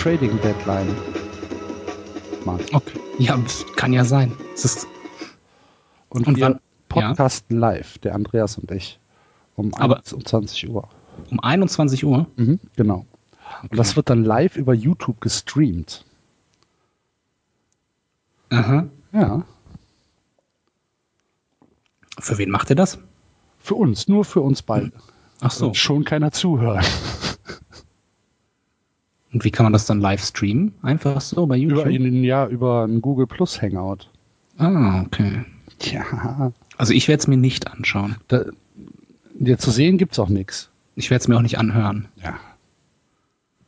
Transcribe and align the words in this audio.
Trading 0.00 0.40
Deadline. 0.40 0.94
Mann. 2.44 2.60
Okay. 2.72 2.98
Ja, 3.18 3.36
das 3.36 3.64
kann 3.76 3.92
ja 3.92 4.04
sein. 4.04 4.32
Und, 6.08 6.26
Und 6.26 6.36
wir 6.38 6.58
podcasten 6.88 7.58
live, 7.58 7.98
der 7.98 8.14
Andreas 8.14 8.56
und 8.56 8.70
ich. 8.70 8.98
Um 9.56 9.74
Aber- 9.74 9.98
21 9.98 10.68
Uhr. 10.70 10.88
um 11.30 11.40
21 11.40 12.04
Uhr. 12.04 12.26
Mhm, 12.36 12.58
genau. 12.76 13.04
Und 13.68 13.78
das 13.78 13.94
wird 13.96 14.08
dann 14.08 14.24
live 14.24 14.56
über 14.56 14.72
YouTube 14.72 15.20
gestreamt. 15.20 16.04
Aha. 18.48 18.86
Ja. 19.12 19.44
Für 22.18 22.38
wen 22.38 22.50
macht 22.50 22.70
ihr 22.70 22.76
das? 22.76 22.98
Für 23.58 23.74
uns, 23.74 24.08
nur 24.08 24.24
für 24.24 24.40
uns 24.40 24.62
beide. 24.62 24.92
Ach 25.40 25.50
so. 25.50 25.68
Und 25.68 25.76
schon 25.76 26.04
keiner 26.04 26.32
zuhört. 26.32 26.86
Und 29.32 29.44
wie 29.44 29.50
kann 29.50 29.64
man 29.64 29.72
das 29.72 29.86
dann 29.86 30.00
live 30.00 30.24
streamen? 30.24 30.74
Einfach 30.82 31.20
so 31.20 31.46
bei 31.46 31.56
YouTube? 31.56 31.86
Über 31.86 32.08
ja, 32.08 32.46
über 32.48 32.84
ein 32.84 33.00
Google 33.00 33.26
Plus 33.26 33.62
Hangout. 33.62 34.08
Ah, 34.58 35.02
okay. 35.02 35.44
Ja. 35.82 36.52
Also 36.76 36.92
ich 36.92 37.08
werde 37.08 37.20
es 37.20 37.26
mir 37.26 37.36
nicht 37.36 37.70
anschauen. 37.70 38.16
Da, 38.28 38.44
dir 39.34 39.58
zu 39.58 39.70
sehen 39.70 39.98
gibt's 39.98 40.18
auch 40.18 40.28
nichts. 40.28 40.70
Ich 40.96 41.10
werde 41.10 41.22
es 41.22 41.28
mir 41.28 41.36
auch 41.36 41.42
nicht 41.42 41.58
anhören. 41.58 42.08
Ja. 42.22 42.38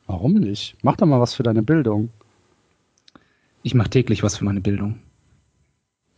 Warum 0.05 0.33
nicht? 0.33 0.75
Mach 0.83 0.97
doch 0.97 1.07
mal 1.07 1.21
was 1.21 1.33
für 1.33 1.43
deine 1.43 1.63
Bildung. 1.63 2.09
Ich 3.63 3.73
mache 3.73 3.89
täglich 3.89 4.21
was 4.21 4.37
für 4.37 4.45
meine 4.45 4.61
Bildung. 4.61 4.99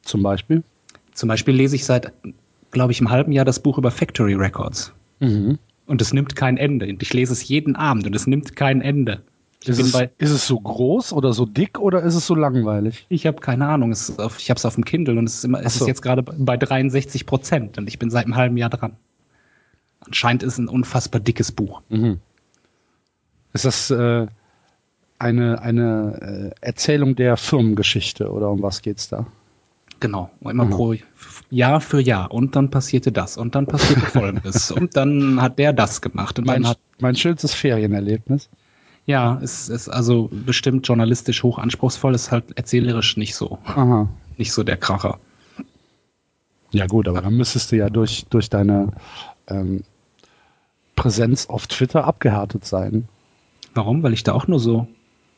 Zum 0.02 0.24
Beispiel. 0.24 0.64
Zum 1.14 1.30
Beispiel 1.30 1.54
lese 1.54 1.76
ich 1.76 1.86
seit, 1.86 2.12
glaube 2.72 2.92
ich, 2.92 3.00
einem 3.00 3.12
halben 3.12 3.32
Jahr 3.32 3.46
das 3.46 3.60
Buch 3.60 3.78
über 3.78 3.92
Factory 3.92 4.34
Records. 4.34 4.92
Mhm. 5.20 5.60
Und 5.86 6.02
es 6.02 6.14
nimmt 6.14 6.36
kein 6.36 6.58
Ende. 6.58 6.88
Ich 7.00 7.14
lese 7.14 7.32
es 7.32 7.48
jeden 7.48 7.76
Abend 7.76 8.08
und 8.08 8.16
es 8.16 8.26
nimmt 8.26 8.56
kein 8.56 8.82
Ende. 8.82 9.22
Ist 9.68 9.80
es, 9.80 9.94
ist 10.18 10.32
es 10.32 10.48
so 10.48 10.60
groß 10.60 11.14
oder 11.14 11.34
so 11.34 11.46
dick 11.46 11.80
oder 11.80 12.02
ist 12.04 12.16
es 12.16 12.26
so 12.28 12.36
langweilig? 12.36 13.06
ich 13.10 13.26
habe 13.26 13.40
keine 13.42 13.68
Ahnung. 13.68 13.92
Es 13.92 14.18
auf, 14.20 14.38
ich 14.40 14.50
habe 14.50 14.58
es 14.58 14.66
auf 14.66 14.76
dem 14.76 14.86
Kindle 14.86 15.18
und 15.18 15.26
es 15.26 15.36
ist, 15.36 15.46
immer, 15.46 15.64
es 15.64 15.76
so. 15.76 15.86
ist 15.86 15.88
jetzt 15.88 16.02
gerade 16.02 16.22
bei 16.24 16.58
63 16.58 17.26
Prozent 17.26 17.78
und 17.78 17.88
ich 17.88 17.98
bin 18.00 18.10
seit 18.10 18.26
einem 18.26 18.36
halben 18.36 18.58
Jahr 18.58 18.70
dran. 18.70 18.96
Anscheinend 20.02 20.44
ist 20.44 20.54
es 20.54 20.60
ein 20.60 20.68
unfassbar 20.68 21.20
dickes 21.22 21.52
Buch. 21.52 21.82
Mhm. 21.90 22.20
Ist 23.54 23.66
das 23.66 23.90
äh, 23.90 24.28
eine, 25.18 25.62
eine 25.62 26.52
äh, 26.62 26.66
Erzählung 26.66 27.16
der 27.16 27.38
Firmengeschichte 27.38 28.30
oder 28.32 28.50
um 28.52 28.62
was 28.62 28.82
geht's 28.82 29.10
da? 29.10 29.26
Genau, 30.02 30.30
immer 30.42 30.66
Mhm. 30.66 30.70
pro 30.72 30.94
Jahr 31.50 31.80
für 31.80 32.02
Jahr. 32.02 32.32
Und 32.32 32.56
dann 32.56 32.70
passierte 32.70 33.12
das 33.14 33.38
und 33.38 33.56
dann 33.56 33.66
passierte 33.66 34.02
Folgendes. 34.06 34.70
und 34.72 34.96
dann 34.98 35.42
hat 35.42 35.58
der 35.58 35.72
das 35.74 36.02
gemacht. 36.02 36.38
Und 36.38 36.46
Mein, 36.46 36.64
dann 36.64 36.72
hat, 36.72 36.80
mein 37.00 37.16
schönstes 37.16 37.54
Ferienerlebnis. 37.54 38.50
Ja, 39.06 39.40
es 39.42 39.70
ist 39.70 39.90
also 39.90 40.30
bestimmt 40.32 40.88
journalistisch 40.88 41.44
hoch 41.44 41.60
anspruchsvoll, 41.60 42.16
ist 42.16 42.32
halt 42.32 42.58
erzählerisch 42.58 43.18
nicht 43.18 43.36
so. 43.36 43.60
Aha. 43.66 44.10
Nicht 44.38 44.52
so 44.52 44.64
der 44.64 44.78
Kracher. 44.78 45.20
Ja 46.72 46.88
gut, 46.88 47.08
aber 47.08 47.22
dann 47.22 47.38
müsstest 47.38 47.72
du 47.72 47.78
ja 47.78 47.90
durch, 47.90 48.26
durch 48.30 48.50
deine 48.50 48.92
ähm, 49.48 49.84
Präsenz 50.96 51.46
auf 51.48 51.68
Twitter 51.68 52.06
abgehärtet 52.06 52.66
sein. 52.66 53.08
Warum? 53.74 54.04
Weil 54.04 54.14
ich 54.14 54.24
da 54.24 54.34
auch 54.34 54.48
nur 54.48 54.60
so 54.60 54.88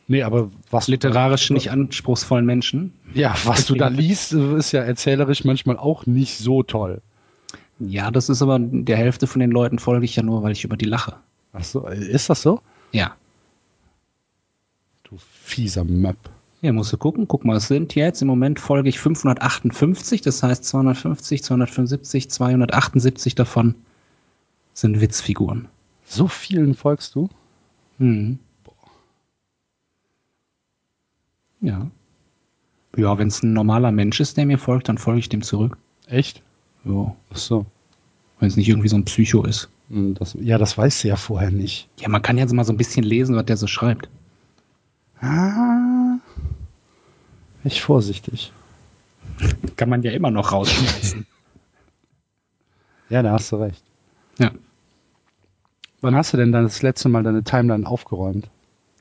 Nee, 0.10 0.24
aber 0.24 0.50
was 0.72 0.88
literarisch 0.88 1.50
nicht 1.50 1.70
anspruchsvollen 1.70 2.46
Menschen. 2.46 2.94
Ja, 3.14 3.36
was 3.44 3.66
du 3.66 3.76
da 3.76 3.88
liest, 3.90 4.32
ist 4.32 4.72
ja 4.72 4.82
erzählerisch 4.82 5.44
manchmal 5.44 5.78
auch 5.78 6.06
nicht 6.06 6.38
so 6.38 6.64
toll. 6.64 7.02
Ja, 7.80 8.10
das 8.10 8.30
ist 8.30 8.42
aber 8.42 8.58
der 8.60 8.96
Hälfte 8.96 9.28
von 9.28 9.42
den 9.42 9.52
Leuten 9.52 9.80
folge 9.80 10.06
ich 10.06 10.16
ja 10.16 10.24
nur, 10.24 10.44
weil 10.44 10.54
ich 10.54 10.64
über 10.64 10.78
die 10.78 10.86
lache. 10.86 11.18
Ach 11.54 11.64
so, 11.64 11.88
ist 11.88 12.30
das 12.30 12.42
so? 12.42 12.62
Ja. 12.94 13.16
Fieser 15.48 15.86
Möb. 15.86 16.18
Ja, 16.62 16.74
musst 16.74 16.92
du 16.92 16.98
gucken. 16.98 17.28
Guck 17.28 17.46
mal, 17.46 17.56
es 17.56 17.68
sind 17.70 17.96
jetzt 17.96 18.22
im 18.22 18.28
Moment 18.28 18.60
folge 18.60 18.90
ich 18.90 19.00
558, 19.00 20.22
das 20.22 20.44
heißt 20.44 20.66
250, 20.66 21.42
275, 21.44 22.30
278 22.30 23.36
davon 23.36 23.76
sind 24.74 25.00
Witzfiguren. 25.00 25.70
So 26.06 26.28
vielen 26.28 26.74
folgst 26.74 27.16
du? 27.16 27.30
Mhm. 27.98 28.40
Ja. 31.62 31.90
Ja, 32.98 33.18
wenn 33.18 33.30
es 33.30 33.42
ein 33.44 33.54
normaler 33.54 33.92
Mensch 33.92 34.20
ist, 34.20 34.36
der 34.38 34.46
mir 34.46 34.58
folgt, 34.58 34.90
dann 34.90 34.98
folge 34.98 35.20
ich 35.20 35.30
dem 35.30 35.44
zurück. 35.44 35.78
Echt? 36.08 36.42
Ja. 36.84 37.16
Ach 37.32 37.38
so. 37.38 37.66
Wenn 38.40 38.50
es 38.50 38.58
nicht 38.58 38.68
irgendwie 38.68 38.90
so 38.90 38.98
ein 38.98 39.06
Psycho 39.06 39.44
ist. 39.46 39.70
Hm, 39.90 40.14
Das, 40.16 40.36
ja, 40.40 40.58
das 40.58 40.78
weißt 40.78 41.04
du 41.04 41.08
ja 41.08 41.16
vorher 41.16 41.52
nicht. 41.52 41.88
Ja, 42.00 42.10
man 42.10 42.22
kann 42.22 42.38
jetzt 42.38 42.54
mal 42.54 42.66
so 42.66 42.74
ein 42.74 42.78
bisschen 42.78 43.04
lesen, 43.04 43.36
was 43.36 43.46
der 43.46 43.58
so 43.58 43.68
schreibt. 43.68 44.10
Ah. 45.22 46.18
Ich 47.64 47.82
vorsichtig. 47.82 48.54
Kann 49.76 49.90
man 49.90 50.04
ja 50.04 50.12
immer 50.12 50.32
noch 50.32 50.52
rausschmeißen. 50.52 51.26
Ja, 53.10 53.22
da 53.24 53.32
hast 53.32 53.54
du 53.54 53.56
recht. 53.56 53.82
ja. 54.38 54.52
Wann 56.02 56.14
hast 56.14 56.34
du 56.34 56.38
denn 56.38 56.52
dann 56.52 56.64
das 56.64 56.82
letzte 56.82 57.08
Mal 57.08 57.24
deine 57.24 57.42
Timeline 57.42 57.88
aufgeräumt? 57.88 58.50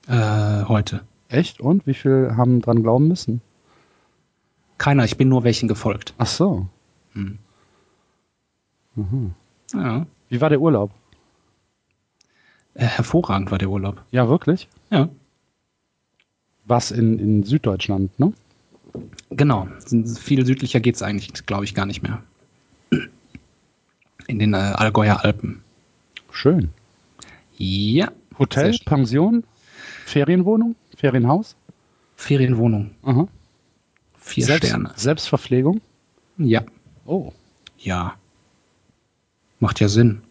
Äh, 0.06 0.62
heute. 0.62 1.00
Echt? 1.28 1.60
Und? 1.60 1.88
Wie 1.88 1.94
viel 1.94 2.34
haben 2.36 2.62
dran 2.62 2.84
glauben 2.84 3.08
müssen? 3.08 3.40
Keiner, 4.78 5.04
ich 5.04 5.16
bin 5.16 5.28
nur 5.28 5.42
welchen 5.42 5.66
gefolgt. 5.68 6.14
Ach 6.18 6.26
so. 6.28 6.68
Ja. 9.74 10.06
Wie 10.28 10.40
war 10.40 10.48
der 10.48 10.60
Urlaub? 10.60 10.92
Äh, 12.74 12.84
hervorragend 12.86 13.50
war 13.50 13.58
der 13.58 13.70
Urlaub. 13.70 14.02
Ja, 14.12 14.28
wirklich? 14.28 14.68
Ja. 14.90 15.08
Was 16.66 16.90
in, 16.90 17.18
in 17.18 17.42
Süddeutschland, 17.44 18.18
ne? 18.18 18.32
Genau. 19.30 19.68
Viel 20.18 20.44
südlicher 20.46 20.80
geht's 20.80 21.02
eigentlich, 21.02 21.46
glaube 21.46 21.64
ich, 21.64 21.74
gar 21.74 21.86
nicht 21.86 22.02
mehr. 22.02 22.22
In 24.26 24.38
den 24.38 24.54
äh, 24.54 24.56
Allgäuer 24.56 25.24
Alpen. 25.24 25.62
Schön. 26.30 26.70
Ja. 27.56 28.10
Hotel, 28.38 28.74
schön. 28.74 28.84
Pension, 28.84 29.44
Ferienwohnung, 30.04 30.74
Ferienhaus? 30.96 31.56
Ferienwohnung. 32.16 32.90
Aha. 33.02 33.28
Vier 34.18 34.44
Selbst, 34.44 34.68
Sterne. 34.68 34.92
Selbstverpflegung? 34.96 35.80
Ja. 36.38 36.62
Oh. 37.04 37.32
Ja. 37.78 38.16
Macht 39.60 39.80
ja 39.80 39.88
Sinn. 39.88 40.22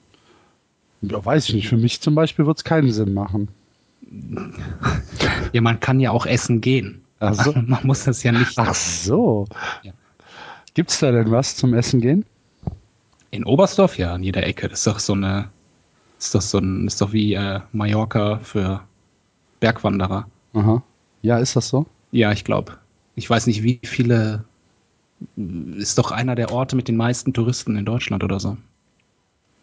Ja, 1.01 1.23
weiß 1.23 1.49
ich 1.49 1.55
nicht. 1.55 1.69
Für 1.69 1.77
mich 1.77 2.01
zum 2.01 2.15
Beispiel 2.15 2.45
wird 2.45 2.57
es 2.57 2.63
keinen 2.63 2.91
Sinn 2.91 3.13
machen. 3.13 3.47
Ja, 5.53 5.61
man 5.61 5.79
kann 5.79 5.99
ja 5.99 6.11
auch 6.11 6.25
essen 6.25 6.61
gehen. 6.61 7.01
Ach 7.19 7.33
so. 7.33 7.53
Man 7.55 7.85
muss 7.85 8.03
das 8.03 8.23
ja 8.23 8.31
nicht. 8.31 8.57
Ach 8.57 8.73
so. 8.73 9.47
Ja. 9.83 9.93
Gibt's 10.73 10.99
da 10.99 11.11
denn 11.11 11.31
was 11.31 11.55
zum 11.55 11.73
Essen 11.73 12.01
gehen? 12.01 12.25
In 13.31 13.45
Oberstdorf, 13.45 13.97
ja, 13.97 14.13
an 14.13 14.23
jeder 14.23 14.45
Ecke. 14.45 14.69
Das 14.69 14.79
ist 14.79 14.87
doch 14.87 14.99
so 14.99 15.13
eine. 15.13 15.49
Ist 16.19 16.35
doch 16.35 16.41
so 16.41 16.59
ein. 16.59 16.87
Ist 16.87 17.01
doch 17.01 17.13
wie 17.13 17.33
äh, 17.33 17.61
Mallorca 17.71 18.39
für 18.43 18.81
Bergwanderer. 19.59 20.27
Aha. 20.53 20.83
Ja, 21.21 21.37
ist 21.39 21.55
das 21.55 21.69
so? 21.69 21.85
Ja, 22.11 22.31
ich 22.31 22.43
glaube. 22.43 22.77
Ich 23.15 23.29
weiß 23.29 23.47
nicht, 23.47 23.63
wie 23.63 23.79
viele. 23.83 24.43
Ist 25.77 25.97
doch 25.97 26.11
einer 26.11 26.35
der 26.35 26.51
Orte 26.51 26.75
mit 26.75 26.87
den 26.87 26.97
meisten 26.97 27.33
Touristen 27.33 27.77
in 27.77 27.85
Deutschland 27.85 28.23
oder 28.23 28.39
so. 28.39 28.57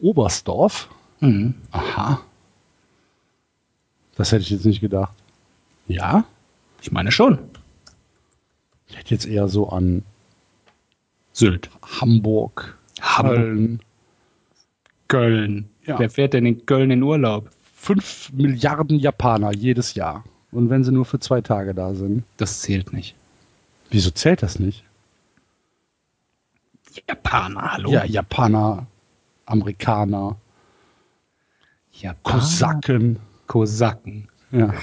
Oberstdorf? 0.00 0.88
Mhm. 1.20 1.55
Aha. 1.70 2.20
Das 4.17 4.32
hätte 4.32 4.43
ich 4.43 4.50
jetzt 4.50 4.64
nicht 4.64 4.81
gedacht. 4.81 5.14
Ja? 5.88 6.25
Ich 6.81 6.93
meine 6.93 7.12
schon. 7.12 7.38
Ich 8.88 8.97
hätte 8.97 9.14
jetzt 9.14 9.26
eher 9.26 9.49
so 9.49 9.69
an 9.69 10.03
Sylt. 11.32 11.70
Hamburg, 12.00 12.76
Hamburg. 13.00 13.37
Köln. 13.37 13.81
Köln. 15.09 15.69
Ja. 15.87 15.99
Wer 15.99 16.11
fährt 16.11 16.35
denn 16.35 16.47
in 16.47 16.67
Köln 16.67 16.91
in 16.91 17.03
Urlaub? 17.03 17.50
Fünf 17.75 18.31
Milliarden 18.32 18.99
Japaner 18.99 19.53
jedes 19.55 19.94
Jahr. 19.94 20.25
Und 20.53 20.69
wenn 20.70 20.85
sie 20.85 20.93
nur 20.93 21.06
für 21.06 21.19
zwei 21.19 21.41
Tage 21.41 21.75
da 21.75 21.94
sind. 21.94 22.25
Das 22.37 22.61
zählt 22.61 22.93
nicht. 22.93 23.14
Wieso 23.91 24.11
zählt 24.11 24.43
das 24.43 24.59
nicht? 24.59 24.85
Japaner, 27.09 27.73
hallo? 27.73 27.91
Ja, 27.91 28.05
Japaner, 28.05 28.87
Amerikaner, 29.47 30.37
Japaner. 31.93 32.38
Kosaken. 32.41 33.19
Kosaken. 33.46 34.28
Ja. 34.50 34.74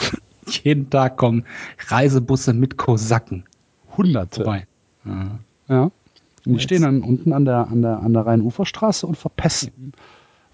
Jeden 0.46 0.90
Tag 0.90 1.16
kommen 1.16 1.44
Reisebusse 1.88 2.52
mit 2.52 2.76
Kosaken 2.76 3.44
Hunderte. 3.96 4.44
vorbei. 4.44 4.66
Ja. 5.04 5.38
Ja. 5.68 5.90
Und 6.46 6.54
die 6.54 6.60
stehen 6.60 6.82
dann 6.82 7.02
unten 7.02 7.32
an 7.32 7.44
der, 7.44 7.68
an 7.68 7.82
der, 7.82 8.00
an 8.00 8.12
der 8.12 8.26
Rhein-Ufer-Straße 8.26 9.06
und 9.06 9.16
verpesten, 9.16 9.92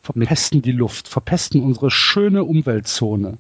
verpesten 0.03 0.63
die 0.63 0.73
Luft, 0.73 1.09
verpesten 1.09 1.63
unsere 1.63 1.91
schöne 1.91 2.45
Umweltzone. 2.45 3.39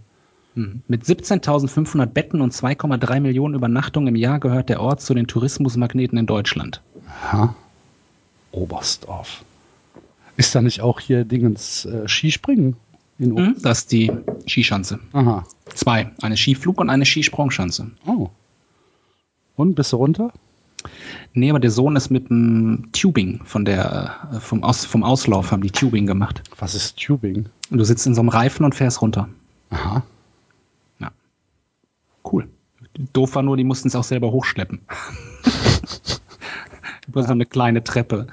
Hm. 0.54 0.82
Mit 0.88 1.04
17.500 1.04 2.06
Betten 2.06 2.40
und 2.40 2.52
2,3 2.52 3.20
Millionen 3.20 3.54
Übernachtungen 3.54 4.08
im 4.08 4.16
Jahr 4.16 4.40
gehört 4.40 4.68
der 4.68 4.80
Ort 4.80 5.00
zu 5.00 5.14
den 5.14 5.28
Tourismusmagneten 5.28 6.18
in 6.18 6.26
Deutschland. 6.26 6.82
Ha? 7.30 7.54
Oberstdorf. 8.50 9.44
Ist 10.36 10.54
da 10.54 10.62
nicht 10.62 10.80
auch 10.80 10.98
hier 10.98 11.24
Dingens 11.24 11.84
äh, 11.84 12.08
Skispringen? 12.08 12.76
In 13.20 13.36
Hm, 13.36 13.56
Das 13.62 13.80
ist 13.80 13.92
die 13.92 14.10
Skischanze. 14.48 14.98
Aha. 15.12 15.44
Zwei. 15.74 16.10
Eine 16.22 16.36
Skiflug- 16.36 16.78
und 16.80 16.88
eine 16.90 17.04
Skisprungschanze. 17.04 17.90
Oh. 18.06 18.30
Und 19.56 19.74
bist 19.74 19.92
du 19.92 19.96
runter? 19.96 20.32
Nee, 21.34 21.50
aber 21.50 21.60
der 21.60 21.70
Sohn 21.70 21.94
ist 21.96 22.08
mit 22.10 22.30
dem 22.30 22.88
Tubing 22.92 23.42
von 23.44 23.66
der, 23.66 24.16
äh, 24.32 24.40
vom, 24.40 24.64
Aus, 24.64 24.86
vom 24.86 25.04
Auslauf 25.04 25.52
haben 25.52 25.62
die 25.62 25.70
Tubing 25.70 26.06
gemacht. 26.06 26.42
Was 26.58 26.74
ist 26.74 26.98
Tubing? 26.98 27.50
Und 27.70 27.76
du 27.78 27.84
sitzt 27.84 28.06
in 28.06 28.14
so 28.14 28.22
einem 28.22 28.30
Reifen 28.30 28.64
und 28.64 28.74
fährst 28.74 29.02
runter. 29.02 29.28
Aha. 29.68 30.02
Ja. 30.98 31.10
Cool. 32.24 32.48
Doof 33.12 33.34
war 33.34 33.42
nur, 33.42 33.58
die 33.58 33.64
mussten 33.64 33.88
es 33.88 33.94
auch 33.94 34.04
selber 34.04 34.32
hochschleppen. 34.32 34.80
Über 37.06 37.22
so 37.22 37.32
eine 37.32 37.44
kleine 37.44 37.84
Treppe. 37.84 38.28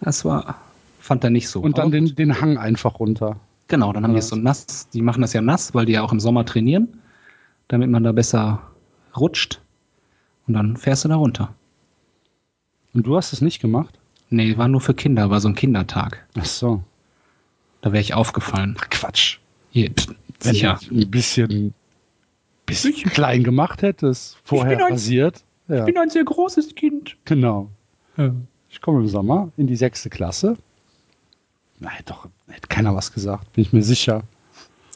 Das 0.00 0.24
war, 0.26 0.60
fand 1.00 1.24
er 1.24 1.30
nicht 1.30 1.48
so. 1.48 1.60
Und 1.60 1.78
dann 1.78 1.90
den, 1.90 2.14
den 2.14 2.38
Hang 2.40 2.58
einfach 2.58 3.00
runter. 3.00 3.36
Genau, 3.68 3.92
dann 3.92 4.02
haben 4.04 4.12
die 4.14 4.18
es 4.18 4.28
so 4.28 4.36
nass, 4.36 4.88
die 4.90 5.02
machen 5.02 5.20
das 5.20 5.32
ja 5.34 5.40
nass, 5.42 5.74
weil 5.74 5.84
die 5.86 5.92
ja 5.92 6.02
auch 6.02 6.12
im 6.12 6.20
Sommer 6.20 6.44
trainieren, 6.46 7.00
damit 7.68 7.90
man 7.90 8.02
da 8.02 8.12
besser 8.12 8.62
rutscht. 9.16 9.60
Und 10.46 10.54
dann 10.54 10.76
fährst 10.76 11.04
du 11.04 11.08
da 11.08 11.16
runter. 11.16 11.54
Und 12.94 13.06
du 13.06 13.16
hast 13.16 13.32
es 13.34 13.42
nicht 13.42 13.60
gemacht? 13.60 13.98
Nee, 14.30 14.56
war 14.56 14.68
nur 14.68 14.80
für 14.80 14.94
Kinder, 14.94 15.28
war 15.30 15.40
so 15.40 15.48
ein 15.48 15.54
Kindertag. 15.54 16.26
Ach 16.38 16.44
so. 16.46 16.82
Da 17.82 17.92
wäre 17.92 18.00
ich 18.00 18.14
aufgefallen. 18.14 18.76
Ach 18.80 18.88
Quatsch. 18.90 19.38
Hier, 19.70 19.90
Wenn 20.40 20.54
sicher. 20.54 20.78
du 20.88 20.94
ein 20.96 21.10
bisschen, 21.10 21.74
bisschen 22.66 22.94
klein 23.10 23.44
gemacht 23.44 23.82
hättest, 23.82 24.38
vorher 24.44 24.76
bin 24.76 24.86
ein- 24.86 24.92
rasiert. 24.92 25.44
Ja, 25.68 25.84
ein 25.84 26.08
sehr 26.10 26.24
großes 26.24 26.74
Kind. 26.74 27.16
genau. 27.26 27.68
Ich 28.70 28.80
komme 28.80 29.00
im 29.00 29.08
Sommer 29.08 29.50
in 29.58 29.66
die 29.66 29.76
sechste 29.76 30.08
Klasse. 30.10 30.56
Nein, 31.80 32.02
doch, 32.06 32.28
hätte 32.48 32.68
keiner 32.68 32.94
was 32.94 33.12
gesagt, 33.12 33.52
bin 33.52 33.62
ich 33.62 33.72
mir 33.72 33.82
sicher. 33.82 34.22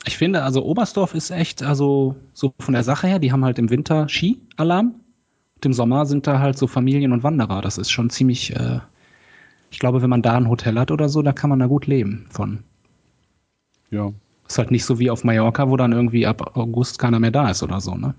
Ich 0.04 0.16
finde, 0.16 0.42
also 0.42 0.64
Oberstdorf 0.64 1.14
ist 1.14 1.30
echt, 1.30 1.62
also 1.62 2.16
so 2.32 2.52
von 2.58 2.74
der 2.74 2.82
Sache 2.82 3.06
her, 3.06 3.18
die 3.20 3.30
haben 3.30 3.44
halt 3.44 3.58
im 3.58 3.70
Winter 3.70 4.08
Ski-Alarm. 4.08 4.94
Und 5.54 5.66
im 5.66 5.72
Sommer 5.72 6.06
sind 6.06 6.26
da 6.26 6.40
halt 6.40 6.58
so 6.58 6.66
Familien 6.66 7.12
und 7.12 7.22
Wanderer. 7.22 7.60
Das 7.60 7.78
ist 7.78 7.90
schon 7.90 8.10
ziemlich, 8.10 8.56
äh, 8.56 8.80
ich 9.70 9.78
glaube, 9.78 10.02
wenn 10.02 10.10
man 10.10 10.22
da 10.22 10.36
ein 10.36 10.48
Hotel 10.48 10.78
hat 10.78 10.90
oder 10.90 11.08
so, 11.08 11.22
da 11.22 11.32
kann 11.32 11.50
man 11.50 11.60
da 11.60 11.66
gut 11.66 11.86
leben 11.86 12.26
von. 12.30 12.64
Ja. 13.90 14.12
Ist 14.48 14.58
halt 14.58 14.72
nicht 14.72 14.84
so 14.84 14.98
wie 14.98 15.10
auf 15.10 15.22
Mallorca, 15.22 15.70
wo 15.70 15.76
dann 15.76 15.92
irgendwie 15.92 16.26
ab 16.26 16.56
August 16.56 16.98
keiner 16.98 17.20
mehr 17.20 17.30
da 17.30 17.48
ist 17.48 17.62
oder 17.62 17.80
so, 17.80 17.94
ne? 17.94 18.14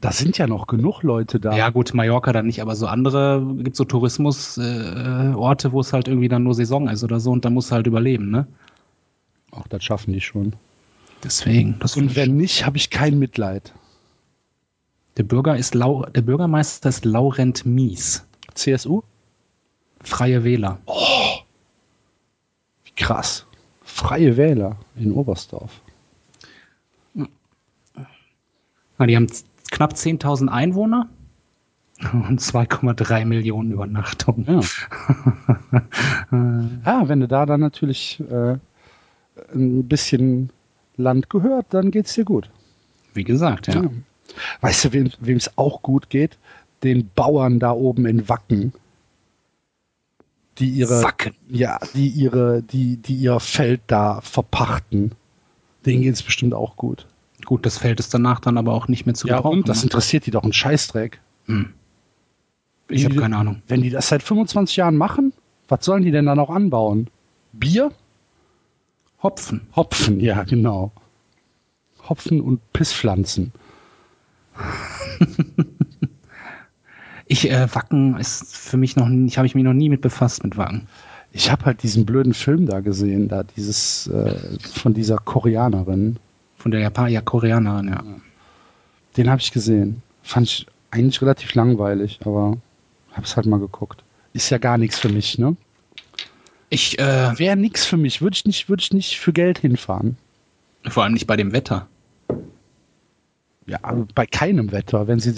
Da 0.00 0.12
sind 0.12 0.38
ja 0.38 0.46
noch 0.46 0.68
genug 0.68 1.02
Leute 1.02 1.40
da. 1.40 1.56
Ja, 1.56 1.70
gut, 1.70 1.92
Mallorca 1.92 2.32
dann 2.32 2.46
nicht, 2.46 2.62
aber 2.62 2.76
so 2.76 2.86
andere, 2.86 3.44
gibt 3.58 3.74
so 3.74 3.84
Tourismusorte, 3.84 5.32
äh, 5.32 5.36
Orte, 5.36 5.72
wo 5.72 5.80
es 5.80 5.92
halt 5.92 6.06
irgendwie 6.06 6.28
dann 6.28 6.44
nur 6.44 6.54
Saison 6.54 6.88
ist 6.88 7.02
oder 7.02 7.18
so 7.18 7.32
und 7.32 7.44
da 7.44 7.50
musst 7.50 7.70
du 7.70 7.74
halt 7.74 7.86
überleben, 7.88 8.30
ne? 8.30 8.46
Auch 9.50 9.66
das 9.66 9.82
schaffen 9.82 10.12
die 10.12 10.20
schon. 10.20 10.54
Deswegen. 11.24 11.76
Das 11.80 11.96
Und 11.96 12.14
wenn 12.14 12.36
nicht, 12.36 12.64
habe 12.64 12.76
ich 12.76 12.90
kein 12.90 13.18
Mitleid. 13.18 13.72
der 15.16 15.24
Bürger 15.24 15.56
ist 15.56 15.74
Lau, 15.74 16.04
der 16.06 16.22
Bürgermeister 16.22 16.88
ist 16.90 17.04
Laurent 17.04 17.66
Mies. 17.66 18.24
CSU? 18.54 19.02
Freie 20.04 20.44
Wähler. 20.44 20.78
Wie 22.84 22.92
krass. 22.94 23.46
Freie 23.82 24.36
Wähler 24.36 24.76
in 24.94 25.10
Oberstdorf. 25.10 25.80
Na, 28.98 29.06
die 29.06 29.16
haben 29.16 29.28
knapp 29.70 29.92
10.000 29.92 30.48
Einwohner 30.48 31.08
und 32.12 32.40
2,3 32.40 33.24
Millionen 33.24 33.72
Übernachtungen. 33.72 34.44
Ja. 34.46 34.60
ja, 36.86 37.08
wenn 37.08 37.20
du 37.20 37.28
da 37.28 37.46
dann 37.46 37.60
natürlich 37.60 38.22
äh, 38.30 38.56
ein 39.52 39.88
bisschen 39.88 40.50
Land 40.96 41.30
gehört, 41.30 41.66
dann 41.70 41.90
geht's 41.90 42.14
dir 42.14 42.24
gut. 42.24 42.50
Wie 43.14 43.24
gesagt, 43.24 43.66
ja. 43.68 43.82
Ja. 43.82 43.90
Weißt 44.60 44.84
du, 44.84 44.92
wem 44.92 45.36
es 45.36 45.56
auch 45.56 45.82
gut 45.82 46.10
geht? 46.10 46.38
Den 46.82 47.10
Bauern 47.14 47.58
da 47.58 47.72
oben 47.72 48.06
in 48.06 48.28
Wacken. 48.28 48.72
Die 50.58 50.68
ihre, 50.68 51.02
Wacken. 51.02 51.34
ja, 51.48 51.78
die 51.94 52.08
ihre, 52.08 52.62
die, 52.62 52.96
die 52.96 53.14
ihr 53.14 53.40
Feld 53.40 53.80
da 53.86 54.20
verpachten. 54.20 55.12
Denen 55.86 56.02
geht's 56.02 56.22
bestimmt 56.22 56.54
auch 56.54 56.76
gut. 56.76 57.06
Gut, 57.48 57.64
das 57.64 57.78
Feld 57.78 57.98
ist 57.98 58.12
danach 58.12 58.40
dann 58.40 58.58
aber 58.58 58.74
auch 58.74 58.88
nicht 58.88 59.06
mehr 59.06 59.14
zu 59.14 59.26
Ja, 59.26 59.36
gebrauchen. 59.36 59.60
und 59.60 59.70
das 59.70 59.78
ne? 59.78 59.84
interessiert 59.84 60.26
die 60.26 60.30
doch 60.30 60.42
einen 60.42 60.52
Scheißdreck. 60.52 61.18
Hm. 61.46 61.72
Ich 62.90 63.06
habe 63.06 63.14
keine 63.16 63.38
Ahnung. 63.38 63.62
Wenn 63.66 63.80
die 63.80 63.88
das 63.88 64.08
seit 64.08 64.22
25 64.22 64.76
Jahren 64.76 64.98
machen, 64.98 65.32
was 65.66 65.82
sollen 65.82 66.02
die 66.02 66.10
denn 66.10 66.26
da 66.26 66.34
noch 66.34 66.50
anbauen? 66.50 67.08
Bier? 67.54 67.90
Hopfen. 69.22 69.62
Hopfen, 69.74 70.20
ja, 70.20 70.44
genau. 70.44 70.92
Hopfen 72.06 72.42
und 72.42 72.60
Pisspflanzen. 72.74 73.52
Ich, 77.30 77.50
äh, 77.50 77.74
Wacken 77.74 78.16
ist 78.18 78.56
für 78.56 78.78
mich 78.78 78.96
noch 78.96 79.06
nicht, 79.08 79.36
habe 79.36 79.46
ich 79.46 79.54
mich 79.54 79.62
noch 79.64 79.74
nie 79.74 79.90
mit 79.90 80.00
befasst 80.00 80.44
mit 80.44 80.56
Wacken. 80.56 80.88
Ich 81.30 81.50
habe 81.52 81.66
halt 81.66 81.82
diesen 81.82 82.06
blöden 82.06 82.32
Film 82.32 82.64
da 82.64 82.80
gesehen, 82.80 83.28
da 83.28 83.42
dieses 83.42 84.06
äh, 84.06 84.34
von 84.60 84.94
dieser 84.94 85.18
Koreanerin. 85.18 86.16
Von 86.58 86.72
der 86.72 86.80
Japan 86.80 87.10
ja, 87.10 87.20
Koreanerin, 87.20 87.88
ja. 87.88 88.02
Den 89.16 89.30
habe 89.30 89.40
ich 89.40 89.52
gesehen. 89.52 90.02
Fand 90.22 90.46
ich 90.48 90.66
eigentlich 90.90 91.22
relativ 91.22 91.54
langweilig, 91.54 92.18
aber 92.24 92.58
hab's 93.12 93.36
halt 93.36 93.46
mal 93.46 93.60
geguckt. 93.60 94.02
Ist 94.32 94.50
ja 94.50 94.58
gar 94.58 94.76
nichts 94.76 94.98
für 94.98 95.08
mich, 95.08 95.38
ne? 95.38 95.56
Ich, 96.68 96.98
äh, 96.98 97.38
Wäre 97.38 97.56
nichts 97.56 97.86
für 97.86 97.96
mich. 97.96 98.20
Würde 98.20 98.34
ich 98.34 98.44
nicht, 98.44 98.68
würde 98.68 98.82
ich 98.82 98.92
nicht 98.92 99.18
für 99.18 99.32
Geld 99.32 99.58
hinfahren. 99.58 100.16
vor 100.86 101.04
allem 101.04 101.14
nicht 101.14 101.26
bei 101.26 101.36
dem 101.36 101.52
Wetter. 101.52 101.88
Ja, 103.66 103.78
bei 104.14 104.26
keinem 104.26 104.72
Wetter. 104.72 105.06
Wenn 105.06 105.20
sie 105.20 105.30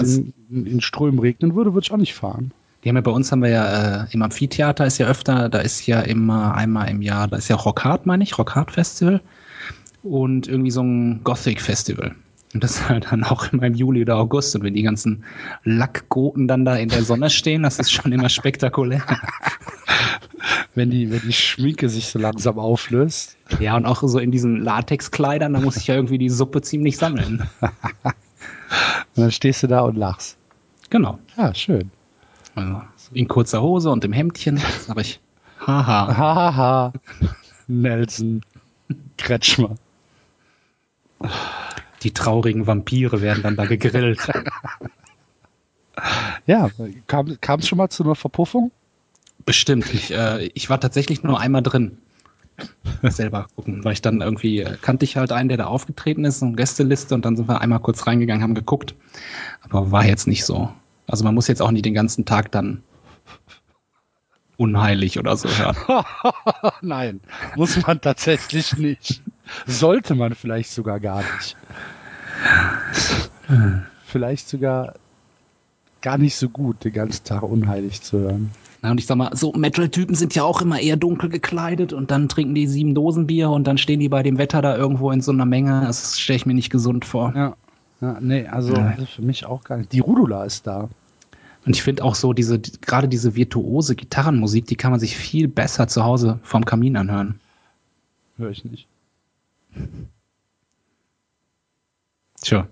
in, 0.50 0.66
in 0.66 0.80
Strömen 0.80 1.18
regnen 1.18 1.54
würde, 1.54 1.74
würde 1.74 1.84
ich 1.84 1.92
auch 1.92 1.96
nicht 1.96 2.14
fahren. 2.14 2.52
Die 2.82 2.88
haben 2.88 2.96
ja 2.96 3.02
bei 3.02 3.10
uns 3.10 3.30
haben 3.30 3.42
wir 3.42 3.50
ja 3.50 4.04
äh, 4.04 4.06
im 4.12 4.22
Amphitheater 4.22 4.86
ist 4.86 4.98
ja 4.98 5.06
öfter, 5.06 5.48
da 5.48 5.58
ist 5.58 5.86
ja 5.86 6.00
immer 6.00 6.54
einmal 6.54 6.88
im 6.88 7.02
Jahr, 7.02 7.28
da 7.28 7.36
ist 7.36 7.48
ja 7.48 7.56
Rockhard, 7.56 8.06
meine 8.06 8.24
ich, 8.24 8.38
Rockhard 8.38 8.70
Festival 8.70 9.20
und 10.02 10.48
irgendwie 10.48 10.70
so 10.70 10.82
ein 10.82 11.22
Gothic 11.24 11.60
Festival. 11.60 12.14
Und 12.52 12.64
das 12.64 12.88
halt 12.88 13.12
dann 13.12 13.22
auch 13.22 13.52
immer 13.52 13.64
im 13.64 13.74
Juli 13.74 14.02
oder 14.02 14.16
August. 14.16 14.56
Und 14.56 14.64
wenn 14.64 14.74
die 14.74 14.82
ganzen 14.82 15.24
Lackgoten 15.64 16.48
dann 16.48 16.64
da 16.64 16.74
in 16.74 16.88
der 16.88 17.04
Sonne 17.04 17.30
stehen, 17.30 17.62
das 17.62 17.78
ist 17.78 17.92
schon 17.92 18.12
immer 18.12 18.28
spektakulär. 18.28 19.02
Wenn 20.74 20.88
die, 20.88 21.10
wenn 21.10 21.20
die 21.20 21.32
Schminke 21.32 21.88
sich 21.88 22.06
so 22.06 22.18
langsam 22.20 22.58
auflöst. 22.58 23.36
Ja, 23.58 23.76
und 23.76 23.86
auch 23.86 24.02
so 24.04 24.20
in 24.20 24.30
diesen 24.30 24.62
Latexkleidern, 24.62 25.52
da 25.52 25.60
muss 25.60 25.76
ich 25.76 25.88
ja 25.88 25.96
irgendwie 25.96 26.16
die 26.16 26.30
Suppe 26.30 26.62
ziemlich 26.62 26.96
sammeln. 26.96 27.42
Und 29.16 29.24
dann 29.24 29.32
stehst 29.32 29.64
du 29.64 29.66
da 29.66 29.80
und 29.80 29.96
lachst. 29.96 30.38
Genau. 30.88 31.18
Ja, 31.36 31.52
schön. 31.54 31.90
Also 32.54 32.80
in 33.12 33.26
kurzer 33.26 33.60
Hose 33.60 33.90
und 33.90 34.04
im 34.04 34.12
Hemdchen. 34.12 34.60
Aber 34.88 35.00
ich, 35.00 35.20
haha. 35.66 36.16
Haha. 36.16 36.92
Nelson 37.66 38.42
Kretschmer. 39.16 39.74
Die 42.02 42.12
traurigen 42.12 42.66
Vampire 42.66 43.20
werden 43.20 43.42
dann 43.42 43.56
da 43.56 43.66
gegrillt. 43.66 44.20
Ja, 46.46 46.70
kam 47.06 47.60
es 47.60 47.68
schon 47.68 47.78
mal 47.78 47.90
zu 47.90 48.04
einer 48.04 48.14
Verpuffung? 48.14 48.70
Bestimmt. 49.44 49.92
Ich, 49.92 50.12
äh, 50.12 50.46
ich 50.54 50.70
war 50.70 50.80
tatsächlich 50.80 51.22
nur 51.22 51.40
einmal 51.40 51.62
drin. 51.62 51.98
Selber 53.02 53.46
gucken, 53.54 53.84
weil 53.84 53.94
ich 53.94 54.02
dann 54.02 54.20
irgendwie 54.20 54.60
äh, 54.60 54.76
kannte 54.80 55.04
ich 55.04 55.16
halt 55.16 55.32
einen, 55.32 55.48
der 55.48 55.58
da 55.58 55.66
aufgetreten 55.66 56.24
ist, 56.24 56.42
eine 56.42 56.56
Gästeliste 56.56 57.14
und 57.14 57.24
dann 57.24 57.36
sind 57.36 57.48
wir 57.48 57.60
einmal 57.60 57.80
kurz 57.80 58.06
reingegangen, 58.06 58.42
haben 58.42 58.54
geguckt. 58.54 58.94
Aber 59.62 59.90
war 59.90 60.04
jetzt 60.04 60.26
nicht 60.26 60.44
so. 60.44 60.70
Also 61.06 61.24
man 61.24 61.34
muss 61.34 61.48
jetzt 61.48 61.62
auch 61.62 61.70
nicht 61.70 61.84
den 61.84 61.94
ganzen 61.94 62.24
Tag 62.24 62.52
dann 62.52 62.82
unheilig 64.56 65.18
oder 65.18 65.36
so 65.36 65.48
hören. 65.48 65.76
Nein, 66.82 67.20
muss 67.56 67.84
man 67.86 68.00
tatsächlich 68.00 68.76
nicht. 68.76 69.22
Sollte 69.66 70.14
man 70.14 70.34
vielleicht 70.34 70.70
sogar 70.70 71.00
gar 71.00 71.22
nicht. 71.36 71.56
Vielleicht 74.06 74.48
sogar 74.48 74.94
gar 76.00 76.18
nicht 76.18 76.36
so 76.36 76.48
gut, 76.48 76.84
den 76.84 76.92
ganzen 76.92 77.24
Tag 77.24 77.42
unheilig 77.42 78.00
zu 78.02 78.18
hören. 78.20 78.50
Na, 78.82 78.90
und 78.92 78.98
ich 78.98 79.06
sag 79.06 79.16
mal, 79.16 79.36
so 79.36 79.52
Metal-Typen 79.52 80.14
sind 80.14 80.34
ja 80.34 80.42
auch 80.44 80.62
immer 80.62 80.80
eher 80.80 80.96
dunkel 80.96 81.28
gekleidet 81.28 81.92
und 81.92 82.10
dann 82.10 82.28
trinken 82.28 82.54
die 82.54 82.66
sieben 82.66 82.94
Dosen 82.94 83.26
Bier 83.26 83.50
und 83.50 83.64
dann 83.66 83.76
stehen 83.76 84.00
die 84.00 84.08
bei 84.08 84.22
dem 84.22 84.38
Wetter 84.38 84.62
da 84.62 84.76
irgendwo 84.76 85.10
in 85.10 85.20
so 85.20 85.32
einer 85.32 85.44
Menge. 85.44 85.82
Das 85.82 86.18
stelle 86.18 86.38
ich 86.38 86.46
mir 86.46 86.54
nicht 86.54 86.70
gesund 86.70 87.04
vor. 87.04 87.32
Ja. 87.36 87.56
ja 88.00 88.16
nee, 88.20 88.46
also 88.46 88.74
Ja. 88.74 88.94
für 89.14 89.20
mich 89.22 89.44
auch 89.44 89.64
gar 89.64 89.76
nicht. 89.76 89.92
Die 89.92 90.00
Rudula 90.00 90.44
ist 90.44 90.66
da. 90.66 90.88
Und 91.66 91.76
ich 91.76 91.82
finde 91.82 92.02
auch 92.04 92.14
so 92.14 92.32
diese, 92.32 92.58
die- 92.58 92.80
gerade 92.80 93.06
diese 93.06 93.36
virtuose 93.36 93.94
Gitarrenmusik, 93.94 94.64
die 94.66 94.76
kann 94.76 94.92
man 94.92 95.00
sich 95.00 95.14
viel 95.14 95.46
besser 95.46 95.86
zu 95.88 96.02
Hause 96.04 96.38
vorm 96.42 96.64
Kamin 96.64 96.96
anhören. 96.96 97.38
Höre 98.38 98.50
ich 98.50 98.64
nicht. 98.64 98.86
Tja. 102.40 102.66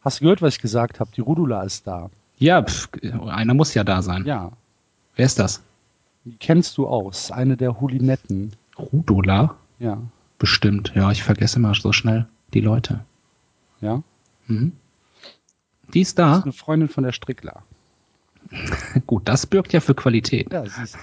Hast 0.00 0.20
du 0.20 0.24
gehört, 0.24 0.42
was 0.42 0.54
ich 0.56 0.60
gesagt 0.60 1.00
habe? 1.00 1.10
Die 1.16 1.22
Rudula 1.22 1.62
ist 1.62 1.86
da. 1.86 2.10
Ja, 2.36 2.62
pf, 2.62 2.88
einer 3.26 3.54
muss 3.54 3.72
ja 3.74 3.84
da 3.84 4.02
sein. 4.02 4.26
Ja. 4.26 4.52
Wer 5.16 5.24
ist 5.26 5.38
das? 5.38 5.62
Die 6.24 6.36
kennst 6.36 6.76
du 6.76 6.86
aus. 6.86 7.30
Eine 7.30 7.56
der 7.56 7.80
Hulinetten. 7.80 8.52
Rudola? 8.78 9.56
Ja. 9.78 9.98
Bestimmt. 10.38 10.92
Ja, 10.94 11.10
ich 11.10 11.22
vergesse 11.22 11.58
immer 11.58 11.74
so 11.74 11.92
schnell 11.92 12.26
die 12.52 12.60
Leute. 12.60 13.04
Ja. 13.80 14.02
Mhm. 14.46 14.72
Die 15.94 16.00
ist 16.00 16.18
Das 16.18 16.32
da. 16.32 16.38
ist 16.38 16.44
eine 16.44 16.52
Freundin 16.52 16.88
von 16.88 17.04
der 17.04 17.12
Strickler. 17.12 17.62
Gut, 19.06 19.26
das 19.26 19.46
birgt 19.46 19.72
ja 19.72 19.80
für 19.80 19.94
Qualität. 19.94 20.52
Ja, 20.52 20.66
siehst 20.66 20.96
du. 20.96 20.98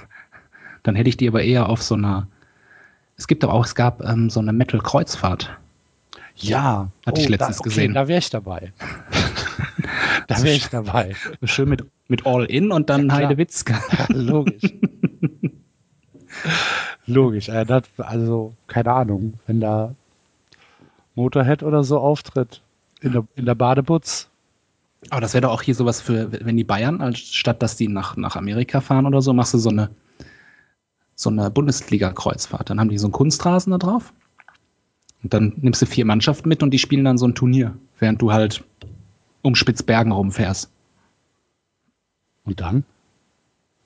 Dann 0.83 0.95
hätte 0.95 1.09
ich 1.09 1.17
die 1.17 1.27
aber 1.27 1.41
eher 1.43 1.69
auf 1.69 1.81
so 1.81 1.95
einer. 1.95 2.27
Es 3.21 3.27
gibt 3.27 3.43
doch 3.43 3.51
auch, 3.53 3.65
es 3.65 3.75
gab 3.75 4.03
ähm, 4.03 4.31
so 4.31 4.39
eine 4.39 4.51
Metal-Kreuzfahrt. 4.51 5.55
Ja. 6.37 6.89
Hatte 7.05 7.21
ich 7.21 7.29
letztens 7.29 7.57
da, 7.57 7.59
okay, 7.59 7.69
gesehen. 7.69 7.93
Da 7.93 8.07
wäre 8.07 8.17
ich 8.17 8.31
dabei. 8.31 8.73
da 10.27 10.41
wäre 10.41 10.55
ich 10.55 10.69
dabei. 10.69 11.15
Schön 11.43 11.69
mit, 11.69 11.85
mit 12.07 12.25
All-In 12.25 12.71
und 12.71 12.89
dann 12.89 13.09
Ja. 13.09 13.13
Heidewitzka. 13.13 13.79
Logisch. 14.09 14.73
Logisch. 17.05 17.49
Äh, 17.49 17.63
das, 17.63 17.83
also, 17.97 18.55
keine 18.65 18.91
Ahnung, 18.91 19.35
wenn 19.45 19.59
da 19.59 19.93
Motorhead 21.13 21.61
oder 21.61 21.83
so 21.83 21.99
auftritt 21.99 22.63
in 23.01 23.11
der, 23.11 23.27
in 23.35 23.45
der 23.45 23.53
Badebutz. 23.53 24.29
Aber 25.11 25.21
das 25.21 25.35
wäre 25.35 25.41
doch 25.43 25.51
auch 25.51 25.61
hier 25.61 25.75
sowas 25.75 26.01
für, 26.01 26.31
wenn 26.43 26.57
die 26.57 26.63
Bayern, 26.63 27.01
als 27.01 27.19
statt 27.19 27.61
dass 27.61 27.75
die 27.75 27.87
nach, 27.87 28.17
nach 28.17 28.35
Amerika 28.35 28.81
fahren 28.81 29.05
oder 29.05 29.21
so, 29.21 29.31
machst 29.31 29.53
du 29.53 29.59
so 29.59 29.69
eine, 29.69 29.91
so 31.21 31.29
eine 31.29 31.49
Bundesliga-Kreuzfahrt. 31.51 32.69
Dann 32.69 32.79
haben 32.79 32.89
die 32.89 32.97
so 32.97 33.07
einen 33.07 33.13
Kunstrasen 33.13 33.71
da 33.71 33.77
drauf. 33.77 34.13
Und 35.23 35.33
dann 35.33 35.53
nimmst 35.57 35.81
du 35.81 35.85
vier 35.85 36.05
Mannschaften 36.05 36.49
mit 36.49 36.63
und 36.63 36.71
die 36.71 36.79
spielen 36.79 37.05
dann 37.05 37.17
so 37.17 37.27
ein 37.27 37.35
Turnier, 37.35 37.77
während 37.99 38.21
du 38.21 38.31
halt 38.31 38.63
um 39.43 39.55
Spitzbergen 39.55 40.11
rumfährst. 40.11 40.69
Und 42.43 42.59
dann? 42.59 42.83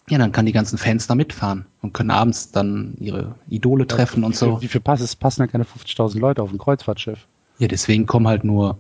Ja, 0.09 0.17
dann 0.17 0.31
kann 0.31 0.45
die 0.45 0.51
ganzen 0.51 0.77
Fans 0.77 1.07
da 1.07 1.15
mitfahren 1.15 1.65
und 1.81 1.93
können 1.93 2.11
abends 2.11 2.51
dann 2.51 2.95
ihre 2.99 3.35
Idole 3.49 3.87
treffen 3.87 4.23
und 4.23 4.35
so. 4.35 4.61
Wie 4.61 4.67
viel 4.67 4.81
Passes 4.81 5.15
passen 5.15 5.41
da 5.41 5.47
keine 5.47 5.65
50.000 5.65 6.19
Leute 6.19 6.43
auf 6.43 6.51
ein 6.51 6.57
Kreuzfahrtschiff? 6.57 7.27
Ja, 7.57 7.67
deswegen 7.67 8.05
kommen 8.05 8.27
halt 8.27 8.43
nur 8.43 8.79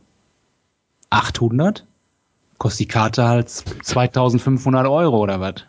800. 1.09 1.85
Kostet 2.57 2.79
die 2.81 2.87
Karte 2.87 3.27
halt 3.27 3.49
2500 3.49 4.87
Euro 4.87 5.17
oder 5.17 5.41
was? 5.41 5.65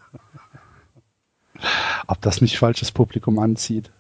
Ob 2.07 2.21
das 2.21 2.41
nicht 2.41 2.59
falsches 2.59 2.91
Publikum 2.93 3.39
anzieht? 3.39 3.91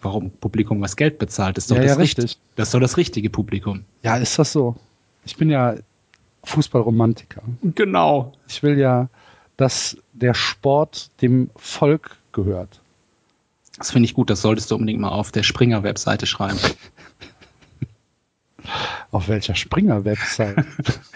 Warum 0.00 0.30
Publikum 0.30 0.80
was 0.80 0.96
Geld 0.96 1.18
bezahlt? 1.18 1.56
Das 1.56 1.64
ist 1.64 1.70
doch 1.70 1.76
Ja, 1.76 1.82
das 1.82 1.92
ja, 1.92 1.96
Richtige. 1.98 2.22
richtig. 2.24 2.40
Das 2.56 2.68
ist 2.68 2.74
doch 2.74 2.80
das 2.80 2.96
richtige 2.96 3.30
Publikum. 3.30 3.84
Ja, 4.02 4.16
ist 4.16 4.38
das 4.38 4.52
so? 4.52 4.76
Ich 5.24 5.36
bin 5.36 5.48
ja 5.50 5.76
Fußballromantiker. 6.44 7.42
Genau. 7.62 8.32
Ich 8.48 8.62
will 8.64 8.78
ja, 8.78 9.08
dass 9.56 9.96
der 10.12 10.34
Sport 10.34 11.10
dem 11.22 11.50
Volk 11.54 12.16
gehört. 12.32 12.80
Das 13.78 13.92
finde 13.92 14.06
ich 14.06 14.14
gut. 14.14 14.28
Das 14.30 14.42
solltest 14.42 14.70
du 14.70 14.74
unbedingt 14.74 15.00
mal 15.00 15.10
auf 15.10 15.30
der 15.30 15.44
Springer-Webseite 15.44 16.26
schreiben. 16.26 16.58
Auf 19.10 19.28
welcher 19.28 19.54
Springer-Website? 19.54 20.64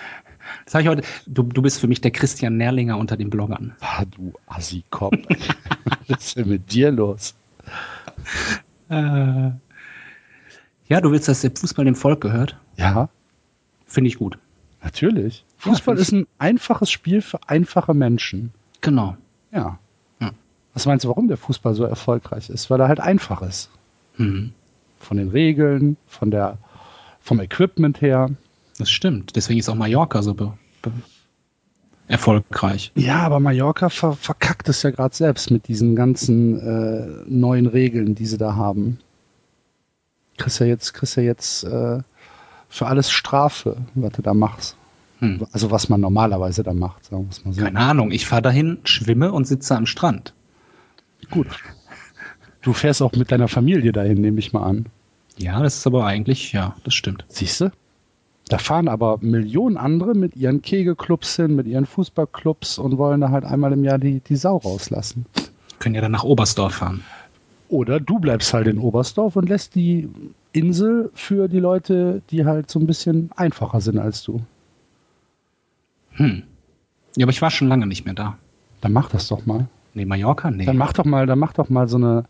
Das 0.67 0.75
habe 0.75 0.83
ich 0.83 0.89
heute. 0.89 1.03
Du, 1.27 1.43
du 1.45 1.63
bist 1.63 1.81
für 1.81 1.87
mich 1.89 2.01
der 2.03 2.11
Christian 2.11 2.57
Nerlinger 2.59 2.99
unter 2.99 3.17
den 3.17 3.31
Bloggern. 3.31 3.75
ah, 3.81 4.05
du 4.05 4.33
Assi-Kopf. 4.47 5.17
Was 6.09 6.19
ist 6.27 6.37
denn 6.37 6.49
mit 6.49 6.71
dir 6.73 6.91
los? 6.91 7.35
Äh, 8.91 9.51
ja, 10.89 11.01
du 11.01 11.11
willst, 11.11 11.29
dass 11.29 11.41
der 11.41 11.51
Fußball 11.55 11.85
dem 11.85 11.95
Volk 11.95 12.21
gehört? 12.21 12.57
Ja, 12.77 13.09
Finde 13.87 14.09
ich 14.09 14.17
gut. 14.19 14.39
natürlich. 14.83 15.45
Fußball 15.59 15.95
ich- 15.97 16.03
ist 16.03 16.13
ein 16.13 16.27
einfaches 16.39 16.91
Spiel 16.91 17.23
für 17.23 17.39
einfache 17.47 17.95
Menschen. 17.95 18.53
Genau. 18.81 19.17
Ja. 19.53 19.79
Ja. 20.21 20.31
Was 20.75 20.87
meinst 20.87 21.05
du, 21.05 21.09
warum 21.09 21.29
der 21.29 21.37
Fußball 21.39 21.75
so 21.75 21.85
erfolgreich 21.85 22.51
ist? 22.51 22.69
Weil 22.71 22.81
er 22.81 22.89
halt 22.89 23.01
einfach 23.01 23.43
ist. 23.43 23.71
Mhm. 24.17 24.53
Von 24.99 25.17
den 25.17 25.29
Regeln, 25.31 25.97
von 26.07 26.31
der, 26.31 26.59
vom 27.21 27.41
Equipment 27.41 28.01
her. 28.01 28.31
Das 28.79 28.91
stimmt. 28.91 29.37
Deswegen 29.37 29.59
ist 29.59 29.69
auch 29.69 29.75
Mallorca 29.75 30.23
so 30.23 30.35
erfolgreich. 32.09 32.93
Ja, 32.95 33.21
aber 33.21 33.41
Mallorca 33.41 33.89
ver 33.89 34.13
verkackt 34.13 34.69
es 34.69 34.83
ja 34.83 34.91
gerade 34.91 35.15
selbst 35.15 35.51
mit 35.51 35.69
diesen 35.69 35.97
ganzen 35.97 36.61
äh, 36.61 37.25
neuen 37.27 37.67
Regeln, 37.67 38.15
die 38.15 38.27
sie 38.27 38.39
da 38.39 38.55
haben. 38.55 38.99
Kriegst 40.37 40.61
ja 40.61 40.67
jetzt, 40.67 40.93
kriegst 40.95 41.17
ja 41.17 41.23
jetzt 41.23 41.65
äh, 41.65 42.01
für 42.69 42.87
alles 42.87 43.11
Strafe, 43.11 43.77
was 43.95 44.13
du 44.13 44.23
da 44.23 44.35
machst. 44.35 44.77
Hm. 45.21 45.47
Also 45.53 45.71
was 45.71 45.89
man 45.89 46.01
normalerweise 46.01 46.63
da 46.63 46.75
macht, 46.75 47.07
sagen 47.07 47.29
wir 47.31 47.45
mal 47.45 47.53
so. 47.55 47.63
Keine 47.63 47.81
Ahnung. 47.81 48.11
Ich 48.11 48.27
fahre 48.27 48.43
dahin, 48.43 48.79
schwimme 48.85 49.33
und 49.33 49.47
sitze 49.47 49.75
am 49.75 49.87
Strand. 49.87 50.35
Gut. 51.31 51.49
Du 52.61 52.73
fährst 52.73 53.01
auch 53.01 53.13
mit 53.13 53.33
deiner 53.33 53.49
Familie 53.49 53.93
dahin, 53.93 54.21
nehme 54.21 54.39
ich 54.39 54.53
mal 54.53 54.65
an. 54.65 54.87
Ja, 55.39 55.63
das 55.63 55.79
ist 55.79 55.87
aber 55.87 56.05
eigentlich, 56.05 56.53
ja, 56.53 56.77
das 56.85 56.95
stimmt. 56.95 57.25
Siehst 57.29 57.61
du? 57.61 57.71
Da 58.49 58.59
fahren 58.59 58.89
aber 58.89 59.19
Millionen 59.21 59.77
andere 59.77 60.15
mit 60.15 60.37
ihren 60.37 60.63
Kegelclubs 60.63 61.35
hin, 61.37 61.57
mit 61.57 61.67
ihren 61.67 61.87
Fußballclubs 61.87 62.79
und 62.79 62.97
wollen 62.97 63.21
da 63.21 63.31
halt 63.31 63.45
einmal 63.45 63.73
im 63.73 63.83
Jahr 63.83 63.99
die, 63.99 64.21
die 64.21 64.37
Sau 64.37 64.59
rauslassen. 64.59 65.27
Können 65.81 65.97
ja 65.97 66.01
dann 66.01 66.13
nach 66.13 66.25
Oberstdorf 66.25 66.75
fahren. 66.75 67.03
Oder 67.69 67.99
du 67.99 68.21
bleibst 68.21 68.55
halt 68.55 68.69
in 68.69 68.79
Oberstdorf 68.79 69.35
und 69.35 69.49
lässt 69.49 69.75
die 69.75 70.09
Insel 70.53 71.11
für 71.15 71.49
die 71.49 71.59
Leute, 71.59 72.23
die 72.31 72.45
halt 72.45 72.71
so 72.71 72.79
ein 72.79 72.87
bisschen 72.87 73.31
einfacher 73.35 73.81
sind 73.81 73.99
als 73.99 74.23
du. 74.23 74.41
Hm. 76.13 76.45
Ja, 77.17 77.25
aber 77.25 77.33
ich 77.33 77.43
war 77.43 77.51
schon 77.51 77.69
lange 77.69 77.87
nicht 77.87 78.05
mehr 78.05 78.15
da. 78.15 78.39
Dann 78.81 78.93
mach 78.93 79.11
das 79.11 79.27
doch 79.27 79.45
mal. 79.45 79.67
Nee, 79.95 80.05
Mallorca? 80.05 80.51
Nee. 80.51 80.67
Dann 80.67 80.77
mach 80.77 80.93
doch 80.93 81.05
mal, 81.05 81.27
dann 81.27 81.39
mach 81.39 81.55
doch 81.55 81.69
mal 81.69 81.89
so 81.89 81.97
eine, 81.97 82.25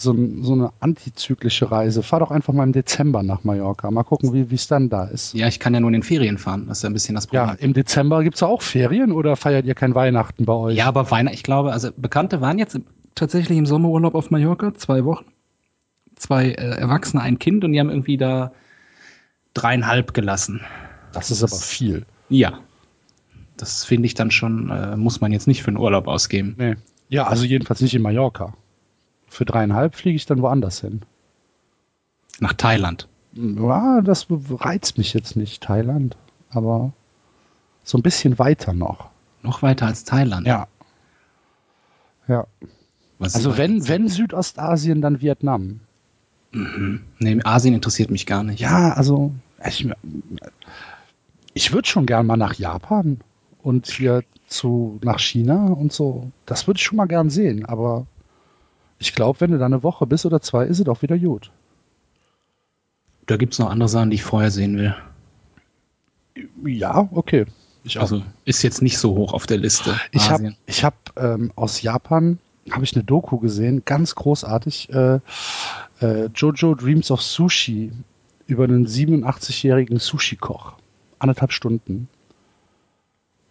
so, 0.00 0.14
so 0.42 0.52
eine 0.52 0.70
antizyklische 0.78 1.72
Reise. 1.72 2.04
Fahr 2.04 2.20
doch 2.20 2.30
einfach 2.30 2.52
mal 2.54 2.62
im 2.62 2.72
Dezember 2.72 3.24
nach 3.24 3.42
Mallorca. 3.42 3.90
Mal 3.90 4.04
gucken, 4.04 4.32
wie 4.32 4.54
es 4.54 4.68
dann 4.68 4.88
da 4.88 5.04
ist. 5.06 5.34
ja, 5.34 5.48
ich 5.48 5.58
kann 5.58 5.74
ja 5.74 5.80
nur 5.80 5.88
in 5.88 5.94
den 5.94 6.02
Ferien 6.04 6.38
fahren. 6.38 6.66
Das 6.68 6.78
ist 6.78 6.82
ja 6.84 6.90
ein 6.90 6.92
bisschen 6.92 7.16
das 7.16 7.26
Ja, 7.32 7.46
Problem. 7.48 7.64
im 7.70 7.72
Dezember 7.74 8.22
gibt's 8.22 8.42
auch 8.44 8.62
Ferien 8.62 9.10
oder 9.10 9.34
feiert 9.34 9.66
ihr 9.66 9.74
kein 9.74 9.96
Weihnachten 9.96 10.44
bei 10.44 10.52
euch? 10.52 10.76
Ja, 10.76 10.86
aber 10.86 11.10
Weihnachten, 11.10 11.34
ich 11.34 11.42
glaube, 11.42 11.72
also 11.72 11.90
Bekannte 11.96 12.40
waren 12.40 12.58
jetzt 12.58 12.78
tatsächlich 13.16 13.58
im 13.58 13.66
Sommerurlaub 13.66 14.14
auf 14.14 14.30
Mallorca, 14.30 14.72
zwei 14.74 15.04
Wochen. 15.04 15.24
Zwei 16.14 16.50
äh, 16.50 16.76
Erwachsene, 16.78 17.20
ein 17.22 17.40
Kind 17.40 17.64
und 17.64 17.72
die 17.72 17.80
haben 17.80 17.90
irgendwie 17.90 18.16
da 18.16 18.52
dreieinhalb 19.54 20.14
gelassen. 20.14 20.60
Das 21.12 21.32
ist 21.32 21.42
aber 21.42 21.56
viel. 21.56 22.06
Ja. 22.28 22.60
Das 23.56 23.84
finde 23.84 24.06
ich 24.06 24.14
dann 24.14 24.30
schon, 24.30 24.70
äh, 24.70 24.96
muss 24.96 25.20
man 25.20 25.32
jetzt 25.32 25.48
nicht 25.48 25.62
für 25.64 25.68
einen 25.68 25.78
Urlaub 25.78 26.06
ausgeben. 26.06 26.54
Nee. 26.56 26.76
Ja, 27.08 27.26
also 27.26 27.44
jedenfalls 27.44 27.80
nicht 27.80 27.94
in 27.94 28.02
Mallorca. 28.02 28.54
Für 29.28 29.44
dreieinhalb 29.44 29.94
fliege 29.94 30.16
ich 30.16 30.26
dann 30.26 30.42
woanders 30.42 30.80
hin. 30.80 31.02
Nach 32.40 32.52
Thailand. 32.52 33.08
Ja, 33.32 34.00
das 34.00 34.26
reizt 34.30 34.98
mich 34.98 35.12
jetzt 35.12 35.36
nicht, 35.36 35.62
Thailand. 35.62 36.16
Aber 36.50 36.92
so 37.84 37.98
ein 37.98 38.02
bisschen 38.02 38.38
weiter 38.38 38.72
noch. 38.72 39.10
Noch 39.42 39.62
weiter 39.62 39.86
als 39.86 40.04
Thailand. 40.04 40.46
Ja. 40.46 40.66
Ja. 42.26 42.46
Was 43.18 43.34
Also 43.34 43.56
wenn, 43.56 43.88
wenn 43.88 44.08
Südostasien, 44.08 45.00
dann 45.00 45.20
Vietnam. 45.20 45.80
Nee, 46.52 47.40
Asien 47.44 47.74
interessiert 47.74 48.10
mich 48.10 48.26
gar 48.26 48.42
nicht. 48.42 48.60
Ja, 48.60 48.92
also 48.92 49.32
ich, 49.66 49.88
ich 51.52 51.72
würde 51.72 51.88
schon 51.88 52.06
gern 52.06 52.26
mal 52.26 52.36
nach 52.36 52.54
Japan 52.54 53.20
und 53.62 53.86
hier 53.86 54.22
zu 54.46 54.98
nach 55.02 55.18
China 55.18 55.66
und 55.66 55.92
so. 55.92 56.30
Das 56.46 56.66
würde 56.66 56.78
ich 56.78 56.84
schon 56.84 56.96
mal 56.96 57.06
gern 57.06 57.28
sehen, 57.28 57.66
aber 57.66 58.06
ich 58.98 59.14
glaube, 59.14 59.40
wenn 59.40 59.52
du 59.52 59.58
da 59.58 59.66
eine 59.66 59.82
Woche 59.82 60.06
bist 60.06 60.26
oder 60.26 60.40
zwei, 60.40 60.66
ist 60.66 60.80
es 60.80 60.88
auch 60.88 61.02
wieder 61.02 61.18
gut. 61.18 61.50
Da 63.26 63.36
gibt 63.36 63.52
es 63.52 63.58
noch 63.58 63.70
andere 63.70 63.88
Sachen, 63.88 64.10
die 64.10 64.16
ich 64.16 64.22
vorher 64.22 64.50
sehen 64.50 64.78
will. 64.78 64.94
Ja, 66.64 67.08
okay. 67.12 67.46
Ich 67.84 68.00
Also 68.00 68.22
ist 68.44 68.62
jetzt 68.62 68.82
nicht 68.82 68.98
so 68.98 69.14
hoch 69.14 69.32
auf 69.32 69.46
der 69.46 69.58
Liste. 69.58 69.98
Ich 70.12 70.30
habe 70.30 70.54
ich 70.66 70.84
hab, 70.84 70.94
ähm, 71.16 71.52
aus 71.54 71.82
Japan 71.82 72.38
habe 72.70 72.84
ich 72.84 72.94
eine 72.94 73.04
Doku 73.04 73.38
gesehen, 73.38 73.82
ganz 73.84 74.14
großartig. 74.14 74.90
Äh, 74.90 75.20
äh, 76.00 76.26
Jojo 76.34 76.74
Dreams 76.74 77.10
of 77.10 77.22
Sushi 77.22 77.92
über 78.46 78.64
einen 78.64 78.86
87-jährigen 78.86 79.98
Sushi-Koch. 79.98 80.74
Anderthalb 81.18 81.52
Stunden. 81.52 82.08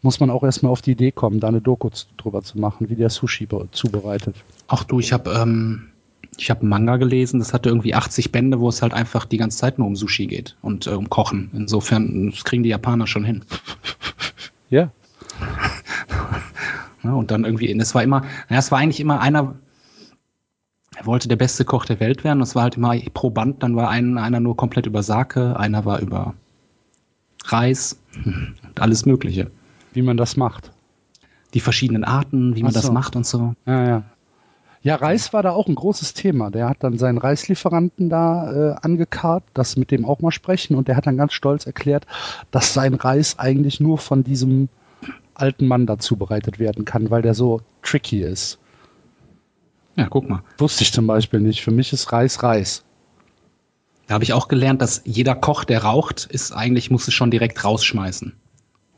Muss 0.07 0.21
man 0.21 0.29
auch 0.29 0.41
erstmal 0.43 0.71
auf 0.71 0.81
die 0.81 0.91
Idee 0.91 1.11
kommen, 1.11 1.41
da 1.41 1.49
eine 1.49 1.59
Doku 1.59 1.89
drüber 2.15 2.41
zu 2.41 2.57
machen, 2.57 2.89
wie 2.89 2.95
der 2.95 3.09
Sushi 3.09 3.45
be- 3.45 3.67
zubereitet. 3.73 4.37
Ach 4.69 4.85
du, 4.85 5.01
ich 5.01 5.11
habe 5.11 5.29
ähm, 5.31 5.89
ich 6.37 6.49
habe 6.49 6.61
einen 6.61 6.69
Manga 6.69 6.95
gelesen, 6.95 7.39
das 7.41 7.53
hatte 7.53 7.67
irgendwie 7.67 7.93
80 7.93 8.31
Bände, 8.31 8.61
wo 8.61 8.69
es 8.69 8.81
halt 8.81 8.93
einfach 8.93 9.25
die 9.25 9.35
ganze 9.35 9.57
Zeit 9.57 9.79
nur 9.79 9.85
um 9.85 9.97
Sushi 9.97 10.27
geht 10.27 10.55
und 10.61 10.87
äh, 10.87 10.91
um 10.91 11.09
Kochen. 11.09 11.51
Insofern, 11.53 12.31
das 12.31 12.45
kriegen 12.45 12.63
die 12.63 12.69
Japaner 12.69 13.05
schon 13.05 13.25
hin. 13.25 13.43
Ja. 14.69 14.91
Ja, 17.03 17.11
und 17.13 17.29
dann 17.29 17.43
irgendwie, 17.43 17.77
das 17.77 17.93
war 17.93 18.01
immer, 18.01 18.21
naja, 18.47 18.59
es 18.59 18.71
war 18.71 18.79
eigentlich 18.79 19.01
immer 19.01 19.19
einer, 19.19 19.55
er 20.95 21.05
wollte 21.05 21.27
der 21.27 21.35
beste 21.35 21.65
Koch 21.65 21.83
der 21.83 21.99
Welt 21.99 22.23
werden. 22.23 22.39
Das 22.39 22.55
war 22.55 22.63
halt 22.63 22.77
immer 22.77 22.95
pro 23.13 23.29
Band, 23.29 23.61
dann 23.61 23.75
war 23.75 23.89
ein, 23.89 24.17
einer 24.17 24.39
nur 24.39 24.55
komplett 24.55 24.85
über 24.85 25.03
Sake, 25.03 25.59
einer 25.59 25.83
war 25.83 25.99
über 25.99 26.33
Reis 27.43 27.99
und 28.23 28.55
alles 28.79 29.05
Mögliche. 29.05 29.51
Wie 29.93 30.01
man 30.01 30.17
das 30.17 30.37
macht. 30.37 30.71
Die 31.53 31.59
verschiedenen 31.59 32.03
Arten, 32.03 32.55
wie 32.55 32.63
man 32.63 32.71
Ach 32.71 32.75
das 32.75 32.85
so. 32.87 32.91
macht 32.91 33.15
und 33.15 33.25
so. 33.25 33.55
Ja, 33.65 33.87
ja. 33.87 34.03
Ja, 34.83 34.95
Reis 34.95 35.33
war 35.33 35.43
da 35.43 35.51
auch 35.51 35.67
ein 35.67 35.75
großes 35.75 36.13
Thema. 36.13 36.49
Der 36.49 36.69
hat 36.69 36.77
dann 36.81 36.97
seinen 36.97 37.17
Reislieferanten 37.17 38.09
da 38.09 38.51
äh, 38.51 38.75
angekarrt, 38.81 39.43
das 39.53 39.75
mit 39.75 39.91
dem 39.91 40.05
auch 40.05 40.21
mal 40.21 40.31
sprechen 40.31 40.75
und 40.75 40.87
der 40.87 40.95
hat 40.95 41.07
dann 41.07 41.17
ganz 41.17 41.33
stolz 41.33 41.65
erklärt, 41.65 42.05
dass 42.51 42.73
sein 42.73 42.93
Reis 42.93 43.39
eigentlich 43.39 43.79
nur 43.79 43.97
von 43.97 44.23
diesem 44.23 44.69
alten 45.33 45.67
Mann 45.67 45.87
da 45.87 45.99
zubereitet 45.99 46.59
werden 46.59 46.85
kann, 46.85 47.09
weil 47.09 47.21
der 47.21 47.33
so 47.33 47.61
tricky 47.81 48.21
ist. 48.21 48.59
Ja, 49.95 50.07
guck 50.09 50.29
mal. 50.29 50.43
Wusste 50.57 50.83
ich 50.83 50.93
zum 50.93 51.07
Beispiel 51.07 51.39
nicht. 51.39 51.63
Für 51.63 51.71
mich 51.71 51.91
ist 51.91 52.11
Reis 52.11 52.43
Reis. 52.43 52.83
Da 54.07 54.13
habe 54.13 54.23
ich 54.23 54.31
auch 54.31 54.47
gelernt, 54.47 54.81
dass 54.81 55.01
jeder 55.05 55.35
Koch, 55.35 55.63
der 55.65 55.83
raucht, 55.83 56.25
ist 56.25 56.53
eigentlich, 56.53 56.91
muss 56.91 57.07
es 57.07 57.13
schon 57.13 57.31
direkt 57.31 57.63
rausschmeißen. 57.63 58.33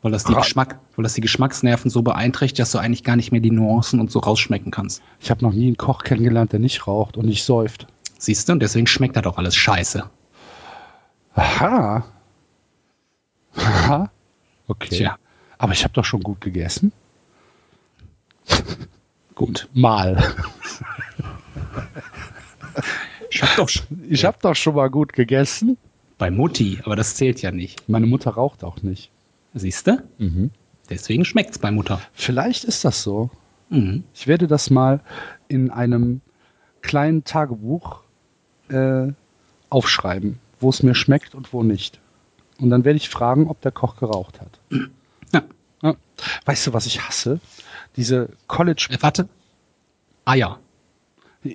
Weil 0.02 0.12
das, 0.12 0.24
die 0.24 0.32
Ra- 0.32 0.40
Geschmack, 0.40 0.78
weil 0.96 1.02
das 1.02 1.12
die 1.14 1.20
Geschmacksnerven 1.20 1.90
so 1.90 2.00
beeinträchtigt, 2.02 2.58
dass 2.58 2.72
du 2.72 2.78
eigentlich 2.78 3.04
gar 3.04 3.16
nicht 3.16 3.32
mehr 3.32 3.40
die 3.42 3.50
Nuancen 3.50 4.00
und 4.00 4.10
so 4.10 4.18
rausschmecken 4.20 4.70
kannst. 4.70 5.02
Ich 5.20 5.30
habe 5.30 5.44
noch 5.44 5.52
nie 5.52 5.66
einen 5.66 5.76
Koch 5.76 6.04
kennengelernt, 6.04 6.52
der 6.52 6.60
nicht 6.60 6.86
raucht 6.86 7.16
und 7.18 7.26
nicht 7.26 7.44
säuft. 7.44 7.86
Siehst 8.18 8.48
du? 8.48 8.52
Und 8.54 8.60
deswegen 8.60 8.86
schmeckt 8.86 9.16
da 9.16 9.22
doch 9.22 9.36
alles 9.36 9.54
scheiße. 9.56 10.08
Aha. 11.34 12.04
Aha. 13.56 14.10
Okay. 14.68 14.88
Tja. 14.96 15.18
Aber 15.58 15.72
ich 15.72 15.84
habe 15.84 15.92
doch 15.92 16.04
schon 16.04 16.22
gut 16.22 16.40
gegessen. 16.40 16.92
Gut. 19.34 19.68
Mal. 19.74 20.22
Ich 23.30 23.42
hab 23.42 23.56
doch. 23.56 23.70
Ich 24.08 24.24
habe 24.24 24.36
doch 24.42 24.54
schon 24.54 24.74
mal 24.74 24.90
gut 24.90 25.12
gegessen. 25.12 25.76
Bei 26.18 26.30
Mutti, 26.30 26.78
aber 26.84 26.94
das 26.96 27.14
zählt 27.14 27.40
ja 27.40 27.50
nicht. 27.50 27.88
Meine 27.88 28.06
Mutter 28.06 28.32
raucht 28.32 28.64
auch 28.64 28.82
nicht. 28.82 29.10
Siehst 29.54 29.86
du? 29.86 30.02
Deswegen 30.88 31.24
schmeckt's 31.24 31.58
bei 31.58 31.70
Mutter. 31.70 32.00
Vielleicht 32.12 32.64
ist 32.64 32.84
das 32.84 33.02
so. 33.02 33.30
Mhm. 33.68 34.04
Ich 34.14 34.26
werde 34.26 34.46
das 34.46 34.70
mal 34.70 35.00
in 35.48 35.70
einem 35.70 36.20
kleinen 36.82 37.24
Tagebuch 37.24 38.02
äh, 38.68 39.08
aufschreiben, 39.68 40.38
wo 40.60 40.70
es 40.70 40.82
mir 40.82 40.94
schmeckt 40.94 41.34
und 41.34 41.52
wo 41.52 41.62
nicht. 41.62 42.00
Und 42.58 42.70
dann 42.70 42.84
werde 42.84 42.96
ich 42.96 43.08
fragen, 43.08 43.48
ob 43.48 43.60
der 43.60 43.72
Koch 43.72 43.96
geraucht 43.96 44.40
hat. 44.40 44.60
Ja. 45.32 45.42
Ja. 45.82 45.94
Weißt 46.44 46.66
du, 46.66 46.72
was 46.72 46.86
ich 46.86 47.00
hasse? 47.00 47.40
Diese 47.96 48.28
College. 48.46 48.88
Äh, 48.90 48.98
warte. 49.00 49.28
Eier. 50.24 50.58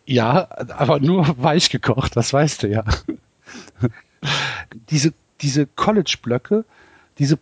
Ja, 0.06 0.50
aber 0.70 1.00
nur 1.00 1.36
weich 1.42 1.70
gekocht, 1.70 2.16
das 2.16 2.34
weißt 2.34 2.64
du 2.64 2.68
ja. 2.70 2.84
diese 4.90 5.14
diese 5.42 5.68
College-Blöcke, 5.68 6.66
diese 7.20 7.40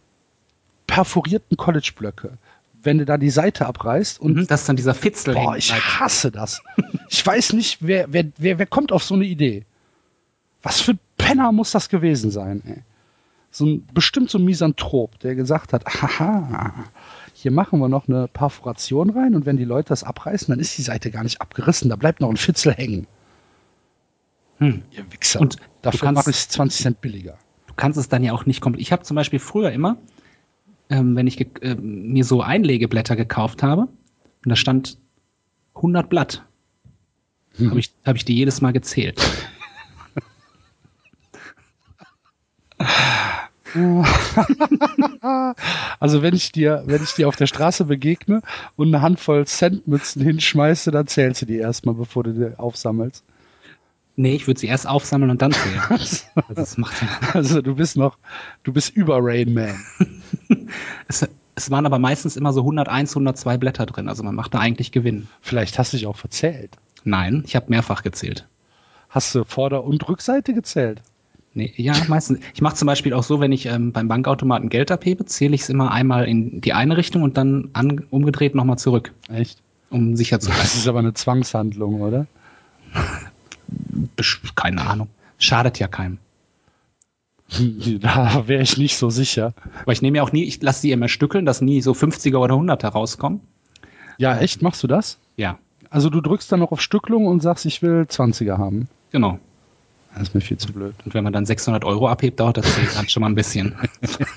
perforierten 0.88 1.58
College-Blöcke, 1.58 2.38
wenn 2.82 2.98
du 2.98 3.06
da 3.06 3.18
die 3.18 3.30
Seite 3.30 3.66
abreißt 3.66 4.20
und 4.20 4.38
Und 4.38 4.52
das 4.52 4.62
ist 4.62 4.70
dann 4.70 4.76
dieser 4.76 4.94
Fitzel 4.94 5.34
Boah, 5.34 5.56
ich 5.56 5.74
hasse 5.74 6.32
das. 6.32 6.62
Ich 7.10 7.26
weiß 7.26 7.54
nicht, 7.54 7.78
wer, 7.82 8.12
wer, 8.12 8.26
wer, 8.38 8.60
wer 8.60 8.66
kommt 8.66 8.92
auf 8.92 9.04
so 9.04 9.16
eine 9.16 9.26
Idee? 9.26 9.66
Was 10.62 10.82
für 10.82 10.94
ein 10.94 11.00
Penner 11.18 11.52
muss 11.52 11.72
das 11.72 11.90
gewesen 11.90 12.32
sein? 12.32 12.62
Ey? 12.66 12.84
So 13.52 13.66
ein, 13.66 13.88
bestimmt 13.94 14.30
so 14.30 14.40
ein 14.40 14.46
Misanthrop, 14.46 15.20
der 15.20 15.36
gesagt 15.36 15.74
hat, 15.74 15.86
haha, 15.86 16.74
hier 17.34 17.52
machen 17.52 17.80
wir 17.80 17.88
noch 17.88 18.08
eine 18.08 18.28
Perforation 18.28 19.12
rein 19.12 19.36
und 19.36 19.46
wenn 19.46 19.58
die 19.58 19.66
Leute 19.66 19.90
das 19.90 20.04
abreißen, 20.04 20.48
dann 20.52 20.60
ist 20.60 20.78
die 20.78 20.82
Seite 20.82 21.12
gar 21.12 21.24
nicht 21.24 21.42
abgerissen, 21.42 21.90
da 21.90 21.96
bleibt 21.96 22.20
noch 22.20 22.30
ein 22.30 22.38
Fitzel 22.38 22.74
hängen. 22.74 23.06
Hm. 24.58 24.82
Ihr 24.92 25.12
Wichser. 25.12 25.42
Und 25.42 25.58
Dafür 25.84 26.14
mache 26.14 26.30
ich 26.30 26.38
es 26.38 26.50
20 26.50 26.82
Cent 26.82 27.02
billiger. 27.02 27.38
Du 27.68 27.74
kannst 27.76 28.00
es 28.00 28.08
dann 28.08 28.24
ja 28.24 28.32
auch 28.34 28.46
nicht 28.46 28.62
komplett. 28.62 28.82
Ich 28.82 28.92
habe 28.92 29.04
zum 29.04 29.16
Beispiel 29.16 29.40
früher 29.40 29.72
immer, 29.72 29.98
ähm, 30.94 31.16
wenn 31.16 31.26
ich 31.26 31.44
ähm, 31.62 32.14
mir 32.14 32.24
so 32.24 32.42
Einlegeblätter 32.42 33.16
gekauft 33.16 33.64
habe, 33.64 33.82
und 33.82 34.50
da 34.50 34.56
stand 34.56 35.00
100 35.76 36.08
Blatt, 36.08 36.44
habe 37.60 37.80
ich, 37.80 37.92
hab 38.06 38.16
ich 38.16 38.26
die 38.26 38.36
jedes 38.36 38.62
Mal 38.62 38.74
gezählt. 38.74 39.20
Also 46.00 46.22
wenn 46.22 46.36
ich 46.36 46.52
dir, 46.52 46.84
wenn 46.86 47.02
ich 47.02 47.14
dir 47.14 47.28
auf 47.28 47.36
der 47.36 47.48
Straße 47.48 47.86
begegne 47.86 48.44
und 48.76 48.90
eine 48.90 49.02
Handvoll 49.02 49.48
Centmützen 49.48 50.22
hinschmeiße, 50.22 50.92
dann 50.92 51.08
zählst 51.08 51.42
du 51.42 51.48
die 51.48 51.58
erstmal, 51.58 51.96
bevor 51.96 52.24
du 52.24 52.34
die 52.34 52.60
aufsammelst. 52.60 53.26
Nee, 54.16 54.36
ich 54.36 54.46
würde 54.48 54.60
sie 54.60 54.68
erst 54.68 54.88
aufsammeln 54.88 55.32
und 55.32 55.42
dann 55.42 55.52
zählen. 55.52 55.82
Also 55.90 56.54
das 56.54 56.78
macht 56.78 57.02
ja. 57.02 57.08
Also 57.34 57.62
du 57.62 57.76
bist 57.76 57.98
noch, 57.98 58.18
du 58.64 58.72
bist 58.74 58.96
über 58.96 59.18
Rain 59.22 59.54
Man. 59.54 59.76
Es, 61.08 61.28
es 61.56 61.70
waren 61.72 61.86
aber 61.86 62.00
meistens 62.00 62.36
immer 62.36 62.54
so 62.54 62.62
101, 62.62 63.12
102 63.12 63.58
Blätter 63.58 63.86
drin. 63.86 64.08
Also 64.10 64.24
man 64.24 64.34
macht 64.36 64.54
da 64.54 64.60
eigentlich 64.60 64.92
Gewinn. 64.92 65.28
Vielleicht 65.42 65.78
hast 65.78 65.94
du 65.94 65.98
dich 65.98 66.08
auch 66.08 66.16
verzählt. 66.18 66.78
Nein, 67.04 67.44
ich 67.46 67.56
habe 67.56 67.66
mehrfach 67.70 68.02
gezählt. 68.04 68.48
Hast 69.10 69.36
du 69.36 69.44
Vorder- 69.44 69.84
und 69.84 70.08
Rückseite 70.08 70.54
gezählt? 70.54 71.02
Nee, 71.54 71.72
ja, 71.76 71.94
meistens. 72.08 72.40
Ich 72.56 72.62
mache 72.62 72.76
zum 72.76 72.88
Beispiel 72.88 73.14
auch 73.14 73.22
so, 73.22 73.40
wenn 73.40 73.52
ich 73.52 73.68
ähm, 73.68 73.92
beim 73.92 74.08
Bankautomaten 74.08 74.70
Geld 74.70 74.90
abhebe, 74.92 75.26
zähle 75.26 75.54
ich 75.54 75.62
es 75.62 75.70
immer 75.70 75.92
einmal 75.92 76.28
in 76.28 76.62
die 76.62 76.74
eine 76.74 76.98
Richtung 76.98 77.22
und 77.22 77.38
dann 77.38 77.70
an, 77.74 78.04
umgedreht 78.10 78.56
nochmal 78.56 78.80
zurück, 78.80 79.14
Echt? 79.30 79.60
um 79.92 80.16
sicher 80.16 80.40
zu 80.40 80.50
Das 80.50 80.58
sein. 80.58 80.80
ist 80.82 80.88
aber 80.88 81.00
eine 81.00 81.14
Zwangshandlung, 81.14 82.02
oder? 82.02 82.26
Keine 84.56 84.82
Ahnung. 84.82 85.10
Schadet 85.38 85.80
ja 85.80 85.88
keinem. 85.88 86.18
Da 88.00 88.48
wäre 88.48 88.64
ich 88.64 88.78
nicht 88.78 88.98
so 88.98 89.10
sicher. 89.10 89.54
Aber 89.84 89.92
ich 89.92 90.02
nehme 90.02 90.18
ja 90.18 90.24
auch 90.24 90.32
nie, 90.32 90.44
ich 90.44 90.62
lasse 90.62 90.82
die 90.84 90.92
immer 90.92 91.08
stückeln, 91.08 91.46
dass 91.46 91.62
nie 91.62 91.82
so 91.82 91.92
50er 91.92 92.38
oder 92.38 92.56
100er 92.56 92.88
rauskommen. 92.88 93.42
Ja, 94.18 94.38
echt? 94.38 94.62
Machst 94.62 94.82
du 94.84 94.88
das? 94.88 95.20
Ja, 95.38 95.60
Also 95.90 96.10
du 96.10 96.22
drückst 96.22 96.52
dann 96.52 96.60
noch 96.62 96.72
auf 96.72 96.82
Stücklung 96.82 97.28
und 97.28 97.42
sagst, 97.42 97.66
ich 97.66 97.82
will 97.82 98.06
20er 98.10 98.58
haben. 98.58 98.88
genau. 99.12 99.40
Das 100.16 100.28
ist 100.30 100.36
mir 100.36 100.42
viel 100.42 100.58
zu 100.58 100.72
blöd. 100.72 100.94
Und 101.06 101.16
wenn 101.16 101.24
man 101.24 101.34
dann 101.34 101.48
600 101.48 101.84
Euro 101.86 102.08
abhebt, 102.08 102.40
dauert 102.40 102.58
das 102.58 102.68
dann 102.94 103.10
schon 103.10 103.22
mal 103.22 103.30
ein 103.30 103.34
bisschen. 103.36 103.74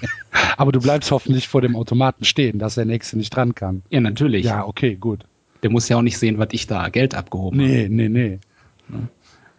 Aber 0.56 0.72
du 0.72 0.80
bleibst 0.80 1.10
hoffentlich 1.10 1.48
vor 1.48 1.60
dem 1.60 1.76
Automaten 1.76 2.24
stehen, 2.24 2.58
dass 2.58 2.76
der 2.76 2.86
Nächste 2.86 3.18
nicht 3.18 3.28
dran 3.36 3.54
kann. 3.54 3.82
Ja, 3.90 4.00
natürlich. 4.00 4.46
Ja, 4.46 4.64
okay, 4.66 4.94
gut. 4.96 5.26
Der 5.62 5.68
muss 5.70 5.86
ja 5.90 5.98
auch 5.98 6.02
nicht 6.02 6.16
sehen, 6.16 6.38
was 6.38 6.48
ich 6.52 6.66
da 6.66 6.88
Geld 6.88 7.14
abgehoben 7.14 7.60
habe. 7.60 7.68
Nee, 7.70 7.88
nee, 7.90 8.08
nee. 8.08 8.38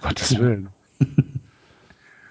Gottes 0.02 0.38
Willen. 0.38 0.70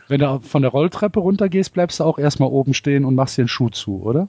Wenn 0.08 0.20
du 0.20 0.40
von 0.40 0.62
der 0.62 0.70
Rolltreppe 0.70 1.18
runtergehst, 1.18 1.72
bleibst 1.72 2.00
du 2.00 2.04
auch 2.04 2.18
erstmal 2.18 2.48
oben 2.48 2.74
stehen 2.74 3.04
und 3.04 3.14
machst 3.14 3.36
dir 3.36 3.42
einen 3.42 3.48
Schuh 3.48 3.70
zu, 3.70 4.02
oder? 4.02 4.28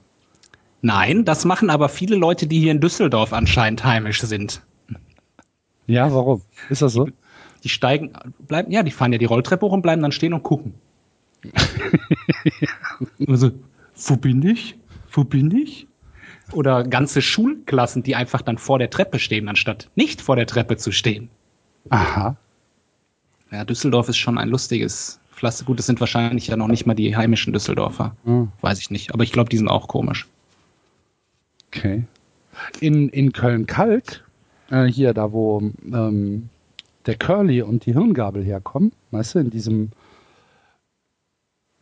Nein, 0.80 1.24
das 1.24 1.44
machen 1.44 1.70
aber 1.70 1.88
viele 1.88 2.16
Leute, 2.16 2.46
die 2.46 2.60
hier 2.60 2.72
in 2.72 2.80
Düsseldorf 2.80 3.32
anscheinend 3.32 3.84
heimisch 3.84 4.20
sind. 4.20 4.62
Ja, 5.86 6.12
warum? 6.12 6.42
Ist 6.68 6.82
das 6.82 6.92
so? 6.92 7.08
Die 7.64 7.68
steigen, 7.68 8.12
bleiben, 8.46 8.70
ja, 8.70 8.82
die 8.82 8.90
fahren 8.90 9.12
ja 9.12 9.18
die 9.18 9.24
Rolltreppe 9.24 9.66
hoch 9.66 9.72
und 9.72 9.82
bleiben 9.82 10.02
dann 10.02 10.12
stehen 10.12 10.32
und 10.32 10.42
gucken. 10.42 10.74
also, 13.26 13.50
wo 13.96 14.16
bin 14.16 14.42
ich? 14.42 14.76
Wo 15.10 15.24
bin 15.24 15.50
ich? 15.50 15.88
Oder 16.52 16.84
ganze 16.84 17.22
Schulklassen, 17.22 18.02
die 18.02 18.14
einfach 18.14 18.42
dann 18.42 18.58
vor 18.58 18.78
der 18.78 18.90
Treppe 18.90 19.18
stehen, 19.18 19.48
anstatt 19.48 19.90
nicht 19.96 20.20
vor 20.20 20.36
der 20.36 20.46
Treppe 20.46 20.76
zu 20.76 20.92
stehen. 20.92 21.30
Aha. 21.90 22.36
Ja, 23.50 23.64
Düsseldorf 23.64 24.08
ist 24.08 24.18
schon 24.18 24.38
ein 24.38 24.48
lustiges 24.48 25.20
Pflaster. 25.32 25.64
Gut, 25.64 25.78
das 25.78 25.86
sind 25.86 26.00
wahrscheinlich 26.00 26.48
ja 26.48 26.56
noch 26.56 26.68
nicht 26.68 26.86
mal 26.86 26.94
die 26.94 27.16
heimischen 27.16 27.52
Düsseldorfer. 27.52 28.14
Hm, 28.24 28.50
Weiß 28.60 28.80
ich 28.80 28.90
nicht. 28.90 29.14
Aber 29.14 29.22
ich 29.24 29.32
glaube, 29.32 29.48
die 29.48 29.56
sind 29.56 29.68
auch 29.68 29.88
komisch. 29.88 30.26
Okay. 31.68 32.04
In, 32.80 33.08
in 33.08 33.32
Köln-Kalk, 33.32 34.24
äh, 34.70 34.84
hier 34.86 35.14
da, 35.14 35.32
wo 35.32 35.60
ähm, 35.92 36.48
der 37.06 37.16
Curly 37.16 37.62
und 37.62 37.86
die 37.86 37.92
Hirngabel 37.92 38.42
herkommen, 38.44 38.92
weißt 39.12 39.36
du, 39.36 39.38
in 39.38 39.50
diesem 39.50 39.90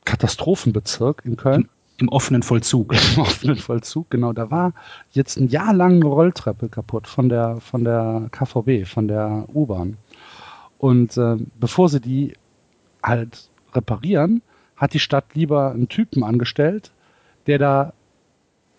Katastrophenbezirk 0.05 1.22
in 1.24 1.37
Köln, 1.37 1.68
Im 1.98 2.09
offenen 2.09 2.42
Vollzug. 2.42 2.94
im 3.16 3.22
offenen 3.22 3.57
Vollzug, 3.57 4.11
genau, 4.11 4.33
da 4.33 4.50
war 4.50 4.72
jetzt 5.12 5.37
ein 5.38 5.48
Jahr 5.48 5.72
lang 5.72 5.94
eine 5.94 6.05
Rolltreppe 6.07 6.68
kaputt 6.68 7.07
von 7.07 7.29
der, 7.29 7.61
von 7.61 7.85
der 7.85 8.29
KVB, 8.31 8.87
von 8.87 9.09
der 9.09 9.46
U-Bahn. 9.52 9.96
Und 10.79 11.17
äh, 11.17 11.37
bevor 11.59 11.89
sie 11.89 12.01
die 12.01 12.35
halt 13.03 13.51
reparieren, 13.73 14.43
hat 14.77 14.95
die 14.95 14.99
Stadt 14.99 15.35
lieber 15.35 15.71
einen 15.71 15.89
Typen 15.89 16.23
angestellt, 16.23 16.93
der 17.47 17.59
da 17.59 17.93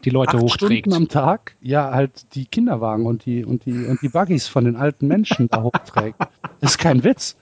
die 0.05 0.09
Leute 0.09 0.37
acht 0.37 0.43
hochträgt. 0.43 0.85
Stunden 0.85 0.93
am 0.93 1.07
Tag, 1.09 1.55
ja, 1.61 1.91
halt 1.91 2.35
die 2.35 2.45
Kinderwagen 2.45 3.05
und 3.05 3.25
die, 3.25 3.43
und 3.43 3.65
die, 3.65 3.85
und 3.85 4.01
die 4.01 4.09
Buggies 4.09 4.47
von 4.47 4.65
den 4.65 4.75
alten 4.75 5.07
Menschen 5.07 5.49
da 5.49 5.63
hochträgt. 5.63 6.19
Das 6.59 6.71
ist 6.71 6.77
kein 6.79 7.03
Witz. 7.03 7.35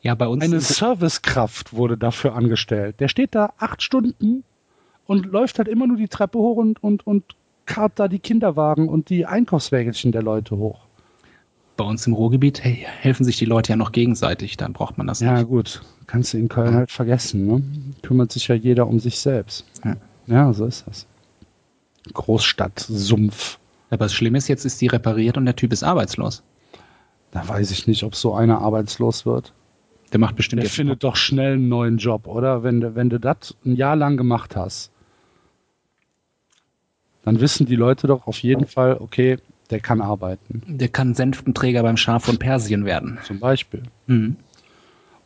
Ja, 0.00 0.16
bei 0.16 0.26
uns 0.26 0.42
Eine 0.42 0.58
Servicekraft 0.58 1.74
wurde 1.74 1.96
dafür 1.96 2.34
angestellt. 2.34 2.98
Der 2.98 3.06
steht 3.06 3.36
da 3.36 3.52
acht 3.58 3.82
Stunden 3.82 4.42
und 5.06 5.26
läuft 5.26 5.58
halt 5.58 5.68
immer 5.68 5.86
nur 5.86 5.96
die 5.96 6.08
Treppe 6.08 6.38
hoch 6.38 6.56
und, 6.56 6.82
und, 6.82 7.06
und 7.06 7.36
karrt 7.66 8.00
da 8.00 8.08
die 8.08 8.18
Kinderwagen 8.18 8.88
und 8.88 9.10
die 9.10 9.26
Einkaufswägelchen 9.26 10.10
der 10.10 10.22
Leute 10.22 10.56
hoch. 10.56 10.83
Bei 11.76 11.84
uns 11.84 12.06
im 12.06 12.12
Ruhrgebiet 12.12 12.62
hey, 12.62 12.86
helfen 13.00 13.24
sich 13.24 13.36
die 13.36 13.44
Leute 13.44 13.72
ja 13.72 13.76
noch 13.76 13.92
gegenseitig, 13.92 14.56
dann 14.56 14.72
braucht 14.72 14.96
man 14.98 15.06
das 15.06 15.20
Ja, 15.20 15.38
nicht. 15.38 15.48
gut. 15.48 15.82
Kannst 16.06 16.32
du 16.34 16.38
in 16.38 16.48
Köln 16.48 16.74
halt 16.74 16.90
vergessen, 16.90 17.46
ne? 17.46 17.62
Kümmert 18.02 18.30
sich 18.32 18.48
ja 18.48 18.54
jeder 18.54 18.86
um 18.86 19.00
sich 19.00 19.18
selbst. 19.18 19.64
Ja. 19.84 19.96
Ja, 20.26 20.52
so 20.52 20.66
ist 20.66 20.86
das. 20.86 21.06
Großstadt, 22.12 22.80
Sumpf. 22.80 23.58
Aber 23.90 24.04
das 24.06 24.14
Schlimme 24.14 24.38
ist, 24.38 24.48
jetzt 24.48 24.64
ist 24.64 24.80
die 24.80 24.86
repariert 24.86 25.36
und 25.36 25.44
der 25.46 25.56
Typ 25.56 25.72
ist 25.72 25.82
arbeitslos. 25.82 26.42
Da 27.30 27.46
weiß 27.46 27.70
ich 27.70 27.86
nicht, 27.86 28.04
ob 28.04 28.14
so 28.14 28.34
einer 28.34 28.60
arbeitslos 28.60 29.26
wird. 29.26 29.52
Der 30.12 30.20
macht 30.20 30.36
bestimmt 30.36 30.62
Der 30.62 30.70
findet 30.70 31.02
doch 31.02 31.16
schnell 31.16 31.54
einen 31.54 31.68
neuen 31.68 31.98
Job, 31.98 32.26
oder? 32.26 32.62
Wenn 32.62 32.80
du, 32.80 32.94
wenn 32.94 33.10
du 33.10 33.18
das 33.18 33.54
ein 33.64 33.74
Jahr 33.74 33.96
lang 33.96 34.16
gemacht 34.16 34.54
hast, 34.54 34.90
dann 37.24 37.40
wissen 37.40 37.66
die 37.66 37.76
Leute 37.76 38.06
doch 38.06 38.26
auf 38.26 38.38
jeden 38.42 38.66
Fall, 38.66 38.98
okay, 39.00 39.38
der 39.70 39.80
kann 39.80 40.00
arbeiten. 40.00 40.62
Der 40.66 40.88
kann 40.88 41.14
Senftenträger 41.14 41.82
beim 41.82 41.96
Schaf 41.96 42.24
von 42.24 42.38
Persien 42.38 42.84
werden. 42.84 43.18
Zum 43.24 43.40
Beispiel. 43.40 43.82
Mhm. 44.06 44.36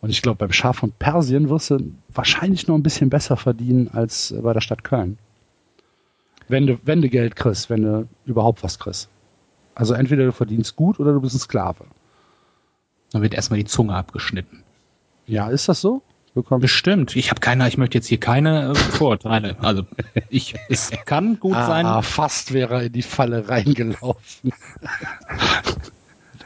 Und 0.00 0.10
ich 0.10 0.22
glaube, 0.22 0.38
beim 0.38 0.52
Schaf 0.52 0.78
von 0.78 0.92
Persien 0.92 1.48
wirst 1.48 1.70
du 1.70 1.92
wahrscheinlich 2.14 2.68
noch 2.68 2.76
ein 2.76 2.82
bisschen 2.82 3.10
besser 3.10 3.36
verdienen 3.36 3.88
als 3.92 4.34
bei 4.40 4.52
der 4.52 4.60
Stadt 4.60 4.84
Köln. 4.84 5.18
Wenn 6.46 6.66
du, 6.66 6.78
wenn 6.84 7.02
du 7.02 7.08
Geld 7.08 7.36
kriegst, 7.36 7.68
wenn 7.68 7.82
du 7.82 8.08
überhaupt 8.24 8.62
was 8.62 8.78
kriegst. 8.78 9.08
Also 9.74 9.94
entweder 9.94 10.24
du 10.24 10.32
verdienst 10.32 10.76
gut 10.76 10.98
oder 10.98 11.12
du 11.12 11.20
bist 11.20 11.34
ein 11.34 11.40
Sklave. 11.40 11.84
Dann 13.12 13.22
wird 13.22 13.34
erstmal 13.34 13.58
die 13.58 13.66
Zunge 13.66 13.94
abgeschnitten. 13.94 14.62
Ja, 15.26 15.48
ist 15.48 15.68
das 15.68 15.80
so? 15.80 16.02
Bekommst 16.38 16.62
Bestimmt. 16.62 17.16
Ich 17.16 17.30
habe 17.30 17.40
keine, 17.40 17.66
ich 17.66 17.78
möchte 17.78 17.98
jetzt 17.98 18.06
hier 18.06 18.20
keine 18.20 18.70
äh, 18.70 18.74
Vorurteile. 18.76 19.56
Also 19.60 19.82
ich, 20.28 20.54
es 20.68 20.92
kann 21.04 21.40
gut 21.40 21.54
sein. 21.54 21.84
Ah, 21.84 22.02
fast 22.02 22.52
wäre 22.52 22.74
er 22.74 22.82
in 22.84 22.92
die 22.92 23.02
Falle 23.02 23.48
reingelaufen. 23.48 24.52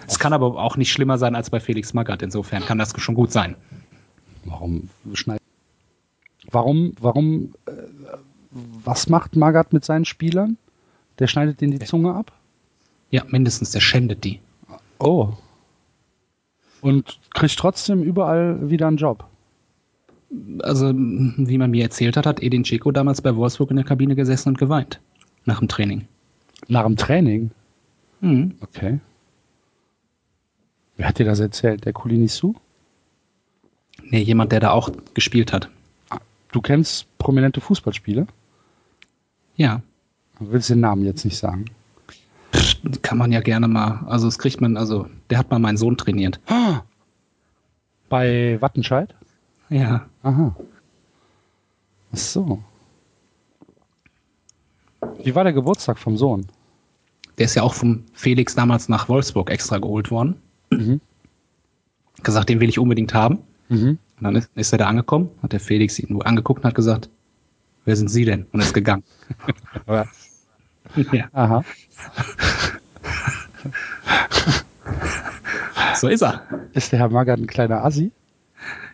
Es 0.07 0.19
kann 0.19 0.33
aber 0.33 0.57
auch 0.57 0.79
nicht 0.79 0.91
schlimmer 0.93 1.19
sein 1.19 1.35
als 1.35 1.51
bei 1.51 1.61
Felix 1.61 1.93
Magath. 1.93 2.23
Insofern 2.23 2.65
kann 2.65 2.79
das 2.79 2.95
schon 2.97 3.15
gut 3.15 3.33
sein. 3.33 3.55
Warum 4.47 4.89
schneidet? 5.13 5.43
Warum, 6.51 6.95
warum, 6.99 7.53
äh, 7.67 7.73
was 8.51 9.11
macht 9.11 9.37
Magath 9.37 9.75
mit 9.75 9.85
seinen 9.85 10.07
Spielern? 10.07 10.57
Der 11.19 11.27
schneidet 11.27 11.61
denen 11.61 11.79
die 11.79 11.85
Zunge 11.85 12.15
ab? 12.15 12.33
Ja, 13.11 13.25
mindestens, 13.29 13.73
der 13.73 13.81
schändet 13.81 14.25
die. 14.25 14.41
Oh. 14.99 15.35
Und 16.81 17.19
kriegt 17.35 17.59
trotzdem 17.59 18.03
überall 18.03 18.71
wieder 18.71 18.87
einen 18.89 18.97
Job. 18.97 19.27
Also, 20.63 20.93
wie 20.95 21.59
man 21.59 21.71
mir 21.71 21.83
erzählt 21.85 22.17
hat, 22.17 22.27
hat 22.27 22.43
Edin 22.43 22.63
Dzeko 22.63 22.91
damals 22.91 23.21
bei 23.21 23.35
Wolfsburg 23.37 23.71
in 23.71 23.77
der 23.77 23.85
Kabine 23.85 24.15
gesessen 24.15 24.51
und 24.51 24.59
geweint. 24.59 25.01
Nach 25.45 25.59
dem 25.59 25.69
Training. 25.69 26.07
Nach 26.69 26.85
dem 26.85 26.97
Training? 26.97 27.51
Mhm. 28.21 28.55
Okay. 28.61 29.01
Wer 30.97 31.09
hat 31.09 31.19
dir 31.19 31.27
das 31.27 31.41
erzählt? 31.41 31.85
Der 31.85 31.93
Kulinisu? 31.93 32.55
Nee, 34.05 34.21
jemand, 34.23 34.53
der 34.53 34.61
da 34.61 34.71
auch 34.71 34.91
gespielt 35.15 35.53
hat. 35.53 35.69
Du 36.53 36.61
kennst 36.61 37.07
prominente 37.19 37.61
Fußballspieler? 37.61 38.27
Ja, 39.57 39.83
Du 40.39 40.51
willst 40.51 40.71
den 40.71 40.81
Namen 40.81 41.05
jetzt 41.05 41.25
nicht 41.25 41.37
sagen. 41.37 41.67
kann 43.03 43.19
man 43.19 43.31
ja 43.33 43.41
gerne 43.41 43.69
mal. 43.69 44.05
Also, 44.07 44.27
das 44.27 44.39
kriegt 44.39 44.61
man, 44.61 44.77
also, 44.77 45.07
der 45.31 45.39
hat 45.39 45.51
mal 45.51 45.59
meinen 45.59 45.77
Sohn 45.77 45.97
trainiert. 45.97 46.41
Bei 48.09 48.61
Wattenscheid? 48.61 49.15
Ja. 49.73 50.07
Aha. 50.23 50.55
Ach 52.13 52.17
so. 52.17 52.63
Wie 55.23 55.35
war 55.35 55.45
der 55.45 55.55
Geburtstag 55.55 55.99
vom 55.99 56.17
Sohn? 56.19 56.47
Der 57.39 57.47
ist 57.47 57.55
ja 57.55 57.63
auch 57.63 57.73
vom 57.73 58.05
Felix 58.13 58.55
damals 58.55 58.91
nach 58.91 59.09
Wolfsburg 59.09 59.51
extra 59.51 59.79
geholt 59.79 60.11
worden. 60.11 60.37
Mhm. 60.71 61.01
Gesagt, 62.23 62.51
den 62.51 62.61
will 62.61 62.69
ich 62.69 62.79
unbedingt 62.79 63.15
haben. 63.15 63.39
Mhm. 63.71 63.99
Und 64.19 64.25
dann 64.25 64.37
ist, 64.37 64.51
ist 64.55 64.73
er 64.73 64.79
da 64.79 64.87
angekommen, 64.89 65.31
hat 65.43 65.53
der 65.53 65.61
Felix 65.61 65.99
ihn 65.99 66.13
nur 66.13 66.27
angeguckt 66.27 66.63
und 66.63 66.69
hat 66.69 66.75
gesagt, 66.75 67.09
wer 67.87 67.97
sind 67.97 68.09
Sie 68.09 68.27
denn? 68.27 68.47
Und 68.53 68.61
ist 68.61 68.75
gegangen. 68.75 69.05
Ja, 71.13 71.31
aha. 71.33 71.65
so 75.95 76.09
ist 76.09 76.23
er. 76.23 76.43
Ist 76.75 76.93
der 76.93 76.99
Herr 76.99 77.09
Magath 77.09 77.39
ein 77.39 77.47
kleiner 77.47 77.83
Assi? 77.83 78.13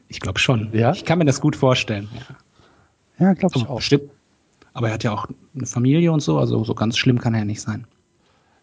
Ich 0.09 0.21
glaube 0.21 0.39
schon. 0.39 0.71
Ja? 0.73 0.93
Ich 0.93 1.05
kann 1.05 1.19
mir 1.19 1.25
das 1.25 1.41
gut 1.41 1.57
vorstellen. 1.57 2.09
Ja. 2.15 3.27
Ja, 3.27 3.33
glaube 3.35 3.57
ich 3.57 3.65
Aber, 3.65 3.75
auch. 3.75 3.81
stimmt. 3.81 4.11
Aber 4.73 4.89
er 4.89 4.95
hat 4.95 5.05
ja 5.05 5.13
auch 5.13 5.27
eine 5.55 5.67
Familie 5.67 6.13
und 6.13 6.21
so, 6.21 6.39
also 6.39 6.63
so 6.65 6.75
ganz 6.75 6.97
schlimm 6.97 7.19
kann 7.19 7.35
er 7.35 7.41
ja 7.41 7.45
nicht 7.45 7.61
sein. 7.61 7.87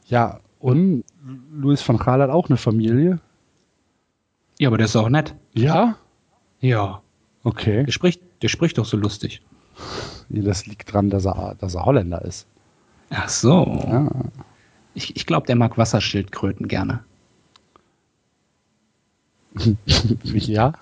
Ja, 0.08 0.40
und 0.60 1.04
Luis 1.52 1.88
van 1.88 1.98
Gaal 1.98 2.22
hat 2.22 2.30
auch 2.30 2.50
eine 2.50 2.58
Familie. 2.58 3.20
Ja, 4.60 4.70
aber 4.70 4.78
der 4.78 4.86
ist 4.86 4.96
auch 4.96 5.10
nett. 5.10 5.36
Ja? 5.54 5.98
Ja. 6.62 7.02
Okay. 7.44 7.84
Der 7.84 7.92
spricht, 7.92 8.22
der 8.42 8.48
spricht 8.48 8.78
doch 8.78 8.86
so 8.86 8.98
lustig. 8.98 9.42
Das 10.30 10.66
liegt 10.66 10.92
dran, 10.92 11.10
dass 11.10 11.26
er, 11.26 11.56
dass 11.60 11.76
er 11.76 11.86
Holländer 11.86 12.22
ist. 12.24 12.48
Ach 13.10 13.30
so. 13.30 13.66
Ja. 13.88 14.10
Ich, 14.94 15.16
ich 15.16 15.26
glaube, 15.26 15.48
der 15.48 15.56
mag 15.56 15.78
Wasserschildkröten 15.78 16.68
gerne. 16.68 17.04
ja? 20.24 20.74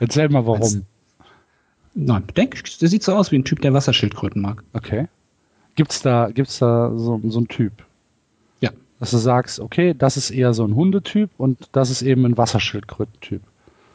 Erzähl 0.00 0.28
mal 0.28 0.46
warum. 0.46 0.84
Nein, 1.94 2.24
denk, 2.36 2.62
der 2.80 2.88
sieht 2.88 3.02
so 3.04 3.14
aus 3.14 3.30
wie 3.30 3.36
ein 3.36 3.44
Typ, 3.44 3.60
der 3.60 3.72
Wasserschildkröten 3.72 4.42
mag. 4.42 4.64
Okay. 4.72 5.06
Gibt's 5.76 6.02
da, 6.02 6.30
gibt's 6.30 6.58
da 6.58 6.90
so, 6.96 7.20
so 7.28 7.38
einen 7.38 7.48
Typ? 7.48 7.72
Ja. 8.60 8.70
Dass 8.98 9.12
du 9.12 9.18
sagst, 9.18 9.60
okay, 9.60 9.94
das 9.96 10.16
ist 10.16 10.30
eher 10.30 10.54
so 10.54 10.64
ein 10.64 10.74
Hundetyp 10.74 11.30
und 11.38 11.68
das 11.72 11.90
ist 11.90 12.02
eben 12.02 12.24
ein 12.26 12.36
Wasserschildkrötentyp. 12.36 13.42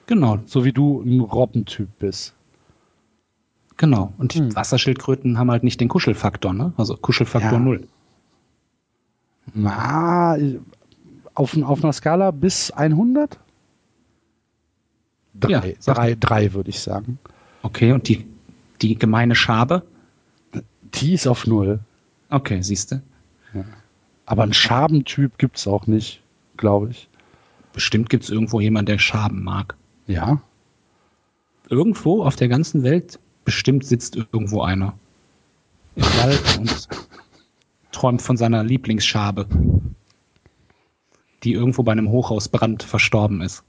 Genau, 0.08 0.40
So 0.46 0.66
wie 0.66 0.72
du 0.74 1.02
ein 1.02 1.20
Robbentyp 1.20 1.88
bist. 2.00 2.34
genau. 3.78 4.14
Und 4.18 4.34
die 4.34 4.40
Hm. 4.40 4.56
Wasserschildkröten 4.56 5.38
haben 5.38 5.52
halt 5.52 5.64
nicht 5.64 5.80
den 5.80 5.88
Kuschelfaktor, 5.88 6.54
ne? 6.54 6.74
Also 6.78 6.96
Kuschelfaktor 6.98 7.54
Ja. 7.54 7.60
null. 7.60 7.88
Na, 9.54 10.38
auf, 11.34 11.56
auf 11.62 11.84
einer 11.84 11.94
Skala 11.94 12.32
bis 12.32 12.72
100? 12.72 13.40
Drei, 15.40 15.76
Ja, 15.86 15.94
drei, 15.94 16.16
drei 16.16 16.54
würde 16.54 16.70
ich 16.70 16.80
sagen. 16.80 17.20
Okay, 17.62 17.92
und 17.92 18.08
die, 18.08 18.26
die 18.82 18.96
gemeine 18.96 19.36
Schabe? 19.36 19.84
Die 20.96 21.14
ist 21.14 21.28
auf 21.28 21.46
null. 21.46 21.80
Okay, 22.30 22.62
siehst 22.62 22.92
du. 22.92 23.02
Aber 24.26 24.44
einen 24.44 24.54
Schabentyp 24.54 25.38
gibt's 25.38 25.68
auch 25.68 25.88
nicht, 25.88 26.22
glaube 26.58 26.90
ich. 26.92 27.10
Bestimmt 27.74 28.10
gibt 28.10 28.26
es 28.26 28.30
irgendwo 28.30 28.60
jemanden, 28.60 28.88
der 28.88 29.00
Schaben 29.00 29.44
mag. 29.44 29.76
Ja. 30.08 30.42
Irgendwo 31.70 32.24
auf 32.24 32.36
der 32.36 32.48
ganzen 32.48 32.84
Welt 32.84 33.20
bestimmt 33.46 33.86
sitzt 33.86 34.16
irgendwo 34.16 34.62
einer 34.62 34.94
im 35.96 36.04
Wald 36.04 36.58
und 36.60 36.88
träumt 37.92 38.22
von 38.22 38.38
seiner 38.38 38.64
Lieblingsschabe, 38.64 39.48
die 41.44 41.54
irgendwo 41.54 41.84
bei 41.84 41.92
einem 41.92 42.10
Hochhausbrand 42.10 42.84
verstorben 42.84 43.42
ist. 43.42 43.64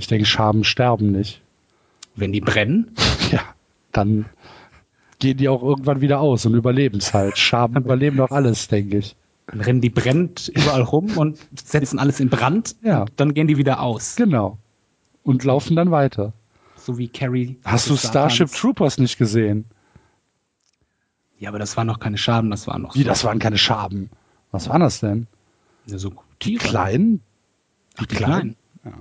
Ich 0.00 0.06
denke, 0.06 0.24
Schaben 0.26 0.64
sterben 0.64 1.12
nicht. 1.12 1.42
Wenn 2.16 2.32
die 2.32 2.40
brennen, 2.40 2.94
Ja. 3.30 3.40
Dann 3.92 4.24
gehen 5.18 5.36
die 5.36 5.48
auch 5.48 5.62
irgendwann 5.62 6.00
wieder 6.00 6.20
aus 6.20 6.46
und 6.46 6.54
überleben 6.54 6.98
es 6.98 7.12
halt. 7.14 7.36
Schaben 7.38 7.76
überleben 7.84 8.16
doch 8.16 8.30
alles, 8.30 8.68
denke 8.68 8.98
ich. 8.98 9.14
dann 9.46 9.60
rennen 9.60 9.80
die 9.80 9.90
brennt 9.90 10.48
überall 10.48 10.82
rum 10.82 11.16
und 11.18 11.38
setzen 11.54 11.98
alles 11.98 12.18
in 12.20 12.28
Brand. 12.30 12.76
Ja. 12.82 13.04
Dann 13.16 13.34
gehen 13.34 13.46
die 13.46 13.56
wieder 13.58 13.80
aus. 13.80 14.16
Genau. 14.16 14.58
Und 15.22 15.44
laufen 15.44 15.76
dann 15.76 15.90
weiter. 15.90 16.32
So 16.76 16.96
wie 16.96 17.08
Carrie. 17.08 17.58
Hast 17.64 17.90
du 17.90 17.96
Starship 17.96 18.48
Satans. 18.48 18.60
Troopers 18.60 18.98
nicht 18.98 19.18
gesehen? 19.18 19.66
Ja, 21.38 21.50
aber 21.50 21.58
das 21.58 21.76
waren 21.76 21.86
noch 21.86 22.00
keine 22.00 22.16
Schaben, 22.18 22.50
das 22.50 22.66
waren 22.66 22.82
noch 22.82 22.94
Wie, 22.94 23.02
so, 23.02 23.08
das 23.08 23.24
waren 23.24 23.38
keine 23.38 23.58
Schaben. 23.58 24.08
Was 24.50 24.68
waren 24.68 24.80
das 24.80 25.00
denn? 25.00 25.26
ja, 25.86 25.98
so 25.98 26.10
Die 26.42 26.56
Tiere. 26.56 26.64
kleinen? 26.64 27.20
Ach, 27.98 28.06
die 28.06 28.14
kleinen. 28.14 28.56
Ja. 28.84 28.92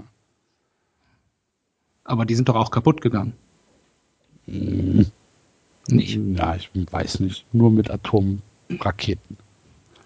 Aber 2.09 2.25
die 2.25 2.33
sind 2.33 2.49
doch 2.49 2.55
auch 2.55 2.71
kaputt 2.71 3.01
gegangen. 3.01 3.33
Nicht. 4.47 5.11
Ja, 5.87 6.55
ich 6.55 6.71
weiß 6.73 7.19
nicht. 7.19 7.45
Nur 7.53 7.69
mit 7.69 7.91
Atomraketen. 7.91 9.37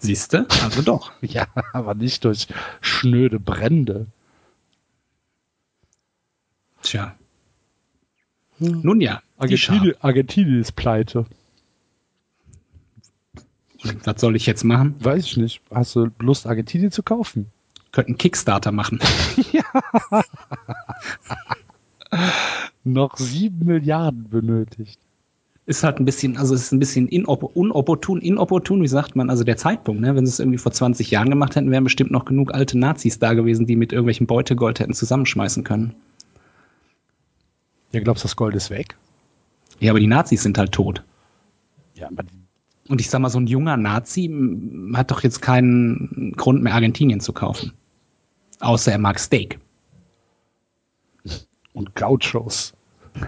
Siehst 0.00 0.34
du? 0.34 0.46
Also 0.62 0.82
doch. 0.82 1.12
Ja, 1.22 1.46
aber 1.72 1.94
nicht 1.94 2.22
durch 2.26 2.46
schnöde 2.82 3.40
Brände. 3.40 4.06
Tja. 6.82 7.16
Nun 8.58 9.00
ja. 9.00 9.22
Argentinien, 9.38 9.94
Argentinien 10.00 10.60
ist 10.60 10.72
pleite. 10.72 11.24
Was 14.04 14.20
soll 14.20 14.36
ich 14.36 14.44
jetzt 14.44 14.62
machen? 14.64 14.94
Weiß 14.98 15.24
ich 15.24 15.38
nicht. 15.38 15.62
Hast 15.70 15.96
du 15.96 16.10
Lust, 16.18 16.46
Argentinien 16.46 16.92
zu 16.92 17.02
kaufen? 17.02 17.50
Könnten 17.92 18.18
Kickstarter 18.18 18.72
machen. 18.72 19.00
Noch 22.84 23.16
sieben 23.16 23.64
Milliarden 23.66 24.28
benötigt. 24.28 25.00
ist 25.66 25.82
halt 25.82 25.98
ein 25.98 26.04
bisschen, 26.04 26.36
also 26.36 26.54
ist 26.54 26.72
ein 26.72 26.78
bisschen 26.78 27.08
unopportun, 27.08 28.20
inopportun, 28.20 28.82
wie 28.82 28.88
sagt 28.88 29.16
man, 29.16 29.30
also 29.30 29.44
der 29.44 29.56
Zeitpunkt, 29.56 30.02
ne? 30.02 30.14
Wenn 30.14 30.26
sie 30.26 30.30
es 30.30 30.38
irgendwie 30.38 30.58
vor 30.58 30.72
20 30.72 31.10
Jahren 31.10 31.30
gemacht 31.30 31.56
hätten, 31.56 31.70
wären 31.70 31.84
bestimmt 31.84 32.10
noch 32.10 32.26
genug 32.26 32.52
alte 32.52 32.78
Nazis 32.78 33.18
da 33.18 33.32
gewesen, 33.32 33.66
die 33.66 33.76
mit 33.76 33.92
irgendwelchem 33.92 34.26
Beutegold 34.26 34.80
hätten 34.80 34.92
zusammenschmeißen 34.92 35.64
können. 35.64 35.94
Ja, 37.92 38.00
glaubst 38.00 38.24
du, 38.24 38.26
das 38.26 38.36
Gold 38.36 38.54
ist 38.54 38.70
weg? 38.70 38.96
Ja, 39.80 39.92
aber 39.92 40.00
die 40.00 40.06
Nazis 40.06 40.42
sind 40.42 40.58
halt 40.58 40.72
tot. 40.72 41.02
Ja, 41.94 42.08
aber 42.08 42.24
Und 42.88 43.00
ich 43.00 43.08
sag 43.08 43.20
mal, 43.20 43.30
so 43.30 43.38
ein 43.40 43.46
junger 43.46 43.76
Nazi 43.78 44.30
hat 44.94 45.10
doch 45.10 45.22
jetzt 45.22 45.40
keinen 45.40 46.34
Grund 46.36 46.62
mehr, 46.62 46.74
Argentinien 46.74 47.20
zu 47.20 47.32
kaufen. 47.32 47.72
Außer 48.60 48.92
er 48.92 48.98
mag 48.98 49.18
Steak. 49.18 49.58
Und 51.74 51.94
Gauchos. 51.94 52.72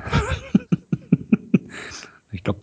Ich 2.33 2.45
glaube, 2.45 2.61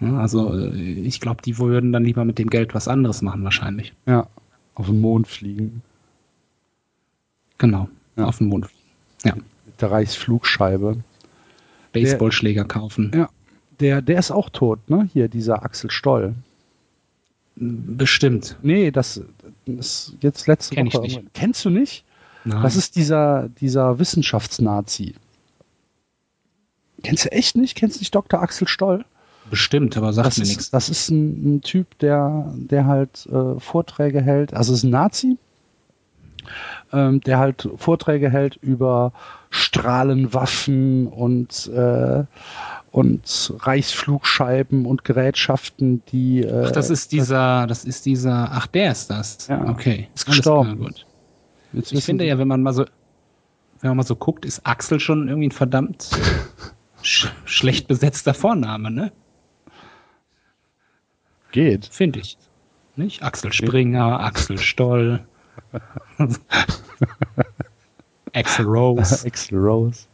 also 0.00 0.52
äh, 0.58 0.72
ich 0.74 1.20
glaube, 1.20 1.40
die 1.42 1.58
würden 1.58 1.92
dann 1.92 2.04
lieber 2.04 2.24
mit 2.24 2.38
dem 2.38 2.50
Geld 2.50 2.74
was 2.74 2.88
anderes 2.88 3.22
machen 3.22 3.44
wahrscheinlich. 3.44 3.94
Ja, 4.06 4.26
auf 4.74 4.86
den 4.86 5.00
Mond 5.00 5.28
fliegen. 5.28 5.82
Genau, 7.58 7.88
Ja. 8.16 8.24
auf 8.24 8.38
den 8.38 8.48
Mond. 8.48 8.66
Ja, 9.24 9.36
Mit 9.36 9.80
der 9.80 9.92
Reichsflugscheibe. 9.92 10.96
Baseballschläger 11.92 12.64
kaufen. 12.64 13.12
Ja. 13.14 13.28
Der, 13.78 14.02
der 14.02 14.18
ist 14.18 14.32
auch 14.32 14.50
tot, 14.50 14.80
ne? 14.90 15.08
Hier, 15.12 15.28
dieser 15.28 15.62
Axel 15.64 15.90
Stoll. 15.92 16.34
Bestimmt. 17.54 18.56
Nee, 18.62 18.90
das 18.90 19.22
ist 19.66 20.16
jetzt 20.20 20.48
letzte 20.48 20.74
Kenn 20.74 20.86
ich 20.88 20.94
Woche. 20.94 21.22
Kennst 21.34 21.64
du 21.64 21.70
nicht? 21.70 22.04
Nein. 22.44 22.62
Das 22.62 22.76
ist 22.76 22.96
dieser, 22.96 23.48
dieser 23.60 23.98
Wissenschaftsnazi. 23.98 25.14
Kennst 27.02 27.24
du 27.26 27.32
echt 27.32 27.56
nicht? 27.56 27.74
Kennst 27.74 27.96
du 27.96 28.00
nicht 28.00 28.14
Dr. 28.14 28.40
Axel 28.42 28.68
Stoll? 28.68 29.04
bestimmt, 29.50 29.96
aber 29.96 30.12
sagt 30.12 30.26
Das 30.26 30.38
mir 30.38 30.46
nichts. 30.46 30.70
das 30.70 30.88
ist 30.88 31.10
ein, 31.10 31.56
ein 31.56 31.60
Typ, 31.60 31.98
der, 31.98 32.50
der 32.56 32.86
halt 32.86 33.26
äh, 33.26 33.60
Vorträge 33.60 34.22
hält. 34.22 34.54
Also 34.54 34.72
ist 34.72 34.84
ein 34.84 34.90
Nazi, 34.90 35.36
ähm, 36.92 37.20
der 37.20 37.38
halt 37.38 37.68
Vorträge 37.76 38.30
hält 38.30 38.56
über 38.56 39.12
Strahlenwaffen 39.50 41.06
und, 41.08 41.66
äh, 41.68 42.24
und 42.90 43.52
Reichsflugscheiben 43.58 44.86
und 44.86 45.04
Gerätschaften, 45.04 46.02
die. 46.10 46.42
Äh, 46.42 46.64
Ach, 46.66 46.70
das 46.72 46.88
ist 46.88 47.12
dieser, 47.12 47.66
das 47.66 47.84
ist 47.84 48.06
dieser, 48.06 48.48
ach, 48.50 48.66
der 48.66 48.92
ist 48.92 49.10
das. 49.10 49.48
Ja. 49.48 49.68
Okay. 49.68 50.08
Ist 50.14 50.24
gestorben. 50.26 50.76
klar, 50.76 50.88
gut. 50.88 51.06
Jetzt 51.74 51.92
Ich 51.92 52.04
finde 52.04 52.24
ja, 52.24 52.38
wenn 52.38 52.48
man 52.48 52.62
mal 52.62 52.72
so, 52.72 52.84
wenn 53.80 53.90
man 53.90 53.98
mal 53.98 54.02
so 54.04 54.16
guckt, 54.16 54.44
ist 54.44 54.66
Axel 54.66 55.00
schon 55.00 55.28
irgendwie 55.28 55.48
ein 55.48 55.52
verdammt 55.52 56.10
sch 57.02 57.28
schlecht 57.44 57.88
besetzter 57.88 58.34
Vorname, 58.34 58.90
ne? 58.90 59.12
geht. 61.54 61.86
Finde 61.86 62.18
ich. 62.18 62.36
Nicht? 62.96 63.22
Axel 63.22 63.52
Springer, 63.52 64.20
Axel 64.20 64.58
Stoll, 64.58 65.24
Axel 68.32 68.66
Rose. 68.66 69.26
Axel 69.26 69.58
Rose. 69.58 70.06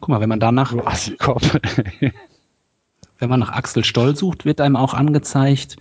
Guck 0.00 0.08
mal, 0.08 0.20
wenn 0.20 0.28
man 0.30 0.40
danach, 0.40 0.74
Assikopf. 0.86 1.58
wenn 3.18 3.28
man 3.28 3.40
nach 3.40 3.50
Axel 3.50 3.84
Stoll 3.84 4.16
sucht, 4.16 4.46
wird 4.46 4.62
einem 4.62 4.76
auch 4.76 4.94
angezeigt 4.94 5.76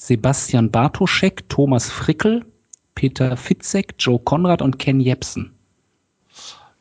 Sebastian 0.00 0.70
Bartoschek, 0.70 1.46
Thomas 1.50 1.90
Frickel, 1.90 2.46
Peter 2.94 3.36
Fitzek, 3.36 3.96
Joe 3.98 4.18
Konrad 4.18 4.62
und 4.62 4.78
Ken 4.78 4.98
Jepsen. 4.98 5.52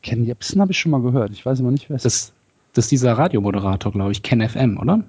Ken 0.01 0.23
Jebsen 0.23 0.61
habe 0.61 0.71
ich 0.71 0.79
schon 0.79 0.93
mal 0.93 1.01
gehört. 1.01 1.31
Ich 1.31 1.45
weiß 1.45 1.59
immer 1.59 1.71
nicht, 1.71 1.89
wer 1.89 1.97
es 1.97 2.05
ist. 2.05 2.33
Das, 2.71 2.85
ist 2.85 2.91
dieser 2.91 3.17
Radiomoderator, 3.17 3.91
glaube 3.91 4.13
ich, 4.13 4.23
Ken 4.23 4.47
FM, 4.47 4.77
oder? 4.77 5.03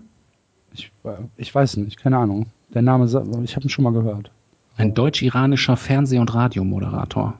Ich, 0.74 0.90
ich 1.36 1.54
weiß 1.54 1.76
nicht, 1.76 1.98
keine 1.98 2.18
Ahnung. 2.18 2.46
Der 2.74 2.82
Name, 2.82 3.04
ich 3.44 3.54
habe 3.54 3.66
ihn 3.66 3.70
schon 3.70 3.84
mal 3.84 3.92
gehört. 3.92 4.32
Ein 4.76 4.92
deutsch-iranischer 4.92 5.76
Fernseh- 5.76 6.18
und 6.18 6.34
Radiomoderator. 6.34 7.38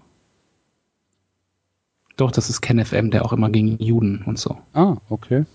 Doch, 2.16 2.30
das 2.30 2.48
ist 2.48 2.60
Ken 2.60 2.82
FM, 2.82 3.10
der 3.10 3.24
auch 3.24 3.32
immer 3.32 3.50
gegen 3.50 3.76
Juden 3.82 4.22
und 4.24 4.38
so. 4.38 4.56
Ah, 4.72 4.98
okay. 5.08 5.46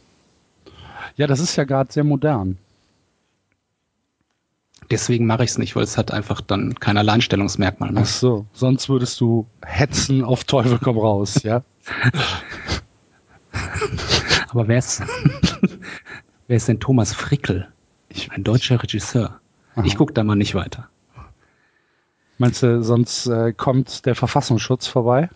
Ja, 1.15 1.25
das 1.25 1.39
ist 1.39 1.56
ja 1.56 1.63
gerade 1.63 1.93
sehr 1.93 2.04
modern. 2.04 2.58
Deswegen 4.91 5.25
mache 5.25 5.43
ich 5.43 5.51
es 5.51 5.57
nicht, 5.57 5.75
weil 5.75 5.83
es 5.83 5.97
hat 5.97 6.11
einfach 6.11 6.41
dann 6.41 6.75
kein 6.75 6.97
Alleinstellungsmerkmal 6.97 7.91
mehr. 7.91 8.03
Ach 8.03 8.07
so, 8.07 8.45
sonst 8.53 8.89
würdest 8.89 9.19
du 9.19 9.47
hetzen 9.65 10.23
auf 10.23 10.43
Teufel 10.43 10.77
komm 10.81 10.97
raus, 10.97 11.41
ja? 11.43 11.63
Aber 14.49 14.67
wer 14.67 14.77
ist, 14.79 15.01
wer 16.47 16.57
ist 16.57 16.67
denn 16.67 16.79
Thomas 16.79 17.13
Frickel? 17.13 17.67
Ich- 18.09 18.31
Ein 18.31 18.43
deutscher 18.43 18.81
Regisseur. 18.81 19.39
Aha. 19.75 19.85
Ich 19.85 19.95
gucke 19.97 20.13
da 20.13 20.23
mal 20.23 20.35
nicht 20.35 20.55
weiter. 20.55 20.87
Meinst 22.37 22.63
du, 22.63 22.83
sonst 22.83 23.27
äh, 23.27 23.53
kommt 23.53 24.05
der 24.05 24.15
Verfassungsschutz 24.15 24.87
vorbei? 24.87 25.29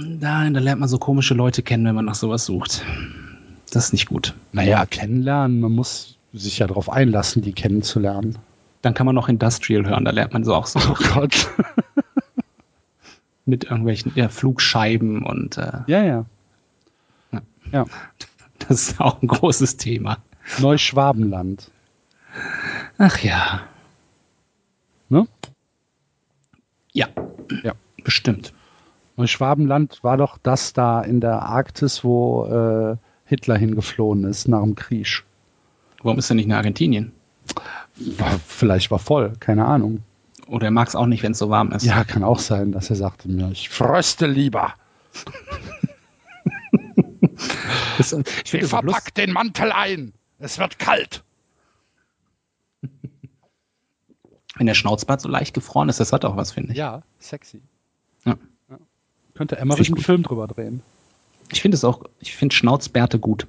Nein, 0.00 0.52
da 0.52 0.60
lernt 0.60 0.80
man 0.80 0.88
so 0.88 0.98
komische 0.98 1.34
Leute 1.34 1.62
kennen, 1.62 1.84
wenn 1.86 1.94
man 1.94 2.04
nach 2.04 2.16
sowas 2.16 2.44
sucht. 2.44 2.84
Das 3.72 3.86
ist 3.86 3.92
nicht 3.92 4.06
gut. 4.06 4.34
Naja, 4.52 4.84
kennenlernen, 4.84 5.60
man 5.60 5.70
muss 5.72 6.16
sich 6.32 6.58
ja 6.58 6.66
darauf 6.66 6.90
einlassen, 6.90 7.42
die 7.42 7.52
kennenzulernen. 7.52 8.38
Dann 8.82 8.94
kann 8.94 9.06
man 9.06 9.14
noch 9.14 9.28
Industrial 9.28 9.84
hören, 9.86 10.04
da 10.04 10.10
lernt 10.10 10.32
man 10.32 10.44
so 10.44 10.54
auch 10.54 10.66
so 10.66 10.78
Oh 10.90 10.96
Gott. 11.14 11.48
mit 13.44 13.64
irgendwelchen 13.64 14.12
ja, 14.14 14.28
Flugscheiben 14.28 15.24
und 15.24 15.56
äh, 15.58 15.80
ja, 15.86 16.02
ja. 16.04 16.24
Ja. 17.32 17.40
Ja, 17.72 17.84
das 18.60 18.90
ist 18.90 19.00
auch 19.00 19.20
ein 19.22 19.26
großes 19.28 19.76
Thema. 19.76 20.18
Neuschwabenland. 20.58 21.70
Ach 22.98 23.18
ja. 23.18 23.62
Ne? 25.08 25.26
Ja, 26.92 27.08
Ja. 27.62 27.72
bestimmt. 28.04 28.52
Neuschwabenland 29.16 30.02
war 30.02 30.16
doch 30.16 30.38
das 30.38 30.72
da 30.72 31.02
in 31.02 31.20
der 31.20 31.42
Arktis, 31.42 32.04
wo 32.04 32.46
äh, 32.46 32.96
Hitler 33.26 33.56
hingeflohen 33.56 34.24
ist 34.24 34.48
nach 34.48 34.62
dem 34.62 34.74
Krieg. 34.76 35.24
Warum 36.02 36.18
ist 36.18 36.30
er 36.30 36.36
nicht 36.36 36.46
in 36.46 36.52
Argentinien? 36.52 37.12
War, 38.18 38.38
vielleicht 38.46 38.90
war 38.90 38.98
voll, 38.98 39.32
keine 39.40 39.64
Ahnung. 39.66 40.02
Oder 40.46 40.66
er 40.66 40.70
mag 40.70 40.88
es 40.88 40.96
auch 40.96 41.06
nicht, 41.06 41.22
wenn 41.22 41.32
es 41.32 41.38
so 41.38 41.50
warm 41.50 41.70
ist. 41.72 41.84
Ja, 41.84 42.02
kann 42.04 42.24
auch 42.24 42.38
sein, 42.40 42.72
dass 42.72 42.90
er 42.90 42.96
sagte 42.96 43.28
mir, 43.28 43.50
ich 43.50 43.68
fröste 43.68 44.26
lieber. 44.26 44.74
Das, 47.98 48.12
ich 48.12 48.50
finde 48.50 48.66
so 48.66 48.78
lust- 48.80 49.16
den 49.16 49.32
Mantel 49.32 49.72
ein. 49.72 50.12
Es 50.38 50.58
wird 50.58 50.78
kalt. 50.78 51.22
wenn 54.56 54.66
der 54.66 54.74
Schnauzbart 54.74 55.20
so 55.20 55.28
leicht 55.28 55.54
gefroren 55.54 55.88
ist, 55.88 56.00
das 56.00 56.12
hat 56.12 56.24
auch 56.24 56.36
was, 56.36 56.52
finde 56.52 56.72
ich. 56.72 56.78
Ja, 56.78 57.02
sexy. 57.18 57.60
Ja. 58.24 58.36
Könnte 59.34 59.56
Find 59.56 59.62
Emmerich 59.62 59.80
ich 59.82 59.88
einen 59.88 59.96
gut. 59.96 60.04
Film 60.04 60.22
drüber 60.22 60.46
drehen. 60.46 60.82
Ich 61.50 61.62
finde 61.62 61.76
es 61.76 61.84
auch, 61.84 62.02
ich 62.20 62.34
finde 62.36 62.54
Schnauzbärte 62.54 63.18
gut. 63.18 63.46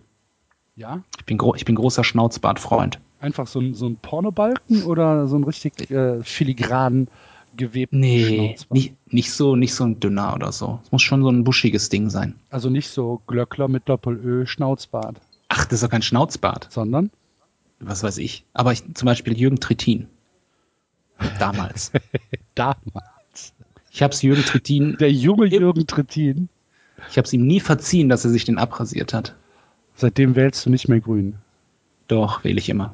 Ja? 0.75 1.01
Ich 1.17 1.25
bin, 1.25 1.37
gro 1.37 1.53
ich 1.55 1.65
bin 1.65 1.75
großer 1.75 2.03
Schnauzbartfreund. 2.03 2.99
Einfach 3.21 3.47
so 3.47 3.59
ein, 3.59 3.73
so 3.75 3.85
ein 3.87 3.95
Pornobalken 3.97 4.83
oder 4.83 5.27
so 5.27 5.37
ein 5.37 5.43
richtig 5.43 5.89
äh, 5.91 6.21
filigran 6.23 7.07
gewebten 7.55 7.99
Nee, 7.99 8.55
nicht, 8.69 8.95
nicht 9.13 9.31
so, 9.31 9.55
nicht 9.55 9.73
so 9.75 9.83
ein 9.85 9.99
dünner 9.99 10.33
oder 10.35 10.51
so. 10.51 10.79
Es 10.83 10.91
muss 10.91 11.01
schon 11.01 11.21
so 11.21 11.29
ein 11.29 11.43
buschiges 11.43 11.89
Ding 11.89 12.09
sein. 12.09 12.35
Also 12.49 12.69
nicht 12.69 12.89
so 12.89 13.21
Glöckler 13.27 13.67
mit 13.67 13.87
Doppelö 13.87 14.45
Schnauzbart, 14.45 15.21
Ach, 15.49 15.65
das 15.65 15.73
ist 15.79 15.83
doch 15.83 15.89
kein 15.91 16.01
Schnauzbart. 16.01 16.67
sondern 16.71 17.11
Was 17.79 18.03
weiß 18.03 18.17
ich. 18.19 18.45
Aber 18.53 18.71
ich, 18.71 18.83
zum 18.95 19.05
Beispiel 19.05 19.37
Jürgen 19.37 19.59
Trittin. 19.59 20.07
Damals. 21.39 21.91
damals. 22.55 23.53
Ich 23.91 24.01
habe 24.01 24.13
es 24.13 24.21
Jürgen 24.21 24.43
Trittin, 24.43 24.97
Der 24.99 25.11
junge 25.11 25.45
Jürgen 25.45 25.85
Trittin. 25.85 26.49
ich 27.09 27.17
habe 27.17 27.25
es 27.25 27.33
ihm 27.33 27.45
nie 27.45 27.59
verziehen, 27.59 28.09
dass 28.09 28.23
er 28.25 28.31
sich 28.31 28.45
den 28.45 28.57
abrasiert 28.57 29.13
hat. 29.13 29.35
Seitdem 29.95 30.35
wählst 30.35 30.65
du 30.65 30.69
nicht 30.69 30.87
mehr 30.87 31.01
grün. 31.01 31.35
Doch, 32.11 32.43
wähle 32.43 32.59
ich 32.59 32.67
immer. 32.67 32.91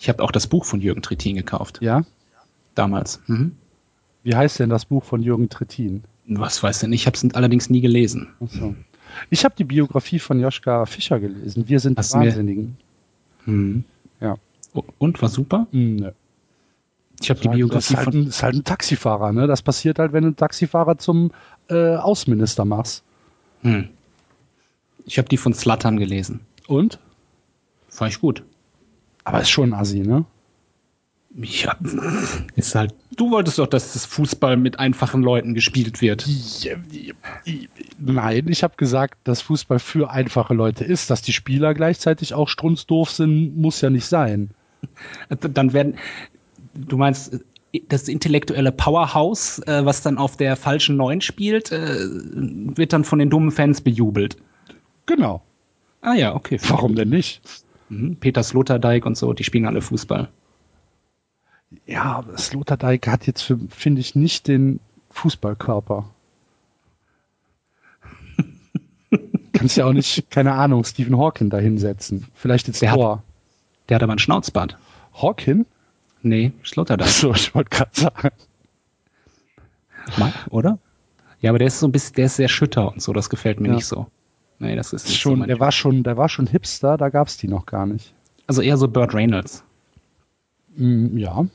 Ich 0.00 0.08
habe 0.08 0.22
auch 0.22 0.30
das 0.30 0.46
Buch 0.46 0.64
von 0.64 0.80
Jürgen 0.80 1.02
Trittin 1.02 1.36
gekauft. 1.36 1.78
Ja? 1.82 2.02
Damals. 2.74 3.20
Mhm. 3.26 3.54
Wie 4.22 4.34
heißt 4.34 4.58
denn 4.60 4.70
das 4.70 4.86
Buch 4.86 5.04
von 5.04 5.22
Jürgen 5.22 5.50
Trittin? 5.50 6.04
Was 6.26 6.62
weiß 6.62 6.78
denn? 6.80 6.92
Ich 6.94 7.06
habe 7.06 7.16
es 7.18 7.34
allerdings 7.34 7.68
nie 7.68 7.82
gelesen. 7.82 8.28
Achso. 8.40 8.74
Ich 9.28 9.44
habe 9.44 9.54
die 9.58 9.64
Biografie 9.64 10.18
von 10.18 10.40
Joschka 10.40 10.86
Fischer 10.86 11.20
gelesen. 11.20 11.68
Wir 11.68 11.80
sind 11.80 11.98
Hast 11.98 12.14
du 12.14 12.18
mir- 12.18 12.28
Wahnsinnigen. 12.28 12.78
Mhm. 13.44 13.84
Ja. 14.20 14.36
Und 14.98 15.20
war 15.20 15.28
super? 15.28 15.66
Hm, 15.72 15.96
nö. 15.96 16.10
Ich 17.20 17.28
habe 17.28 17.40
die 17.40 17.48
Das 17.48 17.56
Biografie 17.56 17.92
ist 17.92 17.96
halt, 17.98 18.04
von. 18.04 18.14
ein, 18.22 18.26
ist 18.28 18.42
halt 18.42 18.54
ein 18.54 18.64
Taxifahrer, 18.64 19.32
ne? 19.32 19.46
Das 19.46 19.60
passiert 19.60 19.98
halt, 19.98 20.12
wenn 20.14 20.22
du 20.22 20.28
einen 20.28 20.36
Taxifahrer 20.36 20.96
zum 20.96 21.32
äh, 21.68 21.96
Außenminister 21.96 22.64
machst. 22.64 23.02
Hm. 23.62 23.90
Ich 25.04 25.18
habe 25.18 25.28
die 25.28 25.36
von 25.36 25.52
Slattern 25.52 25.98
gelesen. 25.98 26.40
Und? 26.68 26.98
Fand 27.98 28.12
ich 28.12 28.20
gut. 28.20 28.44
Aber 29.24 29.40
ist 29.40 29.50
schon 29.50 29.74
Assi, 29.74 29.98
ne? 29.98 30.24
Ja, 31.34 31.76
ist 32.54 32.76
halt. 32.76 32.94
Du 33.16 33.32
wolltest 33.32 33.58
doch, 33.58 33.66
dass 33.66 33.92
das 33.92 34.06
Fußball 34.06 34.56
mit 34.56 34.78
einfachen 34.78 35.20
Leuten 35.20 35.52
gespielt 35.52 36.00
wird. 36.00 36.24
Nein, 37.98 38.46
ich 38.46 38.62
habe 38.62 38.76
gesagt, 38.76 39.18
dass 39.24 39.42
Fußball 39.42 39.80
für 39.80 40.10
einfache 40.10 40.54
Leute 40.54 40.84
ist. 40.84 41.10
Dass 41.10 41.22
die 41.22 41.32
Spieler 41.32 41.74
gleichzeitig 41.74 42.34
auch 42.34 42.48
strunzdoof 42.48 43.10
sind, 43.10 43.56
muss 43.56 43.80
ja 43.80 43.90
nicht 43.90 44.06
sein. 44.06 44.50
Dann 45.28 45.72
werden. 45.72 45.96
Du 46.74 46.98
meinst, 46.98 47.40
das 47.88 48.06
intellektuelle 48.06 48.70
Powerhouse, 48.70 49.58
äh, 49.66 49.84
was 49.84 50.02
dann 50.02 50.18
auf 50.18 50.36
der 50.36 50.54
falschen 50.54 50.96
Neun 50.96 51.20
spielt, 51.20 51.72
äh, 51.72 51.96
wird 51.98 52.92
dann 52.92 53.02
von 53.02 53.18
den 53.18 53.28
dummen 53.28 53.50
Fans 53.50 53.80
bejubelt. 53.80 54.36
Genau. 55.06 55.42
Ah 56.00 56.14
ja, 56.14 56.36
okay. 56.36 56.60
Warum 56.68 56.94
denn 56.94 57.08
nicht? 57.08 57.42
Mhm. 57.88 58.16
Peter 58.16 58.42
Sloterdijk 58.42 59.06
und 59.06 59.16
so, 59.16 59.32
die 59.32 59.44
spielen 59.44 59.66
alle 59.66 59.80
Fußball. 59.82 60.28
Ja, 61.86 62.04
aber 62.04 62.36
Sloterdijk 62.38 63.06
hat 63.08 63.26
jetzt, 63.26 63.42
finde 63.70 64.00
ich, 64.00 64.14
nicht 64.14 64.48
den 64.48 64.80
Fußballkörper. 65.10 66.08
Kannst 69.52 69.76
ja 69.76 69.86
auch 69.86 69.92
nicht, 69.92 70.30
keine 70.30 70.52
Ahnung, 70.52 70.84
Stephen 70.84 71.18
Hawking 71.18 71.50
da 71.50 71.58
hinsetzen. 71.58 72.26
Vielleicht 72.34 72.66
jetzt 72.68 72.80
Der 72.82 72.90
hat- 72.92 72.96
Tor. 72.98 73.22
Der 73.88 73.96
hat 73.96 74.02
aber 74.02 74.12
ein 74.12 74.18
Schnauzbart. 74.18 74.76
Hawking? 75.14 75.66
Nee, 76.22 76.52
Sloterdijk. 76.64 77.08
So, 77.08 77.32
ich 77.32 77.54
wollte 77.54 77.70
gerade 77.70 77.90
sagen. 77.92 78.30
Mal, 80.18 80.32
oder? 80.50 80.78
Ja, 81.40 81.50
aber 81.50 81.58
der 81.58 81.68
ist 81.68 81.80
so 81.80 81.86
ein 81.86 81.92
bisschen, 81.92 82.14
der 82.16 82.26
ist 82.26 82.36
sehr 82.36 82.48
schütter 82.48 82.92
und 82.92 83.00
so, 83.02 83.12
das 83.12 83.30
gefällt 83.30 83.60
mir 83.60 83.68
Ja. 83.68 83.74
nicht 83.74 83.86
so. 83.86 84.06
Nee, 84.58 84.74
das 84.76 84.92
ist 84.92 85.06
so 85.06 85.12
Schon, 85.14 85.38
mein 85.40 85.48
der 85.48 85.56
Typ. 85.56 85.60
war 85.60 85.72
schon, 85.72 86.02
der 86.02 86.16
war 86.16 86.28
schon 86.28 86.46
Hipster, 86.46 86.96
da 86.96 87.08
gab's 87.10 87.36
die 87.36 87.48
noch 87.48 87.66
gar 87.66 87.86
nicht. 87.86 88.12
Also 88.46 88.62
eher 88.62 88.76
so 88.76 88.88
Burt 88.88 89.14
Reynolds. 89.14 89.62
Mm, 90.76 91.16
ja. 91.16 91.46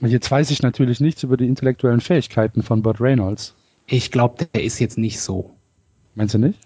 Jetzt 0.00 0.30
weiß 0.30 0.50
ich 0.50 0.62
natürlich 0.62 1.00
nichts 1.00 1.22
über 1.22 1.36
die 1.36 1.46
intellektuellen 1.46 2.00
Fähigkeiten 2.00 2.62
von 2.62 2.82
Burt 2.82 3.00
Reynolds. 3.00 3.54
Ich 3.86 4.10
glaube, 4.10 4.46
der 4.46 4.62
ist 4.62 4.78
jetzt 4.78 4.98
nicht 4.98 5.20
so. 5.20 5.50
Meinst 6.14 6.34
du 6.34 6.38
nicht? 6.38 6.58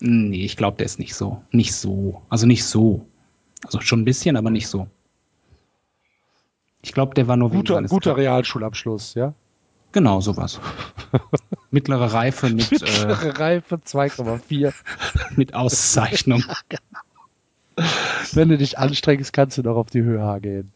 Nee, 0.00 0.44
ich 0.44 0.56
glaube, 0.56 0.76
der 0.76 0.86
ist 0.86 0.98
nicht 0.98 1.14
so. 1.14 1.42
Nicht 1.50 1.74
so. 1.74 2.22
Also 2.28 2.46
nicht 2.46 2.64
so. 2.64 3.04
Also 3.64 3.80
schon 3.80 4.00
ein 4.02 4.04
bisschen, 4.04 4.36
aber 4.36 4.50
nicht 4.50 4.68
so. 4.68 4.86
Ich 6.82 6.92
glaube, 6.92 7.14
der 7.14 7.26
war 7.26 7.36
nur 7.36 7.50
Guter, 7.50 7.82
guter 7.82 8.16
Realschulabschluss, 8.16 9.14
ja? 9.14 9.34
Genau, 9.92 10.20
sowas. 10.20 10.60
Mittlere 11.70 12.12
Reife 12.12 12.50
mit, 12.50 12.70
äh, 12.70 12.74
Mittlere 13.06 13.38
Reife 13.38 13.76
2,4. 13.76 14.72
mit 15.36 15.54
Auszeichnung. 15.54 16.44
Wenn 18.32 18.48
du 18.48 18.58
dich 18.58 18.78
anstrengst, 18.78 19.32
kannst 19.32 19.56
du 19.58 19.62
noch 19.62 19.76
auf 19.76 19.88
die 19.90 20.02
Höhe 20.02 20.40
gehen. 20.40 20.72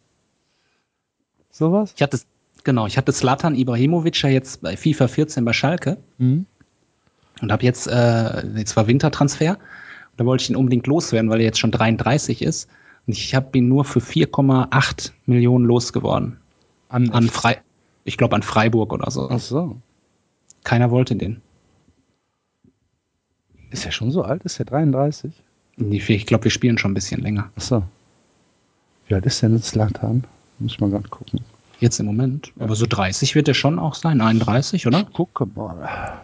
Sowas? 1.51 1.92
Ich 1.96 2.03
hatte, 2.03 2.18
genau, 2.64 2.87
ich 2.87 2.96
hatte 2.96 3.12
Slatan 3.12 3.55
Ibrahimovic 3.55 4.22
ja 4.22 4.31
jetzt 4.31 4.62
bei 4.62 4.77
FIFA 4.77 5.09
14 5.09 5.44
bei 5.44 5.53
Schalke 5.53 5.98
Mhm. 6.18 6.46
und 7.42 7.53
habe 7.53 7.64
jetzt, 7.64 7.87
äh, 7.88 8.46
jetzt 8.57 8.77
war 8.77 8.87
Wintertransfer. 8.87 9.59
Da 10.16 10.25
wollte 10.25 10.44
ich 10.44 10.51
ihn 10.51 10.57
unbedingt 10.57 10.87
loswerden, 10.87 11.31
weil 11.31 11.40
er 11.40 11.46
jetzt 11.46 11.59
schon 11.59 11.70
33 11.70 12.42
ist. 12.42 12.68
Und 13.07 13.14
ich 13.14 13.35
habe 13.35 13.59
ihn 13.59 13.68
nur 13.68 13.85
für 13.85 14.01
4,8 14.01 15.12
Millionen 15.27 15.64
losgeworden. 15.64 16.38
An, 16.88 17.11
An 17.11 17.29
Frei, 17.29 17.61
ich 18.05 18.17
glaube 18.17 18.37
an 18.37 18.43
Freiburg 18.43 18.93
oder 18.93 19.11
so. 19.11 19.29
Ach 19.31 19.38
so. 19.41 19.77
Keiner 20.65 20.91
wollte 20.91 21.17
den. 21.17 21.41
Ist 23.71 23.87
er 23.87 23.93
schon 23.93 24.11
so 24.11 24.23
alt? 24.23 24.43
Ist 24.45 24.59
er 24.59 24.67
33? 24.67 25.33
Nee, 25.77 26.03
Ich 26.07 26.27
glaube, 26.27 26.45
wir 26.45 26.51
spielen 26.51 26.79
schon 26.79 26.91
ein 26.91 26.95
bisschen 26.95 27.23
länger. 27.23 27.51
Ach 27.57 27.62
so. 27.62 27.83
Wie 29.09 29.15
alt 29.15 29.27
ist 29.27 29.43
denn 29.43 29.55
jetzt 29.55 29.69
Slatan? 29.69 30.25
Muss 30.59 30.73
ich 30.73 30.81
mal 30.81 30.91
gerade 30.91 31.09
gucken. 31.09 31.41
Jetzt 31.81 31.99
im 31.99 32.07
Moment. 32.07 32.53
Aber 32.59 32.77
so 32.77 32.87
30 32.88 33.35
wird 33.35 33.49
er 33.49 33.55
schon 33.55 33.79
auch 33.79 33.95
sein. 33.95 34.21
31, 34.21 34.87
oder? 34.87 35.05
Gucke 35.05 35.47
mal. 35.47 36.21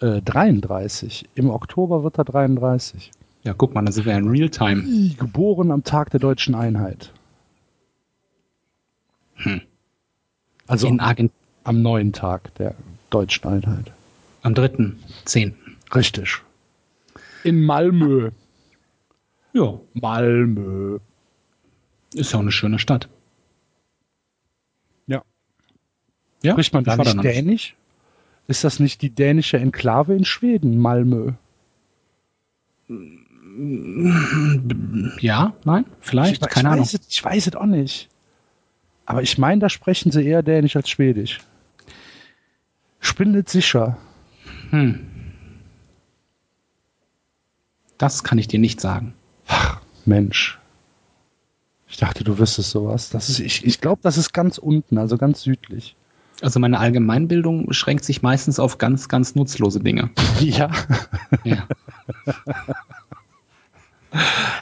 Äh, 0.00 0.20
33. 0.22 1.28
Im 1.34 1.50
Oktober 1.50 2.02
wird 2.02 2.18
er 2.18 2.24
33. 2.24 3.12
Ja, 3.44 3.54
guck 3.54 3.74
mal, 3.74 3.84
dann 3.84 3.92
sind 3.92 4.06
wir 4.06 4.16
in 4.16 4.28
Realtime. 4.28 4.82
Geboren 5.16 5.70
am 5.70 5.84
Tag 5.84 6.10
der 6.10 6.20
deutschen 6.20 6.54
Einheit. 6.54 7.12
Also 10.72 10.86
In 10.88 11.00
Argent 11.00 11.30
am 11.64 11.82
neuen 11.82 12.14
Tag 12.14 12.54
der 12.54 12.74
deutschen 13.10 13.46
Einheit. 13.46 13.92
am 14.40 14.54
3.10. 14.54 15.52
Richtig. 15.94 16.40
In 17.44 17.62
Malmö. 17.62 18.30
Ja, 19.52 19.78
Malmö. 19.92 20.98
ist 22.14 22.32
ja 22.32 22.38
auch 22.38 22.42
eine 22.42 22.52
schöne 22.52 22.78
Stadt. 22.78 23.10
Ja. 25.06 25.22
Ja, 26.42 26.52
Spricht 26.52 26.72
man 26.72 26.84
da 26.84 26.96
nicht. 26.96 27.22
Dänisch? 27.22 27.76
Ist 28.48 28.64
das 28.64 28.80
nicht 28.80 29.02
die 29.02 29.10
dänische 29.10 29.58
Enklave 29.58 30.16
in 30.16 30.24
Schweden, 30.24 30.78
Malmö? 30.78 31.32
Ja, 35.20 35.52
nein, 35.64 35.84
vielleicht, 36.00 36.42
ich, 36.42 36.48
keine 36.48 36.68
ich 36.68 36.72
Ahnung. 36.72 36.84
Weiß 36.86 36.94
es, 36.94 37.00
ich 37.10 37.22
weiß 37.22 37.46
es 37.48 37.56
auch 37.56 37.66
nicht. 37.66 38.08
Aber 39.06 39.22
ich 39.22 39.38
meine, 39.38 39.60
da 39.60 39.68
sprechen 39.68 40.12
sie 40.12 40.24
eher 40.24 40.42
Dänisch 40.42 40.76
als 40.76 40.88
Schwedisch. 40.88 41.40
Nicht 43.24 43.50
sicher. 43.50 43.98
Hm. 44.70 45.06
Das 47.98 48.24
kann 48.24 48.38
ich 48.38 48.48
dir 48.48 48.58
nicht 48.58 48.80
sagen. 48.80 49.14
Mensch. 50.04 50.58
Ich 51.88 51.98
dachte, 51.98 52.24
du 52.24 52.38
wüsstest 52.38 52.70
sowas. 52.70 53.10
Das 53.10 53.28
ist, 53.28 53.38
ich 53.38 53.64
ich 53.64 53.80
glaube, 53.80 54.00
das 54.02 54.16
ist 54.16 54.32
ganz 54.32 54.58
unten, 54.58 54.98
also 54.98 55.18
ganz 55.18 55.42
südlich. 55.42 55.94
Also 56.40 56.58
meine 56.58 56.80
Allgemeinbildung 56.80 57.66
beschränkt 57.66 58.04
sich 58.04 58.22
meistens 58.22 58.58
auf 58.58 58.78
ganz, 58.78 59.08
ganz 59.08 59.34
nutzlose 59.34 59.80
Dinge. 59.80 60.10
Ja. 60.40 60.70
Ja. 61.44 61.68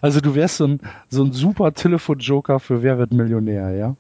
Also 0.00 0.20
du 0.20 0.34
wärst 0.34 0.58
so 0.58 0.66
ein, 0.66 0.80
so 1.08 1.24
ein 1.24 1.32
super 1.32 1.72
Telefon-Joker 1.72 2.60
für 2.60 2.82
Wer 2.82 2.98
wird 2.98 3.12
Millionär, 3.12 3.70
ja? 3.70 3.96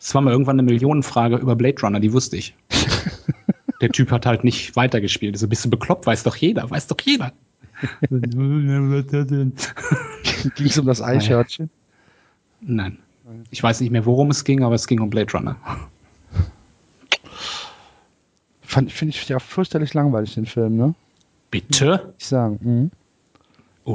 Es 0.00 0.14
war 0.14 0.22
mal 0.22 0.32
irgendwann 0.32 0.58
eine 0.58 0.62
Millionenfrage 0.62 1.36
über 1.36 1.56
Blade 1.56 1.80
Runner, 1.82 2.00
die 2.00 2.12
wusste 2.12 2.36
ich. 2.36 2.54
Der 3.80 3.90
Typ 3.90 4.10
hat 4.10 4.26
halt 4.26 4.44
nicht 4.44 4.76
weitergespielt. 4.76 5.38
So, 5.38 5.48
bist 5.48 5.64
du 5.64 5.70
bekloppt? 5.70 6.06
Weiß 6.06 6.22
doch 6.22 6.36
jeder, 6.36 6.68
weiß 6.68 6.86
doch 6.86 7.00
jeder. 7.02 7.32
Ging 8.00 9.56
es 10.66 10.78
um 10.78 10.86
das 10.86 11.00
Eichhörnchen? 11.00 11.70
Nein. 12.60 12.98
Ich 13.50 13.62
weiß 13.62 13.80
nicht 13.80 13.90
mehr, 13.90 14.04
worum 14.04 14.30
es 14.30 14.44
ging, 14.44 14.64
aber 14.64 14.74
es 14.74 14.86
ging 14.86 15.00
um 15.00 15.08
Blade 15.08 15.32
Runner. 15.32 15.56
Finde 18.62 19.08
ich 19.08 19.28
ja 19.28 19.38
fürchterlich 19.38 19.94
langweilig, 19.94 20.34
den 20.34 20.46
Film, 20.46 20.76
ne? 20.76 20.94
Bitte? 21.50 22.14
Ich 22.18 22.26
sagen. 22.26 22.58
Mhm. 22.62 22.90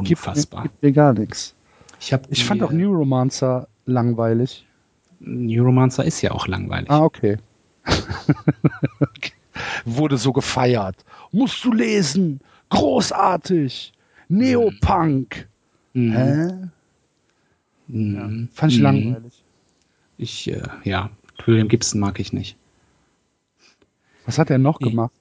Gibt, 0.04 0.22
Unfassbar. 0.22 0.64
Gibt 0.64 0.84
mir 0.84 0.92
gar 0.92 1.14
nichts. 1.14 1.54
Ich, 2.00 2.14
Ich 2.30 2.44
fand 2.44 2.64
auch 2.64 2.72
Neuromancer 2.72 3.68
langweilig. 3.86 4.66
Neuromancer 5.20 6.06
ist 6.06 6.22
ja 6.22 6.32
auch 6.32 6.48
langweilig. 6.48 6.90
Ah, 6.90 7.04
okay. 7.04 7.38
Wurde 9.86 10.18
so 10.18 10.34
gefeiert. 10.34 10.96
Musst 11.32 11.64
du 11.64 11.72
lesen. 11.72 12.40
Großartig. 12.70 13.94
Neopunk. 14.28 15.48
Mhm. 15.94 16.12
Hä? 16.12 16.54
Mhm. 17.88 18.50
Fand 18.54 18.72
ich 18.72 18.78
Mhm. 18.80 18.84
langweilig. 18.84 19.44
Ich, 20.18 20.50
äh, 20.50 20.62
ja, 20.84 21.10
William 21.46 21.68
Gibson 21.68 22.00
mag 22.00 22.20
ich 22.20 22.34
nicht. 22.34 22.58
Was 24.26 24.40
hat 24.40 24.50
er 24.50 24.58
noch 24.58 24.80
gemacht? 24.80 25.12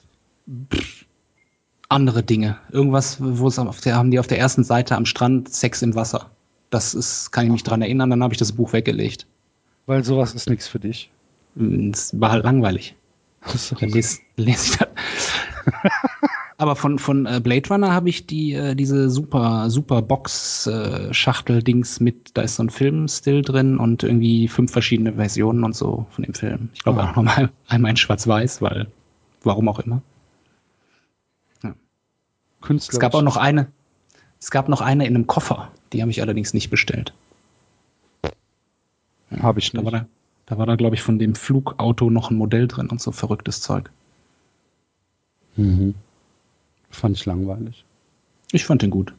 Andere 1.89 2.23
Dinge. 2.23 2.59
Irgendwas, 2.71 3.19
wo 3.21 3.49
es 3.49 3.59
auf 3.59 3.81
der, 3.81 3.97
haben 3.97 4.11
die 4.11 4.19
auf 4.19 4.27
der 4.27 4.39
ersten 4.39 4.65
Seite 4.65 4.97
am 4.97 5.05
Strand 5.05 5.53
Sex 5.53 5.83
im 5.83 5.95
Wasser. 5.95 6.31
Das 6.71 6.95
ist, 6.95 7.31
kann 7.31 7.47
ich 7.47 7.53
mich 7.53 7.63
dran 7.63 7.83
erinnern, 7.83 8.11
dann 8.11 8.23
habe 8.23 8.35
ich 8.35 8.39
das 8.39 8.53
Buch 8.53 8.73
weggelegt. 8.73 9.27
Weil 9.87 10.05
sowas 10.05 10.35
ist 10.35 10.49
nichts 10.49 10.67
für 10.69 10.79
dich. 10.81 11.11
Es 11.93 12.19
war 12.21 12.31
halt 12.33 12.45
langweilig. 12.45 12.95
So. 13.47 13.77
Dann 13.77 13.91
lese, 13.91 14.21
lese 14.37 14.73
ich 14.73 14.79
das. 14.79 14.89
Aber 16.57 16.77
von, 16.77 16.99
von 17.01 17.27
äh, 17.27 17.41
Blade 17.43 17.69
Runner 17.69 17.93
habe 17.93 18.09
ich 18.09 18.27
die, 18.27 18.53
äh, 18.55 18.75
diese 18.77 19.11
super, 19.11 19.69
super 19.71 20.03
Box-Schachtel-Dings 20.03 21.99
mit, 22.01 22.31
da 22.35 22.43
ist 22.43 22.57
so 22.57 22.63
ein 22.63 22.71
Film-Still 22.71 23.43
drin 23.43 23.77
und 23.79 24.03
irgendwie 24.05 24.47
fünf 24.49 24.71
verschiedene 24.73 25.15
Versionen 25.15 25.65
und 25.65 25.75
so 25.75 26.07
von 26.11 26.25
dem 26.25 26.33
Film. 26.35 26.69
Ich 26.73 26.83
glaube 26.83 27.03
Ah. 27.03 27.11
auch 27.11 27.17
nochmal 27.17 27.51
einmal 27.69 27.91
in 27.91 27.97
Schwarz-Weiß, 27.97 28.63
weil, 28.63 28.87
warum 29.43 29.69
auch 29.69 29.81
immer. 29.81 30.01
Künstler. 32.63 32.95
Es 32.95 33.01
gab 33.01 33.15
auch 33.15 33.23
noch 33.23 33.37
eine, 33.37 33.67
es 34.41 34.51
gab 34.51 34.69
noch 34.71 34.81
eine 34.81 35.07
in 35.07 35.15
einem 35.15 35.27
Koffer, 35.27 35.71
die 35.93 36.01
habe 36.01 36.11
ich 36.11 36.23
allerdings 36.23 36.55
nicht 36.55 36.71
bestellt. 36.71 37.13
Habe 39.41 39.59
ich 39.61 39.71
Da 39.73 39.85
war, 39.85 39.93
nicht. 39.93 40.05
da, 40.47 40.55
Da 40.55 40.59
war 40.59 40.67
da, 40.67 40.77
glaube 40.77 40.95
ich, 40.97 41.03
von 41.03 41.19
dem 41.19 41.35
Flugauto 41.35 42.11
noch 42.11 42.31
ein 42.31 42.37
Modell 42.37 42.69
drin 42.69 42.89
und 42.89 43.01
so 43.01 43.13
verrücktes 43.13 43.61
Zeug. 43.61 43.91
Mhm. 45.57 45.95
Fand 46.91 47.17
ich 47.17 47.27
langweilig. 47.27 47.85
Ich 48.53 48.65
fand 48.65 48.83
den 48.83 48.91
gut. 48.91 49.15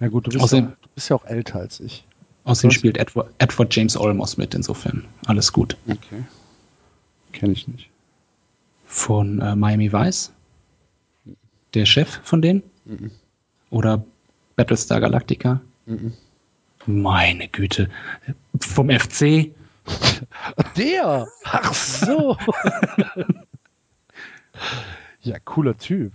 Ja 0.00 0.08
gut, 0.08 0.26
du 0.26 0.30
bist, 0.30 0.42
Außerdem- 0.44 0.64
ja, 0.70 0.76
du 0.82 0.88
bist 0.94 1.08
ja 1.10 1.16
auch 1.16 1.24
älter 1.24 1.58
als 1.60 1.80
ich. 1.80 2.04
Außerdem 2.44 2.70
spielt 2.70 2.96
Edward, 2.96 3.30
Edward 3.38 3.74
James 3.74 3.96
Olmos 3.96 4.36
mit, 4.38 4.54
insofern 4.54 5.04
alles 5.26 5.52
gut. 5.52 5.76
Okay. 5.88 6.24
Kenne 7.32 7.52
ich 7.52 7.68
nicht. 7.68 7.88
Von 8.86 9.40
äh, 9.40 9.54
Miami 9.54 9.92
Vice? 9.92 10.32
Der 11.74 11.84
Chef 11.86 12.20
von 12.24 12.42
denen? 12.42 12.62
Oder 13.70 14.02
Battlestar 14.56 15.00
Galactica? 15.00 15.60
Meine 16.86 17.48
Güte. 17.48 17.90
Vom 18.60 18.90
FC? 18.90 19.54
Der! 20.76 21.26
Ach 21.44 21.74
so! 21.74 22.36
ja, 25.20 25.38
cooler 25.40 25.76
Typ. 25.76 26.12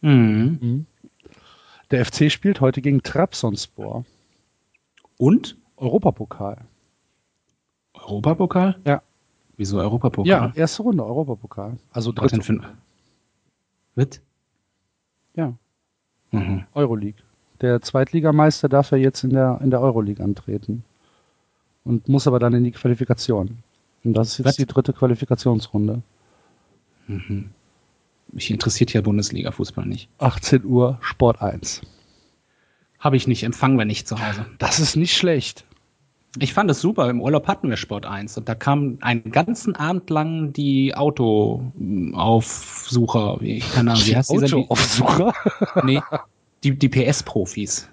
Mhm. 0.00 0.86
Der 1.90 2.04
FC 2.04 2.30
spielt 2.30 2.60
heute 2.60 2.82
gegen 2.82 3.02
Trabzonspor. 3.02 4.04
Und? 5.16 5.56
Europapokal. 5.76 6.64
Europapokal? 7.94 8.78
Ja. 8.84 9.02
Wieso 9.56 9.78
Europapokal? 9.78 10.28
Ja, 10.28 10.52
erste 10.54 10.82
Runde 10.82 11.04
Europapokal. 11.04 11.78
Also 11.92 12.10
Was 12.16 12.30
denn 12.30 12.40
dritte. 12.40 12.42
für 12.42 12.52
ein. 12.68 12.78
Wird? 13.94 14.20
Ja, 15.34 15.54
Mhm. 16.30 16.66
Euroleague. 16.74 17.22
Der 17.60 17.80
Zweitligameister 17.80 18.68
darf 18.68 18.92
ja 18.92 18.98
jetzt 18.98 19.24
in 19.24 19.30
der, 19.30 19.58
in 19.62 19.70
der 19.70 19.80
Euroleague 19.80 20.24
antreten. 20.24 20.84
Und 21.84 22.08
muss 22.08 22.26
aber 22.26 22.38
dann 22.38 22.54
in 22.54 22.64
die 22.64 22.72
Qualifikation. 22.72 23.58
Und 24.04 24.14
das 24.14 24.32
ist 24.32 24.38
jetzt 24.38 24.46
Was? 24.46 24.56
die 24.56 24.66
dritte 24.66 24.92
Qualifikationsrunde. 24.92 26.02
Mich 28.32 28.50
interessiert 28.50 28.92
ja 28.92 29.00
Bundesliga-Fußball 29.00 29.86
nicht. 29.86 30.10
18 30.18 30.64
Uhr, 30.64 30.98
Sport 31.00 31.40
1. 31.40 31.80
Habe 32.98 33.16
ich 33.16 33.26
nicht, 33.26 33.44
empfangen 33.44 33.78
wir 33.78 33.86
nicht 33.86 34.06
zu 34.06 34.20
Hause. 34.20 34.44
Das 34.58 34.80
ist 34.80 34.96
nicht 34.96 35.16
schlecht. 35.16 35.64
Ich 36.38 36.52
fand 36.52 36.70
es 36.70 36.78
super. 36.80 37.08
Im 37.08 37.22
Urlaub 37.22 37.48
hatten 37.48 37.70
wir 37.70 37.78
Sport 37.78 38.04
1 38.04 38.36
und 38.36 38.46
da 38.48 38.54
kamen 38.54 38.98
einen 39.00 39.32
ganzen 39.32 39.74
Abend 39.76 40.10
lang 40.10 40.52
die 40.52 40.94
Autoaufsucher, 40.94 43.40
wie 43.40 43.56
ich 43.56 43.72
keine 43.72 43.92
Ahnung, 43.92 44.04
wie 44.04 44.14
heißt 44.14 44.30
dieser? 44.30 44.58
Autoaufsucher. 44.58 45.32
Nee, 45.84 46.02
die, 46.64 46.76
die 46.78 46.88
PS-Profis. 46.88 47.88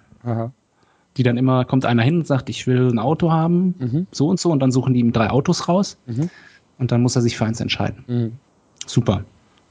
Die 1.18 1.24
dann 1.24 1.38
immer, 1.38 1.66
kommt 1.66 1.86
einer 1.86 2.04
hin 2.04 2.18
und 2.18 2.28
sagt, 2.28 2.50
ich 2.50 2.68
will 2.68 2.90
ein 2.90 3.00
Auto 3.00 3.32
haben, 3.32 3.76
Mhm. 3.80 4.08
so 4.12 4.28
und 4.28 4.40
so, 4.40 4.52
und 4.52 4.60
dann 4.60 4.72
suchen 4.72 4.94
die 4.94 5.00
ihm 5.00 5.14
drei 5.14 5.30
Autos 5.30 5.68
raus 5.70 5.98
Mhm. 6.08 6.30
und 6.78 6.92
dann 6.92 7.02
muss 7.02 7.16
er 7.16 7.22
sich 7.22 7.38
für 7.38 7.46
eins 7.46 7.60
entscheiden. 7.62 8.04
Mhm. 8.08 8.32
Super. 8.86 9.24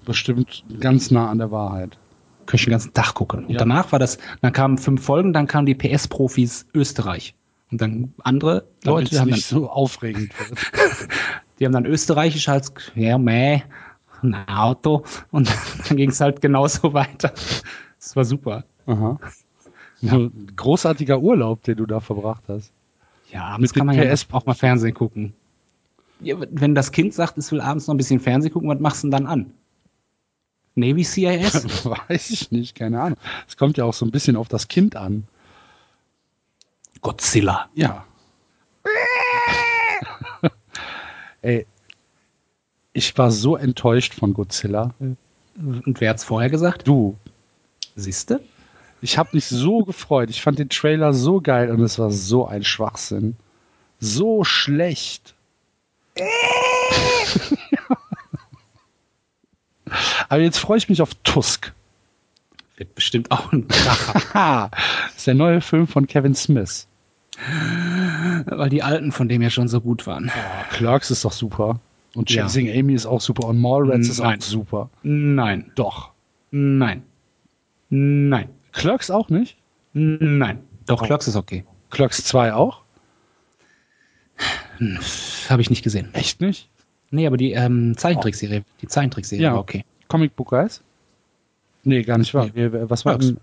Bestimmt 0.04 0.64
ganz 0.80 1.10
nah 1.10 1.28
an 1.30 1.38
der 1.38 1.50
Wahrheit. 1.50 1.98
Kann 2.46 2.56
ich 2.56 2.64
den 2.64 2.72
ganzen 2.72 2.92
Tag 2.94 3.14
gucken. 3.14 3.46
Und 3.46 3.52
Ja. 3.52 3.58
danach 3.58 3.90
war 3.92 3.98
das, 3.98 4.18
dann 4.42 4.52
kamen 4.52 4.78
fünf 4.78 5.02
Folgen, 5.02 5.32
dann 5.32 5.46
kamen 5.46 5.66
die 5.66 5.74
PS-Profis 5.74 6.66
Österreich. 6.74 7.34
Und 7.72 7.80
dann 7.80 8.12
andere 8.22 8.66
Damit 8.82 8.84
Leute, 9.10 9.20
haben, 9.20 9.30
dann, 9.30 9.36
nicht 9.36 9.46
so 9.46 9.68
aufregend 9.68 10.32
die 11.58 11.64
haben 11.64 11.72
dann 11.72 11.86
österreichisch 11.86 12.48
als, 12.48 12.72
ja, 12.94 13.16
meh, 13.18 13.62
ein 14.22 14.34
Auto. 14.48 15.04
Und 15.30 15.48
dann 15.88 15.96
ging 15.96 16.10
es 16.10 16.20
halt 16.20 16.40
genauso 16.40 16.92
weiter. 16.94 17.32
Das 17.98 18.14
war 18.16 18.24
super. 18.24 18.64
Aha. 18.86 19.18
Ja. 20.00 20.18
Großartiger 20.56 21.18
Urlaub, 21.20 21.62
den 21.62 21.78
du 21.78 21.86
da 21.86 21.98
verbracht 21.98 22.42
hast. 22.48 22.72
Ja, 23.30 23.44
abends 23.44 23.70
Mit 23.70 23.78
kann 23.78 23.86
man 23.86 23.96
ja 23.96 24.12
PS 24.12 24.26
auch 24.32 24.44
mal 24.44 24.52
Fernsehen 24.52 24.92
gucken. 24.92 25.32
Ja, 26.20 26.36
wenn 26.50 26.74
das 26.74 26.92
Kind 26.92 27.14
sagt, 27.14 27.38
es 27.38 27.50
will 27.52 27.62
abends 27.62 27.86
noch 27.86 27.94
ein 27.94 27.96
bisschen 27.96 28.20
Fernsehen 28.20 28.52
gucken, 28.52 28.68
was 28.68 28.80
machst 28.80 29.02
du 29.02 29.06
denn 29.06 29.12
dann 29.12 29.26
an? 29.26 29.54
Navy 30.74 31.04
CIS? 31.04 31.84
Weiß 32.08 32.30
ich 32.30 32.50
nicht, 32.50 32.74
keine 32.74 33.00
Ahnung. 33.00 33.18
Es 33.48 33.56
kommt 33.56 33.78
ja 33.78 33.84
auch 33.84 33.94
so 33.94 34.04
ein 34.04 34.10
bisschen 34.10 34.36
auf 34.36 34.48
das 34.48 34.68
Kind 34.68 34.94
an. 34.94 35.26
Godzilla. 37.00 37.70
Ja. 37.74 38.04
Ey, 41.40 41.66
ich 42.92 43.16
war 43.16 43.30
so 43.30 43.56
enttäuscht 43.56 44.12
von 44.12 44.34
Godzilla. 44.34 44.92
Und 44.98 46.00
wer 46.00 46.10
hat's 46.10 46.24
vorher 46.24 46.50
gesagt? 46.50 46.86
Du, 46.86 47.16
Siehste? 47.96 48.40
Ich 49.00 49.18
habe 49.18 49.30
mich 49.32 49.46
so 49.46 49.84
gefreut. 49.84 50.30
Ich 50.30 50.42
fand 50.42 50.58
den 50.58 50.68
Trailer 50.68 51.12
so 51.14 51.40
geil 51.40 51.70
und 51.70 51.80
es 51.80 51.98
war 51.98 52.10
so 52.10 52.46
ein 52.46 52.64
Schwachsinn. 52.64 53.36
So 54.00 54.44
schlecht. 54.44 55.34
Aber 60.28 60.40
jetzt 60.40 60.58
freue 60.58 60.78
ich 60.78 60.88
mich 60.88 61.02
auf 61.02 61.14
Tusk. 61.24 61.72
Wird 62.76 62.94
bestimmt 62.94 63.30
auch 63.30 63.52
ein 63.52 63.68
Kracher. 63.68 64.70
Das 65.06 65.16
ist 65.16 65.26
der 65.26 65.34
neue 65.34 65.60
Film 65.60 65.86
von 65.86 66.06
Kevin 66.06 66.34
Smith. 66.34 66.86
weil 68.46 68.68
die 68.68 68.82
alten 68.82 69.12
von 69.12 69.28
dem 69.28 69.42
ja 69.42 69.50
schon 69.50 69.68
so 69.68 69.80
gut 69.80 70.06
waren. 70.06 70.30
Clerks 70.70 71.10
ist 71.10 71.24
doch 71.24 71.32
super. 71.32 71.78
Und 72.14 72.30
Ja. 72.30 72.42
Chasing 72.44 72.68
Amy 72.70 72.94
ist 72.94 73.06
auch 73.06 73.20
super. 73.20 73.46
Und 73.48 73.60
Mallrats 73.60 74.08
ist 74.08 74.18
Nein. 74.20 74.38
auch 74.38 74.42
super. 74.42 74.90
Nein, 75.02 75.70
Doch. 75.74 76.10
nein, 76.50 77.02
nein, 77.90 78.48
Clerks 78.74 79.10
auch 79.10 79.28
nicht? 79.30 79.56
nein. 79.94 80.60
Doch, 80.86 81.00
Oh. 81.00 81.06
Clerks 81.06 81.26
ist 81.28 81.36
okay. 81.36 81.64
Clerks 81.90 82.22
2 82.24 82.52
auch? 82.52 82.82
Habe 85.48 85.62
ich 85.62 85.70
nicht 85.70 85.82
gesehen. 85.82 86.12
Echt 86.12 86.40
nicht? 86.40 86.68
Nee, 87.10 87.26
aber 87.26 87.36
die 87.36 87.52
ähm, 87.52 87.96
Zeichentrickserie, 87.96 88.64
die 88.82 88.88
Zeichentrickserie 88.88 89.42
Ja. 89.44 89.52
war 89.52 89.60
okay. 89.60 89.84
Comic 90.08 90.34
Book 90.36 90.48
Guys? 90.50 90.82
Nee, 91.84 92.02
gar 92.02 92.18
nicht 92.18 92.34
wahr. 92.34 92.48
Nee. 92.54 92.68
Was 92.72 93.04
war 93.04 93.18
Clerks. 93.18 93.36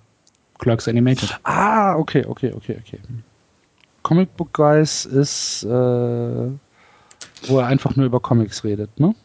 Clerks 0.59 0.87
Animated. 0.87 1.39
Ah, 1.43 1.95
okay, 1.95 2.25
okay, 2.25 2.51
okay, 2.53 2.77
okay. 2.85 2.99
Comic 4.03 4.35
Book 4.35 4.51
Guys 4.53 5.05
ist, 5.05 5.63
äh, 5.63 5.67
wo 5.67 7.59
er 7.59 7.65
einfach 7.67 7.95
nur 7.95 8.05
über 8.05 8.19
Comics 8.19 8.63
redet, 8.63 8.99
ne? 8.99 9.15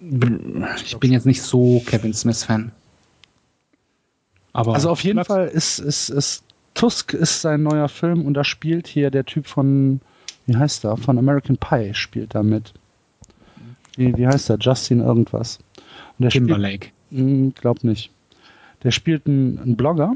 Ich 0.00 0.96
bin 0.98 1.12
jetzt 1.12 1.26
nicht 1.26 1.42
so 1.42 1.82
Kevin 1.86 2.14
Smith-Fan. 2.14 2.70
Aber 4.52 4.74
Also 4.74 4.90
auf 4.90 5.02
jeden 5.04 5.24
Fall 5.24 5.48
ist, 5.48 5.78
ist, 5.78 6.08
ist 6.08 6.44
Tusk 6.74 7.12
ist 7.12 7.40
sein 7.40 7.62
neuer 7.62 7.88
Film 7.88 8.24
und 8.24 8.34
da 8.34 8.44
spielt 8.44 8.86
hier 8.86 9.10
der 9.10 9.24
Typ 9.24 9.46
von, 9.46 10.00
wie 10.46 10.56
heißt 10.56 10.84
er, 10.84 10.96
von 10.96 11.18
American 11.18 11.56
Pie 11.56 11.92
spielt 11.94 12.34
da 12.34 12.42
mit. 12.42 12.72
Wie, 13.96 14.16
wie 14.16 14.26
heißt 14.26 14.48
er? 14.50 14.58
Justin 14.58 15.00
irgendwas. 15.00 15.58
Und 16.18 16.22
der 16.24 16.30
Timberlake. 16.30 16.88
Spielt, 17.08 17.20
hm, 17.20 17.54
glaub 17.54 17.82
nicht. 17.82 18.12
Der 18.84 18.92
spielt 18.92 19.26
einen, 19.26 19.58
einen 19.58 19.76
Blogger, 19.76 20.14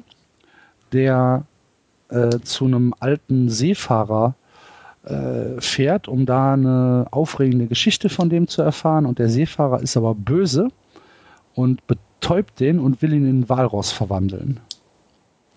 der 0.93 1.45
äh, 2.11 2.39
zu 2.45 2.66
einem 2.66 2.95
alten 3.01 3.49
Seefahrer 3.49 4.37
äh, 5.05 5.61
fährt, 5.61 6.07
um 6.07 6.26
da 6.26 6.53
eine 6.53 7.07
aufregende 7.11 7.66
Geschichte 7.66 8.09
von 8.09 8.30
dem 8.30 8.47
zu 8.47 8.62
erfahren. 8.62 9.07
Und 9.07 9.18
der 9.18 9.28
Seefahrer 9.28 9.83
ist 9.83 9.97
aber 9.97 10.14
böse 10.14 10.68
und 11.55 11.85
betäubt 12.23 12.61
den 12.61 12.79
und 12.79 13.03
will 13.03 13.12
ihn 13.12 13.29
in 13.29 13.49
Walross 13.49 13.91
verwandeln. 13.91 14.61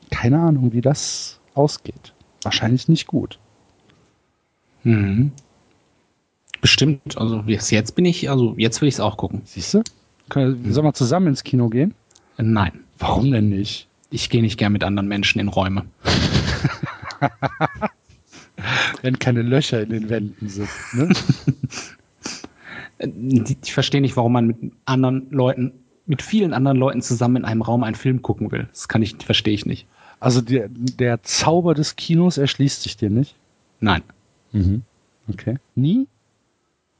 Keine 0.09 0.39
Ahnung, 0.39 0.73
wie 0.73 0.81
das 0.81 1.39
ausgeht. 1.53 2.15
Wahrscheinlich 2.41 2.87
nicht 2.87 3.05
gut. 3.05 3.37
Mhm. 4.83 5.31
Bestimmt. 6.61 7.17
Also 7.17 7.43
jetzt, 7.45 7.69
jetzt 7.69 7.95
bin 7.95 8.05
ich, 8.05 8.31
also 8.31 8.55
jetzt 8.57 8.81
will 8.81 8.87
ich 8.87 8.95
es 8.95 8.99
auch 8.99 9.17
gucken. 9.17 9.43
Siehst 9.45 9.75
du? 9.75 9.83
Sollen 10.33 10.65
wir 10.65 10.93
zusammen 10.93 11.27
ins 11.27 11.43
Kino 11.43 11.69
gehen? 11.69 11.93
Nein. 12.37 12.83
Warum 12.97 13.31
denn 13.31 13.49
nicht? 13.49 13.87
Ich 14.09 14.31
gehe 14.31 14.41
nicht 14.41 14.57
gern 14.57 14.73
mit 14.73 14.83
anderen 14.83 15.07
Menschen 15.07 15.39
in 15.39 15.49
Räume. 15.49 15.85
Wenn 19.03 19.19
keine 19.19 19.43
Löcher 19.43 19.83
in 19.83 19.89
den 19.89 20.09
Wänden 20.09 20.49
sind. 20.49 20.69
Ne? 20.93 21.13
Ich 22.97 23.73
verstehe 23.73 23.99
nicht, 23.99 24.15
warum 24.15 24.31
man 24.31 24.47
mit 24.47 24.71
anderen 24.85 25.27
Leuten, 25.29 25.73
mit 26.05 26.21
vielen 26.21 26.53
anderen 26.53 26.77
Leuten 26.77 27.01
zusammen 27.01 27.37
in 27.37 27.45
einem 27.45 27.61
Raum 27.61 27.83
einen 27.83 27.95
Film 27.95 28.21
gucken 28.21 28.51
will. 28.51 28.67
Das 28.71 28.87
kann 28.87 29.01
ich, 29.01 29.15
verstehe 29.23 29.53
ich 29.53 29.65
nicht. 29.65 29.87
Also 30.19 30.41
der, 30.41 30.69
der 30.69 31.23
Zauber 31.23 31.73
des 31.73 31.95
Kinos 31.95 32.37
erschließt 32.37 32.83
sich 32.83 32.97
dir 32.97 33.09
nicht. 33.09 33.35
Nein. 33.79 34.01
Okay. 35.27 35.57
Nie? 35.75 36.07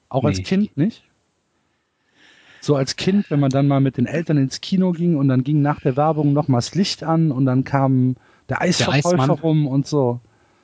Auch 0.10 0.24
als 0.24 0.38
Nee. 0.38 0.44
Kind 0.44 0.78
nicht? 0.78 1.04
So 2.62 2.76
als 2.76 2.96
Kind, 2.96 3.30
wenn 3.30 3.40
man 3.40 3.52
dann 3.52 3.68
mal 3.68 3.80
mit 3.80 3.98
den 3.98 4.08
Eltern 4.08 4.38
ins 4.38 4.60
Kino 4.60 4.92
ging 4.92 5.18
und 5.18 5.28
dann 5.28 5.44
ging 5.44 5.62
nach 5.62 5.82
der 5.82 5.96
Werbung 5.96 6.34
noch 6.34 6.48
mal 6.48 6.58
das 6.58 6.74
Licht 6.74 7.04
an 7.04 7.32
und 7.32 7.46
dann 7.46 7.64
kam 7.64 8.16
der 8.50 8.62
Eisverkäufer 8.62 9.34
rum 9.34 9.68
und 9.68 9.86
so. 9.86 10.20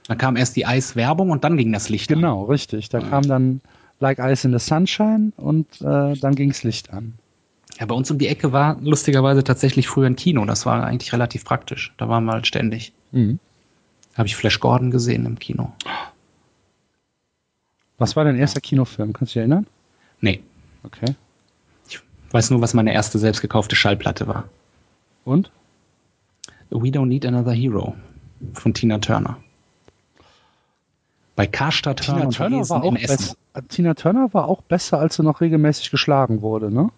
Dann 0.08 0.18
kam 0.18 0.36
erst 0.36 0.56
die 0.56 0.66
Eiswerbung 0.66 1.30
und 1.30 1.44
dann 1.44 1.58
ging 1.58 1.72
das 1.72 1.90
Licht 1.90 2.12
an. 2.12 2.18
Genau, 2.18 2.46
richtig. 2.46 2.90
Da 2.90 3.00
kam 3.00 3.28
dann 3.28 3.62
Like 4.00 4.18
Ice 4.18 4.48
in 4.48 4.58
the 4.58 4.64
Sunshine 4.64 5.32
und 5.38 5.68
äh, 5.82 6.16
dann 6.16 6.34
ging's 6.34 6.64
Licht 6.64 6.92
an. 6.92 7.14
Ja, 7.82 7.88
bei 7.88 7.96
uns 7.96 8.12
um 8.12 8.20
die 8.20 8.28
Ecke 8.28 8.54
war 8.54 8.78
lustigerweise 8.80 9.44
tatsächlich 9.44 9.88
früher 9.88 10.06
ein 10.06 10.16
Kino. 10.16 10.46
Das 10.46 10.68
war 10.68 10.84
eigentlich 10.84 11.14
relativ 11.14 11.44
praktisch. 11.44 11.96
Da 11.98 12.08
waren 12.08 12.26
wir 12.26 12.34
halt 12.34 12.46
ständig. 12.46 12.94
Mhm. 13.12 13.40
Habe 14.16 14.28
ich 14.28 14.36
Flash 14.36 14.60
Gordon 14.60 14.92
gesehen 14.92 15.26
im 15.26 15.40
Kino. 15.40 15.74
Was 17.98 18.16
war 18.16 18.24
dein 18.24 18.38
erster 18.38 18.62
Kinofilm? 18.62 19.14
Kannst 19.14 19.32
du 19.32 19.34
dich 19.34 19.38
erinnern? 19.38 19.66
Nee. 20.20 20.44
Okay. 20.84 21.16
Ich 21.90 22.00
weiß 22.30 22.52
nur, 22.52 22.62
was 22.62 22.76
meine 22.76 22.94
erste 22.94 23.18
selbst 23.18 23.42
gekaufte 23.42 23.76
Schallplatte 23.76 24.28
war. 24.28 24.48
Und? 25.26 25.50
We 26.70 26.90
Don't 26.90 27.08
Need 27.08 27.26
Another 27.26 27.54
Hero 27.54 27.96
von 28.54 28.76
Tina 28.76 29.00
Turner. 29.00 29.38
Bei 31.36 31.48
Karstadt 31.48 32.02
Tina 32.02 32.30
Turner, 32.30 32.70
war 32.70 32.84
auch 32.84 32.92
in 32.92 32.98
Essen. 32.98 33.36
besser, 33.54 33.68
Tina 33.70 33.96
Turner 33.96 34.32
war 34.36 34.48
auch 34.48 34.62
besser, 34.62 35.00
als 35.00 35.16
sie 35.16 35.24
noch 35.24 35.42
regelmäßig 35.42 35.90
geschlagen 35.90 36.44
wurde, 36.44 36.70
ne? 36.70 36.92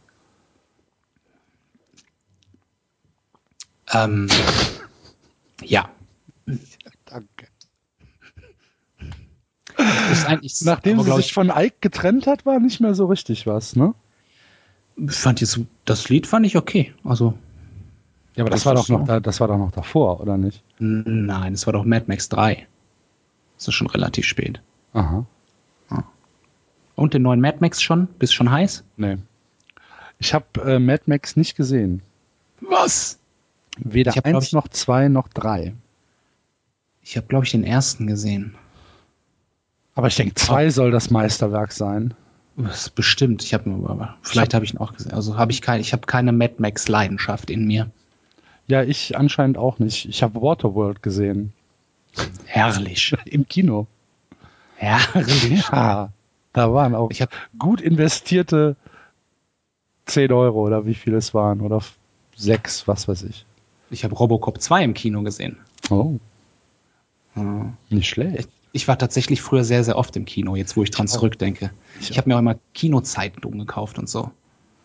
Ähm, 3.93 4.27
ja, 5.63 5.89
Danke. 7.05 7.47
das 9.77 10.11
ist 10.11 10.25
eigentlich, 10.25 10.61
Nachdem 10.61 10.99
aber, 10.99 11.15
sie 11.15 11.21
sich 11.23 11.33
von 11.33 11.49
Ike 11.49 11.77
getrennt 11.81 12.27
hat, 12.27 12.45
war 12.45 12.59
nicht 12.59 12.79
mehr 12.79 12.95
so 12.95 13.05
richtig 13.05 13.45
was, 13.47 13.75
ne? 13.75 13.93
ich, 14.97 15.11
fand 15.15 15.41
jetzt, 15.41 15.59
das 15.85 16.09
Lied 16.09 16.27
fand 16.27 16.45
ich 16.45 16.57
okay. 16.57 16.93
Also, 17.03 17.37
Ja, 18.35 18.43
aber 18.43 18.49
das, 18.49 18.61
Das 18.61 18.65
war 18.65 18.75
doch 18.75 18.89
noch 18.89 19.05
da, 19.05 19.19
das 19.19 19.39
war 19.39 19.47
doch 19.47 19.57
noch 19.57 19.71
davor, 19.71 20.21
oder 20.21 20.37
nicht? 20.37 20.63
nein, 20.79 21.53
es 21.53 21.65
war 21.65 21.73
doch 21.73 21.85
Mad 21.85 22.05
Max 22.07 22.29
3. 22.29 22.67
Das 23.57 23.67
ist 23.67 23.73
schon 23.75 23.87
relativ 23.87 24.25
spät. 24.25 24.61
Aha. 24.93 25.25
Und 26.95 27.15
den 27.15 27.23
neuen 27.23 27.41
Mad 27.41 27.57
Max 27.59 27.81
schon? 27.81 28.07
Bist 28.19 28.35
schon 28.35 28.51
heiß? 28.51 28.83
Nee. 28.97 29.17
Ich 30.19 30.33
habe 30.33 30.45
äh, 30.63 30.77
Mad 30.79 31.03
Max 31.07 31.35
nicht 31.35 31.55
gesehen. 31.55 32.03
Was? 32.61 33.17
Weder 33.77 34.11
Ich 34.11 34.17
hab, 34.17 34.25
eins 34.25 34.47
ich- 34.47 34.53
noch 34.53 34.67
zwei 34.67 35.07
noch 35.07 35.27
drei. 35.27 35.73
Ich 37.01 37.17
habe, 37.17 37.27
glaube 37.27 37.45
ich, 37.45 37.51
den 37.51 37.63
ersten 37.63 38.07
gesehen. 38.07 38.55
Aber 39.95 40.07
ich 40.07 40.15
denke, 40.15 40.35
zwei 40.35 40.69
soll 40.69 40.91
das 40.91 41.09
Meisterwerk 41.11 41.71
sein. 41.71 42.13
Das 42.55 42.81
ist 42.83 42.95
bestimmt. 42.95 43.43
Ich 43.43 43.53
habe 43.53 43.69
aber 43.87 44.15
vielleicht 44.21 44.53
habe 44.53 44.63
ich 44.63 44.73
ihn 44.73 44.77
auch 44.79 44.93
gesehen. 44.93 45.11
Also 45.13 45.37
habe 45.37 45.51
ich 45.51 45.61
keine, 45.61 45.81
ich 45.81 45.91
habe 45.91 46.05
keine 46.05 46.31
Mad 46.31 46.55
Max 46.59 46.87
Leidenschaft 46.87 47.49
in 47.49 47.65
mir. 47.65 47.89
Ja, 48.67 48.83
ich 48.83 49.17
anscheinend 49.17 49.57
auch 49.57 49.79
nicht. 49.79 50.05
Ich 50.07 50.23
habe 50.23 50.41
Waterworld 50.41 51.01
gesehen. 51.03 51.51
Herrlich. 52.45 53.13
Im 53.25 53.47
Kino. 53.47 53.87
Herrlich. 54.77 55.63
Ja. 55.71 56.09
Da 56.53 56.71
waren 56.73 56.93
auch 56.95 57.09
Ich 57.11 57.21
habe 57.21 57.31
gut 57.57 57.81
investierte 57.81 58.75
10 60.05 60.31
Euro 60.31 60.65
oder 60.65 60.85
wie 60.85 60.93
viel 60.93 61.15
es 61.15 61.33
waren. 61.33 61.61
Oder 61.61 61.77
f- 61.77 61.97
sechs, 62.35 62.87
was 62.87 63.07
weiß 63.07 63.23
ich. 63.23 63.45
Ich 63.89 64.03
habe 64.03 64.15
Robocop 64.15 64.61
2 64.61 64.83
im 64.83 64.93
Kino 64.93 65.21
gesehen. 65.23 65.57
Oh, 65.89 66.17
Ja. 67.35 67.73
nicht 67.89 68.09
schlecht. 68.09 68.49
Ich 68.75 68.87
war 68.87 68.97
tatsächlich 68.97 69.41
früher 69.41 69.63
sehr, 69.63 69.83
sehr 69.83 69.97
oft 69.97 70.15
im 70.15 70.25
Kino, 70.25 70.55
jetzt 70.55 70.75
wo 70.75 70.83
ich 70.83 70.89
dran 70.91 71.05
Ich 71.05 71.11
zurückdenke. 71.11 71.71
Ich 71.99 72.09
Ich 72.11 72.17
habe 72.17 72.27
mir 72.29 72.35
auch 72.35 72.39
immer 72.39 72.55
Kinozeitungen 72.73 73.59
gekauft 73.59 73.99
und 73.99 74.09
so. 74.09 74.31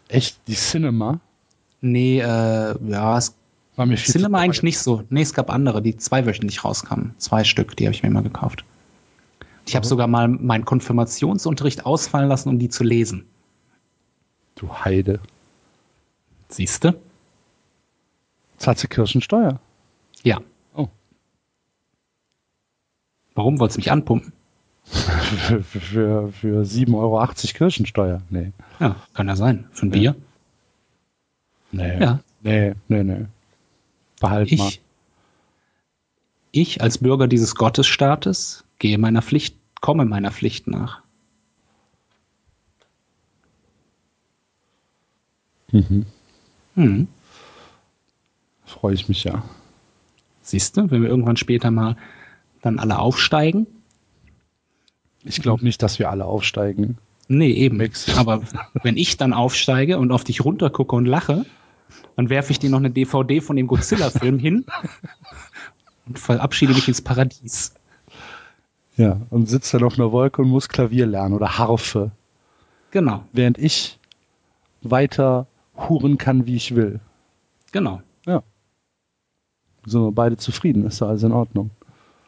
Echt, 0.09 0.39
die 0.47 0.55
Cinema 0.55 1.21
Nee, 1.81 2.19
äh, 2.21 2.25
ja, 2.25 3.17
es 3.17 3.35
war 3.77 3.87
mir 3.87 3.97
viel 3.97 4.13
Cinema 4.13 4.39
eigentlich 4.41 4.65
nicht 4.65 4.79
so. 4.81 5.05
Nee, 5.11 5.23
es 5.23 5.33
gab 5.33 5.49
andere, 5.49 5.81
die 5.81 5.97
zweiwöchentlich 5.97 6.65
rauskamen. 6.65 7.15
Zwei 7.19 7.45
Stück, 7.45 7.77
die 7.77 7.87
habe 7.87 7.95
ich 7.95 8.03
mir 8.03 8.09
immer 8.09 8.23
gekauft. 8.23 8.65
Ich 9.65 9.77
habe 9.77 9.87
Mhm. 9.87 9.89
sogar 9.89 10.07
mal 10.09 10.27
meinen 10.29 10.65
Konfirmationsunterricht 10.65 11.87
ausfallen 11.87 12.29
lassen, 12.29 12.49
um 12.49 12.59
die 12.59 12.69
zu 12.69 12.83
lesen. 12.83 13.27
Du 14.57 14.69
Heide. 14.85 15.21
Siehste? 16.49 16.99
Zahlt 18.59 18.79
sie 18.79 18.89
Kirchensteuer? 18.89 19.61
Ja. 20.23 20.41
Oh. 20.75 20.89
Warum 23.35 23.59
wolltest 23.59 23.79
du 23.79 23.81
mich 23.81 23.93
anpumpen? 23.93 24.33
für, 24.85 25.63
für, 25.63 25.81
für, 25.81 26.33
für 26.33 26.63
7,80 26.63 26.95
Euro 26.95 27.27
Kirchensteuer? 27.55 28.23
Nee. 28.31 28.53
Ja, 28.81 28.97
kann 29.15 29.29
ja 29.29 29.37
sein. 29.37 29.69
Für 29.73 29.87
ein 29.87 29.91
Bier? 29.91 30.17
Nee. 31.71 32.01
Ja. 32.01 32.21
Nee, 32.43 32.75
nee, 32.89 33.03
nee. 33.03 33.27
Behalt 34.21 34.51
mal. 34.53 34.69
Ich, 34.69 34.81
ich 36.51 36.81
als 36.83 36.99
Bürger 36.99 37.29
dieses 37.29 37.55
Gottesstaates 37.55 38.65
gehe 38.79 38.99
meiner 38.99 39.23
Pflicht, 39.23 39.57
komme 39.81 40.05
meiner 40.05 40.31
Pflicht 40.31 40.67
nach. 40.67 41.03
Mhm. 45.71 46.07
Hm. 46.75 47.09
Freue 48.69 48.95
ich 48.95 49.09
mich 49.09 49.25
ja. 49.25 49.43
Siehst 50.43 50.77
du, 50.77 50.91
wenn 50.91 51.03
wir 51.03 51.09
irgendwann 51.09 51.37
später 51.37 51.71
mal 51.71 51.97
dann 52.63 52.79
alle 52.79 52.99
aufsteigen? 52.99 53.67
Ich 55.25 55.43
glaube 55.43 55.65
nicht, 55.65 55.83
dass 55.83 55.99
wir 55.99 56.11
alle 56.11 56.25
aufsteigen. 56.27 56.99
Nee, 57.29 57.51
eben. 57.53 57.79
Nix. 57.79 58.09
Aber 58.19 58.43
wenn 58.83 58.97
ich 58.97 59.17
dann 59.17 59.33
aufsteige 59.33 59.99
und 59.99 60.13
auf 60.13 60.25
dich 60.25 60.45
runtergucke 60.45 60.95
und 60.95 61.07
lache, 61.07 61.45
dann 62.17 62.31
werfe 62.31 62.53
ich 62.53 62.59
dir 62.59 62.71
noch 62.71 62.79
eine 62.79 62.91
DVD 62.91 63.41
von 63.41 63.57
dem 63.57 63.67
Godzilla-Film 63.67 64.39
hin 64.39 64.65
und 66.07 66.19
verabschiede 66.19 66.75
mich 66.75 66.89
ins 66.89 67.01
Paradies. 67.03 67.75
Ja, 68.97 69.21
und 69.31 69.49
sitzt 69.49 69.73
dann 69.73 69.85
auf 69.85 69.95
einer 69.99 70.13
Wolke 70.13 70.43
und 70.43 70.49
muss 70.49 70.69
Klavier 70.69 71.07
lernen 71.07 71.35
oder 71.35 71.59
Harfe, 71.59 72.11
Genau, 72.91 73.23
während 73.33 73.59
ich 73.59 73.99
weiter 74.83 75.47
huren 75.77 76.17
kann, 76.19 76.47
wie 76.47 76.57
ich 76.57 76.75
will. 76.75 77.01
genau. 77.71 78.03
Sind 79.89 80.03
wir 80.03 80.13
beide 80.13 80.37
zufrieden, 80.37 80.85
ist 80.87 81.01
doch 81.01 81.09
alles 81.09 81.23
in 81.23 81.33
Ordnung. 81.33 81.71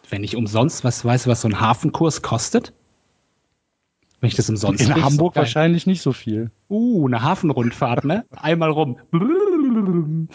Wenn 0.09 0.25
ich 0.25 0.35
umsonst, 0.35 0.83
was 0.83 1.05
weißt 1.05 1.27
du, 1.27 1.31
was 1.31 1.43
so 1.43 1.49
ein 1.49 1.61
Hafenkurs 1.61 2.23
kostet? 2.23 2.73
Wenn 4.21 4.29
ich 4.29 4.35
das 4.35 4.49
umsonst 4.49 4.83
In 4.83 5.03
Hamburg 5.03 5.35
geil. 5.35 5.43
wahrscheinlich 5.43 5.87
nicht 5.87 6.03
so 6.03 6.13
viel. 6.13 6.51
Uh, 6.69 7.07
eine 7.07 7.23
Hafenrundfahrt, 7.23 8.05
ne? 8.05 8.25
Einmal 8.31 8.71
rum. 8.71 8.97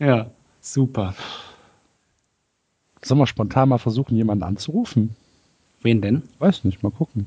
ja, 0.00 0.30
super. 0.60 1.14
Sollen 3.02 3.20
wir 3.20 3.26
spontan 3.26 3.68
mal 3.68 3.78
versuchen, 3.78 4.16
jemanden 4.16 4.44
anzurufen? 4.44 5.14
Wen 5.82 6.00
denn? 6.00 6.22
Weiß 6.38 6.64
nicht, 6.64 6.82
mal 6.82 6.90
gucken. 6.90 7.26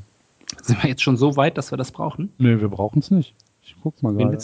Sind 0.62 0.82
wir 0.84 0.90
jetzt 0.90 1.02
schon 1.02 1.18
so 1.18 1.36
weit, 1.36 1.58
dass 1.58 1.72
wir 1.72 1.78
das 1.78 1.92
brauchen? 1.92 2.32
Nee, 2.38 2.60
wir 2.62 2.70
brauchen 2.70 3.00
es 3.00 3.12
nicht. 3.12 3.36
Ich 3.64 3.76
guck 3.82 4.02
mal 4.04 4.14
gerade. 4.14 4.38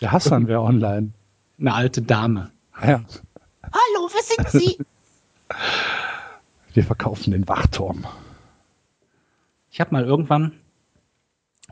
Der 0.00 0.12
Hassan 0.12 0.48
wäre 0.48 0.62
online. 0.62 1.12
Eine 1.58 1.74
alte 1.74 2.02
Dame. 2.02 2.50
Ja, 2.82 3.02
Hallo, 3.62 4.10
wer 4.12 4.22
sind 4.22 4.62
Sie? 4.62 4.78
wir 6.74 6.84
verkaufen 6.84 7.30
den 7.30 7.48
Wachturm. 7.48 8.04
Ich 9.70 9.80
habe 9.80 9.92
mal 9.92 10.04
irgendwann, 10.04 10.52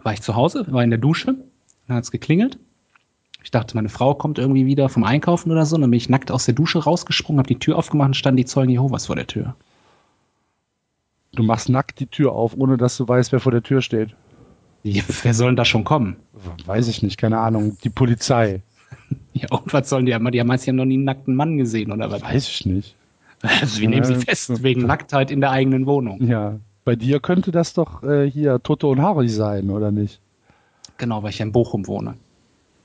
war 0.03 0.13
ich 0.13 0.23
zu 0.23 0.35
Hause, 0.35 0.67
war 0.71 0.83
in 0.83 0.91
der 0.91 0.99
Dusche, 0.99 1.35
dann 1.87 1.97
hat 1.97 2.05
es 2.05 2.11
geklingelt. 2.11 2.59
Ich 3.45 3.51
dachte, 3.51 3.77
meine 3.77 3.89
Frau 3.89 4.15
kommt 4.15 4.39
irgendwie 4.39 4.67
wieder 4.67 4.89
vom 4.89 5.03
Einkaufen 5.03 5.51
oder 5.51 5.67
so. 5.67 5.77
Dann 5.77 5.91
bin 5.91 5.97
ich 5.97 6.09
nackt 6.09 6.31
aus 6.31 6.45
der 6.45 6.55
Dusche 6.55 6.83
rausgesprungen, 6.85 7.41
habe 7.41 7.49
die 7.49 7.59
Tür 7.59 7.77
aufgemacht 7.77 8.09
und 8.09 8.15
standen 8.15 8.37
die 8.37 8.45
Zeugen 8.45 8.71
Jehovas 8.71 9.07
vor 9.07 9.17
der 9.17 9.27
Tür. 9.27 9.57
Du 11.33 11.43
machst 11.43 11.69
nackt 11.69 11.99
die 11.99 12.07
Tür 12.07 12.33
auf, 12.33 12.55
ohne 12.57 12.77
dass 12.77 12.97
du 12.97 13.09
weißt, 13.09 13.33
wer 13.33 13.41
vor 13.41 13.53
der 13.53 13.63
Tür 13.63 13.83
steht. 13.83 14.15
Ja, 14.85 15.03
wer 15.23 15.35
soll 15.35 15.49
denn 15.49 15.57
da 15.57 15.65
schon 15.65 15.85
kommen? 15.85 16.17
Weiß 16.67 16.87
ich 16.89 17.03
nicht, 17.03 17.17
keine 17.19 17.39
Ahnung. 17.39 17.79
Die 17.83 17.91
Polizei. 17.91 18.63
Ja, 19.35 19.49
und 19.51 19.73
was 19.73 19.89
sollen 19.89 20.05
die? 20.05 20.13
Die 20.13 20.15
haben 20.15 20.31
die 20.31 20.41
haben 20.41 20.77
noch 20.77 20.85
nie 20.85 20.95
einen 20.95 21.05
nackten 21.05 21.35
Mann 21.35 21.57
gesehen 21.57 21.91
oder 21.91 22.11
was? 22.11 22.23
Weiß 22.23 22.47
ich 22.49 22.67
nicht. 22.67 22.95
Also, 23.41 23.81
wir 23.81 23.89
nehmen 23.89 24.05
sie 24.05 24.13
Ja, 24.13 24.21
fest, 24.21 24.63
wegen 24.63 24.83
Nacktheit 24.83 25.31
in 25.31 25.41
der 25.41 25.51
eigenen 25.51 25.87
Wohnung. 25.87 26.23
Ja. 26.23 26.59
Bei 26.85 26.97
dir 26.97 27.19
könnte 27.19 27.51
das 27.51 27.73
doch 27.73 28.03
äh, 28.03 28.31
hier 28.31 28.63
Toto 28.63 28.91
und 28.91 29.01
Harry 29.01 29.29
sein, 29.29 29.71
oder 29.71 29.91
nicht? 29.91 30.21
Genau, 30.99 31.23
weil 31.23 31.31
ich 31.31 31.39
ja 31.39 31.47
in 31.47 31.53
Bochum 31.53 31.87
wohne. 31.87 32.15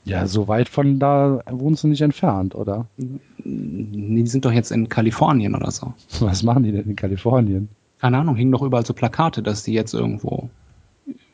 Ja, 0.06 0.26
so 0.26 0.48
weit 0.48 0.70
von 0.70 1.00
da 1.00 1.42
wohnst 1.50 1.84
du 1.84 1.90
nicht 1.90 2.02
entfernt, 2.02 2.56
oder? 2.56 2.86
Die 2.98 4.26
sind 4.26 4.46
doch 4.46 4.54
jetzt 4.54 4.72
in 4.72 4.88
Kalifornien 4.88 5.54
oder 5.54 5.70
so. 5.70 5.94
Was 6.22 6.44
machen 6.44 6.64
die 6.64 6.72
denn 6.72 6.86
in 6.86 6.96
Kalifornien? 6.96 7.68
Keine 8.00 8.20
Ahnung, 8.20 8.36
hingen 8.38 8.54
doch 8.54 8.62
überall 8.62 8.86
so 8.86 8.94
Plakate, 8.94 9.44
dass 9.44 9.64
die 9.64 9.74
jetzt 9.74 9.94
irgendwo 9.94 10.50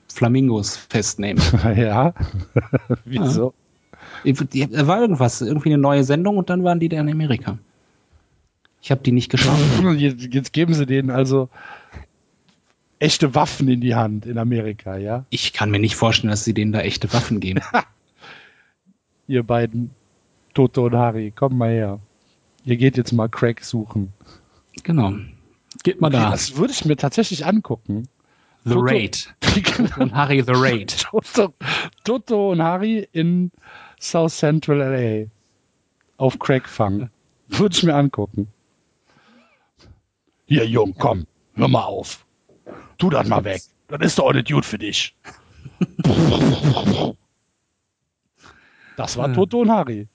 Flamingos 0.07 0.75
festnehmen. 0.75 1.43
ja. 1.75 2.13
Wieso? 3.05 3.53
Da 4.25 4.87
war 4.87 5.01
irgendwas, 5.01 5.41
irgendwie 5.41 5.69
eine 5.69 5.77
neue 5.81 6.03
Sendung 6.03 6.37
und 6.37 6.49
dann 6.49 6.63
waren 6.63 6.79
die 6.79 6.89
da 6.89 6.99
in 6.99 7.09
Amerika. 7.09 7.57
Ich 8.81 8.91
habe 8.91 9.01
die 9.01 9.11
nicht 9.11 9.29
geschaut. 9.31 9.57
Jetzt, 9.97 10.33
jetzt 10.33 10.53
geben 10.53 10.73
sie 10.73 10.85
denen 10.85 11.09
also 11.09 11.49
echte 12.99 13.33
Waffen 13.35 13.67
in 13.67 13.81
die 13.81 13.95
Hand 13.95 14.25
in 14.25 14.37
Amerika, 14.37 14.97
ja? 14.97 15.25
Ich 15.29 15.53
kann 15.53 15.71
mir 15.71 15.79
nicht 15.79 15.95
vorstellen, 15.95 16.31
dass 16.31 16.43
sie 16.45 16.53
denen 16.53 16.71
da 16.71 16.81
echte 16.81 17.11
Waffen 17.13 17.39
geben. 17.39 17.61
Ihr 19.27 19.43
beiden 19.43 19.91
Toto 20.53 20.85
und 20.85 20.95
Harry, 20.95 21.31
kommt 21.31 21.57
mal 21.57 21.71
her. 21.71 21.99
Ihr 22.65 22.77
geht 22.77 22.97
jetzt 22.97 23.11
mal 23.13 23.27
Crack 23.29 23.63
suchen. 23.63 24.13
genau. 24.83 25.13
Geht 25.83 25.99
mal 26.01 26.09
da. 26.11 26.29
Das 26.31 26.55
würde 26.55 26.71
ich 26.71 26.85
mir 26.85 26.95
tatsächlich 26.95 27.45
angucken. 27.45 28.07
The 28.63 28.73
Toto- 28.75 28.85
Raid. 28.85 29.33
Und 29.97 30.13
Harry 30.13 30.41
the 30.45 30.53
Raid. 30.55 30.97
Toto, 31.01 31.53
Toto 32.05 32.51
und 32.51 32.61
Harry 32.61 33.07
in 33.11 33.51
South 34.03 34.33
Central 34.37 34.79
LA. 34.79 35.27
Auf 36.17 36.37
Crack 36.37 36.67
fangen. 36.67 37.09
Würde 37.47 37.75
ich 37.75 37.83
mir 37.83 37.95
angucken. 37.95 38.47
Hier, 40.45 40.67
Jung, 40.67 40.93
komm, 40.97 41.25
hör 41.55 41.67
mal 41.69 41.83
auf. 41.83 42.25
Tu 42.97 43.09
das 43.09 43.27
mal 43.27 43.43
weg. 43.43 43.61
Das 43.87 44.01
ist 44.01 44.19
doch 44.19 44.33
nicht 44.33 44.51
gut 44.51 44.65
für 44.65 44.77
dich. 44.77 45.15
Das 48.97 49.17
war. 49.17 49.33
Toto 49.33 49.61
und 49.61 49.71
Harry. 49.71 50.07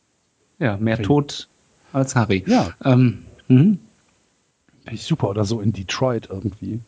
Ja, 0.58 0.76
mehr 0.76 0.94
Okay. 0.94 1.02
tot 1.04 1.48
als 1.92 2.14
Harry. 2.14 2.44
Ja. 2.46 2.70
Ähm, 2.84 3.24
mhm. 3.48 3.78
Finde 4.82 4.94
ich 4.94 5.02
super. 5.04 5.30
Oder 5.30 5.44
so 5.44 5.60
in 5.60 5.72
Detroit 5.72 6.28
irgendwie. 6.30 6.80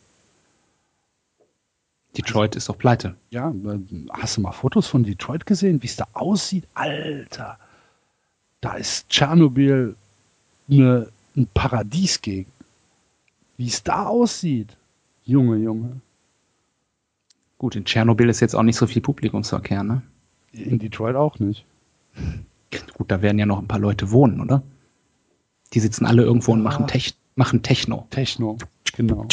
Detroit 2.17 2.55
ist 2.55 2.67
doch 2.69 2.77
pleite. 2.77 3.15
Ja, 3.29 3.51
äh, 3.51 3.79
hast 4.11 4.37
du 4.37 4.41
mal 4.41 4.51
Fotos 4.51 4.87
von 4.87 5.03
Detroit 5.03 5.45
gesehen, 5.45 5.81
wie 5.81 5.87
es 5.87 5.95
da 5.95 6.07
aussieht? 6.13 6.67
Alter, 6.73 7.57
da 8.59 8.73
ist 8.73 9.09
Tschernobyl 9.09 9.95
eine, 10.69 11.07
ein 11.35 11.47
Paradies 11.53 12.21
gegen. 12.21 12.51
Wie 13.57 13.67
es 13.67 13.83
da 13.83 14.07
aussieht. 14.07 14.75
Junge, 15.23 15.57
Junge. 15.57 16.01
Gut, 17.57 17.75
in 17.75 17.85
Tschernobyl 17.85 18.29
ist 18.29 18.39
jetzt 18.39 18.55
auch 18.55 18.63
nicht 18.63 18.75
so 18.75 18.87
viel 18.87 19.01
Publikumsverkehr, 19.01 19.83
ne? 19.83 20.01
In 20.51 20.79
Detroit 20.79 21.15
auch 21.15 21.39
nicht. 21.39 21.65
Gut, 22.97 23.11
da 23.11 23.21
werden 23.21 23.37
ja 23.37 23.45
noch 23.45 23.59
ein 23.59 23.67
paar 23.67 23.79
Leute 23.79 24.11
wohnen, 24.11 24.41
oder? 24.41 24.63
Die 25.73 25.79
sitzen 25.79 26.05
alle 26.05 26.23
irgendwo 26.23 26.51
und 26.53 26.63
machen, 26.63 26.87
Tech 26.87 27.13
machen 27.35 27.63
Techno. 27.63 28.07
Techno, 28.09 28.57
genau. 28.95 29.27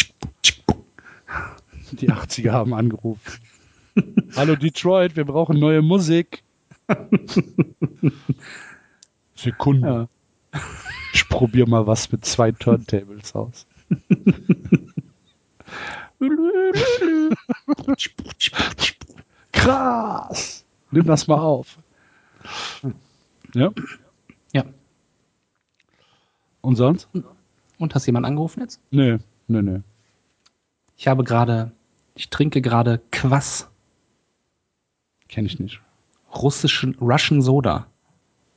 Die 1.93 2.11
80er 2.11 2.51
haben 2.53 2.75
angerufen. 2.75 3.41
Hallo 4.37 4.57
Detroit, 4.57 5.17
wir 5.17 5.25
brauchen 5.25 5.59
neue 5.59 5.83
Musik. 5.83 6.43
Sekunde. 9.35 10.09
Ja. 10.53 10.61
Ich 11.13 11.29
probiere 11.29 11.69
mal 11.69 11.87
was 11.87 12.11
mit 12.13 12.25
zwei 12.25 12.53
Turntables 12.53 13.35
aus. 13.35 13.67
Krass. 19.53 20.65
Nimm 20.91 21.07
das 21.07 21.27
mal 21.27 21.39
auf. 21.39 21.79
Ja. 23.55 23.71
Ja. 24.53 24.65
Und 26.61 26.77
sonst? 26.77 27.09
Und 27.79 27.95
hast 27.95 28.07
jemand 28.07 28.27
angerufen 28.27 28.61
jetzt? 28.61 28.81
Nö, 28.91 29.19
nö, 29.47 29.63
nö. 29.63 29.81
Ich 30.97 31.07
habe 31.07 31.23
gerade, 31.25 31.73
ich 32.19 32.31
trinke 32.31 32.61
gerade 32.61 33.01
Quass, 33.13 33.69
Kenn 35.29 35.47
ich 35.47 35.59
nicht. 35.61 35.81
russischen 36.35 36.97
Russian 37.01 37.41
Soda. 37.43 37.87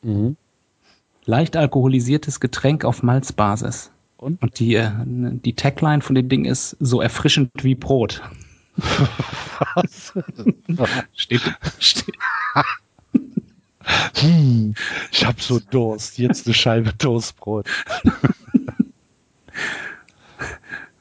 Mhm. 0.02 0.36
Leicht 1.26 1.56
alkoholisiertes 1.56 2.40
Getränk 2.40 2.84
auf 2.86 3.04
Malzbasis. 3.04 3.92
Und? 4.18 4.42
Und 4.42 4.60
die, 4.60 4.76
äh, 4.76 4.90
die 5.06 5.54
Tagline 5.54 6.02
von 6.02 6.16
dem 6.16 6.28
Ding 6.28 6.46
ist 6.46 6.76
so 6.80 7.02
erfrischend 7.02 7.52
wie 7.62 7.76
Brot. 7.76 8.22
Steht, 11.14 11.42
steht, 11.80 12.16
Hm, 14.16 14.74
ich 15.12 15.26
hab 15.26 15.42
so 15.42 15.60
Durst. 15.60 16.18
Jetzt 16.18 16.48
eine 16.48 16.54
Scheibe 16.54 16.98
Toastbrot. 16.98 17.68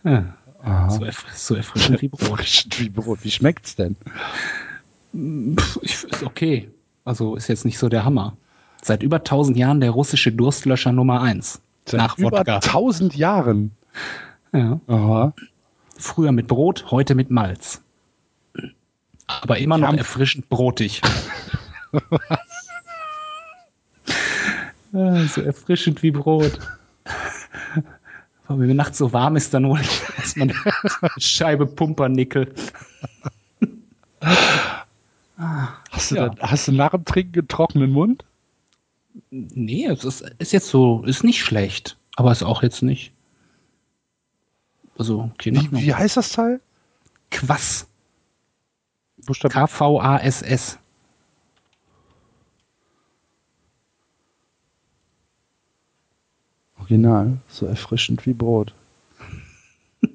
ja, 0.05 0.35
Aha. 0.63 0.91
so, 0.91 1.05
erfr 1.05 1.27
so 1.35 1.55
erfrischend 1.55 2.03
wie 2.03 2.09
Brot. 2.09 2.31
Erfrischend 2.31 2.81
wie 2.81 2.89
Brot. 2.89 3.19
Wie 3.23 3.31
schmeckt's 3.31 3.77
denn? 3.77 3.97
Pff, 5.57 5.79
ich, 5.83 6.05
ist 6.05 6.23
okay. 6.23 6.71
Also 7.05 7.37
ist 7.37 7.49
jetzt 7.49 7.65
nicht 7.65 7.79
so 7.79 7.89
der 7.89 8.05
Hammer. 8.05 8.37
Seit 8.83 9.03
über 9.03 9.17
1000 9.17 9.57
Jahren 9.57 9.81
der 9.81 9.91
russische 9.91 10.33
Durstlöscher 10.33 10.93
Nummer 10.93 11.21
1. 11.23 11.61
Seit 11.87 11.99
Nach 11.99 12.19
über 12.19 12.39
Wodka. 12.39 12.57
1000 12.57 13.17
Jahren. 13.17 13.73
Ja. 14.53 14.81
Aha. 14.87 15.35
Früher 15.97 16.33
mit 16.33 16.47
Brot, 16.47 16.91
heute 16.91 17.15
mit 17.15 17.31
Malz. 17.31 17.83
Aber 19.27 19.59
immer 19.59 19.79
noch 19.79 19.93
erfrischend 19.95 20.49
brotig. 20.49 21.03
So 24.93 25.41
erfrischend 25.43 26.03
wie 26.03 26.11
Brot. 26.11 26.59
Aber 28.51 28.59
wenn 28.59 28.75
nachts 28.75 28.99
so 28.99 29.13
warm 29.13 29.37
ist, 29.37 29.55
dann 29.55 29.65
hole 29.65 29.81
ich 29.81 30.03
erstmal 30.19 30.49
eine 30.51 31.11
Scheibe 31.21 31.67
Pumpernickel. 31.67 32.53
Hast 35.39 36.11
du, 36.11 36.17
Ja. 36.17 36.29
denn, 36.31 36.41
hast 36.43 36.67
du 36.67 36.73
nach 36.73 36.91
dem 36.91 37.05
Trinken 37.05 37.39
einen 37.39 37.49
trockenen 37.49 37.93
Mund? 37.93 38.25
Nee, 39.31 39.87
es 39.87 40.03
ist, 40.03 40.23
ist 40.39 40.53
jetzt 40.53 40.67
so, 40.67 41.05
ist 41.05 41.23
nicht 41.23 41.45
schlecht, 41.45 41.97
aber 42.17 42.33
ist 42.33 42.43
auch 42.43 42.65
jetzt 42.65 42.83
nicht. 42.83 43.13
Also, 44.99 45.31
okay, 45.33 45.53
Wie, 45.55 45.71
wie 45.87 45.95
heißt 45.95 46.17
das 46.17 46.33
Teil? 46.33 46.61
Quass. 47.31 47.87
K-V-A-S-S. 49.29 50.80
Original. 56.91 57.39
So 57.47 57.67
erfrischend 57.67 58.27
wie 58.27 58.33
Brot. 58.33 58.75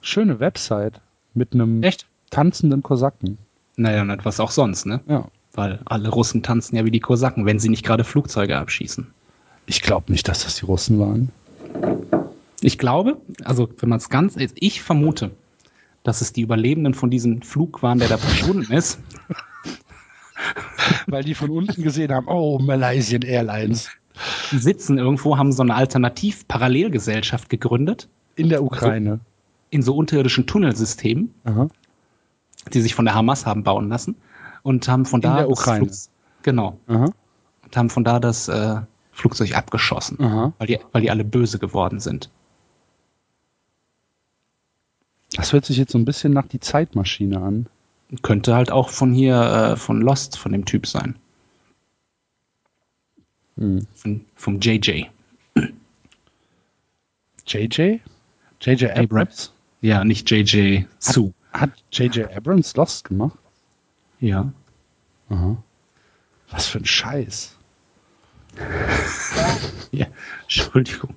Schöne 0.00 0.40
Website 0.40 1.00
mit 1.32 1.54
einem 1.54 1.80
Echt? 1.84 2.06
tanzenden 2.30 2.82
Kosaken. 2.82 3.38
Naja, 3.76 4.02
und 4.02 4.24
was 4.24 4.40
auch 4.40 4.50
sonst, 4.50 4.84
ne? 4.84 5.00
Ja. 5.06 5.28
Weil 5.52 5.78
alle 5.84 6.08
Russen 6.08 6.42
tanzen 6.42 6.74
ja 6.74 6.84
wie 6.84 6.90
die 6.90 6.98
Kosaken, 6.98 7.46
wenn 7.46 7.60
sie 7.60 7.68
nicht 7.68 7.84
gerade 7.84 8.02
Flugzeuge 8.02 8.58
abschießen. 8.58 9.06
Ich 9.66 9.80
glaube 9.80 10.10
nicht, 10.10 10.26
dass 10.26 10.42
das 10.42 10.56
die 10.56 10.64
Russen 10.64 10.98
waren. 10.98 11.30
Ich 12.60 12.76
glaube, 12.76 13.18
also 13.44 13.68
wenn 13.78 13.88
man 13.88 13.98
es 13.98 14.08
ganz, 14.08 14.36
ich 14.36 14.82
vermute, 14.82 15.30
dass 16.02 16.20
es 16.20 16.32
die 16.32 16.42
Überlebenden 16.42 16.94
von 16.94 17.10
diesem 17.10 17.42
Flug 17.42 17.80
waren, 17.80 18.00
der 18.00 18.08
da 18.08 18.18
verschwunden 18.18 18.72
ist. 18.72 18.98
Weil 21.06 21.22
die 21.22 21.34
von 21.34 21.50
unten 21.50 21.82
gesehen 21.82 22.12
haben, 22.12 22.26
oh, 22.26 22.58
Malaysian 22.58 23.22
Airlines. 23.22 23.88
Sitzen 24.50 24.98
irgendwo, 24.98 25.36
haben 25.38 25.52
so 25.52 25.62
eine 25.62 25.74
Alternativ-Parallelgesellschaft 25.74 27.48
gegründet, 27.48 28.08
In 28.36 28.48
der 28.48 28.62
Ukraine. 28.62 29.20
in 29.70 29.82
so 29.82 29.94
unterirdischen 29.96 30.46
Tunnelsystemen, 30.46 31.34
Aha. 31.44 31.68
die 32.72 32.80
sich 32.80 32.94
von 32.94 33.04
der 33.04 33.14
Hamas 33.14 33.44
haben 33.46 33.62
bauen 33.62 33.88
lassen 33.88 34.16
und 34.62 34.88
haben 34.88 35.04
von 35.04 35.18
In 35.20 35.22
da 35.22 35.36
der 35.38 35.48
das 35.48 35.58
Ukraine. 35.58 35.86
Flug- 35.86 36.08
genau, 36.42 36.78
Aha. 36.86 37.12
und 37.64 37.76
haben 37.76 37.90
von 37.90 38.04
da 38.04 38.18
das 38.20 38.48
äh, 38.48 38.76
Flugzeug 39.12 39.56
abgeschossen, 39.56 40.20
Aha. 40.20 40.52
weil 40.58 40.66
die, 40.66 40.78
weil 40.92 41.02
die 41.02 41.10
alle 41.10 41.24
böse 41.24 41.58
geworden 41.58 42.00
sind. 42.00 42.30
Das 45.34 45.52
hört 45.52 45.64
sich 45.66 45.76
jetzt 45.76 45.92
so 45.92 45.98
ein 45.98 46.04
bisschen 46.04 46.32
nach 46.32 46.46
die 46.46 46.60
Zeitmaschine 46.60 47.40
an. 47.40 47.66
Könnte 48.22 48.54
halt 48.54 48.70
auch 48.70 48.88
von 48.90 49.12
hier, 49.12 49.40
äh, 49.40 49.76
von 49.76 50.00
Lost, 50.00 50.38
von 50.38 50.52
dem 50.52 50.64
Typ 50.64 50.86
sein. 50.86 51.16
Hm. 53.56 53.86
Von, 53.94 54.24
vom 54.34 54.60
JJ. 54.60 55.06
JJ? 57.46 58.00
JJ 58.60 58.86
Abrams? 58.86 59.52
Ja, 59.80 60.04
nicht 60.04 60.30
JJ 60.30 60.84
Sue. 60.98 61.32
Hat 61.52 61.70
JJ 61.92 62.24
Abrams 62.34 62.74
Lost 62.76 63.04
gemacht? 63.04 63.38
Ja. 64.20 64.52
Aha. 65.28 65.56
Was 66.50 66.66
für 66.66 66.78
ein 66.78 66.84
Scheiß. 66.84 67.56
ja. 69.92 70.06
Entschuldigung. 70.42 71.14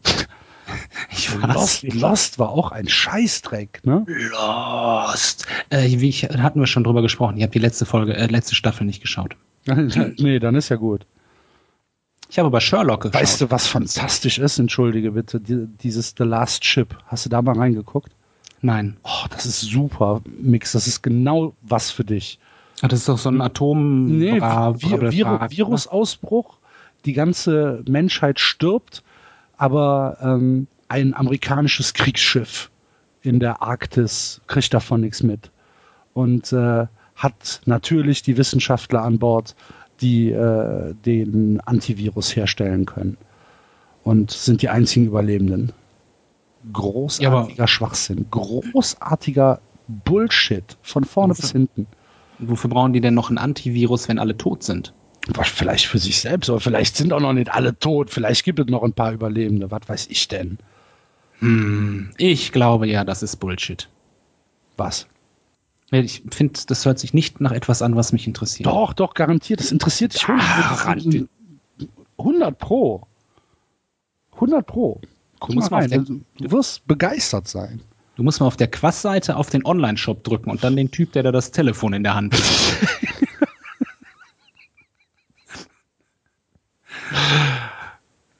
Ich 1.12 1.42
war 1.42 1.54
Lost, 1.54 1.84
Lost 1.94 2.40
war 2.40 2.50
auch 2.50 2.72
ein 2.72 2.88
Scheißdreck, 2.88 3.82
ne? 3.86 4.06
Lost. 4.08 5.48
Äh, 5.70 6.00
wie 6.00 6.10
ich, 6.10 6.24
hatten 6.24 6.60
wir 6.60 6.68
schon 6.68 6.84
drüber 6.84 7.02
gesprochen. 7.02 7.38
Ich 7.38 7.44
habe 7.44 7.52
die 7.52 7.60
letzte 7.60 7.86
Folge, 7.86 8.16
äh, 8.16 8.28
letzte 8.28 8.56
Staffel 8.56 8.86
nicht 8.86 9.02
geschaut. 9.02 9.36
nee, 9.66 10.40
dann 10.40 10.56
ist 10.56 10.70
ja 10.70 10.76
gut. 10.76 11.06
Ich 12.30 12.38
habe 12.38 12.48
aber 12.48 12.62
Sherlock 12.62 13.02
geschaut. 13.02 13.20
Weißt 13.22 13.42
du, 13.42 13.50
was 13.52 13.68
fantastisch 13.68 14.38
ist? 14.38 14.60
Entschuldige 14.60 15.12
bitte. 15.12 15.40
Die, 15.40 15.66
dieses 15.82 16.14
The 16.18 16.24
Last 16.24 16.64
Ship. 16.64 16.96
Hast 17.08 17.26
du 17.26 17.30
da 17.30 17.42
mal 17.42 17.58
reingeguckt? 17.58 18.12
Nein. 18.62 18.98
Oh, 19.04 19.26
das 19.32 19.46
ist 19.46 19.62
super, 19.62 20.22
Mix. 20.40 20.74
Das 20.74 20.86
ist 20.86 21.02
genau 21.02 21.54
was 21.62 21.90
für 21.92 22.04
dich. 22.04 22.38
Ah, 22.82 22.88
Das 22.88 23.00
ist 23.00 23.10
doch 23.10 23.18
so 23.18 23.30
ein 23.30 23.42
Atom. 23.42 24.06
Nee, 24.20 24.40
Bra- 24.40 24.74
Vi 24.80 24.88
Brabbel- 24.88 25.12
Viru 25.12 25.38
Bra- 25.38 25.50
Virusausbruch. 25.50 26.58
Die 27.06 27.14
ganze 27.14 27.82
Menschheit 27.88 28.40
stirbt, 28.40 29.04
aber 29.58 30.18
ähm, 30.22 30.68
ein 30.90 31.14
amerikanisches 31.14 31.94
Kriegsschiff 31.94 32.70
in 33.22 33.40
der 33.40 33.62
Arktis 33.62 34.42
kriegt 34.48 34.74
davon 34.74 35.02
nichts 35.02 35.24
mit. 35.24 35.50
Und 36.14 36.52
äh, 36.52 36.88
hat 37.16 37.62
natürlich 37.66 38.22
die 38.22 38.38
Wissenschaftler 38.38 39.02
an 39.04 39.18
Bord, 39.20 39.56
die 40.02 40.32
äh, 40.32 40.94
den 41.06 41.60
Antivirus 41.62 42.36
herstellen 42.36 42.86
können. 42.86 43.18
Und 44.04 44.32
sind 44.32 44.62
die 44.62 44.70
einzigen 44.70 45.06
Überlebenden. 45.06 45.74
Großartiger 46.74 47.68
Schwachsinn. 47.68 48.26
Großartiger 48.32 49.60
Bullshit. 49.88 50.78
Von 50.82 51.04
vorne 51.04 51.34
bis 51.34 51.52
hinten. 51.52 51.88
Wofür 52.40 52.70
brauchen 52.70 52.94
die 52.94 53.02
denn 53.02 53.14
noch 53.14 53.30
ein 53.30 53.38
Antivirus, 53.38 54.08
wenn 54.08 54.20
alle 54.20 54.38
tot 54.38 54.64
sind? 54.64 54.94
Vielleicht 55.44 55.86
für 55.86 56.00
sich 56.00 56.22
selbst, 56.22 56.50
aber 56.50 56.60
vielleicht 56.60 56.96
sind 56.96 57.14
auch 57.14 57.20
noch 57.20 57.34
nicht 57.34 57.54
alle 57.54 57.78
tot. 57.78 58.10
Vielleicht 58.10 58.46
gibt 58.46 58.60
es 58.60 58.68
noch 58.68 58.84
ein 58.84 58.94
paar 58.94 59.12
Überlebende. 59.12 59.70
Was 59.70 59.82
weiß 59.88 60.08
ich 60.10 60.28
denn? 60.28 60.58
Hm, 61.40 62.12
ich 62.18 62.52
glaube 62.52 62.88
ja, 62.88 63.04
das 63.04 63.22
ist 63.22 63.36
Bullshit. 63.38 63.90
Was? 64.78 65.08
Ich 65.92 66.22
finde, 66.32 66.60
das 66.68 66.86
hört 66.86 67.00
sich 67.00 67.14
nicht 67.14 67.42
nach 67.42 67.52
etwas 67.52 67.82
an, 67.82 67.96
was 67.96 68.14
mich 68.14 68.28
interessiert. 68.28 68.68
Doch, 68.68 68.94
doch, 68.94 69.14
garantiert. 69.16 69.60
Das 69.60 69.72
interessiert 69.72 70.14
dich 70.14 70.24
Ach, 70.28 70.86
100, 70.86 71.28
100 72.18 72.60
Pro. 72.60 73.08
100 74.34 74.66
Pro. 74.68 75.02
Guck 75.40 75.50
Du 75.50 75.56
mal 75.60 75.68
rein. 75.68 75.90
der- 75.90 76.00
Du, 76.02 76.22
du 76.38 76.52
wirst 76.52 76.86
begeistert 76.88 77.48
sein. 77.48 77.82
Du 78.16 78.24
musst 78.24 78.40
mal 78.40 78.46
auf 78.48 78.58
der 78.58 78.70
Quass-Seite 78.70 79.36
auf 79.38 79.50
den 79.50 79.66
Online-Shop 79.66 80.24
drücken 80.24 80.52
und 80.52 80.64
dann 80.64 80.76
den 80.76 80.92
Typ, 80.92 81.14
der 81.14 81.24
da 81.24 81.32
das 81.32 81.52
Telefon 81.52 81.94
in 81.94 82.04
der 82.04 82.14
Hand 82.16 82.34
hat. 82.34 82.42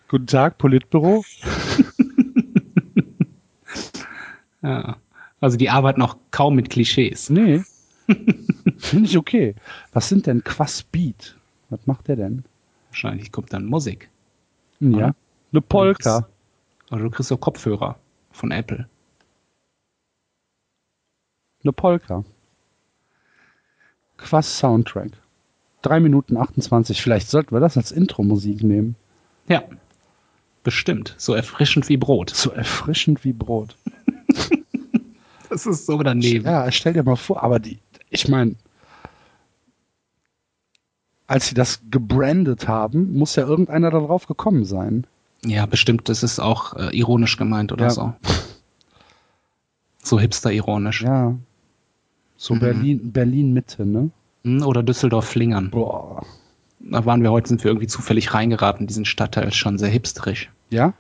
Guten 0.08 0.28
Tag, 0.28 0.58
Politbüro. 0.58 1.24
ja. 4.64 4.98
Also 5.42 5.58
die 5.58 5.70
arbeiten 5.70 6.02
auch 6.02 6.18
kaum 6.32 6.56
mit 6.56 6.70
Klischees. 6.70 7.30
Nee. 7.30 7.64
Finde 8.78 9.06
ich 9.06 9.18
okay. 9.18 9.56
Was 9.94 10.10
sind 10.10 10.28
denn 10.28 10.44
Quassbeat? 10.44 11.38
Was 11.70 11.86
macht 11.86 12.08
der 12.08 12.16
denn? 12.16 12.44
Wahrscheinlich 12.90 13.32
kommt 13.32 13.54
dann 13.54 13.66
Musik. 13.66 14.10
Ja. 14.80 15.14
Eine 15.52 15.62
Polka. 15.62 16.28
Oder 16.92 17.04
du 17.04 17.10
kriegst 17.10 17.30
so 17.30 17.38
Kopfhörer 17.38 17.98
von 18.32 18.52
Apple. 18.52 18.88
Eine 21.64 21.74
Polka. 21.74 22.24
Quass 24.18 24.60
Soundtrack. 24.60 25.12
3 25.82 26.00
Minuten 26.00 26.38
28. 26.38 27.02
Vielleicht 27.02 27.30
sollten 27.30 27.56
wir 27.56 27.60
das 27.60 27.78
als 27.78 27.92
Intro-Musik 27.92 28.64
nehmen. 28.64 28.96
Ja. 29.48 29.64
Bestimmt. 30.64 31.16
So 31.18 31.34
erfrischend 31.34 31.88
wie 31.90 31.98
Brot. 31.98 32.32
So 32.32 32.52
erfrischend 32.52 33.24
wie 33.24 33.34
Brot. 33.34 33.78
Das 35.50 35.66
ist 35.66 35.86
so 35.86 35.98
daneben. 36.04 36.46
Ja, 36.46 36.72
stell 36.72 36.94
dir 36.94 37.04
mal 37.04 37.16
vor, 37.16 37.42
aber 37.44 37.60
die, 37.60 37.80
ich 38.10 38.28
meine, 38.28 38.56
als 41.28 41.48
sie 41.48 41.56
das 41.56 41.82
gebrandet 41.92 42.68
haben, 42.68 43.14
muss 43.18 43.36
ja 43.36 43.46
irgendeiner 43.46 43.92
darauf 43.92 44.26
gekommen 44.28 44.66
sein. 44.66 45.06
Ja, 45.46 45.66
bestimmt. 45.66 46.10
Das 46.10 46.24
ist 46.24 46.40
auch 46.40 46.74
äh, 46.76 46.96
ironisch 46.98 47.38
gemeint 47.38 47.72
oder 47.72 47.86
Ja. 47.86 47.90
so. 47.92 48.14
So 50.02 50.18
hipster-ironisch. 50.20 51.02
Ja. 51.04 51.36
So 52.38 52.56
Mhm. 52.56 52.60
Berlin, 52.60 53.12
Berlin 53.12 53.54
Mitte, 53.54 53.86
ne? 53.86 54.10
Hm, 54.46 54.64
Oder 54.64 54.82
Düsseldorf-Flingern. 54.82 55.70
Boah. 55.72 56.26
Da 56.80 57.06
waren 57.06 57.22
wir 57.22 57.32
heute, 57.32 57.50
sind 57.50 57.64
wir 57.66 57.70
irgendwie 57.70 57.88
zufällig 57.88 58.34
reingeraten. 58.34 58.88
Diesen 58.88 59.04
Stadtteil 59.04 59.50
ist 59.50 59.58
schon 59.58 59.78
sehr 59.78 59.90
hipsterisch. 59.90 60.50
Ja? 60.70 60.94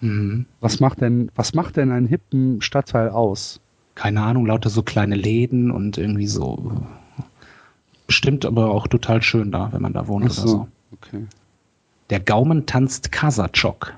Mhm. 0.00 0.46
Was 0.60 0.78
macht 0.78 1.00
denn, 1.00 1.32
was 1.34 1.52
macht 1.52 1.76
denn 1.76 1.90
einen 1.90 2.06
hippen 2.06 2.62
Stadtteil 2.62 3.10
aus? 3.10 3.60
Keine 3.98 4.22
Ahnung, 4.22 4.46
lauter 4.46 4.70
so 4.70 4.84
kleine 4.84 5.16
Läden 5.16 5.72
und 5.72 5.98
irgendwie 5.98 6.28
so. 6.28 6.70
Bestimmt 8.06 8.44
aber 8.44 8.70
auch 8.70 8.86
total 8.86 9.22
schön 9.22 9.50
da, 9.50 9.72
wenn 9.72 9.82
man 9.82 9.92
da 9.92 10.06
wohnt 10.06 10.24
Ach 10.30 10.38
oder 10.38 10.48
so. 10.48 10.68
Okay. 10.92 11.26
Der 12.08 12.20
Gaumen 12.20 12.64
tanzt 12.64 13.10
Kasachok. 13.10 13.94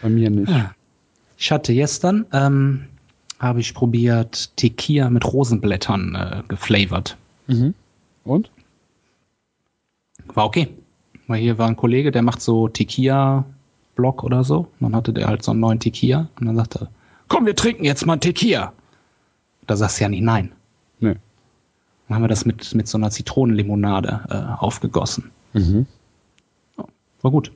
Bei 0.00 0.08
mir 0.08 0.30
nicht. 0.30 0.52
Ich 1.38 1.50
hatte 1.50 1.74
gestern, 1.74 2.24
ähm, 2.32 2.84
habe 3.40 3.58
ich 3.58 3.74
probiert, 3.74 4.56
Tequila 4.56 5.10
mit 5.10 5.24
Rosenblättern 5.24 6.14
äh, 6.14 6.42
geflavored. 6.46 7.16
Mhm. 7.48 7.74
Und? 8.22 8.52
War 10.34 10.44
okay. 10.44 10.68
Weil 11.26 11.40
hier 11.40 11.58
war 11.58 11.66
ein 11.66 11.74
Kollege, 11.74 12.12
der 12.12 12.22
macht 12.22 12.40
so 12.40 12.68
Tequila-Block 12.68 14.22
oder 14.22 14.44
so. 14.44 14.68
Und 14.78 14.92
dann 14.92 14.94
hatte 14.94 15.12
der 15.12 15.26
halt 15.26 15.42
so 15.42 15.50
einen 15.50 15.58
neuen 15.58 15.80
Tequila. 15.80 16.28
Und 16.38 16.46
dann 16.46 16.54
sagte 16.54 16.78
er, 16.82 16.90
komm, 17.34 17.46
wir 17.46 17.56
trinken 17.56 17.84
jetzt 17.84 18.06
mal 18.06 18.14
einen 18.14 18.20
Tequila. 18.20 18.72
Da 19.66 19.76
sagst 19.76 19.98
du 19.98 20.04
ja 20.04 20.08
nicht 20.08 20.22
nein. 20.22 20.52
Nee. 21.00 21.16
Dann 22.08 22.14
haben 22.16 22.22
wir 22.22 22.28
das 22.28 22.44
mit, 22.44 22.74
mit 22.74 22.86
so 22.86 22.96
einer 22.98 23.10
Zitronenlimonade 23.10 24.20
äh, 24.30 24.62
aufgegossen. 24.62 25.30
Mhm. 25.52 25.86
War 27.22 27.30
gut. 27.30 27.50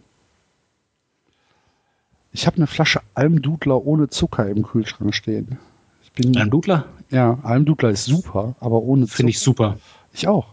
Ich 2.32 2.46
habe 2.46 2.56
eine 2.56 2.66
Flasche 2.66 3.00
Almdudler 3.14 3.84
ohne 3.84 4.08
Zucker 4.08 4.48
im 4.48 4.62
Kühlschrank 4.62 5.14
stehen. 5.14 5.58
Ich 6.02 6.12
bin, 6.12 6.36
Ein 6.36 6.50
Dudler 6.50 6.86
ja, 7.10 7.38
Almdudler 7.42 7.90
ist 7.90 8.04
super, 8.04 8.54
aber 8.60 8.82
ohne 8.82 9.06
Zucker. 9.06 9.16
finde 9.16 9.30
ich 9.30 9.40
super. 9.40 9.78
Ich 10.12 10.26
auch. 10.28 10.46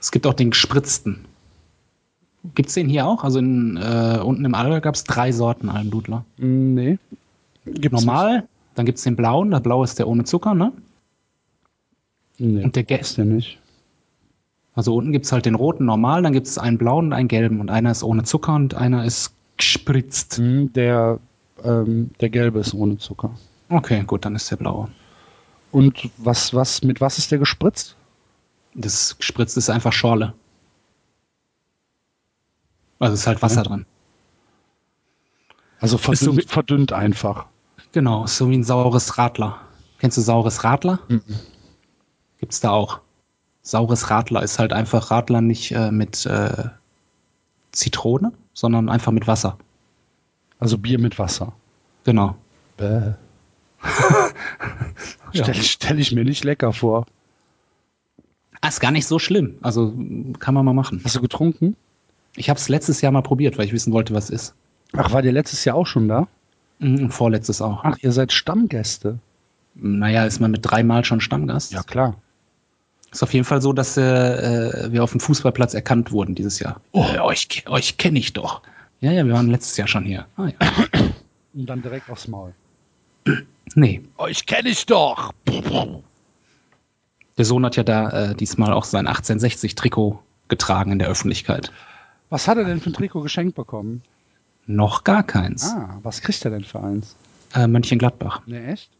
Es 0.00 0.10
gibt 0.10 0.26
auch 0.26 0.34
den 0.34 0.50
gespritzten. 0.50 1.24
Gibt's 2.54 2.74
den 2.74 2.88
hier 2.88 3.06
auch? 3.06 3.24
Also 3.24 3.38
in, 3.38 3.76
äh, 3.76 4.20
unten 4.22 4.44
im 4.44 4.54
Allgäu 4.54 4.80
gab's 4.80 5.04
drei 5.04 5.32
Sorten 5.32 5.68
Almdudler. 5.68 6.24
Mm, 6.38 6.74
Nee. 6.74 6.98
Gibt's 7.74 8.04
Normal, 8.04 8.48
dann 8.74 8.86
gibt's 8.86 9.02
den 9.02 9.16
blauen. 9.16 9.50
Der 9.50 9.60
blaue 9.60 9.84
ist 9.84 9.98
der 9.98 10.08
ohne 10.08 10.24
Zucker, 10.24 10.54
ne? 10.54 10.72
Nicht. 12.38 12.50
Nee. 12.54 12.64
Und 12.64 12.76
der 12.76 12.84
Ge 12.84 12.98
ist 13.00 13.18
der 13.18 13.24
nicht. 13.24 13.58
Also 14.74 14.94
unten 14.94 15.12
gibt's 15.12 15.32
halt 15.32 15.46
den 15.46 15.54
roten 15.56 15.84
normal, 15.84 16.22
dann 16.22 16.32
gibt's 16.32 16.56
einen 16.56 16.78
blauen 16.78 17.06
und 17.06 17.12
einen 17.12 17.28
gelben. 17.28 17.60
Und 17.60 17.70
einer 17.70 17.90
ist 17.90 18.02
ohne 18.02 18.22
Zucker 18.22 18.54
und 18.54 18.74
einer 18.74 19.04
ist 19.04 19.34
gespritzt. 19.56 20.38
Mm, 20.38 20.66
Der, 20.72 21.18
ähm, 21.64 22.10
der 22.20 22.30
gelbe 22.30 22.60
ist 22.60 22.72
ohne 22.72 22.96
Zucker. 22.98 23.34
Okay, 23.68 24.02
gut, 24.06 24.24
dann 24.24 24.34
ist 24.36 24.50
der 24.50 24.56
blaue. 24.56 24.88
Und 25.72 26.08
was, 26.16 26.54
was, 26.54 26.82
mit 26.82 27.00
was 27.00 27.18
ist 27.18 27.30
der 27.30 27.38
gespritzt? 27.38 27.96
Das 28.74 29.18
gespritzt 29.18 29.56
ist 29.56 29.68
einfach 29.70 29.92
Schorle. 29.92 30.32
Also 32.98 33.14
ist 33.14 33.26
halt 33.26 33.42
Wasser 33.42 33.62
drin. 33.62 33.86
Also 35.80 35.96
so 35.96 36.02
verdünnt, 36.02 36.36
wie- 36.38 36.48
verdünnt 36.48 36.92
einfach. 36.92 37.46
Genau, 37.92 38.26
so 38.26 38.48
wie 38.50 38.56
ein 38.56 38.64
saures 38.64 39.18
Radler. 39.18 39.60
Kennst 39.98 40.16
du 40.16 40.22
saures 40.22 40.64
Radler? 40.64 41.00
Mhm. 41.08 41.22
Gibt's 42.38 42.60
da 42.60 42.70
auch. 42.70 43.00
Saures 43.62 44.10
Radler 44.10 44.42
ist 44.42 44.58
halt 44.58 44.72
einfach 44.72 45.10
Radler 45.10 45.40
nicht 45.40 45.72
äh, 45.72 45.90
mit 45.90 46.24
äh, 46.26 46.68
Zitrone, 47.72 48.32
sondern 48.54 48.88
einfach 48.88 49.12
mit 49.12 49.26
Wasser. 49.26 49.58
Also 50.58 50.78
Bier 50.78 50.98
mit 50.98 51.18
Wasser. 51.18 51.52
Genau. 52.04 52.36
Bäh. 52.76 53.12
Ja. 55.32 55.44
Stell, 55.44 55.54
stell 55.54 56.00
ich 56.00 56.10
mir 56.10 56.24
nicht 56.24 56.42
lecker 56.42 56.72
vor. 56.72 57.06
Ah, 58.60 58.66
ist 58.66 58.80
gar 58.80 58.90
nicht 58.90 59.06
so 59.06 59.20
schlimm. 59.20 59.58
Also 59.62 59.94
kann 60.40 60.54
man 60.54 60.64
mal 60.64 60.74
machen. 60.74 61.00
Hast 61.04 61.14
du 61.14 61.20
getrunken? 61.20 61.76
Ich 62.34 62.50
habe 62.50 62.58
es 62.58 62.68
letztes 62.68 63.00
Jahr 63.00 63.12
mal 63.12 63.22
probiert, 63.22 63.56
weil 63.56 63.66
ich 63.66 63.72
wissen 63.72 63.92
wollte, 63.92 64.12
was 64.12 64.28
ist. 64.28 64.54
Ach, 64.92 65.12
war 65.12 65.22
der 65.22 65.30
letztes 65.30 65.64
Jahr 65.64 65.76
auch 65.76 65.86
schon 65.86 66.08
da? 66.08 66.26
Vorletztes 67.10 67.60
auch. 67.60 67.80
Ach, 67.84 67.96
ihr 68.00 68.12
seid 68.12 68.32
Stammgäste. 68.32 69.18
Naja, 69.74 70.24
ist 70.24 70.40
man 70.40 70.50
mit 70.50 70.60
dreimal 70.62 71.04
schon 71.04 71.20
Stammgast. 71.20 71.74
klar. 71.86 72.16
Ist 73.12 73.22
auf 73.22 73.34
jeden 73.34 73.44
Fall 73.44 73.60
so, 73.60 73.72
dass 73.72 73.96
äh, 73.96 74.88
wir 74.92 75.02
auf 75.02 75.10
dem 75.10 75.20
Fußballplatz 75.20 75.74
erkannt 75.74 76.12
wurden 76.12 76.34
dieses 76.34 76.58
Jahr. 76.60 76.80
Oh, 76.92 77.04
euch, 77.22 77.48
ke- 77.48 77.68
euch 77.70 77.96
kenne 77.96 78.18
ich 78.18 78.32
doch. 78.32 78.62
Ja, 79.00 79.10
ja, 79.12 79.26
wir 79.26 79.32
waren 79.34 79.48
letztes 79.50 79.76
Jahr 79.76 79.88
schon 79.88 80.04
hier. 80.04 80.26
Ah, 80.36 80.46
ja. 80.48 80.54
Und 81.54 81.66
dann 81.66 81.82
direkt 81.82 82.08
aufs 82.08 82.28
Maul. 82.28 82.52
Nee, 83.74 84.02
Euch 84.16 84.46
kenne 84.46 84.68
ich 84.68 84.86
doch. 84.86 85.32
der 87.36 87.44
Sohn 87.44 87.64
hat 87.64 87.76
ja 87.76 87.82
da 87.82 88.30
äh, 88.30 88.34
diesmal 88.34 88.72
auch 88.72 88.84
sein 88.84 89.06
1860-Trikot 89.08 90.18
getragen 90.48 90.92
in 90.92 90.98
der 90.98 91.08
Öffentlichkeit. 91.08 91.72
Was 92.28 92.46
hat 92.48 92.58
er 92.58 92.64
denn 92.64 92.80
für 92.80 92.90
ein 92.90 92.94
Trikot 92.94 93.22
geschenkt 93.22 93.54
bekommen? 93.56 94.02
Noch 94.70 95.02
gar 95.02 95.24
keins. 95.24 95.64
Ah, 95.64 95.98
was 96.04 96.20
kriegt 96.20 96.44
er 96.44 96.52
denn 96.52 96.62
für 96.62 96.80
eins? 96.80 97.16
Äh, 97.54 97.66
Mönchengladbach. 97.66 98.46
Ne, 98.46 98.68
echt? 98.68 98.90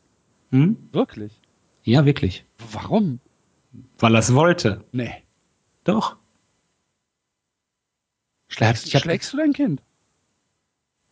Hm? 0.50 0.76
Wirklich? 0.90 1.40
Ja, 1.84 2.04
wirklich. 2.04 2.44
Warum? 2.72 3.20
Weil 4.00 4.16
er 4.16 4.18
es 4.18 4.34
wollte. 4.34 4.84
Nee. 4.90 5.12
Doch. 5.84 6.16
Schlägst, 8.48 8.86
Ich 8.92 8.98
schlägst 8.98 9.32
du 9.32 9.36
dein 9.36 9.52
Kind? 9.52 9.80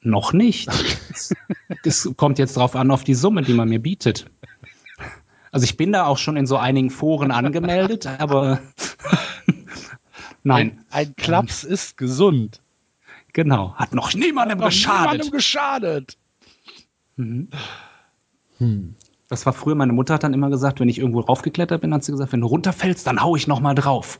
Noch 0.00 0.32
nicht. 0.32 0.68
Es 1.84 2.10
kommt 2.16 2.38
jetzt 2.38 2.56
drauf 2.56 2.74
an, 2.74 2.90
auf 2.90 3.04
die 3.04 3.14
Summe, 3.14 3.42
die 3.42 3.54
man 3.54 3.68
mir 3.68 3.78
bietet. 3.80 4.26
Also 5.52 5.64
ich 5.64 5.76
bin 5.76 5.92
da 5.92 6.06
auch 6.06 6.18
schon 6.18 6.36
in 6.36 6.46
so 6.46 6.56
einigen 6.56 6.90
Foren 6.90 7.30
angemeldet, 7.30 8.06
aber 8.06 8.60
nein, 10.42 10.84
Ein, 10.90 11.08
ein 11.08 11.16
Klaps 11.16 11.62
ist 11.64 11.96
gesund. 11.96 12.60
Genau, 13.38 13.72
hat 13.76 13.94
noch 13.94 14.14
niemandem 14.14 14.58
Noch 14.58 14.66
geschadet. 14.66 15.12
niemandem 15.12 15.30
geschadet. 15.30 16.18
Mhm. 17.14 17.48
Hm. 18.58 18.96
Das 19.28 19.46
war 19.46 19.52
früher, 19.52 19.76
meine 19.76 19.92
Mutter 19.92 20.14
hat 20.14 20.24
dann 20.24 20.34
immer 20.34 20.50
gesagt, 20.50 20.80
wenn 20.80 20.88
ich 20.88 20.98
irgendwo 20.98 21.20
raufgeklettert 21.20 21.80
bin, 21.80 21.94
hat 21.94 22.02
sie 22.02 22.10
gesagt, 22.10 22.32
wenn 22.32 22.40
du 22.40 22.48
runterfällst, 22.48 23.06
dann 23.06 23.22
hau 23.22 23.36
ich 23.36 23.46
noch 23.46 23.60
mal 23.60 23.76
drauf. 23.76 24.18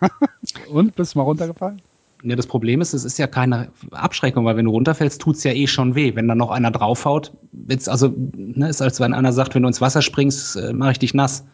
Und 0.70 0.96
bist 0.96 1.14
du 1.14 1.18
mal 1.18 1.24
runtergefallen? 1.24 1.80
Ja, 2.24 2.34
das 2.34 2.48
Problem 2.48 2.80
ist, 2.80 2.94
es 2.94 3.04
ist 3.04 3.16
ja 3.18 3.28
keine 3.28 3.70
Abschreckung, 3.92 4.44
weil 4.44 4.56
wenn 4.56 4.64
du 4.64 4.72
runterfällst, 4.72 5.20
tut's 5.20 5.44
ja 5.44 5.52
eh 5.52 5.68
schon 5.68 5.94
weh. 5.94 6.16
Wenn 6.16 6.26
dann 6.26 6.38
noch 6.38 6.50
einer 6.50 6.72
draufhaut, 6.72 7.32
wird's 7.52 7.86
also, 7.86 8.12
ne, 8.34 8.68
ist 8.68 8.82
als 8.82 8.98
wenn 8.98 9.14
einer 9.14 9.32
sagt, 9.32 9.54
wenn 9.54 9.62
du 9.62 9.68
ins 9.68 9.80
Wasser 9.80 10.02
springst, 10.02 10.56
äh, 10.56 10.72
mache 10.72 10.92
ich 10.92 10.98
dich 10.98 11.14
nass. 11.14 11.44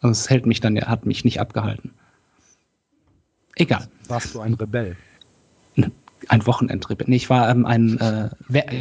Also 0.00 0.10
es 0.10 0.28
hält 0.28 0.46
mich 0.46 0.58
dann, 0.58 0.74
ja, 0.74 0.88
hat 0.88 1.06
mich 1.06 1.24
nicht 1.24 1.38
abgehalten. 1.38 1.92
Egal. 3.54 3.86
Warst 4.08 4.34
du 4.34 4.40
ein 4.40 4.54
Rebell? 4.54 4.96
Ein 6.32 6.46
Wochenendrebell. 6.46 7.06
Nee, 7.08 7.16
ich 7.16 7.28
war 7.28 7.50
ähm, 7.50 7.66
ein, 7.66 8.00
äh, 8.00 8.30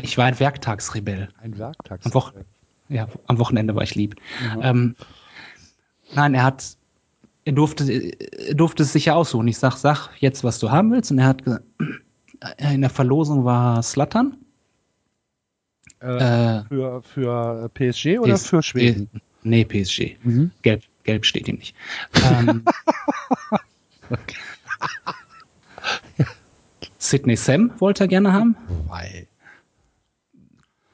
ich 0.04 0.18
war 0.18 0.26
ein 0.26 0.39
Werktagsrebell. 0.39 1.28
Ein 1.41 1.58
Werktags. 1.58 2.06
Am, 2.06 2.14
Wochen 2.14 2.45
ja, 2.88 3.08
am 3.28 3.39
Wochenende 3.39 3.76
war 3.76 3.84
ich 3.84 3.93
lieb. 3.93 4.16
Mhm. 4.56 4.62
Ähm, 4.62 4.95
nein, 6.16 6.34
er 6.34 6.43
hat, 6.43 6.78
er 7.43 7.52
durfte, 7.52 7.91
er 7.91 8.56
durfte 8.56 8.84
es 8.84 8.93
sich 8.93 9.06
ja 9.06 9.16
aussuchen. 9.16 9.49
Ich 9.49 9.58
sag, 9.58 9.76
sag 9.76 10.10
jetzt, 10.20 10.45
was 10.45 10.60
du 10.60 10.72
haben 10.72 10.93
willst. 10.93 11.12
Und 11.12 11.20
er 11.20 11.28
hat 11.28 11.43
gesagt, 11.43 11.66
in 12.58 12.82
der 12.82 12.89
Verlosung 12.89 13.43
war 13.43 13.84
Slattern. 13.84 14.38
Äh, 16.02 16.60
Äh, 16.60 16.64
für, 16.70 17.02
für 17.04 17.70
PSG 17.74 18.20
oder 18.20 18.34
PS 18.34 18.47
für 18.47 18.64
Schweden? 18.64 19.10
Nee, 19.43 19.66
PSG. 19.66 20.16
Mhm. 20.24 20.52
Gelb, 20.62 20.84
gelb 21.04 21.26
steht 21.26 21.49
ihm 21.49 21.58
nicht. 21.58 21.76
Ähm, 22.24 22.64
Sidney 27.02 27.36
Sam 27.36 27.72
wollte 27.80 28.04
er 28.04 28.08
gerne 28.08 28.32
haben. 28.32 28.56
Weil. 28.88 29.28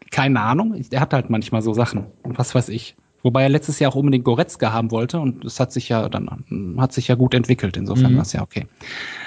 Keine 0.09 0.39
Ahnung. 0.41 0.73
Er 0.91 1.01
hat 1.01 1.13
halt 1.13 1.29
manchmal 1.29 1.61
so 1.61 1.73
Sachen. 1.73 2.05
Was 2.23 2.55
weiß 2.55 2.69
ich. 2.69 2.95
Wobei 3.23 3.43
er 3.43 3.49
letztes 3.49 3.79
Jahr 3.79 3.91
auch 3.91 3.95
unbedingt 3.95 4.23
Goretzka 4.23 4.71
haben 4.71 4.91
wollte 4.91 5.19
und 5.19 5.43
es 5.43 5.59
hat 5.59 5.73
sich 5.73 5.89
ja 5.89 6.07
dann 6.07 6.75
hat 6.77 6.93
sich 6.93 7.09
ja 7.09 7.15
gut 7.15 7.33
entwickelt. 7.33 7.75
Insofern 7.75 8.13
Mhm. 8.13 8.15
war 8.17 8.21
es 8.21 8.31
ja 8.31 8.41
okay. 8.41 8.67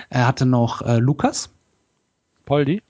Er 0.09 0.26
hatte 0.26 0.47
noch 0.47 0.81
äh, 0.83 0.97
Lukas. 0.99 1.51
Poldi? 2.47 2.83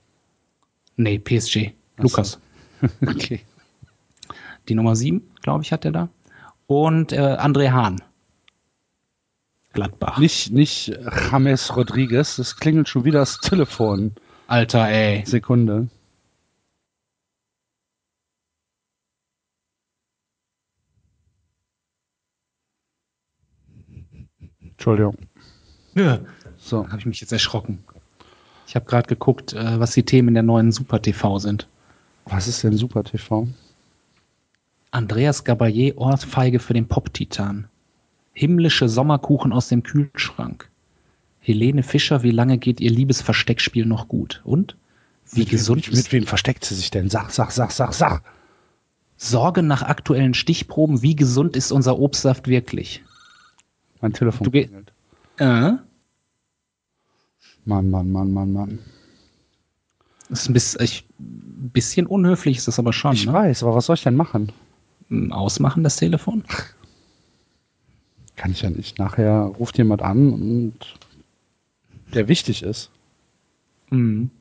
Nee, 0.95 1.19
PSG. 1.19 1.73
Ach 1.97 2.03
so. 2.03 2.03
Lukas. 2.03 2.39
Okay. 3.05 3.41
Die 4.69 4.73
Nummer 4.75 4.95
7, 4.95 5.21
glaube 5.43 5.63
ich, 5.63 5.71
hat 5.73 5.85
er 5.85 5.91
da. 5.91 6.09
Und 6.65 7.11
äh, 7.11 7.17
André 7.17 7.71
Hahn. 7.71 8.01
Gladbach. 9.73 10.17
Nicht, 10.17 10.51
nicht 10.51 10.97
James 11.31 11.75
Rodriguez, 11.75 12.35
das 12.35 12.57
klingelt 12.57 12.89
schon 12.89 13.05
wieder 13.05 13.19
das 13.19 13.39
Telefon. 13.39 14.13
Alter, 14.47 14.89
ey. 14.89 15.23
Sekunde. 15.25 15.87
Entschuldigung. 24.61 25.15
Ja. 25.95 26.19
So, 26.57 26.87
Habe 26.87 26.97
ich 26.99 27.05
mich 27.05 27.21
jetzt 27.21 27.31
erschrocken. 27.31 27.83
Ich 28.67 28.75
habe 28.75 28.85
gerade 28.85 29.07
geguckt, 29.07 29.53
äh, 29.53 29.79
was 29.79 29.91
die 29.93 30.03
Themen 30.03 30.33
der 30.33 30.43
neuen 30.43 30.71
Super 30.71 31.01
TV 31.01 31.39
sind. 31.39 31.67
was 32.25 32.47
ist 32.47 32.63
denn 32.63 32.73
Super 32.77 33.03
TV? 33.03 33.47
Andreas 34.91 35.45
Gabayé 35.45 35.95
Ohrfeige 35.95 36.59
für 36.59 36.73
den 36.73 36.87
Pop-Titan. 36.87 37.67
Himmlische 38.33 38.87
Sommerkuchen 38.89 39.51
aus 39.51 39.67
dem 39.67 39.83
Kühlschrank. 39.83 40.69
Helene 41.39 41.83
Fischer, 41.83 42.23
wie 42.23 42.31
lange 42.31 42.57
geht 42.57 42.79
ihr 42.79 42.91
Liebesversteckspiel 42.91 43.85
noch 43.85 44.07
gut? 44.07 44.41
Und? 44.43 44.77
Wie 45.31 45.45
gesund 45.45 45.87
mit, 45.87 45.95
mit 45.95 46.11
wem 46.11 46.27
versteckt 46.27 46.65
sie 46.65 46.75
sich 46.75 46.91
denn? 46.91 47.09
Sag, 47.09 47.31
sag, 47.31 47.51
sag, 47.51 47.71
sag, 47.71 47.93
sag. 47.93 48.23
Sorge 49.17 49.63
nach 49.63 49.81
aktuellen 49.81 50.33
Stichproben, 50.33 51.01
wie 51.01 51.15
gesund 51.15 51.55
ist 51.55 51.71
unser 51.71 51.99
Obstsaft 51.99 52.47
wirklich? 52.47 53.03
Mein 54.01 54.13
Telefon 54.13 54.45
Du 54.45 54.51
klingelt. 54.51 54.91
Äh? 55.37 55.73
Mann, 57.65 57.89
Mann, 57.89 58.11
Mann, 58.11 58.33
Mann, 58.33 58.53
Mann. 58.53 58.79
Ist 60.29 60.49
ein 60.49 60.53
bisschen, 60.53 60.81
ich, 60.81 61.05
ein 61.19 61.69
bisschen 61.71 62.07
unhöflich 62.07 62.57
ist 62.57 62.67
das 62.67 62.79
aber 62.79 62.93
schon. 62.93 63.13
Ich 63.13 63.25
ne? 63.25 63.33
weiß, 63.33 63.63
aber 63.63 63.75
was 63.75 63.85
soll 63.85 63.95
ich 63.95 64.03
denn 64.03 64.15
machen? 64.15 64.51
Ausmachen 65.29 65.83
das 65.83 65.97
Telefon? 65.97 66.43
Kann 68.41 68.53
ich 68.53 68.63
ja 68.63 68.71
nicht. 68.71 68.97
Nachher 68.97 69.51
ruft 69.59 69.77
jemand 69.77 70.01
an 70.01 70.33
und 70.33 70.73
der 72.11 72.27
wichtig 72.27 72.63
ist. 72.63 72.89
Mhm. 73.91 74.31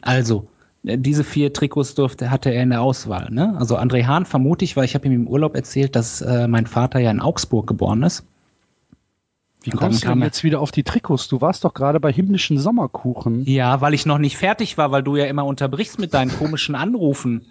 Also, 0.00 0.48
äh, 0.82 0.96
diese 0.96 1.24
vier 1.24 1.52
Trikots 1.52 1.94
durfte, 1.94 2.30
hatte 2.30 2.48
er 2.48 2.62
in 2.62 2.70
der 2.70 2.80
Auswahl. 2.80 3.30
Ne? 3.30 3.54
Also 3.58 3.76
André 3.76 4.06
Hahn 4.06 4.24
vermute 4.24 4.64
ich, 4.64 4.78
weil 4.78 4.86
ich 4.86 4.94
habe 4.94 5.08
ihm 5.08 5.12
im 5.12 5.28
Urlaub 5.28 5.54
erzählt, 5.54 5.94
dass 5.94 6.22
äh, 6.22 6.48
mein 6.48 6.66
Vater 6.66 7.00
ja 7.00 7.10
in 7.10 7.20
Augsburg 7.20 7.66
geboren 7.66 8.02
ist. 8.02 8.24
Wie 9.60 9.68
kommst 9.68 10.02
du 10.02 10.08
denn 10.08 10.22
jetzt 10.22 10.42
wieder 10.42 10.60
auf 10.60 10.70
die 10.70 10.84
Trikots? 10.84 11.28
Du 11.28 11.42
warst 11.42 11.64
doch 11.64 11.74
gerade 11.74 12.00
bei 12.00 12.10
himmlischen 12.10 12.56
Sommerkuchen. 12.56 13.44
Ja, 13.44 13.82
weil 13.82 13.92
ich 13.92 14.06
noch 14.06 14.16
nicht 14.16 14.38
fertig 14.38 14.78
war, 14.78 14.90
weil 14.90 15.02
du 15.02 15.16
ja 15.16 15.26
immer 15.26 15.44
unterbrichst 15.44 15.98
mit 15.98 16.14
deinen 16.14 16.30
komischen 16.30 16.74
Anrufen. 16.74 17.44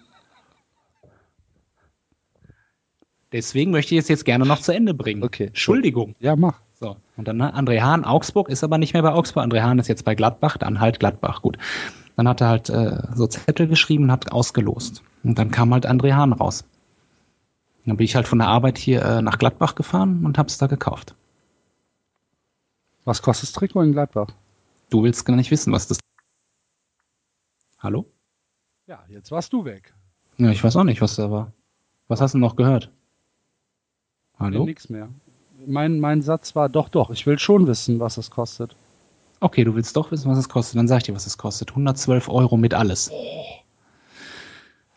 Deswegen 3.32 3.72
möchte 3.72 3.94
ich 3.96 4.00
es 4.00 4.08
jetzt 4.08 4.26
gerne 4.26 4.46
noch 4.46 4.60
zu 4.60 4.74
Ende 4.74 4.94
bringen. 4.94 5.24
Okay. 5.24 5.48
Entschuldigung. 5.48 6.16
Ja, 6.20 6.36
mach. 6.36 6.62
So, 6.80 6.96
und 7.18 7.28
dann 7.28 7.38
ne, 7.38 7.54
André 7.54 7.82
Hahn, 7.82 8.06
Augsburg 8.06 8.50
ist 8.50 8.64
aber 8.64 8.78
nicht 8.78 8.94
mehr 8.94 9.04
bei 9.04 9.12
Augsburg. 9.12 9.44
André 9.44 9.62
Hahn 9.62 9.80
ist 9.80 9.88
jetzt 9.88 10.06
bei 10.06 10.16
Gladbach, 10.16 10.58
dann 10.58 10.80
halt 10.80 11.00
Gladbach. 11.00 11.42
Gut. 11.42 11.58
Dann 12.16 12.28
hat 12.28 12.42
er 12.42 12.48
halt 12.48 12.70
äh, 12.70 13.02
so 13.14 13.28
Zettel 13.28 13.68
geschrieben 13.68 14.06
und 14.06 14.12
hat 14.12 14.32
ausgelost. 14.32 15.04
Und 15.24 15.38
dann 15.38 15.52
kam 15.52 15.74
halt 15.74 15.86
André 15.86 16.14
Hahn 16.14 16.34
raus. 16.34 16.64
Dann 17.86 17.98
bin 17.98 18.06
ich 18.06 18.16
halt 18.16 18.28
von 18.28 18.40
der 18.40 18.48
Arbeit 18.48 18.78
hier 18.78 19.04
äh, 19.04 19.22
nach 19.22 19.38
Gladbach 19.38 19.76
gefahren 19.76 20.26
und 20.26 20.38
hab's 20.38 20.58
da 20.58 20.68
gekauft. 20.68 21.16
Was 23.04 23.22
kostet 23.22 23.50
das 23.50 23.54
Trikot 23.54 23.82
in 23.82 23.92
Gladbach? 23.92 24.28
Du 24.90 25.04
willst 25.04 25.26
gar 25.26 25.36
nicht 25.36 25.52
wissen, 25.52 25.74
was 25.74 25.88
das. 25.88 26.00
Hallo? 27.80 28.06
Ja, 28.88 29.04
jetzt 29.10 29.32
warst 29.32 29.54
du 29.54 29.66
weg. 29.66 29.94
Ja, 30.38 30.50
ich 30.50 30.64
weiß 30.64 30.76
auch 30.76 30.84
nicht, 30.84 31.02
was 31.02 31.16
da 31.16 31.30
war. 31.30 31.54
Was 32.08 32.22
hast 32.22 32.34
du 32.34 32.38
noch 32.38 32.56
gehört? 32.56 32.92
Hallo? 34.40 34.66
Nix 34.66 34.90
mehr. 34.90 35.10
Mein, 35.66 36.00
mein 36.00 36.22
Satz 36.22 36.56
war, 36.56 36.70
doch, 36.70 36.90
doch, 36.90 37.10
ich 37.10 37.26
will 37.26 37.38
schon 37.38 37.68
wissen, 37.68 38.00
was 38.00 38.18
es 38.18 38.32
kostet. 38.32 38.76
Okay, 39.42 39.64
du 39.64 39.76
willst 39.76 39.96
doch 39.96 40.12
wissen, 40.12 40.32
was 40.32 40.38
es 40.38 40.50
kostet. 40.50 40.78
Dann 40.78 40.88
sag 40.88 40.98
ich 40.98 41.04
dir, 41.04 41.16
was 41.16 41.28
es 41.28 41.38
kostet. 41.38 41.72
112 41.72 42.30
Euro 42.30 42.58
mit 42.58 42.74
alles. 42.74 43.12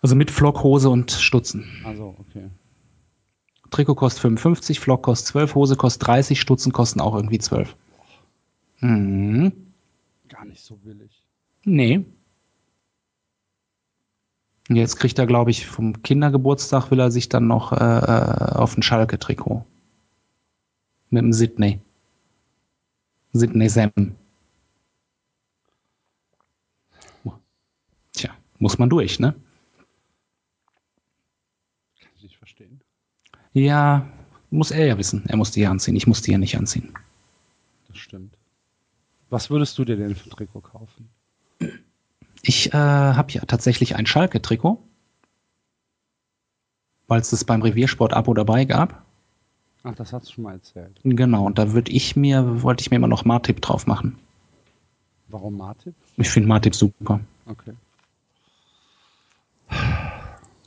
Also 0.01 0.16
mit 0.16 0.30
Flock, 0.30 0.62
Hose 0.62 0.88
und 0.88 1.11
Stutzen. 1.11 1.66
Also, 1.84 2.16
okay. 2.18 2.49
Trikot 3.70 3.95
kostet 3.95 4.20
55, 4.20 4.80
Flock 4.80 5.03
kostet 5.03 5.28
12, 5.28 5.55
Hose 5.55 5.76
kostet 5.76 6.07
30, 6.07 6.40
Stutzen 6.40 6.72
kosten 6.72 7.01
auch 7.01 7.14
irgendwie 7.14 7.38
12. 7.38 7.74
Mhm. 8.80 9.53
Gar 10.28 10.45
nicht 10.45 10.62
so 10.62 10.76
billig. 10.76 11.24
Nee. 11.64 12.05
Und 14.73 14.77
jetzt 14.77 14.97
kriegt 14.97 15.18
er, 15.18 15.27
glaube 15.27 15.51
ich, 15.51 15.66
vom 15.66 16.03
Kindergeburtstag 16.03 16.91
will 16.91 16.99
er 16.99 17.11
sich 17.11 17.29
dann 17.29 17.47
noch 17.47 17.73
äh, 17.73 17.77
äh, 17.77 18.57
auf 18.57 18.75
ein 18.75 18.83
Schalke-Trikot. 18.83 19.66
Mit 21.11 21.23
dem 21.23 21.35
Sydney. 21.35 21.79
Sydney 23.35 23.68
Sam. 23.68 23.93
Tja, 28.14 28.31
muss 28.61 28.79
man 28.79 28.89
durch, 28.89 29.20
ne? 29.20 29.35
Kann 32.01 32.12
ich 32.16 32.23
nicht 32.23 32.39
verstehen. 32.39 32.81
Ja, 33.53 34.09
muss 34.49 34.70
er 34.70 34.87
ja 34.87 34.97
wissen. 34.97 35.23
Er 35.29 35.37
muss 35.37 35.51
die 35.51 35.61
ja 35.61 35.70
anziehen. 35.70 35.97
Ich 35.97 36.07
muss 36.07 36.23
die 36.23 36.33
ja 36.33 36.39
nicht 36.39 36.57
anziehen. 36.57 36.95
Das 37.89 37.99
stimmt. 37.99 38.39
Was 39.29 39.51
würdest 39.51 39.77
du 39.77 39.85
dir 39.85 39.99
denn 39.99 40.14
für 40.14 40.31
ein 40.31 40.31
Trikot 40.31 40.62
kaufen? 40.62 41.11
Ich 42.43 42.74
äh, 42.74 42.76
habe 42.76 43.32
ja 43.32 43.43
tatsächlich 43.43 43.95
ein 43.97 44.07
Schalke-Trikot, 44.07 44.82
weil 47.07 47.20
es 47.20 47.30
das 47.30 47.45
beim 47.45 47.62
Reviersport-Abo 47.62 48.34
dabei 48.34 48.64
gab. 48.64 49.05
Ach, 49.84 49.95
das 49.95 50.12
hast 50.12 50.28
du 50.28 50.34
schon 50.34 50.45
mal 50.45 50.55
erzählt. 50.55 51.01
Genau, 51.05 51.47
und 51.47 51.59
da 51.59 51.72
würde 51.72 51.93
ich 51.93 52.16
mir, 52.16 52.62
wollte 52.62 52.82
ich 52.82 52.90
mir 52.90 52.97
immer 52.97 53.09
noch 53.09 53.24
Martip 53.24 53.61
drauf 53.61 53.86
machen. 53.86 54.18
Warum 55.28 55.57
Martip? 55.57 55.95
Ich 56.16 56.30
finde 56.30 56.49
Martip 56.49 56.74
super. 56.74 57.20
Okay. 57.47 57.72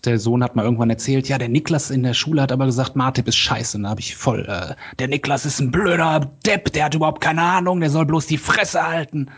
Der 0.04 0.20
Sohn 0.20 0.44
hat 0.44 0.56
mal 0.56 0.64
irgendwann 0.64 0.90
erzählt, 0.90 1.28
ja, 1.30 1.38
der 1.38 1.50
Niklas 1.50 1.92
in 1.92 2.04
der 2.04 2.14
Schule 2.14 2.42
hat 2.42 2.52
aber 2.52 2.66
gesagt, 2.66 2.96
Martip 2.96 3.28
ist 3.28 3.38
scheiße. 3.38 3.78
Und 3.78 3.84
da 3.84 3.90
habe 3.90 4.02
ich 4.02 4.16
voll, 4.16 4.46
äh, 4.48 4.76
der 5.00 5.08
Niklas 5.08 5.46
ist 5.46 5.60
ein 5.60 5.72
blöder 5.72 6.32
Depp, 6.46 6.72
der 6.74 6.86
hat 6.86 6.96
überhaupt 6.96 7.22
keine 7.22 7.42
Ahnung, 7.42 7.80
der 7.80 7.90
soll 7.90 8.06
bloß 8.06 8.28
die 8.28 8.38
Fresse 8.38 8.86
halten. 8.86 9.32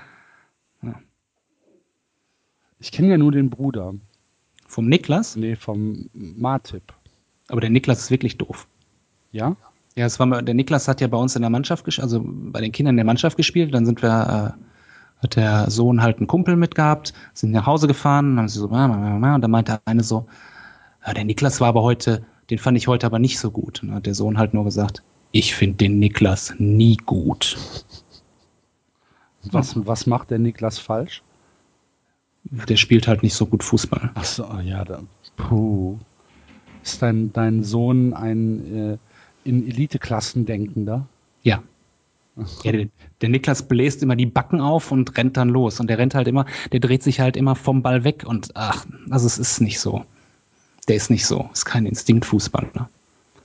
Ich 2.79 2.91
kenne 2.91 3.09
ja 3.09 3.17
nur 3.17 3.31
den 3.31 3.49
Bruder. 3.49 3.93
Vom 4.67 4.87
Niklas? 4.87 5.35
Nee, 5.35 5.55
vom 5.55 6.09
Martip. 6.13 6.93
Aber 7.47 7.61
der 7.61 7.69
Niklas 7.69 8.01
ist 8.01 8.11
wirklich 8.11 8.37
doof. 8.37 8.67
Ja? 9.31 9.55
Ja, 9.95 10.05
es 10.05 10.19
war 10.19 10.27
mal, 10.27 10.43
der 10.43 10.53
Niklas 10.53 10.87
hat 10.87 11.01
ja 11.01 11.07
bei 11.07 11.17
uns 11.17 11.35
in 11.35 11.41
der 11.41 11.49
Mannschaft 11.49 11.85
gespielt, 11.85 12.03
also 12.03 12.21
bei 12.23 12.61
den 12.61 12.71
Kindern 12.71 12.93
in 12.93 12.97
der 12.97 13.05
Mannschaft 13.05 13.37
gespielt. 13.37 13.73
Dann 13.73 13.85
sind 13.85 14.01
wir, 14.03 14.55
äh, 14.57 15.23
hat 15.23 15.35
der 15.35 15.71
Sohn 15.71 16.03
halt 16.03 16.17
einen 16.17 16.27
Kumpel 16.27 16.55
mitgehabt, 16.55 17.13
sind 17.33 17.51
nach 17.51 17.65
Hause 17.65 17.87
gefahren, 17.87 18.31
dann 18.31 18.39
haben 18.39 18.49
sie 18.49 18.59
so, 18.59 18.67
"Ma, 18.67 18.87
ma, 18.87 18.97
ma, 18.97 19.17
ma", 19.17 19.35
und 19.35 19.41
dann 19.41 19.49
meinte 19.49 19.79
eine 19.85 20.03
so, 20.03 20.27
ja, 21.05 21.13
der 21.13 21.23
Niklas 21.23 21.61
war 21.61 21.69
aber 21.69 21.81
heute, 21.81 22.25
den 22.49 22.59
fand 22.59 22.77
ich 22.77 22.87
heute 22.87 23.05
aber 23.07 23.17
nicht 23.17 23.39
so 23.39 23.49
gut. 23.49 23.81
Und 23.81 23.89
dann 23.89 23.97
hat 23.97 24.05
der 24.05 24.13
Sohn 24.13 24.37
halt 24.37 24.53
nur 24.53 24.65
gesagt, 24.65 25.01
ich 25.31 25.55
finde 25.55 25.77
den 25.77 25.99
Niklas 25.99 26.53
nie 26.59 26.97
gut. 26.97 27.57
Was, 29.51 29.73
was 29.87 30.05
macht 30.05 30.29
der 30.29 30.39
Niklas 30.39 30.77
falsch? 30.77 31.23
Der 32.51 32.77
spielt 32.77 33.07
halt 33.07 33.23
nicht 33.23 33.33
so 33.33 33.45
gut 33.45 33.63
Fußball. 33.63 34.11
Ach 34.15 34.23
so, 34.25 34.45
ja, 34.63 34.83
da. 34.85 35.01
Puh. 35.35 35.97
Ist 36.83 37.01
dein, 37.01 37.33
dein 37.33 37.63
Sohn 37.63 38.13
ein 38.13 38.75
äh, 38.93 38.97
in 39.43 39.67
Eliteklassen 39.67 40.45
denkender? 40.45 41.07
Ja, 41.43 41.61
Ja, 42.63 42.71
der, 42.71 42.87
der 43.21 43.29
Niklas 43.29 43.67
bläst 43.67 44.03
immer 44.03 44.15
die 44.15 44.25
Backen 44.25 44.61
auf 44.61 44.91
und 44.91 45.17
rennt 45.17 45.37
dann 45.37 45.49
los. 45.49 45.79
Und 45.79 45.89
der 45.89 45.97
rennt 45.97 46.15
halt 46.15 46.27
immer, 46.27 46.45
der 46.71 46.79
dreht 46.79 47.03
sich 47.03 47.19
halt 47.19 47.35
immer 47.35 47.55
vom 47.55 47.81
Ball 47.81 48.03
weg. 48.03 48.23
Und 48.25 48.51
ach, 48.55 48.85
also 49.09 49.25
es 49.25 49.37
ist 49.39 49.59
nicht 49.61 49.79
so. 49.79 50.05
Der 50.87 50.95
ist 50.95 51.09
nicht 51.09 51.25
so. 51.25 51.49
Ist 51.51 51.65
kein 51.65 51.85
Instinktfußballer. 51.85 52.89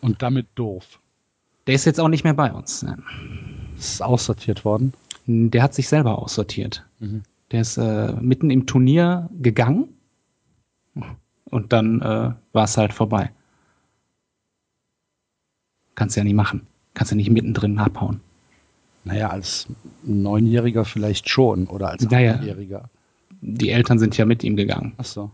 Und 0.01 0.23
damit 0.23 0.47
doof. 0.55 1.01
Der 1.67 1.75
ist 1.75 1.85
jetzt 1.85 2.01
auch 2.01 2.09
nicht 2.09 2.25
mehr 2.25 2.35
bei 2.35 2.53
uns. 2.53 2.83
Ne? 2.83 2.99
Ist 3.79 4.03
aussortiert 4.03 4.65
worden. 4.65 4.93
Der 5.27 5.63
hat 5.63 5.75
sich 5.75 5.89
selber 5.89 6.19
aussortiert. 6.19 6.85
Der 7.53 7.61
ist 7.61 7.77
äh, 7.77 8.13
mitten 8.21 8.51
im 8.51 8.67
Turnier 8.67 9.29
gegangen 9.41 9.89
und 11.45 11.73
dann 11.73 12.01
äh, 12.01 12.33
war 12.53 12.65
es 12.65 12.77
halt 12.79 12.93
vorbei. 12.93 13.31
Kannst 15.95 16.17
ja 16.17 16.25
nicht 16.25 16.35
machen. 16.35 16.67
Kannst 16.95 17.13
ja 17.13 17.17
nicht 17.17 17.31
mittendrin 17.31 17.79
abhauen. 17.79 18.21
Naja, 19.05 19.29
als 19.29 19.67
Neunjähriger 20.05 20.85
vielleicht 20.85 21.29
schon 21.29 21.67
oder 21.67 21.91
als 21.91 22.09
Naja. 22.09 22.35
Achtjähriger. 22.37 22.89
Die 23.43 23.71
Eltern 23.71 23.99
sind 23.99 24.17
ja 24.17 24.25
mit 24.25 24.45
ihm 24.45 24.57
gegangen. 24.57 24.95
Ach 24.97 25.05
so. 25.05 25.31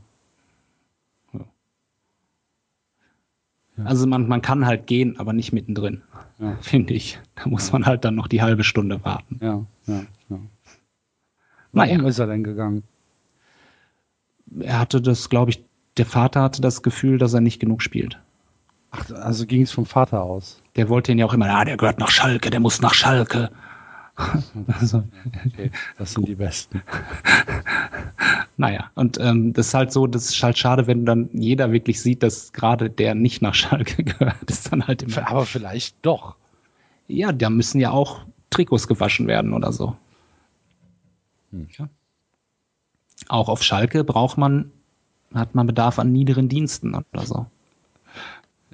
Also 3.84 4.08
man, 4.08 4.26
man 4.26 4.42
kann 4.42 4.66
halt 4.66 4.88
gehen, 4.88 5.20
aber 5.20 5.32
nicht 5.32 5.52
mittendrin, 5.52 6.02
Ja, 6.40 6.56
finde 6.62 6.94
ich. 6.94 7.20
Da 7.36 7.48
muss 7.48 7.70
man 7.70 7.86
halt 7.86 8.04
dann 8.04 8.16
noch 8.16 8.26
die 8.26 8.42
halbe 8.42 8.64
Stunde 8.64 9.04
warten. 9.04 9.38
ja, 9.40 9.64
ja. 9.86 10.02
Ja. 11.72 11.84
Naja. 11.84 11.96
Warum 11.96 12.06
ist 12.06 12.18
er 12.18 12.26
denn 12.26 12.44
gegangen? 12.44 12.82
Er 14.60 14.78
hatte 14.78 15.00
das, 15.02 15.28
glaube 15.28 15.50
ich, 15.50 15.64
der 15.96 16.06
Vater 16.06 16.42
hatte 16.42 16.62
das 16.62 16.82
Gefühl, 16.82 17.18
dass 17.18 17.34
er 17.34 17.40
nicht 17.40 17.60
genug 17.60 17.82
spielt. 17.82 18.18
Ach, 18.90 19.10
also 19.10 19.44
ging 19.46 19.62
es 19.62 19.72
vom 19.72 19.84
Vater 19.84 20.22
aus. 20.22 20.62
Der 20.76 20.88
wollte 20.88 21.12
ihn 21.12 21.18
ja 21.18 21.26
auch 21.26 21.34
immer, 21.34 21.46
ah, 21.50 21.64
der 21.64 21.76
gehört 21.76 21.98
nach 21.98 22.10
Schalke, 22.10 22.50
der 22.50 22.60
muss 22.60 22.80
nach 22.80 22.94
Schalke. 22.94 23.50
Also, 24.80 25.04
Okay, 25.46 25.70
das 25.96 26.12
sind 26.14 26.26
die 26.26 26.34
Besten. 26.34 26.82
naja, 28.56 28.90
und 28.96 29.16
ähm, 29.20 29.52
das 29.52 29.68
ist 29.68 29.74
halt 29.74 29.92
so, 29.92 30.08
das 30.08 30.28
ist 30.30 30.42
halt 30.42 30.58
schade, 30.58 30.88
wenn 30.88 31.06
dann 31.06 31.30
jeder 31.32 31.70
wirklich 31.70 32.00
sieht, 32.02 32.24
dass 32.24 32.52
gerade 32.52 32.90
der 32.90 33.14
nicht 33.14 33.42
nach 33.42 33.54
Schalke 33.54 34.02
gehört. 34.04 34.34
Das 34.46 34.58
ist 34.58 34.72
dann 34.72 34.86
halt 34.88 35.02
immer, 35.04 35.30
Aber 35.30 35.46
vielleicht 35.46 35.96
doch. 36.02 36.34
ja, 37.06 37.30
da 37.30 37.48
müssen 37.48 37.80
ja 37.80 37.92
auch 37.92 38.22
Trikots 38.50 38.88
gewaschen 38.88 39.28
werden 39.28 39.52
oder 39.52 39.72
so. 39.72 39.96
Hm. 41.52 41.68
Ja. 41.78 41.88
Auch 43.28 43.48
auf 43.48 43.62
Schalke 43.62 44.04
braucht 44.04 44.38
man, 44.38 44.70
hat 45.34 45.54
man 45.54 45.66
Bedarf 45.66 45.98
an 45.98 46.12
niederen 46.12 46.48
Diensten 46.48 46.94
oder 46.94 47.26
so. 47.26 47.46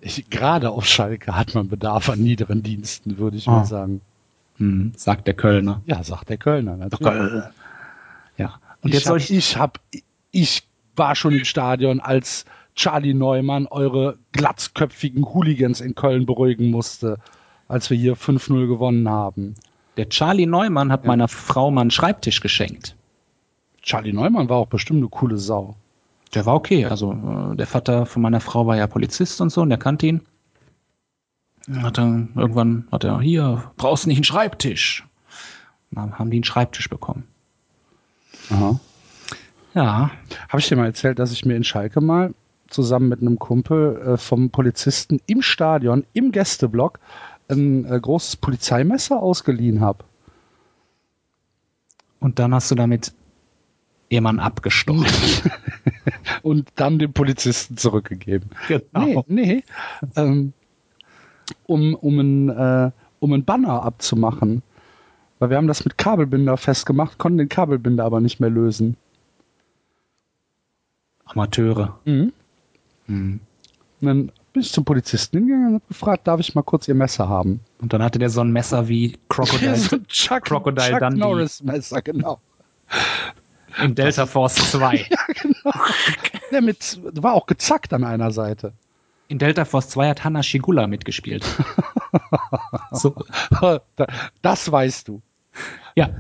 Ich, 0.01 0.29
gerade 0.29 0.70
auf 0.70 0.87
Schalke 0.87 1.35
hat 1.35 1.55
man 1.55 1.68
Bedarf 1.68 2.11
an 2.11 2.20
niederen 2.20 2.62
Diensten, 2.62 3.16
würde 3.18 3.37
ich 3.37 3.49
Ah. 3.49 3.53
mal 3.59 3.64
sagen. 3.64 4.01
Hm, 4.59 4.93
sagt 4.97 5.27
der 5.27 5.35
Kölner. 5.35 5.83
Ja, 5.87 6.03
sagt 6.05 6.29
der 6.29 6.37
Kölner. 6.37 6.77
natürlich. 6.77 7.45
Ja. 8.37 8.55
Und 8.83 8.91
ich 8.91 8.95
jetzt 8.95 9.05
soll 9.07 9.18
hab, 9.18 9.25
ich, 9.31 9.31
ich 9.37 9.57
hab, 9.57 9.81
ich 10.31 10.62
war 10.95 11.16
schon 11.16 11.33
im 11.35 11.45
Stadion, 11.45 12.01
als 12.01 12.45
Charlie 12.77 13.14
Neumann 13.14 13.66
eure 13.66 14.18
glatzköpfigen 14.33 15.25
Hooligans 15.25 15.81
in 15.81 15.95
Köln 15.95 16.27
beruhigen 16.27 16.70
musste, 16.70 17.18
als 17.66 17.89
wir 17.91 17.97
hier 17.97 18.16
5-0 18.16 18.66
gewonnen 18.68 19.09
haben. 19.09 19.55
Der 19.97 20.09
Charlie 20.09 20.47
Neumann 20.47 20.91
hat 20.93 21.03
Ja. 21.05 21.09
meiner 21.09 21.29
Frau 21.29 21.71
mal 21.71 21.83
einen 21.83 21.91
Schreibtisch 21.91 22.41
geschenkt. 22.41 22.97
Charlie 23.83 24.13
Neumann 24.13 24.49
war 24.49 24.57
auch 24.57 24.67
bestimmt 24.69 24.99
eine 25.01 25.09
coole 25.09 25.37
Sau. 25.39 25.77
Der 26.35 26.47
war 26.47 26.55
okay. 26.55 26.87
Also 26.87 27.13
äh, 27.13 27.57
der 27.57 27.67
Vater 27.67 28.07
von 28.07 28.23
meiner 28.23 28.41
Frau 28.41 28.67
war 28.67 28.77
ja 28.77 28.87
Polizist 28.87 29.41
und 29.41 29.51
so 29.51 29.63
und 29.63 29.69
der 29.69 29.79
kannte 29.79 30.07
ihn. 30.07 30.21
Hat 31.83 31.99
er, 31.99 32.27
irgendwann 32.35 32.87
hat 32.93 33.05
er, 33.05 33.21
hier, 33.21 33.71
brauchst 33.77 34.05
du 34.05 34.09
nicht 34.09 34.19
einen 34.19 34.25
Schreibtisch. 34.25 35.07
Und 35.91 35.99
dann 35.99 36.19
haben 36.19 36.31
die 36.31 36.37
einen 36.39 36.45
Schreibtisch 36.45 36.91
bekommen. 36.91 37.25
Aha. 38.51 38.79
Ja, 39.75 40.11
Habe 40.49 40.61
ich 40.61 40.69
dir 40.69 40.77
mal 40.77 40.87
erzählt, 40.87 41.19
dass 41.19 41.33
ich 41.33 41.45
mir 41.45 41.57
in 41.57 41.65
Schalke 41.65 42.01
mal 42.01 42.35
zusammen 42.69 43.09
mit 43.09 43.21
einem 43.21 43.39
Kumpel 43.39 43.97
äh, 44.07 44.17
vom 44.17 44.51
Polizisten 44.51 45.21
im 45.27 45.43
Stadion, 45.43 46.05
im 46.13 46.33
Gästeblock, 46.33 46.99
ein 47.49 47.85
äh, 47.85 48.01
großes 48.01 48.37
Polizeimesser 48.37 49.23
ausgeliehen 49.23 49.81
habe. 49.81 50.05
und 52.21 52.39
dann 52.39 52.55
hast 52.55 52.71
du 52.71 52.75
damit 52.75 53.13
jemanden 54.11 54.41
abgestochen. 54.41 55.07
und 56.43 56.69
dann 56.77 56.99
dem 56.99 57.13
Polizisten 57.13 57.77
zurückgegeben. 57.77 58.51
Genau. 58.69 59.25
Nee, 59.27 59.27
nee. 59.27 59.65
Ähm, 60.17 60.53
um, 61.67 61.95
um, 61.95 62.19
ein, 62.19 62.49
äh, 62.49 62.91
um 63.21 63.33
ein 63.33 63.45
Banner 63.45 63.83
abzumachen. 63.83 64.63
Weil 65.39 65.51
wir 65.51 65.57
haben 65.57 65.67
das 65.67 65.85
mit 65.85 65.99
Kabelbinder 65.99 66.57
festgemacht, 66.57 67.19
konnten 67.19 67.39
den 67.39 67.49
Kabelbinder 67.49 68.05
aber 68.05 68.21
nicht 68.21 68.41
mehr 68.41 68.51
lösen. 68.51 68.97
Amateure. 71.25 71.99
Mhm. 72.05 72.33
Mhm. 73.07 73.41
Und 74.01 74.07
dann 74.07 74.33
bin 74.55 74.63
ich 74.63 74.73
zum 74.73 74.85
Polizisten 74.87 75.37
hingegangen 75.39 75.67
und 75.69 75.75
habe 75.75 75.85
gefragt, 75.89 76.27
darf 76.27 76.41
ich 76.41 76.55
mal 76.55 76.63
kurz 76.63 76.89
Ihr 76.89 76.95
Messer 76.95 77.29
haben? 77.29 77.61
Und 77.83 77.93
dann 77.93 78.03
hatte 78.03 78.19
der 78.19 78.31
so 78.31 78.41
ein 78.41 78.51
Messer 78.53 78.89
wie 78.89 79.19
Crocodile 79.29 79.73
Ja, 79.73 79.77
so 79.77 79.97
ein 79.97 80.07
Chuck, 80.07 80.45
Crocodile 80.45 80.91
Chuck 80.93 81.01
Dundee. 81.01 81.19
Norris 81.21 81.63
Messer, 81.63 82.01
genau. 82.01 82.41
im 83.83 83.95
Delta 83.95 84.25
Force 84.27 84.55
2. 84.73 85.07
Der 86.53 86.63
mit, 86.63 86.99
war 87.21 87.35
auch 87.35 87.47
gezackt 87.47 87.93
an 87.93 88.05
einer 88.05 88.31
Seite. 88.31 88.73
In 89.29 89.39
Delta 89.39 89.65
Force 89.65 89.89
2 89.91 90.09
hat 90.11 90.25
Hanna 90.25 90.43
Shigula 90.43 90.87
mitgespielt. 90.87 91.45
so, 92.93 93.15
Da- 93.61 94.07
Das 94.43 94.71
weißt 94.71 95.09
du. 95.09 95.21
ja, 95.97 96.11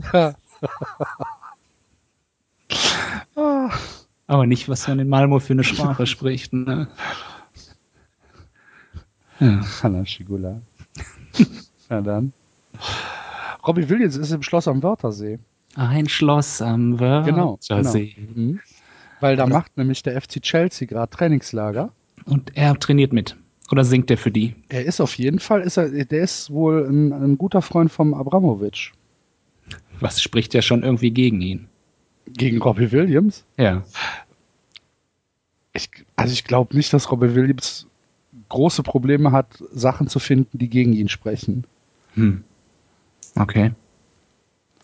Ah, 3.36 3.70
aber 4.26 4.46
nicht, 4.46 4.68
was 4.68 4.88
man 4.88 4.98
in 5.00 5.08
Malmo 5.08 5.38
für 5.38 5.52
eine 5.52 5.64
Sprache 5.64 6.06
spricht. 6.06 6.52
Ne? 6.52 6.88
Ja. 9.40 9.60
Hanna 9.82 10.04
Schigula. 10.06 10.60
Na 11.88 12.00
dann. 12.00 12.32
Robbie 13.66 13.88
Williams 13.88 14.16
ist 14.16 14.30
im 14.32 14.42
Schloss 14.42 14.68
am 14.68 14.82
Wörthersee. 14.82 15.38
Ein 15.76 16.08
Schloss 16.08 16.60
am 16.62 16.96
Genau. 16.96 17.52
Wörthersee. 17.60 18.14
genau. 18.16 18.30
Mhm. 18.34 18.60
Weil 19.20 19.36
da 19.36 19.46
macht 19.46 19.76
nämlich 19.76 20.02
der 20.02 20.20
FC 20.20 20.40
Chelsea 20.42 20.86
gerade 20.86 21.10
Trainingslager. 21.10 21.90
Und 22.26 22.56
er 22.56 22.78
trainiert 22.78 23.12
mit. 23.12 23.36
Oder 23.70 23.84
singt 23.84 24.10
er 24.10 24.18
für 24.18 24.30
die? 24.30 24.54
Er 24.68 24.84
ist 24.84 25.00
auf 25.00 25.14
jeden 25.16 25.38
Fall, 25.38 25.62
ist 25.62 25.78
er, 25.78 25.88
der 25.88 26.22
ist 26.22 26.50
wohl 26.50 26.86
ein, 26.86 27.12
ein 27.12 27.38
guter 27.38 27.62
Freund 27.62 27.90
vom 27.90 28.12
Abramovic. 28.12 28.92
Was 30.00 30.20
spricht 30.20 30.52
ja 30.52 30.60
schon 30.60 30.82
irgendwie 30.82 31.10
gegen 31.10 31.40
ihn? 31.40 31.68
Gegen 32.26 32.60
Robbie 32.60 32.92
Williams? 32.92 33.44
Ja. 33.56 33.82
Ich, 35.72 35.88
also 36.16 36.32
ich 36.32 36.44
glaube 36.44 36.76
nicht, 36.76 36.92
dass 36.92 37.10
Robbie 37.10 37.34
Williams 37.34 37.86
große 38.54 38.82
Probleme 38.82 39.32
hat, 39.32 39.62
Sachen 39.72 40.08
zu 40.08 40.18
finden, 40.18 40.56
die 40.58 40.68
gegen 40.70 40.92
ihn 40.92 41.08
sprechen. 41.08 41.64
Hm. 42.14 42.44
Okay. 43.36 43.72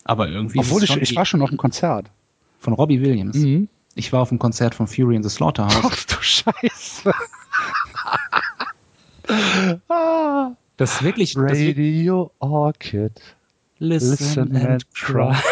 Aber 0.03 0.27
irgendwie. 0.27 0.59
Obwohl 0.59 0.83
es 0.83 0.89
ich, 0.89 0.97
ich 0.97 1.15
war 1.15 1.25
schon 1.25 1.41
auf 1.41 1.49
einem 1.49 1.57
Konzert. 1.57 2.09
von 2.59 2.73
Robbie 2.73 3.01
Williams. 3.01 3.37
Mhm. 3.37 3.67
Ich 3.95 4.11
war 4.13 4.21
auf 4.21 4.29
dem 4.29 4.39
Konzert 4.39 4.75
von 4.75 4.87
Fury 4.87 5.15
in 5.15 5.23
the 5.23 5.29
Slaughterhouse. 5.29 5.83
Ach 5.83 6.05
du 6.05 6.15
Scheiße. 6.21 7.13
ah, 9.89 10.51
Das 10.77 10.93
ist 10.95 11.03
wirklich. 11.03 11.33
Das 11.33 11.43
Radio 11.43 12.31
Orchid. 12.39 13.21
listen, 13.79 14.11
Listen 14.11 14.55
and 14.55 14.67
and 14.67 14.93
cry. 14.93 15.35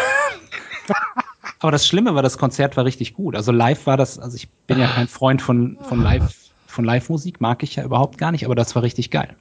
Aber 1.60 1.72
das 1.72 1.86
Schlimme 1.86 2.14
war, 2.14 2.22
das 2.22 2.38
Konzert 2.38 2.76
war 2.76 2.84
richtig 2.86 3.12
gut. 3.14 3.36
Also 3.36 3.52
live 3.52 3.86
war 3.86 3.96
das, 3.98 4.18
also 4.18 4.34
ich 4.36 4.48
bin 4.66 4.78
ja 4.78 4.86
kein 4.86 5.08
Freund 5.08 5.42
von, 5.42 5.76
von 5.82 6.02
live, 6.02 6.34
von 6.70 6.84
Live-Musik, 6.84 7.40
mag 7.40 7.62
ich 7.62 7.76
ja 7.76 7.84
überhaupt 7.84 8.18
gar 8.18 8.32
nicht, 8.32 8.44
aber 8.44 8.54
das 8.54 8.74
war 8.74 8.82
richtig 8.82 9.10
geil. 9.10 9.36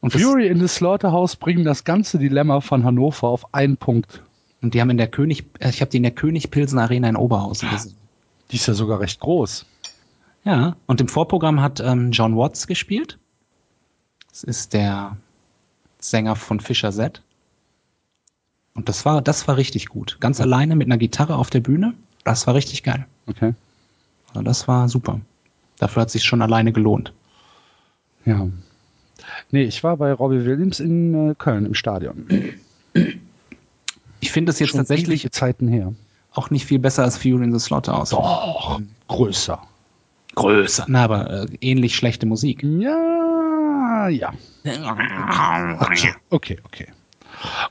Und, 0.00 0.12
Fury 0.12 0.48
in 0.48 0.58
the 0.58 0.66
Slaughterhouse 0.66 1.36
bringen 1.36 1.64
das 1.64 1.84
ganze 1.84 2.18
Dilemma 2.18 2.60
von 2.60 2.84
Hannover 2.84 3.28
auf 3.28 3.54
einen 3.54 3.76
Punkt. 3.76 4.22
und 4.60 4.74
die 4.74 4.80
haben 4.80 4.90
in 4.90 4.96
der 4.96 5.08
König, 5.08 5.44
äh, 5.60 5.70
ich 5.70 5.80
habe 5.80 5.90
die 5.90 5.98
in 5.98 6.02
der 6.02 6.12
König 6.12 6.50
Pilsen 6.50 6.78
Arena 6.78 7.08
in 7.08 7.16
Oberhausen 7.16 7.70
gesehen. 7.70 7.94
Die 8.50 8.56
ist 8.56 8.66
ja 8.66 8.74
sogar 8.74 9.00
recht 9.00 9.20
groß. 9.20 9.64
Ja, 10.44 10.76
und 10.86 11.00
im 11.00 11.08
Vorprogramm 11.08 11.60
hat 11.60 11.80
ähm, 11.80 12.10
John 12.10 12.36
Watts 12.36 12.66
gespielt. 12.66 13.18
Das 14.30 14.42
ist 14.42 14.72
der 14.72 15.16
Sänger 16.00 16.36
von 16.36 16.58
Fischer 16.58 16.90
Z. 16.90 17.22
Und 18.74 18.88
das 18.88 19.04
war, 19.04 19.22
das 19.22 19.46
war 19.46 19.56
richtig 19.56 19.86
gut. 19.88 20.16
Ganz 20.20 20.40
alleine 20.40 20.74
mit 20.74 20.88
einer 20.88 20.98
Gitarre 20.98 21.36
auf 21.36 21.50
der 21.50 21.60
Bühne. 21.60 21.94
Das 22.24 22.46
war 22.46 22.54
richtig 22.54 22.82
geil. 22.82 23.06
Okay. 23.26 23.54
Das 24.34 24.68
war 24.68 24.88
super. 24.88 25.20
Dafür 25.78 26.02
hat 26.02 26.10
sich 26.10 26.24
schon 26.24 26.42
alleine 26.42 26.72
gelohnt. 26.72 27.12
Ja. 28.24 28.48
Nee, 29.50 29.64
ich 29.64 29.82
war 29.84 29.96
bei 29.96 30.12
Robbie 30.12 30.44
Williams 30.44 30.80
in 30.80 31.30
äh, 31.30 31.34
Köln 31.34 31.66
im 31.66 31.74
Stadion. 31.74 32.26
Ich 34.20 34.30
finde 34.32 34.50
das 34.50 34.58
jetzt 34.60 34.70
Schon 34.70 34.78
tatsächlich 34.78 35.30
Zeiten 35.32 35.68
her. 35.68 35.92
auch 36.32 36.50
nicht 36.50 36.66
viel 36.66 36.78
besser 36.78 37.02
als 37.02 37.16
Fury 37.16 37.44
in 37.44 37.52
the 37.52 37.58
Slaughterhouse. 37.58 38.10
Doch, 38.10 38.80
größer. 39.08 39.60
Größer. 40.34 40.86
Na, 40.88 41.04
aber 41.04 41.30
äh, 41.30 41.46
ähnlich 41.60 41.96
schlechte 41.96 42.26
Musik. 42.26 42.62
Ja, 42.62 44.08
ja. 44.08 44.32
Okay, 44.64 46.14
okay, 46.30 46.58
okay. 46.64 46.86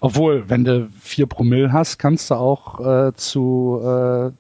Obwohl, 0.02 0.50
wenn 0.50 0.66
du 0.66 0.90
vier 1.00 1.28
Promille 1.28 1.72
hast, 1.72 1.98
kannst 1.98 2.30
du 2.30 2.36
auch 2.36 2.80
äh, 2.80 3.14
zu 3.16 3.80
äh, 3.84 4.32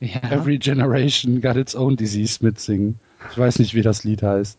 Ja, 0.00 0.20
Every 0.30 0.58
Generation 0.58 1.40
Got 1.40 1.56
Its 1.56 1.76
Own 1.76 1.96
Disease 1.96 2.38
mitsingen. 2.42 2.98
Ich 3.30 3.38
weiß 3.38 3.58
nicht, 3.58 3.74
wie 3.74 3.82
das 3.82 4.02
Lied 4.04 4.22
heißt. 4.22 4.58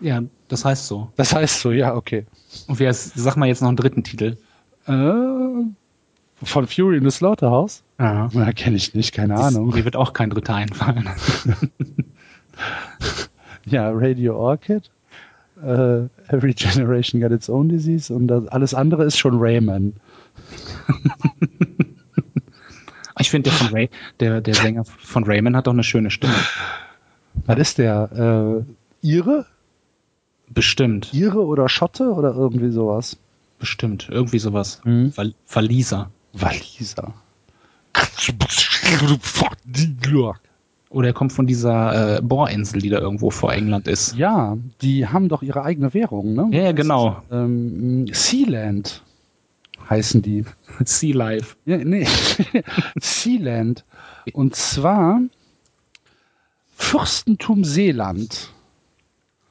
ja, 0.00 0.22
das 0.48 0.64
heißt 0.64 0.86
so. 0.86 1.12
Das 1.16 1.34
heißt 1.34 1.60
so, 1.60 1.70
ja, 1.70 1.94
okay. 1.94 2.24
Und 2.66 2.78
wer 2.78 2.90
ist, 2.90 3.12
sag 3.14 3.36
mal 3.36 3.46
jetzt 3.46 3.60
noch 3.60 3.68
einen 3.68 3.76
dritten 3.76 4.02
Titel. 4.02 4.36
Äh, 4.86 4.92
von 6.42 6.66
Fury 6.66 6.96
in 6.96 7.04
the 7.04 7.10
Slaughterhouse? 7.10 7.82
Ja. 7.98 8.30
Na, 8.32 8.52
kenne 8.52 8.76
ich 8.76 8.94
nicht, 8.94 9.12
keine 9.12 9.36
Ahnung. 9.36 9.68
Mir 9.74 9.84
wird 9.84 9.96
auch 9.96 10.14
kein 10.14 10.30
dritter 10.30 10.54
einfallen. 10.54 11.08
Ja, 13.66 13.90
Radio 13.90 14.36
Orchid. 14.38 14.90
Äh, 15.62 16.04
Every 16.28 16.54
Generation 16.54 17.20
Got 17.20 17.32
Its 17.32 17.50
Own 17.50 17.68
Disease. 17.68 18.12
Und 18.12 18.28
das, 18.28 18.48
alles 18.48 18.74
andere 18.74 19.04
ist 19.04 19.18
schon 19.18 19.38
Rayman. 19.38 19.92
Ich 23.20 23.30
finde, 23.30 23.50
der, 23.50 23.58
von 23.58 23.68
Ray, 23.68 23.90
der, 24.18 24.40
der 24.40 24.54
Sänger 24.54 24.84
von 24.84 25.24
Raymond 25.24 25.56
hat 25.56 25.66
doch 25.66 25.72
eine 25.72 25.84
schöne 25.84 26.10
Stimme. 26.10 26.34
Was 27.46 27.58
ist 27.58 27.78
der? 27.78 28.64
Äh, 29.02 29.06
Ire? 29.06 29.46
Bestimmt, 30.48 31.14
Ire 31.14 31.44
oder 31.44 31.68
Schotte 31.68 32.12
oder 32.12 32.34
irgendwie 32.34 32.70
sowas? 32.70 33.18
bestimmt. 33.60 34.08
Irgendwie 34.10 34.40
sowas. 34.40 34.80
Mhm. 34.84 35.16
Val 35.16 35.34
Waliser. 35.52 36.10
Waliser. 36.32 37.14
Oder 40.88 41.08
er 41.08 41.12
kommt 41.12 41.32
von 41.32 41.46
dieser 41.46 42.16
äh, 42.16 42.22
Bohrinsel, 42.22 42.80
die 42.80 42.88
da 42.88 42.98
irgendwo 42.98 43.30
vor 43.30 43.52
England 43.52 43.86
ist. 43.86 44.16
Ja, 44.16 44.56
die 44.82 45.06
haben 45.06 45.28
doch 45.28 45.42
ihre 45.42 45.62
eigene 45.62 45.94
Währung, 45.94 46.34
ne? 46.34 46.48
Ja, 46.50 46.64
ja, 46.64 46.72
genau. 46.72 47.22
Ähm, 47.30 48.06
Sealand 48.12 49.02
heißen 49.90 50.22
die. 50.22 50.44
Sea 50.84 51.14
Life. 51.14 51.56
Ja, 51.66 51.76
nee, 51.78 52.06
Sealand. 53.00 53.84
Und 54.32 54.54
zwar 54.56 55.20
Fürstentum 56.76 57.64
Seeland. 57.64 58.52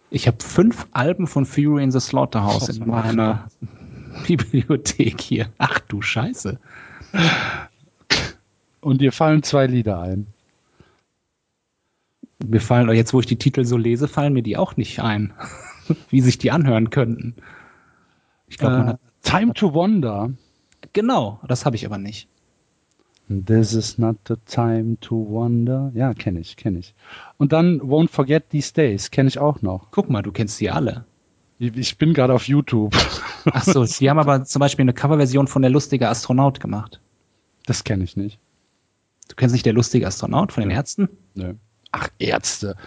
Ich 0.09 0.27
habe 0.27 0.37
fünf 0.41 0.87
Alben 0.91 1.27
von 1.27 1.45
Fury 1.45 1.83
in 1.83 1.91
the 1.91 1.99
Slaughterhouse 1.99 2.69
in 2.69 2.87
meiner 2.87 3.47
Bibliothek 4.27 5.21
hier. 5.21 5.49
Ach 5.59 5.79
du 5.81 6.01
Scheiße. 6.01 6.59
Und 8.81 9.01
dir 9.01 9.11
fallen 9.11 9.43
zwei 9.43 9.67
Lieder 9.67 9.99
ein. 9.99 10.27
Mir 12.43 12.61
fallen, 12.61 12.89
jetzt 12.95 13.13
wo 13.13 13.19
ich 13.19 13.25
die 13.25 13.37
Titel 13.37 13.65
so 13.65 13.77
lese, 13.77 14.07
fallen 14.07 14.33
mir 14.33 14.41
die 14.43 14.57
auch 14.57 14.77
nicht 14.77 15.01
ein. 15.01 15.33
Wie 16.09 16.21
sich 16.21 16.37
die 16.37 16.51
anhören 16.51 16.89
könnten. 16.89 17.35
Ich 18.47 18.57
glaube, 18.57 18.77
man 18.77 18.87
Äh, 18.87 18.91
hat. 18.93 18.99
Time 19.23 19.53
to 19.53 19.73
Wonder. 19.73 20.31
Genau, 20.93 21.39
das 21.47 21.65
habe 21.65 21.75
ich 21.75 21.85
aber 21.85 21.97
nicht. 21.97 22.27
This 23.29 23.73
is 23.73 23.99
not 23.99 24.17
the 24.27 24.37
time 24.47 24.97
to 25.01 25.15
wonder. 25.15 25.91
Ja, 25.93 26.15
kenne 26.15 26.39
ich, 26.39 26.57
kenne 26.57 26.79
ich. 26.79 26.95
Und 27.37 27.53
dann 27.53 27.79
Won't 27.79 28.09
Forget 28.09 28.49
These 28.49 28.73
Days, 28.73 29.11
kenne 29.11 29.29
ich 29.29 29.37
auch 29.37 29.61
noch. 29.61 29.91
Guck 29.91 30.09
mal, 30.09 30.23
du 30.23 30.31
kennst 30.31 30.59
die 30.59 30.71
alle. 30.71 31.05
Ich 31.59 31.99
bin 31.99 32.15
gerade 32.15 32.33
auf 32.33 32.47
YouTube. 32.47 32.95
Ach 33.45 33.63
so, 33.63 33.85
die 33.85 34.09
haben 34.09 34.17
aber 34.17 34.45
zum 34.45 34.61
Beispiel 34.61 34.83
eine 34.83 34.93
Coverversion 34.93 35.47
von 35.47 35.61
Der 35.61 35.69
lustige 35.69 36.09
Astronaut 36.09 36.59
gemacht. 36.59 37.01
Das 37.67 37.83
kenne 37.83 38.03
ich 38.03 38.17
nicht. 38.17 38.39
Du 39.27 39.35
kennst 39.35 39.53
nicht 39.53 39.65
Der 39.65 39.73
lustige 39.73 40.07
Astronaut 40.07 40.51
von 40.51 40.61
den 40.61 40.71
Ärzten? 40.71 41.07
Nö. 41.35 41.53
Ach, 41.91 42.09
Ärzte. 42.17 42.77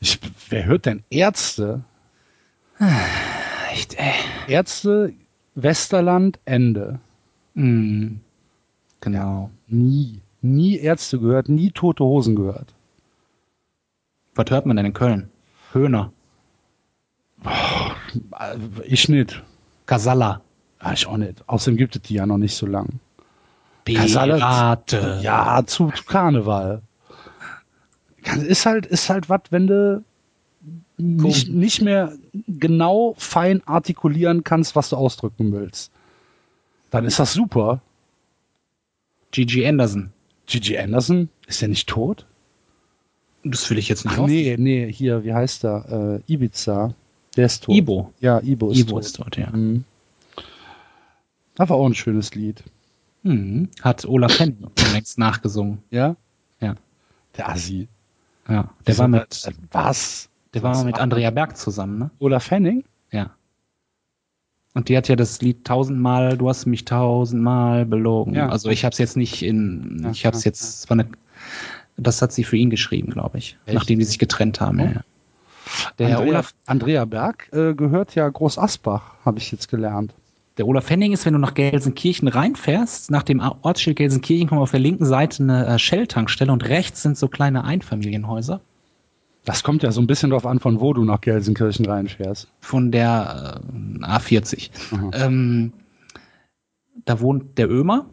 Ich, 0.00 0.18
wer 0.48 0.64
hört 0.64 0.86
denn 0.86 1.04
Ärzte? 1.10 1.84
Echt, 3.70 3.94
ey. 3.98 4.14
Ärzte, 4.48 5.12
Westerland, 5.56 6.38
Ende. 6.44 7.00
Mm, 7.54 8.16
genau. 9.00 9.50
Nie. 9.66 10.20
Nie 10.42 10.76
Ärzte 10.78 11.18
gehört, 11.18 11.48
nie 11.48 11.72
tote 11.72 12.04
Hosen 12.04 12.36
gehört. 12.36 12.74
Was 14.34 14.50
hört 14.50 14.66
man 14.66 14.76
denn 14.76 14.86
in 14.86 14.92
Köln? 14.92 15.30
Höhner. 15.72 16.12
Ich 18.84 19.08
nicht. 19.08 19.42
Casalla. 19.86 20.42
Ah, 20.78 20.92
ich 20.92 21.06
auch 21.06 21.16
nicht. 21.16 21.42
Außerdem 21.48 21.78
gibt 21.78 21.96
es 21.96 22.02
die 22.02 22.14
ja 22.14 22.26
noch 22.26 22.38
nicht 22.38 22.54
so 22.54 22.66
lang. 22.66 23.00
Pirate. 23.84 25.20
Ja, 25.22 25.62
zu, 25.66 25.90
zu 25.90 26.04
Karneval. 26.04 26.82
Ist 28.46 28.66
halt, 28.66 28.86
ist 28.86 29.08
halt 29.08 29.28
was, 29.30 29.40
wenn 29.50 29.66
du 29.66 30.04
nicht, 30.98 31.48
nicht 31.48 31.82
mehr 31.82 32.12
genau 32.46 33.14
fein 33.18 33.62
artikulieren 33.66 34.44
kannst, 34.44 34.76
was 34.76 34.88
du 34.90 34.96
ausdrücken 34.96 35.52
willst. 35.52 35.90
Dann 36.90 37.04
ist 37.04 37.18
das 37.18 37.32
super. 37.32 37.80
Gigi 39.30 39.66
Anderson. 39.66 40.10
Gigi 40.46 40.78
Anderson, 40.78 41.28
ist 41.46 41.60
der 41.60 41.68
nicht 41.68 41.88
tot? 41.88 42.24
Das 43.44 43.68
will 43.70 43.78
ich 43.78 43.88
jetzt 43.88 44.04
nicht 44.04 44.14
Ach 44.14 44.20
auf. 44.22 44.26
nee, 44.28 44.56
nee, 44.58 44.90
hier, 44.92 45.24
wie 45.24 45.34
heißt 45.34 45.64
er? 45.64 46.22
Äh, 46.28 46.32
Ibiza. 46.32 46.94
Der 47.36 47.46
ist 47.46 47.64
tot. 47.64 47.74
Ibo. 47.74 48.12
Ja, 48.20 48.40
Ibo 48.42 48.70
ist 48.70 48.78
Ibo 48.80 48.92
tot. 48.92 49.04
ist 49.04 49.18
dort, 49.18 49.36
ja. 49.36 49.50
Mhm. 49.50 49.84
Das 51.54 51.68
war 51.68 51.76
auch 51.76 51.86
ein 51.86 51.94
schönes 51.94 52.34
Lied. 52.34 52.62
Mhm. 53.22 53.68
Hat 53.82 54.04
Olaf 54.06 54.38
Henning 54.38 54.70
längst 54.92 55.18
nachgesungen. 55.18 55.82
Ja? 55.90 56.16
Ja. 56.60 56.76
Der 57.36 57.48
Assi. 57.50 57.88
Ja. 58.48 58.70
Der 58.86 58.98
war 58.98 59.08
mit, 59.08 59.44
Äh, 59.46 59.52
Was? 59.72 60.28
Der 60.56 60.62
war 60.62 60.84
mit 60.84 60.98
Andrea 60.98 61.30
Berg 61.30 61.56
zusammen, 61.58 61.98
ne? 61.98 62.10
Olaf 62.18 62.50
Henning? 62.50 62.84
Ja. 63.12 63.30
Und 64.72 64.88
die 64.88 64.96
hat 64.96 65.06
ja 65.08 65.16
das 65.16 65.40
Lied 65.42 65.66
tausendmal, 65.66 66.38
du 66.38 66.48
hast 66.48 66.64
mich 66.64 66.86
tausendmal 66.86 67.84
belogen. 67.84 68.34
Ja. 68.34 68.48
Also 68.48 68.70
ich 68.70 68.84
habe 68.84 68.92
es 68.92 68.98
jetzt 68.98 69.16
nicht 69.18 69.42
in, 69.42 70.00
Ja, 70.02 70.10
ich 70.10 70.24
habe 70.24 70.34
es 70.34 70.44
ja, 70.44 70.48
jetzt, 70.48 70.62
es 70.62 70.90
war 70.90 70.98
eine, 70.98 71.08
das 71.98 72.22
hat 72.22 72.32
sie 72.32 72.42
für 72.42 72.56
ihn 72.56 72.70
geschrieben, 72.70 73.12
glaube 73.12 73.36
ich, 73.36 73.58
Echt? 73.66 73.74
nachdem 73.74 73.98
die 73.98 74.06
sich 74.06 74.18
getrennt 74.18 74.60
haben. 74.60 74.78
Ja, 74.78 74.84
ja. 74.86 75.00
Der 75.98 76.06
Andrea, 76.16 76.28
Olaf, 76.30 76.54
Andrea 76.64 77.04
Berg 77.04 77.50
äh, 77.52 77.74
gehört 77.74 78.14
ja 78.14 78.26
Groß 78.28 78.58
Asbach, 78.58 79.14
habe 79.26 79.38
ich 79.38 79.52
jetzt 79.52 79.68
gelernt. 79.68 80.14
der 80.56 80.66
Olaf 80.66 80.88
Henning 80.88 81.12
ist, 81.12 81.26
wenn 81.26 81.34
du 81.34 81.38
nach 81.38 81.52
Gelsenkirchen 81.52 82.28
reinfährst, 82.28 83.10
nach 83.10 83.24
dem 83.24 83.40
Ortsschild 83.40 83.96
Gelsenkirchen 83.96 84.48
kommt 84.48 84.62
auf 84.62 84.70
der 84.70 84.80
linken 84.80 85.04
Seite 85.04 85.42
eine 85.42 85.66
äh, 85.66 85.78
Shell-Tankstelle 85.78 86.50
und 86.50 86.66
rechts 86.66 87.02
sind 87.02 87.18
so 87.18 87.28
kleine 87.28 87.64
Einfamilienhäuser 87.64 88.62
Das 89.46 89.62
kommt 89.62 89.84
ja 89.84 89.92
so 89.92 90.00
ein 90.00 90.08
bisschen 90.08 90.30
drauf 90.30 90.44
an, 90.44 90.58
von 90.58 90.80
wo 90.80 90.92
du 90.92 91.04
nach 91.04 91.20
Gelsenkirchen 91.20 91.86
reinfährst. 91.86 92.48
von 92.60 92.90
der 92.90 93.62
äh, 93.62 94.04
A40. 94.04 94.70
Aha. 94.92 95.10
Ähm, 95.14 95.72
da 97.04 97.20
wohnt 97.20 97.56
der 97.56 97.70
Ömer, 97.70 98.06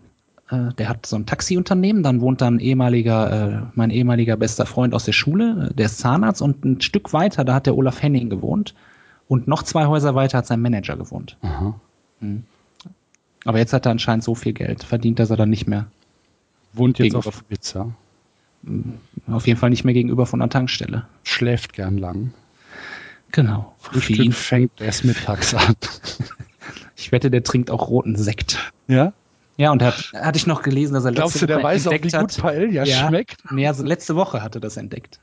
äh, 0.49 0.71
der 0.77 0.89
hat 0.89 1.07
so 1.07 1.15
ein 1.15 1.25
Taxiunternehmen, 1.25 2.03
dann 2.03 2.21
wohnt 2.21 2.41
da 2.41 2.47
ein 2.47 2.59
ehemaliger, 2.59 3.31
äh, 3.31 3.61
mein 3.73 3.89
ehemaliger 3.89 4.37
bester 4.37 4.67
Freund 4.67 4.93
aus 4.93 5.05
der 5.05 5.13
Schule, 5.13 5.71
äh, 5.71 5.73
der 5.73 5.87
ist 5.87 5.97
Zahnarzt 5.97 6.41
und 6.41 6.63
ein 6.63 6.81
Stück 6.81 7.13
weiter, 7.13 7.43
da 7.43 7.55
hat 7.55 7.65
der 7.65 7.75
Olaf 7.75 8.01
Henning 8.01 8.29
gewohnt 8.29 8.75
und 9.27 9.47
noch 9.47 9.63
zwei 9.63 9.87
Häuser 9.87 10.13
weiter 10.13 10.37
hat 10.37 10.45
sein 10.45 10.61
Manager 10.61 10.97
gewohnt. 10.97 11.37
Aha. 11.41 11.73
Aber 13.43 13.57
jetzt 13.57 13.73
hat 13.73 13.87
er 13.87 13.91
anscheinend 13.91 14.23
so 14.23 14.35
viel 14.35 14.53
Geld 14.53 14.83
verdient, 14.83 15.17
dass 15.17 15.31
er 15.31 15.37
dann 15.37 15.49
nicht 15.49 15.67
mehr, 15.67 15.87
Wohnt 16.73 16.99
jetzt 16.99 17.15
auf 17.15 17.47
Pizza. 17.47 17.91
Auf 19.27 19.47
jeden 19.47 19.59
Fall 19.59 19.69
nicht 19.69 19.83
mehr 19.83 19.93
gegenüber 19.93 20.25
von 20.25 20.41
einer 20.41 20.49
Tankstelle. 20.49 21.05
Schläft 21.23 21.73
gern 21.73 21.97
lang. 21.97 22.33
Genau. 23.31 23.73
Für 23.79 23.93
Frühstück 23.93 24.19
ihn. 24.25 24.31
fängt 24.31 24.79
erst 24.81 25.03
mittags 25.05 25.53
an. 25.53 25.75
Ich 26.95 27.11
wette, 27.11 27.29
der 27.29 27.43
trinkt 27.43 27.69
auch 27.69 27.89
roten 27.89 28.15
Sekt. 28.15 28.71
Ja? 28.87 29.11
Ja, 29.57 29.71
und 29.71 29.83
hat, 29.83 30.13
hatte 30.13 30.37
ich 30.37 30.47
noch 30.47 30.61
gelesen, 30.61 30.93
dass 30.93 31.03
er 31.03 31.11
Glaubst 31.11 31.41
du, 31.41 31.45
der 31.45 31.57
Woche 31.57 31.63
weiß 31.65 31.87
auch, 31.87 31.91
wie 31.91 31.95
entdeckt 31.95 32.13
gut 32.17 32.31
hat- 32.37 32.41
Paella 32.41 32.83
Ja. 32.85 33.07
schmeckt? 33.09 33.43
Nee, 33.51 33.67
also 33.67 33.83
letzte 33.83 34.15
Woche 34.15 34.41
hatte 34.41 34.61
das 34.61 34.77
entdeckt. 34.77 35.19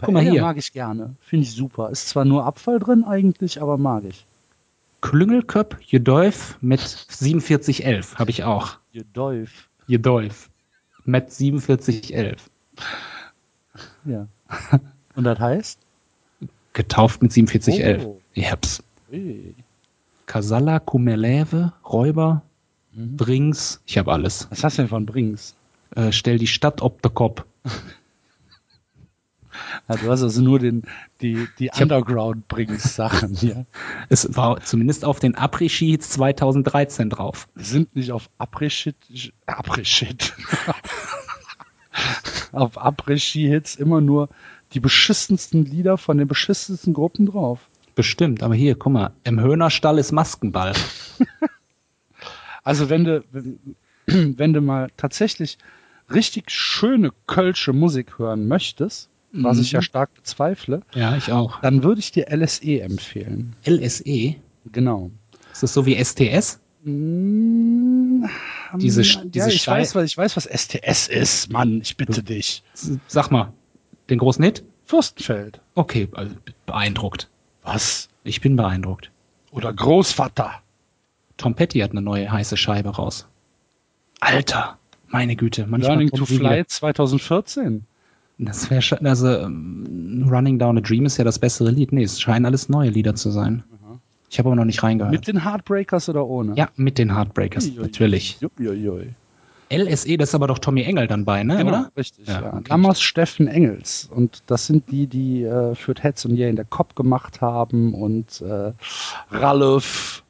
Guck 0.00 0.08
mal 0.12 0.20
Paella 0.20 0.32
hier. 0.32 0.42
mag 0.42 0.56
ich 0.56 0.72
gerne. 0.72 1.14
Finde 1.20 1.44
ich 1.44 1.52
super. 1.52 1.90
Ist 1.90 2.08
zwar 2.08 2.24
nur 2.24 2.44
Abfall 2.46 2.78
drin 2.78 3.04
eigentlich, 3.04 3.60
aber 3.62 3.78
mag 3.78 4.04
ich. 4.04 4.26
Klüngelköp 5.02 5.76
Jedolf 5.82 6.58
mit 6.60 6.80
4711 6.80 8.16
habe 8.18 8.30
ich 8.30 8.42
auch. 8.44 8.78
Ihr 8.92 9.04
Dolf. 9.04 9.68
Jedolf 9.86 10.50
mit 11.04 11.32
4711. 11.32 12.50
Ja. 14.04 14.26
Und 15.14 15.24
das 15.24 15.38
heißt? 15.38 15.78
Getauft 16.72 17.22
mit 17.22 17.32
4711. 17.32 18.06
Oh. 18.06 18.20
Ich 18.34 18.50
hab's. 18.50 18.82
Ui. 19.12 19.54
Kasala, 20.26 20.78
Kumelewe, 20.78 21.72
Räuber, 21.84 22.42
Mhm. 22.92 23.16
Brings. 23.16 23.80
Ich 23.86 23.98
habe 23.98 24.12
alles. 24.12 24.48
Was 24.50 24.64
hast 24.64 24.78
du 24.78 24.82
denn 24.82 24.88
von 24.88 25.06
Brings? 25.06 25.54
Äh, 25.94 26.12
stell 26.12 26.38
die 26.38 26.46
Stadt 26.46 26.82
ob 26.82 27.00
der 27.02 27.10
Kopf. 27.10 27.44
Du 29.88 30.10
hast 30.10 30.22
also 30.22 30.40
nur 30.40 30.58
den, 30.58 30.82
die, 31.20 31.48
die 31.58 31.70
Underground-Brings-Sachen 31.70 33.34
hier. 33.34 33.66
Es 34.08 34.36
war 34.36 34.60
zumindest 34.60 35.04
auf 35.04 35.18
den 35.18 35.34
Après-Ski 35.34 35.98
2013 35.98 37.10
drauf. 37.10 37.48
Sind 37.54 37.94
nicht 37.96 38.12
auf 38.12 38.30
Après-Shit, 38.38 39.32
Après-Shit. 39.46 40.34
auf 42.52 42.78
Après-Ski-Hits 42.78 43.76
immer 43.76 44.00
nur 44.00 44.28
die 44.72 44.80
beschissensten 44.80 45.64
Lieder 45.64 45.98
von 45.98 46.18
den 46.18 46.28
beschissensten 46.28 46.94
Gruppen 46.94 47.26
drauf. 47.26 47.68
Bestimmt, 47.94 48.42
aber 48.42 48.54
hier, 48.54 48.76
guck 48.76 48.92
mal, 48.92 49.12
im 49.24 49.40
Höhnerstall 49.40 49.98
ist 49.98 50.12
Maskenball. 50.12 50.72
Also 52.62 52.90
wenn 52.90 53.04
du, 53.04 53.24
wenn 54.06 54.52
du 54.52 54.60
mal 54.60 54.88
tatsächlich 54.96 55.58
richtig 56.12 56.50
schöne 56.50 57.10
kölsche 57.26 57.72
Musik 57.72 58.18
hören 58.18 58.48
möchtest, 58.48 59.08
was 59.32 59.58
ich 59.58 59.72
ja 59.72 59.82
stark 59.82 60.12
bezweifle, 60.14 60.82
Ja, 60.94 61.16
ich 61.16 61.30
auch. 61.32 61.60
dann 61.60 61.82
würde 61.84 62.00
ich 62.00 62.10
dir 62.12 62.26
LSE 62.30 62.80
empfehlen. 62.80 63.54
LSE, 63.66 64.34
Genau. 64.72 65.10
ist 65.52 65.62
das 65.62 65.72
so 65.74 65.86
wie 65.86 65.94
STS? 66.02 66.60
Mm, 66.84 68.24
Diese 68.78 69.02
ja, 69.02 69.24
diese 69.24 69.50
ich 69.50 69.66
weiß, 69.66 69.94
was 69.94 70.04
ich 70.04 70.16
weiß, 70.16 70.36
was 70.36 70.46
STS 70.46 71.08
ist, 71.08 71.52
Mann. 71.52 71.80
Ich 71.82 71.96
bitte 71.96 72.22
dich. 72.22 72.62
Sag 73.06 73.30
mal, 73.30 73.52
den 74.08 74.18
großen 74.18 74.44
Hit? 74.44 74.64
Fürstenfeld. 74.84 75.60
Okay, 75.74 76.08
also 76.12 76.34
beeindruckt. 76.66 77.28
Was? 77.62 78.08
Ich 78.24 78.40
bin 78.40 78.56
beeindruckt. 78.56 79.10
Oder 79.52 79.72
Großvater. 79.72 80.52
Tom 81.36 81.54
Petty 81.54 81.78
hat 81.80 81.92
eine 81.92 82.02
neue 82.02 82.30
heiße 82.30 82.56
Scheibe 82.56 82.90
raus. 82.90 83.26
Alter, 84.20 84.78
meine 85.08 85.36
Güte. 85.36 85.66
Manchmal 85.66 85.96
Learning 85.98 86.10
to 86.10 86.26
Fly 86.26 86.40
wieder. 86.40 86.66
2014. 86.68 87.84
Das 88.42 88.70
wäre 88.70 88.80
schon, 88.80 89.06
also 89.06 89.28
ähm, 89.28 90.26
Running 90.30 90.58
Down 90.58 90.78
a 90.78 90.80
Dream 90.80 91.04
ist 91.04 91.18
ja 91.18 91.24
das 91.24 91.38
bessere 91.38 91.70
Lied. 91.70 91.92
Nee, 91.92 92.04
es 92.04 92.20
scheinen 92.20 92.46
alles 92.46 92.68
neue 92.68 92.88
Lieder 92.90 93.14
zu 93.14 93.30
sein. 93.30 93.62
Ich 94.30 94.38
habe 94.38 94.48
aber 94.48 94.56
noch 94.56 94.64
nicht 94.64 94.82
reingehört. 94.82 95.12
Mit 95.12 95.26
den 95.26 95.44
Heartbreakers 95.44 96.08
oder 96.08 96.26
ohne? 96.26 96.54
ja, 96.56 96.68
mit 96.76 96.98
den 96.98 97.14
Heartbreakers, 97.14 97.66
Uiuiui. 97.66 97.82
natürlich. 97.82 98.38
Uiuiui. 98.58 99.08
LSE, 99.72 100.16
das 100.16 100.30
ist 100.30 100.34
aber 100.34 100.46
doch 100.46 100.58
Tommy 100.58 100.82
Engel 100.82 101.06
dann 101.06 101.24
bei, 101.24 101.42
ne? 101.44 101.58
Genau, 101.58 101.68
Oder? 101.68 101.92
richtig. 101.96 102.26
Ja, 102.26 102.40
Ja, 102.40 102.54
okay. 102.54 102.64
Lammers 102.68 103.00
Steffen 103.02 103.46
Engels. 103.46 104.08
Und 104.12 104.42
das 104.46 104.66
sind 104.66 104.90
die, 104.90 105.06
die 105.06 105.42
äh, 105.42 105.74
für 105.74 105.94
Heads 106.00 106.24
und 106.24 106.36
Yeah 106.36 106.48
in 106.48 106.56
der 106.56 106.64
Kopf 106.64 106.94
gemacht 106.94 107.40
haben 107.40 107.94
und 107.94 108.40
äh, 108.40 108.72
Ralf. 109.30 110.24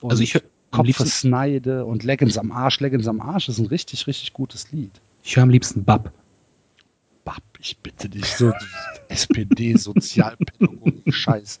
Und 0.00 0.10
Also 0.10 0.22
ich 0.22 0.34
höre 0.34 0.42
am 0.70 0.78
Kopf 0.78 0.86
liebsten, 0.86 1.06
Sneide 1.06 1.84
und 1.84 2.04
Leggings 2.04 2.38
am 2.38 2.52
Arsch. 2.52 2.80
Leggings 2.80 3.06
am 3.08 3.20
Arsch 3.20 3.48
ist 3.48 3.58
ein 3.58 3.66
richtig, 3.66 4.06
richtig 4.06 4.32
gutes 4.32 4.70
Lied. 4.72 4.92
ich 5.22 5.36
höre 5.36 5.42
am 5.44 5.50
liebsten 5.50 5.84
Bab. 5.84 6.12
Bab, 7.24 7.42
ich 7.58 7.78
bitte 7.78 8.08
dich, 8.08 8.26
so 8.26 8.52
SPD, 9.08 9.76
Sozialpädagogik, 9.76 11.02
Scheiß. 11.14 11.60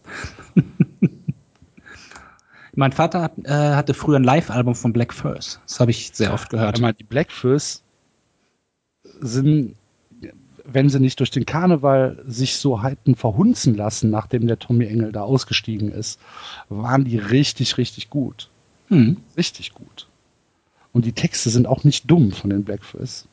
Mein 2.74 2.92
Vater 2.92 3.22
hat, 3.22 3.32
äh, 3.44 3.50
hatte 3.50 3.94
früher 3.94 4.18
ein 4.18 4.24
Live-Album 4.24 4.74
von 4.74 4.92
Black 4.92 5.14
First. 5.14 5.60
Das 5.66 5.80
habe 5.80 5.90
ich 5.90 6.10
sehr 6.12 6.32
oft 6.32 6.50
gehört. 6.50 6.76
Einmal 6.76 6.92
die 6.92 7.04
Blackfurs 7.04 7.82
sind, 9.20 9.76
wenn 10.64 10.88
sie 10.88 10.98
nicht 10.98 11.20
durch 11.20 11.30
den 11.30 11.46
Karneval 11.46 12.22
sich 12.26 12.56
so 12.56 12.82
halten 12.82 13.14
verhunzen 13.14 13.74
lassen, 13.74 14.10
nachdem 14.10 14.46
der 14.46 14.58
Tommy 14.58 14.86
Engel 14.86 15.12
da 15.12 15.22
ausgestiegen 15.22 15.92
ist, 15.92 16.20
waren 16.68 17.04
die 17.04 17.18
richtig, 17.18 17.78
richtig 17.78 18.10
gut. 18.10 18.50
Hm. 18.88 19.18
Richtig 19.36 19.72
gut. 19.72 20.08
Und 20.92 21.04
die 21.04 21.12
Texte 21.12 21.50
sind 21.50 21.66
auch 21.66 21.84
nicht 21.84 22.10
dumm 22.10 22.32
von 22.32 22.50
den 22.50 22.64
Blackfurs. 22.64 23.26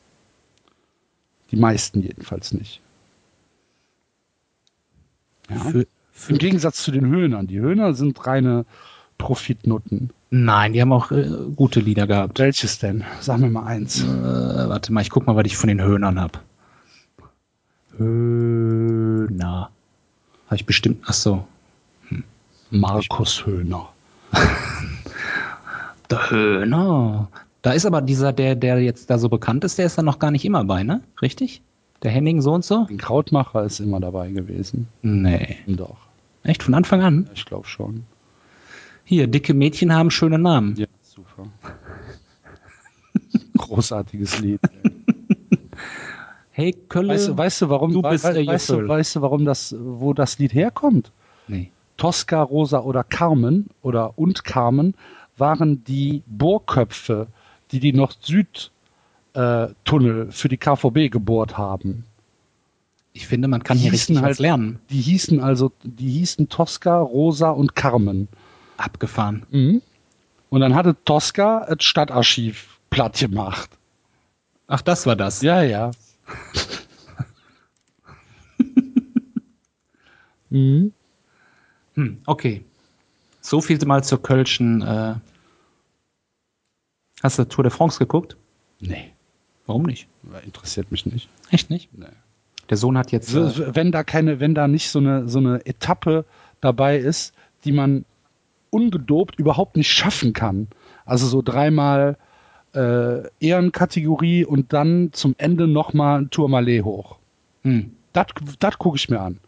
Die 1.52 1.56
meisten 1.56 2.02
jedenfalls 2.02 2.52
nicht. 2.52 2.80
Ja. 5.50 5.58
Für, 5.58 5.86
für, 6.12 6.32
Im 6.32 6.38
Gegensatz 6.38 6.82
zu 6.82 6.90
den 6.90 7.06
Höhnern. 7.06 7.46
Die 7.46 7.60
Höhner 7.60 7.94
sind 7.94 8.26
reine 8.26 8.64
Profitnutten. 9.18 10.10
nein, 10.30 10.72
die 10.72 10.80
haben 10.80 10.92
auch 10.92 11.12
äh, 11.12 11.28
gute 11.54 11.80
Lieder 11.80 12.06
gehabt. 12.06 12.38
Welches 12.38 12.78
denn? 12.78 13.04
Sag 13.20 13.38
mir 13.38 13.50
mal 13.50 13.66
eins. 13.66 14.02
Äh, 14.02 14.06
warte 14.06 14.92
mal, 14.92 15.02
ich 15.02 15.10
guck 15.10 15.26
mal, 15.26 15.36
was 15.36 15.44
ich 15.44 15.56
von 15.56 15.68
den 15.68 15.82
Höhnern 15.82 16.20
hab. 16.20 16.42
Höhner. 17.98 19.70
Habe 20.46 20.56
ich 20.56 20.66
bestimmt. 20.66 21.04
Ach 21.06 21.12
so. 21.12 21.46
Markus 22.70 23.44
Höhner. 23.44 23.90
Der 26.10 26.30
Höhner. 26.30 27.28
Da 27.62 27.72
ist 27.72 27.86
aber 27.86 28.00
dieser, 28.02 28.32
der, 28.32 28.56
der 28.56 28.80
jetzt 28.82 29.08
da 29.10 29.18
so 29.18 29.28
bekannt 29.28 29.62
ist, 29.64 29.78
der 29.78 29.86
ist 29.86 29.96
da 29.96 30.02
noch 30.02 30.18
gar 30.18 30.30
nicht 30.32 30.44
immer 30.44 30.64
bei, 30.64 30.82
ne? 30.82 31.00
Richtig? 31.22 31.62
Der 32.02 32.10
Henning 32.10 32.40
so 32.40 32.52
und 32.52 32.64
so? 32.64 32.86
Ein 32.90 32.96
Krautmacher 32.98 33.62
ist 33.64 33.78
immer 33.78 34.00
dabei 34.00 34.30
gewesen. 34.32 34.88
Nee. 35.02 35.58
Doch, 35.68 35.96
Echt 36.42 36.64
von 36.64 36.74
Anfang 36.74 37.02
an? 37.02 37.30
ich 37.34 37.44
glaube 37.46 37.68
schon. 37.68 38.02
Hier, 39.04 39.28
dicke 39.28 39.54
Mädchen 39.54 39.94
haben 39.94 40.10
schöne 40.10 40.38
Namen. 40.38 40.74
Ja, 40.76 40.86
super. 41.02 41.44
Großartiges 43.58 44.40
Lied. 44.40 44.60
Hey, 46.50 46.72
Kölle. 46.88 47.08
Weißt 47.14 47.28
du, 47.28 47.36
weißt 47.38 47.62
du, 47.62 47.68
warum, 47.70 47.92
Du 47.92 48.02
bist 48.02 48.24
wei- 48.24 48.32
der 48.32 48.46
weißt, 48.46 48.70
du, 48.70 48.88
weißt 48.88 49.16
du, 49.16 49.22
warum 49.22 49.44
das, 49.44 49.74
wo 49.78 50.12
das 50.12 50.38
Lied 50.38 50.52
herkommt? 50.54 51.12
nee. 51.48 51.70
Tosca, 51.98 52.42
Rosa 52.42 52.80
oder 52.80 53.04
Carmen 53.04 53.68
oder 53.82 54.18
und 54.18 54.42
Carmen 54.44 54.94
waren 55.36 55.84
die 55.84 56.22
Bohrköpfe, 56.26 57.28
die 57.72 57.80
die 57.80 57.92
Nord-Süd-Tunnel 57.92 60.30
für 60.30 60.48
die 60.48 60.58
KVB 60.58 61.10
gebohrt 61.10 61.58
haben. 61.58 62.04
Ich 63.14 63.26
finde, 63.26 63.48
man 63.48 63.62
kann 63.64 63.76
hier 63.76 63.90
Hießen 63.90 64.14
richtig 64.14 64.22
halt- 64.22 64.30
was 64.32 64.38
lernen. 64.38 64.78
Die 64.90 65.00
hießen 65.00 65.40
also, 65.40 65.72
die 65.82 66.10
hießen 66.10 66.48
Tosca, 66.48 66.98
Rosa 66.98 67.50
und 67.50 67.74
Carmen. 67.74 68.28
Abgefahren. 68.76 69.44
Und 70.48 70.60
dann 70.60 70.74
hatte 70.74 70.96
Tosca 71.04 71.66
das 71.68 71.84
Stadtarchiv 71.84 72.78
platt 72.90 73.18
gemacht. 73.18 73.70
Ach, 74.66 74.82
das 74.82 75.06
war 75.06 75.16
das. 75.16 75.42
Ja, 75.42 75.62
ja. 75.62 75.90
mhm. 80.50 80.92
Hm, 81.94 82.18
okay. 82.26 82.64
So 83.40 83.60
viel 83.60 83.84
mal 83.84 84.02
zur 84.02 84.22
Kölschen. 84.22 84.82
Äh 84.82 85.14
Hast 87.22 87.38
du 87.38 87.44
Tour 87.44 87.64
de 87.64 87.70
France 87.70 87.98
geguckt? 87.98 88.36
Nee, 88.80 89.12
Warum 89.66 89.84
nicht? 89.84 90.08
interessiert 90.44 90.90
mich 90.90 91.06
nicht. 91.06 91.28
Echt 91.50 91.70
nicht? 91.70 91.96
Nee. 91.96 92.06
Der 92.68 92.76
Sohn 92.76 92.98
hat 92.98 93.12
jetzt. 93.12 93.34
Äh, 93.34 93.74
wenn 93.74 93.92
da 93.92 94.02
keine, 94.02 94.40
wenn 94.40 94.54
da 94.54 94.66
nicht 94.68 94.90
so 94.90 94.98
eine, 94.98 95.28
so 95.28 95.38
eine 95.38 95.64
Etappe 95.66 96.24
dabei 96.60 96.98
ist, 96.98 97.32
die 97.64 97.72
man 97.72 98.04
ungedopt 98.70 99.38
überhaupt 99.38 99.76
nicht 99.76 99.90
schaffen 99.90 100.32
kann. 100.32 100.68
Also 101.04 101.26
so 101.26 101.42
dreimal 101.42 102.16
äh, 102.74 103.28
Ehrenkategorie 103.40 104.44
und 104.44 104.72
dann 104.72 105.10
zum 105.12 105.34
Ende 105.38 105.68
nochmal 105.68 106.22
ein 106.22 106.30
Tourmalet 106.30 106.84
hoch. 106.84 107.18
hm. 107.62 107.92
Das 108.12 108.26
das 108.58 108.78
gucke 108.78 108.96
ich 108.96 109.08
mir 109.08 109.20
an. 109.20 109.38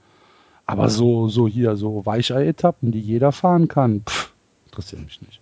Aber 0.65 0.89
so, 0.89 1.29
so 1.29 1.47
hier, 1.47 1.77
so 1.77 2.07
Weichei-Etappen, 2.07 2.93
die 2.93 3.01
jeder 3.01 3.31
fahren 3.33 3.69
kann, 3.69 4.03
pff, 4.07 4.33
interessiert 4.67 5.05
mich 5.05 5.21
nicht. 5.21 5.41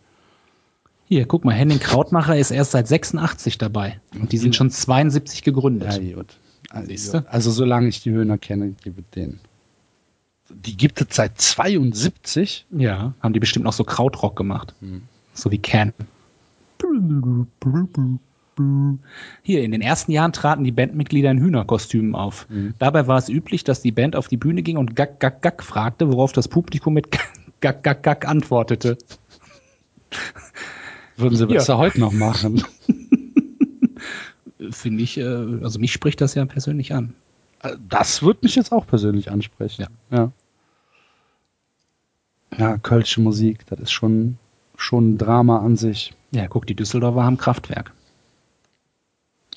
Hier, 1.06 1.26
guck 1.26 1.44
mal, 1.44 1.52
Henning 1.52 1.78
Krautmacher 1.78 2.36
ist 2.36 2.50
erst 2.50 2.72
seit 2.72 2.88
86 2.88 3.58
dabei. 3.58 4.00
Und 4.18 4.32
die 4.32 4.38
sind 4.38 4.56
schon 4.56 4.70
72 4.70 5.42
gegründet. 5.42 6.00
Ja, 6.02 6.16
gut. 6.16 6.36
Also, 6.70 7.22
also 7.28 7.50
solange 7.50 7.88
ich 7.88 8.02
die 8.02 8.12
Höhner 8.12 8.38
kenne, 8.38 8.74
gibt 8.82 8.98
es 8.98 9.04
den. 9.14 9.40
Die 10.48 10.76
gibt 10.76 11.00
es 11.00 11.08
seit 11.10 11.38
72. 11.40 12.66
Ja, 12.70 13.14
haben 13.20 13.32
die 13.34 13.40
bestimmt 13.40 13.64
noch 13.64 13.72
so 13.72 13.84
Krautrock 13.84 14.36
gemacht. 14.36 14.74
So 15.34 15.50
wie 15.50 15.58
Can. 15.58 15.92
Hier, 19.42 19.62
in 19.62 19.72
den 19.72 19.80
ersten 19.80 20.12
Jahren 20.12 20.32
traten 20.32 20.64
die 20.64 20.72
Bandmitglieder 20.72 21.30
in 21.30 21.38
Hühnerkostümen 21.38 22.14
auf. 22.14 22.46
Dabei 22.78 23.06
war 23.06 23.18
es 23.18 23.28
üblich, 23.28 23.64
dass 23.64 23.82
die 23.82 23.92
Band 23.92 24.16
auf 24.16 24.28
die 24.28 24.36
Bühne 24.36 24.62
ging 24.62 24.76
und 24.76 24.94
Gack, 24.96 25.20
Gack, 25.20 25.42
Gack 25.42 25.62
fragte, 25.62 26.10
worauf 26.12 26.32
das 26.32 26.48
Publikum 26.48 26.94
mit 26.94 27.10
Gack, 27.60 27.82
Gack, 27.82 28.02
Gack 28.02 28.28
antwortete. 28.28 28.98
Würden 31.16 31.36
sie 31.36 31.44
Ja. 31.44 31.48
besser 31.54 31.78
heute 31.78 32.00
noch 32.00 32.12
machen. 32.12 32.64
Finde 34.70 35.02
ich, 35.02 35.18
äh, 35.18 35.24
also 35.24 35.78
mich 35.78 35.92
spricht 35.92 36.20
das 36.20 36.34
ja 36.34 36.44
persönlich 36.44 36.94
an. 36.94 37.14
Das 37.88 38.22
würde 38.22 38.40
mich 38.42 38.54
jetzt 38.56 38.72
auch 38.72 38.86
persönlich 38.86 39.30
ansprechen. 39.30 39.86
Ja. 40.10 40.32
Ja, 42.58 42.76
Kölsche 42.78 43.20
Musik, 43.20 43.64
das 43.66 43.80
ist 43.80 43.92
schon, 43.92 44.36
schon 44.76 45.12
ein 45.14 45.18
Drama 45.18 45.58
an 45.60 45.76
sich. 45.76 46.12
Ja, 46.32 46.46
guck, 46.48 46.66
die 46.66 46.74
Düsseldorfer 46.74 47.24
haben 47.24 47.38
Kraftwerk. 47.38 47.92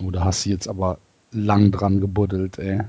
Oh, 0.01 0.11
da 0.11 0.23
hast 0.25 0.45
du 0.45 0.49
jetzt 0.49 0.67
aber 0.67 0.97
lang 1.31 1.71
dran 1.71 1.99
gebuddelt, 1.99 2.57
ey. 2.59 2.81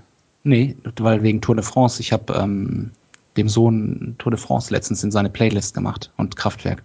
Nee, 0.44 0.76
weil 0.98 1.22
wegen 1.22 1.40
Tour 1.40 1.56
de 1.56 1.64
France. 1.64 2.00
Ich 2.00 2.12
habe 2.12 2.34
ähm, 2.34 2.92
dem 3.36 3.48
Sohn 3.48 4.14
Tour 4.18 4.30
de 4.30 4.40
France 4.40 4.72
letztens 4.72 5.02
in 5.02 5.10
seine 5.10 5.28
Playlist 5.30 5.74
gemacht 5.74 6.12
und 6.16 6.36
Kraftwerk. 6.36 6.82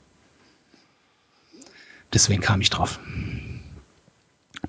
Deswegen 2.13 2.41
kam 2.41 2.61
ich 2.61 2.69
drauf. 2.69 2.99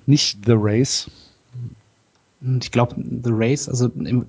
Nicht 0.06 0.38
The 0.46 0.54
Race. 0.56 1.10
Und 2.40 2.64
ich 2.64 2.70
glaube, 2.72 2.96
The 2.96 3.30
Race, 3.32 3.68
also 3.68 3.88
im, 3.88 4.26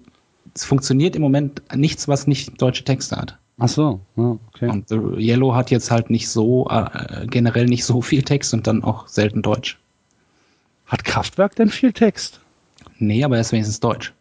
es 0.54 0.66
funktioniert 0.66 1.16
im 1.16 1.22
Moment 1.22 1.62
nichts, 1.76 2.08
was 2.08 2.28
nicht 2.28 2.62
deutsche 2.62 2.84
Texte 2.84 3.16
hat. 3.18 3.38
Ach 3.60 3.70
so, 3.70 4.00
ja, 4.16 4.38
okay. 4.48 4.70
Und 4.70 4.90
The 4.90 4.98
Yellow 5.18 5.56
hat 5.56 5.72
jetzt 5.72 5.92
halt 5.92 6.10
nicht 6.10 6.28
so, 6.28 6.68
äh, 6.70 7.28
generell 7.28 7.66
nicht 7.66 7.86
so 7.86 8.02
viel 8.02 8.24
Text 8.24 8.54
und 8.54 8.66
dann 8.68 8.84
auch 8.84 9.08
selten 9.08 9.42
Deutsch. 9.42 9.80
Hat 10.88 11.04
Kraftwerk 11.06 11.56
denn 11.56 11.70
viel 11.70 11.94
Text? 11.94 12.40
Nee, 12.98 13.24
aber 13.24 13.36
er 13.36 13.42
ist 13.42 13.52
wenigstens 13.52 13.80
Deutsch. 13.80 14.14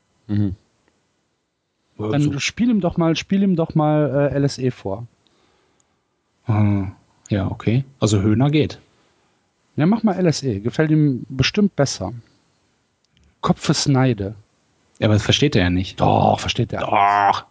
Dann 1.99 2.33
so. 2.33 2.39
spiel 2.39 2.71
ihm 2.71 2.81
doch 2.81 2.97
mal, 2.97 3.17
spiel 3.17 3.43
ihm 3.43 3.57
doch 3.57 3.75
mal 3.75 4.31
äh, 4.33 4.39
LSE 4.39 4.71
vor. 4.71 5.07
Ah, 6.47 6.89
ja, 7.29 7.51
okay. 7.51 7.85
Also 8.01 8.21
Höhner 8.21 8.51
geht. 8.51 8.81
Ja, 9.77 9.87
mach 9.87 10.03
mal 10.03 10.21
LSE. 10.21 10.61
Gefällt 10.61 10.91
ihm 10.91 11.25
bestimmt 11.29 11.77
besser. 11.77 12.13
Kopfesneide. 13.41 14.35
Ja, 14.99 15.07
aber 15.07 15.15
das 15.15 15.23
versteht 15.23 15.57
er 15.57 15.65
ja 15.65 15.71
nicht. 15.71 16.01
Doch, 16.01 16.39
versteht 16.39 16.73
er. 16.73 16.81
Doch. 16.81 17.45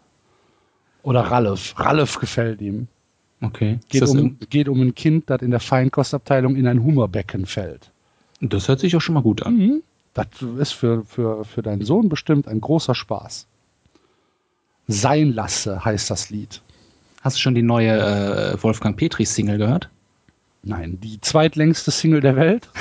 Oder 1.03 1.21
Ralf. 1.21 1.73
Ralf 1.77 2.19
gefällt 2.19 2.61
ihm. 2.61 2.87
Okay. 3.41 3.79
Geht 3.89 4.03
um, 4.03 4.37
geht 4.49 4.69
um 4.69 4.81
ein 4.81 4.93
Kind, 4.93 5.29
das 5.29 5.41
in 5.41 5.49
der 5.49 5.59
Feinkostabteilung 5.59 6.55
in 6.55 6.67
ein 6.67 6.83
Hummerbecken 6.83 7.47
fällt. 7.47 7.91
das 8.39 8.67
hört 8.67 8.79
sich 8.79 8.95
auch 8.95 9.01
schon 9.01 9.15
mal 9.15 9.23
gut 9.23 9.41
an. 9.43 9.57
Mhm. 9.57 9.83
Das 10.13 10.27
ist 10.59 10.73
für, 10.73 11.03
für, 11.05 11.45
für 11.45 11.61
deinen 11.61 11.83
Sohn 11.83 12.09
bestimmt 12.09 12.47
ein 12.47 12.61
großer 12.61 12.93
Spaß. 12.93 13.47
Sein 14.87 15.33
lasse 15.33 15.83
heißt 15.83 16.09
das 16.11 16.29
Lied. 16.29 16.61
Hast 17.21 17.37
du 17.37 17.41
schon 17.41 17.55
die 17.55 17.61
neue 17.61 17.97
äh, 17.97 18.63
Wolfgang 18.63 18.97
Petri 18.97 19.25
Single 19.25 19.57
gehört? 19.57 19.89
Nein, 20.63 20.99
die 21.01 21.21
zweitlängste 21.21 21.91
Single 21.91 22.21
der 22.21 22.35
Welt. 22.35 22.69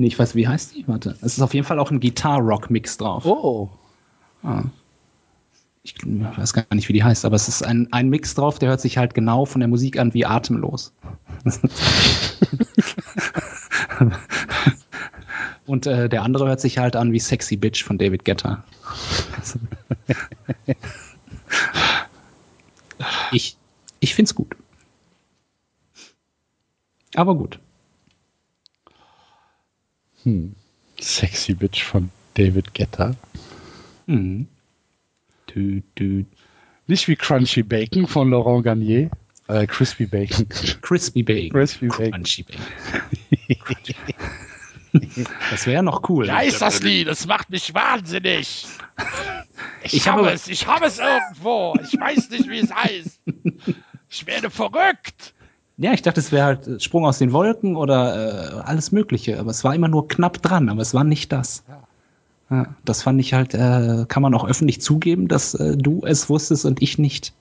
Nee, 0.00 0.06
ich 0.06 0.18
weiß, 0.18 0.34
wie 0.34 0.48
heißt 0.48 0.74
die? 0.74 0.88
Warte. 0.88 1.14
Es 1.20 1.36
ist 1.36 1.42
auf 1.42 1.52
jeden 1.52 1.66
Fall 1.66 1.78
auch 1.78 1.90
ein 1.90 2.00
Gitar-Rock-Mix 2.00 2.96
drauf. 2.96 3.26
Oh. 3.26 3.68
Ah. 4.42 4.62
Ich 5.82 5.94
weiß 6.02 6.54
gar 6.54 6.64
nicht, 6.70 6.88
wie 6.88 6.94
die 6.94 7.04
heißt, 7.04 7.26
aber 7.26 7.36
es 7.36 7.48
ist 7.48 7.62
ein, 7.62 7.86
ein 7.90 8.08
Mix 8.08 8.34
drauf, 8.34 8.58
der 8.58 8.70
hört 8.70 8.80
sich 8.80 8.96
halt 8.96 9.12
genau 9.12 9.44
von 9.44 9.60
der 9.60 9.68
Musik 9.68 9.98
an 9.98 10.14
wie 10.14 10.24
atemlos. 10.24 10.94
Und 15.66 15.86
äh, 15.86 16.08
der 16.08 16.22
andere 16.22 16.48
hört 16.48 16.62
sich 16.62 16.78
halt 16.78 16.96
an 16.96 17.12
wie 17.12 17.20
Sexy 17.20 17.58
Bitch 17.58 17.84
von 17.84 17.98
David 17.98 18.24
Guetta. 18.24 18.64
ich 23.32 23.58
ich 24.00 24.14
find's 24.14 24.34
gut. 24.34 24.56
Aber 27.14 27.34
gut. 27.34 27.58
Hm. 30.22 30.54
Sexy 31.00 31.54
Bitch 31.54 31.82
von 31.82 32.10
David 32.34 32.74
Guetta. 32.74 33.14
Mhm. 34.06 34.48
Tü, 35.46 35.82
tü. 35.96 36.24
Nicht 36.86 37.08
wie 37.08 37.16
Crunchy 37.16 37.62
Bacon 37.62 38.06
von 38.06 38.30
Laurent 38.30 38.64
Garnier. 38.64 39.10
Äh, 39.48 39.66
Crispy 39.66 40.06
Bacon. 40.06 40.48
Crispy 40.82 41.22
Bacon. 41.22 41.50
Crispy 41.50 41.88
Bacon. 41.88 42.10
Crunchy 42.12 42.42
Bacon. 42.44 42.64
das 45.50 45.66
wäre 45.66 45.82
noch 45.82 46.08
cool. 46.08 46.26
Lied? 46.26 47.06
Es 47.08 47.26
macht 47.26 47.50
mich 47.50 47.72
wahnsinnig. 47.74 48.66
Ich, 49.84 49.94
Ich 49.94 50.08
habe- 50.08 50.30
es, 50.30 50.48
ich 50.48 50.66
habe 50.66 50.86
es 50.86 50.98
irgendwo. 50.98 51.74
Ich 51.82 51.98
weiß 51.98 52.30
nicht, 52.30 52.48
wie 52.48 52.58
es 52.58 52.72
heißt. 52.74 53.20
Ich 54.08 54.26
werde 54.26 54.50
verrückt. 54.50 55.32
Ja, 55.80 55.94
ich 55.94 56.02
dachte, 56.02 56.20
es 56.20 56.30
wäre 56.30 56.44
halt 56.44 56.66
äh, 56.66 56.78
Sprung 56.78 57.06
aus 57.06 57.16
den 57.18 57.32
Wolken 57.32 57.74
oder 57.74 58.58
äh, 58.58 58.60
alles 58.60 58.92
Mögliche, 58.92 59.40
aber 59.40 59.50
es 59.50 59.64
war 59.64 59.74
immer 59.74 59.88
nur 59.88 60.08
knapp 60.08 60.42
dran, 60.42 60.68
aber 60.68 60.82
es 60.82 60.92
war 60.92 61.04
nicht 61.04 61.32
das. 61.32 61.64
Ja. 62.50 62.66
Das 62.84 63.02
fand 63.02 63.18
ich 63.20 63.32
halt, 63.32 63.54
äh, 63.54 64.04
kann 64.06 64.22
man 64.22 64.34
auch 64.34 64.46
öffentlich 64.46 64.82
zugeben, 64.82 65.26
dass 65.26 65.54
äh, 65.54 65.78
du 65.78 66.02
es 66.04 66.28
wusstest 66.28 66.66
und 66.66 66.82
ich 66.82 66.98
nicht. 66.98 67.32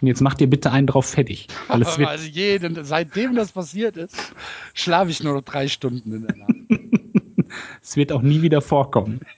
Und 0.00 0.08
jetzt 0.08 0.20
mach 0.20 0.34
dir 0.34 0.50
bitte 0.50 0.72
einen 0.72 0.88
drauf 0.88 1.06
fertig. 1.06 1.46
Weil 1.68 1.82
es 1.82 1.96
wird, 1.98 2.08
Also 2.08 2.26
jeden, 2.26 2.84
seitdem 2.84 3.36
das 3.36 3.52
passiert 3.52 3.96
ist, 3.96 4.16
schlafe 4.74 5.12
ich 5.12 5.22
nur 5.22 5.34
noch 5.34 5.42
drei 5.42 5.68
Stunden 5.68 6.12
in 6.12 6.26
der 6.26 6.36
Nacht. 6.36 6.54
es 7.82 7.96
wird 7.96 8.10
auch 8.10 8.22
nie 8.22 8.42
wieder 8.42 8.60
vorkommen. 8.60 9.20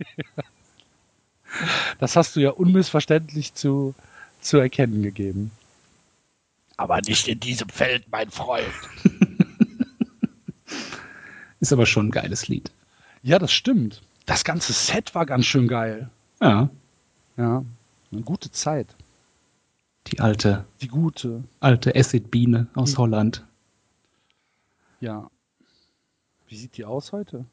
Das 2.00 2.16
hast 2.16 2.34
du 2.34 2.40
ja 2.40 2.50
unmissverständlich 2.50 3.54
zu, 3.54 3.94
zu 4.40 4.58
erkennen 4.58 5.04
gegeben. 5.04 5.52
Aber 6.76 7.00
nicht 7.06 7.28
in 7.28 7.38
diesem 7.40 7.68
Feld, 7.68 8.04
mein 8.10 8.30
Freund. 8.30 8.66
Ist 11.60 11.72
aber 11.72 11.86
schon 11.86 12.08
ein 12.08 12.10
geiles 12.10 12.48
Lied. 12.48 12.72
Ja, 13.22 13.38
das 13.38 13.52
stimmt. 13.52 14.02
Das 14.26 14.44
ganze 14.44 14.72
Set 14.72 15.14
war 15.14 15.24
ganz 15.26 15.46
schön 15.46 15.68
geil. 15.68 16.10
Ja, 16.40 16.68
Ja, 17.36 17.64
eine 18.12 18.20
gute 18.22 18.50
Zeit. 18.50 18.94
die 20.08 20.20
alte, 20.20 20.64
Die 20.82 20.88
gute. 20.88 21.44
alte 21.60 21.94
Acid-Biene 21.96 22.66
aus 22.74 22.98
Holland. 22.98 23.44
Ja. 25.00 25.30
Wie 26.48 26.56
sieht 26.56 26.76
die 26.76 26.84
aus 26.84 27.12
heute? 27.12 27.44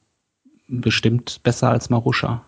Bestimmt 0.68 1.42
besser 1.44 1.70
als 1.70 1.90
Maruscha. 1.90 2.44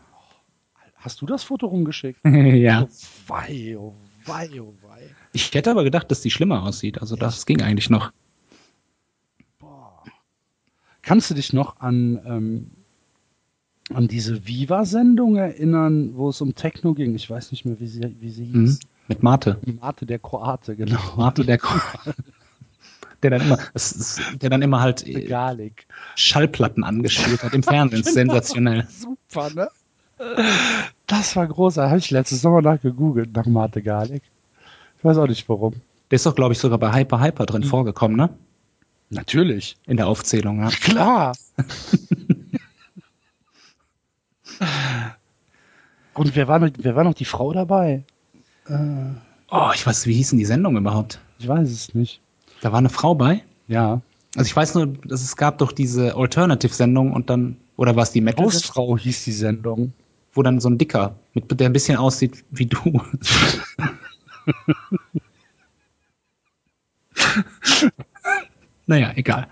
Hast 0.95 1.21
du 1.21 1.25
das 1.25 1.43
Foto 1.43 1.67
rumgeschickt? 1.67 2.19
ja. 2.25 2.83
Oh 2.83 2.89
wei, 3.27 3.75
oh 3.77 3.93
wei, 4.25 4.61
oh 4.61 4.73
wei. 4.81 5.01
Ich 5.33 5.53
hätte 5.53 5.71
aber 5.71 5.83
gedacht, 5.83 6.09
dass 6.11 6.21
die 6.21 6.31
schlimmer 6.31 6.63
aussieht. 6.63 7.01
Also 7.01 7.15
das 7.15 7.45
ging 7.45 7.61
eigentlich 7.61 7.89
noch. 7.89 8.11
Kannst 11.01 11.29
du 11.29 11.33
dich 11.33 11.51
noch 11.51 11.79
an, 11.81 12.21
ähm, 12.25 12.71
an 13.93 14.07
diese 14.07 14.47
Viva-Sendung 14.47 15.35
erinnern, 15.35 16.15
wo 16.15 16.29
es 16.29 16.39
um 16.39 16.55
Techno 16.55 16.93
ging? 16.93 17.13
Ich 17.15 17.29
weiß 17.29 17.51
nicht 17.51 17.65
mehr, 17.65 17.79
wie 17.81 17.87
sie, 17.87 18.15
wie 18.21 18.29
sie 18.29 18.45
Mhm. 18.45 18.61
hieß. 18.61 18.79
Mit 19.09 19.21
Mate. 19.21 19.59
Mate 19.81 20.05
der 20.05 20.19
Kroate, 20.19 20.77
genau. 20.77 20.97
Mate, 21.17 21.43
der, 21.43 21.57
der 23.23 23.31
dann 23.31 23.41
immer, 23.41 23.59
der 24.41 24.49
dann 24.49 24.61
immer 24.61 24.79
halt 24.79 25.05
äh, 25.05 25.23
Garlic. 25.25 25.87
Schallplatten 26.15 26.85
angespielt 26.85 27.43
hat 27.43 27.53
im 27.53 27.63
Fernsehen. 27.63 28.03
Sensationell. 28.05 28.87
Super, 28.89 29.49
ne? 29.53 29.67
Das 31.07 31.35
war 31.35 31.47
großartig. 31.47 31.89
Habe 31.89 31.99
ich 31.99 32.11
letztes 32.11 32.41
Sommer 32.41 32.61
nach 32.61 32.79
gegoogelt, 32.81 33.35
nach 33.35 33.45
Mate 33.45 33.81
Garlic. 33.81 34.23
Ich 34.97 35.03
weiß 35.03 35.17
auch 35.17 35.27
nicht 35.27 35.47
warum. 35.49 35.73
Der 36.09 36.15
ist 36.15 36.25
doch, 36.25 36.35
glaube 36.35 36.53
ich, 36.53 36.59
sogar 36.59 36.77
bei 36.77 36.93
Hyper 36.93 37.21
Hyper 37.21 37.45
drin 37.45 37.63
vorgekommen, 37.63 38.15
ne? 38.15 38.29
Natürlich. 39.09 39.75
In 39.85 39.97
der 39.97 40.07
Aufzählung, 40.07 40.61
ja. 40.61 40.69
Klar. 40.69 41.35
Und 46.13 46.35
wer 46.35 46.47
war, 46.47 46.59
noch, 46.59 46.69
wer 46.77 46.95
war 46.95 47.03
noch 47.03 47.15
die 47.15 47.25
Frau 47.25 47.51
dabei? 47.53 48.03
Oh, 48.69 49.71
ich 49.73 49.85
weiß, 49.85 50.05
wie 50.07 50.13
hießen 50.13 50.37
die 50.37 50.45
Sendung 50.45 50.77
überhaupt? 50.77 51.19
Ich 51.39 51.47
weiß 51.47 51.69
es 51.69 51.93
nicht. 51.93 52.21
Da 52.61 52.71
war 52.71 52.79
eine 52.79 52.89
Frau 52.89 53.15
bei. 53.15 53.43
Ja. 53.67 54.01
Also 54.35 54.47
ich 54.47 54.55
weiß 54.55 54.75
nur, 54.75 54.87
dass 54.87 55.21
es 55.21 55.35
gab 55.35 55.57
doch 55.57 55.71
diese 55.71 56.15
Alternative-Sendung 56.15 57.11
und 57.11 57.29
dann, 57.29 57.57
oder 57.75 57.95
war 57.95 58.03
es 58.03 58.11
die 58.11 58.21
Metal, 58.21 58.45
Hausfrau 58.45 58.97
hieß 58.97 59.25
die 59.25 59.31
Sendung. 59.31 59.93
Wo 60.33 60.43
dann 60.43 60.59
so 60.59 60.69
ein 60.69 60.77
Dicker, 60.77 61.17
mit, 61.33 61.59
der 61.59 61.69
ein 61.69 61.73
bisschen 61.73 61.97
aussieht 61.97 62.43
wie 62.51 62.65
du. 62.65 63.01
naja, 68.85 69.11
egal. 69.15 69.47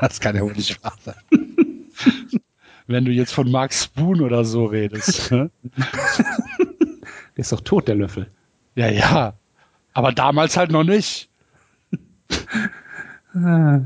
Das 0.00 0.20
kann 0.20 0.36
ja 0.36 0.42
wohl 0.42 0.52
nicht 0.52 0.82
wahr 0.84 0.96
sein. 1.02 1.16
Wenn 2.86 3.04
du 3.04 3.10
jetzt 3.10 3.32
von 3.32 3.50
Mark 3.50 3.74
Spoon 3.74 4.20
oder 4.20 4.44
so 4.44 4.66
redest. 4.66 5.30
ne? 5.30 5.50
Der 5.76 7.42
ist 7.42 7.52
doch 7.52 7.60
tot, 7.60 7.88
der 7.88 7.96
Löffel. 7.96 8.30
Ja, 8.74 8.88
ja. 8.88 9.34
Aber 9.92 10.12
damals 10.12 10.56
halt 10.56 10.70
noch 10.70 10.84
nicht. 10.84 11.28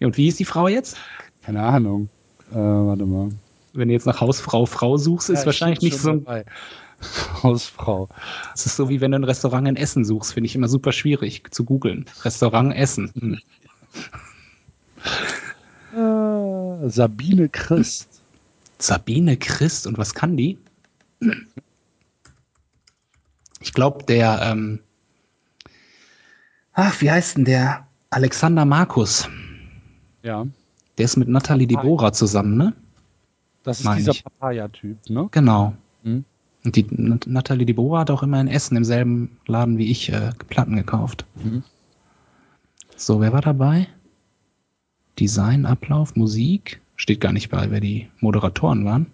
Ja, 0.00 0.08
und 0.08 0.16
wie 0.16 0.28
ist 0.28 0.38
die 0.38 0.44
Frau 0.44 0.68
jetzt? 0.68 0.96
Keine 1.42 1.62
Ahnung. 1.62 2.08
Äh, 2.54 2.56
warte 2.56 3.04
mal. 3.04 3.30
Wenn 3.72 3.88
du 3.88 3.94
jetzt 3.94 4.06
nach 4.06 4.20
Hausfrau 4.20 4.66
Frau 4.66 4.96
suchst, 4.96 5.30
ist 5.30 5.40
Ja, 5.40 5.46
wahrscheinlich 5.46 5.78
steht 5.78 5.92
nicht 5.92 6.00
so. 6.00 6.12
dabei. 6.12 6.44
Hausfrau. 7.42 8.08
Es 8.54 8.66
ist 8.66 8.76
so 8.76 8.88
wie 8.88 9.00
wenn 9.00 9.10
du 9.10 9.18
ein 9.18 9.24
Restaurant 9.24 9.66
in 9.66 9.76
Essen 9.76 10.04
suchst, 10.04 10.32
finde 10.34 10.46
ich 10.46 10.54
immer 10.54 10.68
super 10.68 10.92
schwierig 10.92 11.52
zu 11.52 11.64
googeln. 11.64 12.06
Restaurant 12.22 12.74
Essen. 12.74 13.12
Hm. 13.18 13.38
Äh, 15.94 16.88
Sabine 16.88 17.48
Christ. 17.48 18.22
Sabine 18.78 19.36
Christ 19.36 19.86
und 19.86 19.98
was 19.98 20.14
kann 20.14 20.36
die? 20.36 20.58
Ich 23.60 23.72
glaube, 23.72 24.04
der, 24.04 24.40
ähm, 24.42 24.80
ach, 26.72 27.00
wie 27.00 27.10
heißt 27.10 27.36
denn 27.36 27.44
der? 27.44 27.86
Alexander 28.10 28.64
Markus. 28.64 29.28
Ja. 30.22 30.46
Der 30.98 31.04
ist 31.06 31.16
mit 31.16 31.28
Nathalie 31.28 31.66
Dibora 31.66 32.12
zusammen, 32.12 32.56
ne? 32.56 32.72
Das 33.62 33.80
ist 33.80 33.84
Mein 33.84 33.98
dieser. 33.98 34.12
Papaya-Typ, 34.14 35.10
ne? 35.10 35.28
Genau. 35.30 35.74
Mhm. 36.02 36.24
Und 36.64 36.76
die 36.76 36.86
Nat- 36.90 37.26
Nathalie 37.26 37.66
Dibora 37.66 38.00
hat 38.00 38.10
auch 38.10 38.22
immer 38.22 38.40
in 38.40 38.48
Essen 38.48 38.76
im 38.76 38.84
selben 38.84 39.36
Laden 39.46 39.78
wie 39.78 39.90
ich 39.90 40.10
äh, 40.12 40.30
Platten 40.48 40.76
gekauft. 40.76 41.24
Mhm. 41.42 41.62
So, 42.96 43.20
wer 43.20 43.32
war 43.32 43.40
dabei? 43.40 43.88
Design, 45.18 45.66
Ablauf, 45.66 46.16
Musik. 46.16 46.80
Steht 46.96 47.20
gar 47.20 47.32
nicht 47.32 47.50
bei, 47.50 47.70
wer 47.70 47.80
die 47.80 48.08
Moderatoren 48.20 48.84
waren. 48.84 49.06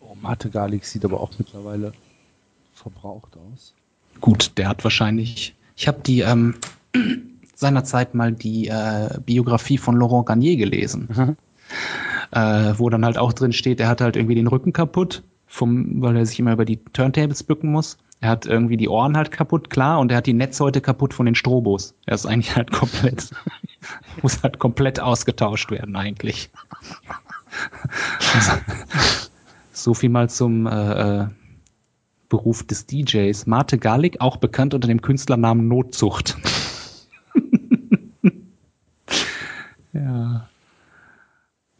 Oh, 0.00 0.14
Mate 0.20 0.50
Garlic 0.50 0.84
sieht 0.84 1.04
aber 1.04 1.20
auch 1.20 1.30
mittlerweile 1.38 1.92
verbraucht 2.74 3.36
aus. 3.36 3.72
Gut, 4.20 4.52
der 4.58 4.68
hat 4.68 4.84
wahrscheinlich. 4.84 5.54
Ich 5.76 5.88
habe 5.88 6.00
die 6.04 6.20
ähm, 6.20 6.54
seinerzeit 7.64 8.14
mal 8.14 8.32
die 8.32 8.68
äh, 8.68 9.18
Biografie 9.24 9.78
von 9.78 9.96
Laurent 9.96 10.26
Garnier 10.26 10.56
gelesen. 10.56 11.08
Mhm. 11.10 11.36
äh, 12.30 12.74
wo 12.78 12.90
dann 12.90 13.06
halt 13.06 13.16
auch 13.16 13.32
drin 13.32 13.52
steht, 13.52 13.80
er 13.80 13.88
hat 13.88 14.02
halt 14.02 14.16
irgendwie 14.16 14.34
den 14.34 14.48
Rücken 14.48 14.74
kaputt, 14.74 15.22
vom, 15.46 16.02
weil 16.02 16.16
er 16.16 16.26
sich 16.26 16.38
immer 16.38 16.52
über 16.52 16.66
die 16.66 16.76
Turntables 16.76 17.42
bücken 17.42 17.72
muss. 17.72 17.96
Er 18.20 18.28
hat 18.28 18.44
irgendwie 18.44 18.76
die 18.76 18.88
Ohren 18.88 19.16
halt 19.16 19.30
kaputt, 19.30 19.70
klar, 19.70 19.98
und 19.98 20.10
er 20.10 20.18
hat 20.18 20.26
die 20.26 20.34
Netzhäute 20.34 20.82
kaputt 20.82 21.14
von 21.14 21.24
den 21.26 21.34
Strobos. 21.34 21.94
Er 22.04 22.14
ist 22.14 22.26
eigentlich 22.26 22.54
halt 22.54 22.70
komplett, 22.70 23.30
muss 24.22 24.42
halt 24.42 24.58
komplett 24.58 25.00
ausgetauscht 25.00 25.70
werden 25.70 25.96
eigentlich. 25.96 26.50
so 29.72 29.94
viel 29.94 30.10
mal 30.10 30.28
zum 30.28 30.66
äh, 30.66 31.20
äh, 31.22 31.26
Beruf 32.28 32.66
des 32.66 32.86
DJs. 32.86 33.46
Mate 33.46 33.78
Garlic, 33.78 34.20
auch 34.20 34.36
bekannt 34.36 34.74
unter 34.74 34.88
dem 34.88 35.00
Künstlernamen 35.00 35.68
Notzucht. 35.68 36.36
Ja. 39.94 40.48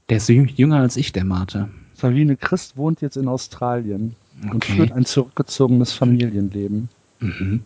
Der 0.08 0.16
ist 0.18 0.28
jüng- 0.28 0.50
jünger 0.54 0.78
als 0.78 0.96
ich, 0.96 1.12
der 1.12 1.24
Mate. 1.24 1.68
Sabine 1.94 2.36
Christ 2.36 2.76
wohnt 2.76 3.00
jetzt 3.00 3.16
in 3.16 3.28
Australien 3.28 4.14
und 4.42 4.56
Okay. 4.56 4.72
führt 4.76 4.92
ein 4.92 5.04
zurückgezogenes 5.04 5.92
Familienleben. 5.92 6.88
Mhm. 7.20 7.62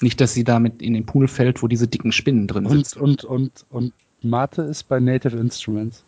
Nicht, 0.00 0.20
dass 0.20 0.34
sie 0.34 0.44
damit 0.44 0.82
in 0.82 0.94
den 0.94 1.06
Pool 1.06 1.28
fällt, 1.28 1.62
wo 1.62 1.68
diese 1.68 1.86
dicken 1.88 2.12
Spinnen 2.12 2.46
drin 2.46 2.66
Und, 2.66 2.86
sitzen. 2.86 3.00
und, 3.00 3.24
und, 3.24 3.64
und 3.70 3.92
Mate 4.22 4.62
ist 4.62 4.84
bei 4.84 5.00
Native 5.00 5.36
Instruments. 5.36 6.04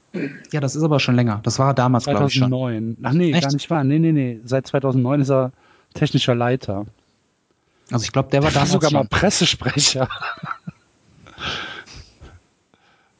Ja, 0.53 0.61
das 0.61 0.77
ist 0.77 0.83
aber 0.85 1.01
schon 1.01 1.17
länger. 1.17 1.41
Das 1.43 1.59
war 1.59 1.75
damals, 1.75 2.05
glaube 2.05 2.27
ich, 2.29 2.35
schon. 2.35 2.51
2009. 2.51 2.97
Ach 3.03 3.13
nee, 3.13 3.33
Echt? 3.33 3.43
gar 3.43 3.53
nicht 3.53 3.69
wahr. 3.71 3.83
Nee, 3.83 3.99
nee, 3.99 4.13
nee. 4.13 4.41
Seit 4.45 4.67
2009 4.69 5.21
ist 5.23 5.31
er 5.31 5.53
technischer 5.95 6.35
Leiter. 6.37 6.87
Also 7.91 8.05
ich 8.05 8.13
glaube, 8.13 8.31
der 8.31 8.43
war 8.45 8.51
damals 8.53 8.71
sogar 8.73 8.93
mal 8.93 9.01
schon. 9.01 9.09
Pressesprecher. 9.09 10.09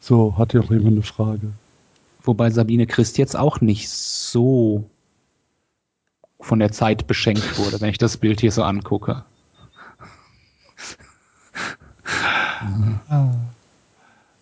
so, 0.05 0.37
hat 0.37 0.53
hier 0.53 0.61
noch 0.61 0.71
jemand 0.71 0.89
eine 0.89 1.03
Frage? 1.03 1.53
Wobei 2.23 2.51
Sabine 2.51 2.87
Christ 2.87 3.17
jetzt 3.17 3.37
auch 3.37 3.63
nicht 3.63 3.89
so 3.89 4.85
von 6.41 6.59
der 6.59 6.73
Zeit 6.73 7.07
beschenkt 7.07 7.59
wurde, 7.59 7.81
wenn 7.81 7.89
ich 7.89 7.97
das 7.97 8.19
Bild 8.19 8.41
hier 8.41 8.53
so 8.53 8.63
angucke. 8.63 9.25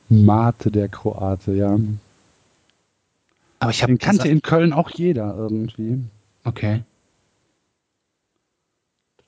Mate, 0.08 0.70
der 0.72 0.88
Kroate, 0.88 1.52
ja. 1.52 1.78
Aber 3.60 3.70
ich 3.70 3.84
habe 3.84 3.96
kannte 3.98 4.28
in 4.28 4.42
Köln 4.42 4.72
auch 4.72 4.90
jeder 4.90 5.36
irgendwie. 5.36 6.02
Okay. 6.42 6.82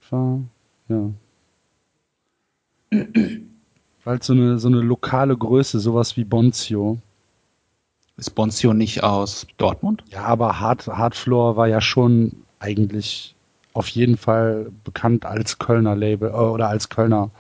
Das 0.01 0.13
war, 0.13 0.41
ja. 0.89 1.11
Weil 4.05 4.23
so 4.23 4.35
eine, 4.35 4.59
so 4.59 4.69
eine 4.69 4.81
lokale 4.81 5.37
Größe, 5.37 5.81
sowas 5.81 6.17
wie 6.17 6.25
Bonzio. 6.25 6.99
Ist 8.17 8.35
Bonzio 8.35 8.75
nicht 8.75 9.03
aus 9.03 9.47
Dortmund? 9.57 10.05
Ja, 10.11 10.25
aber 10.25 10.61
Hard, 10.61 10.87
Hardfloor 10.87 11.57
war 11.57 11.67
ja 11.67 11.81
schon 11.81 12.33
eigentlich 12.61 13.35
auf 13.73 13.89
jeden 13.89 14.17
Fall 14.17 14.71
bekannt 14.85 15.27
als 15.27 15.59
Kölner 15.59 15.97
Label 15.97 16.31
äh, 16.31 16.35
oder 16.35 16.69
als 16.69 16.89
Kölner 16.89 17.31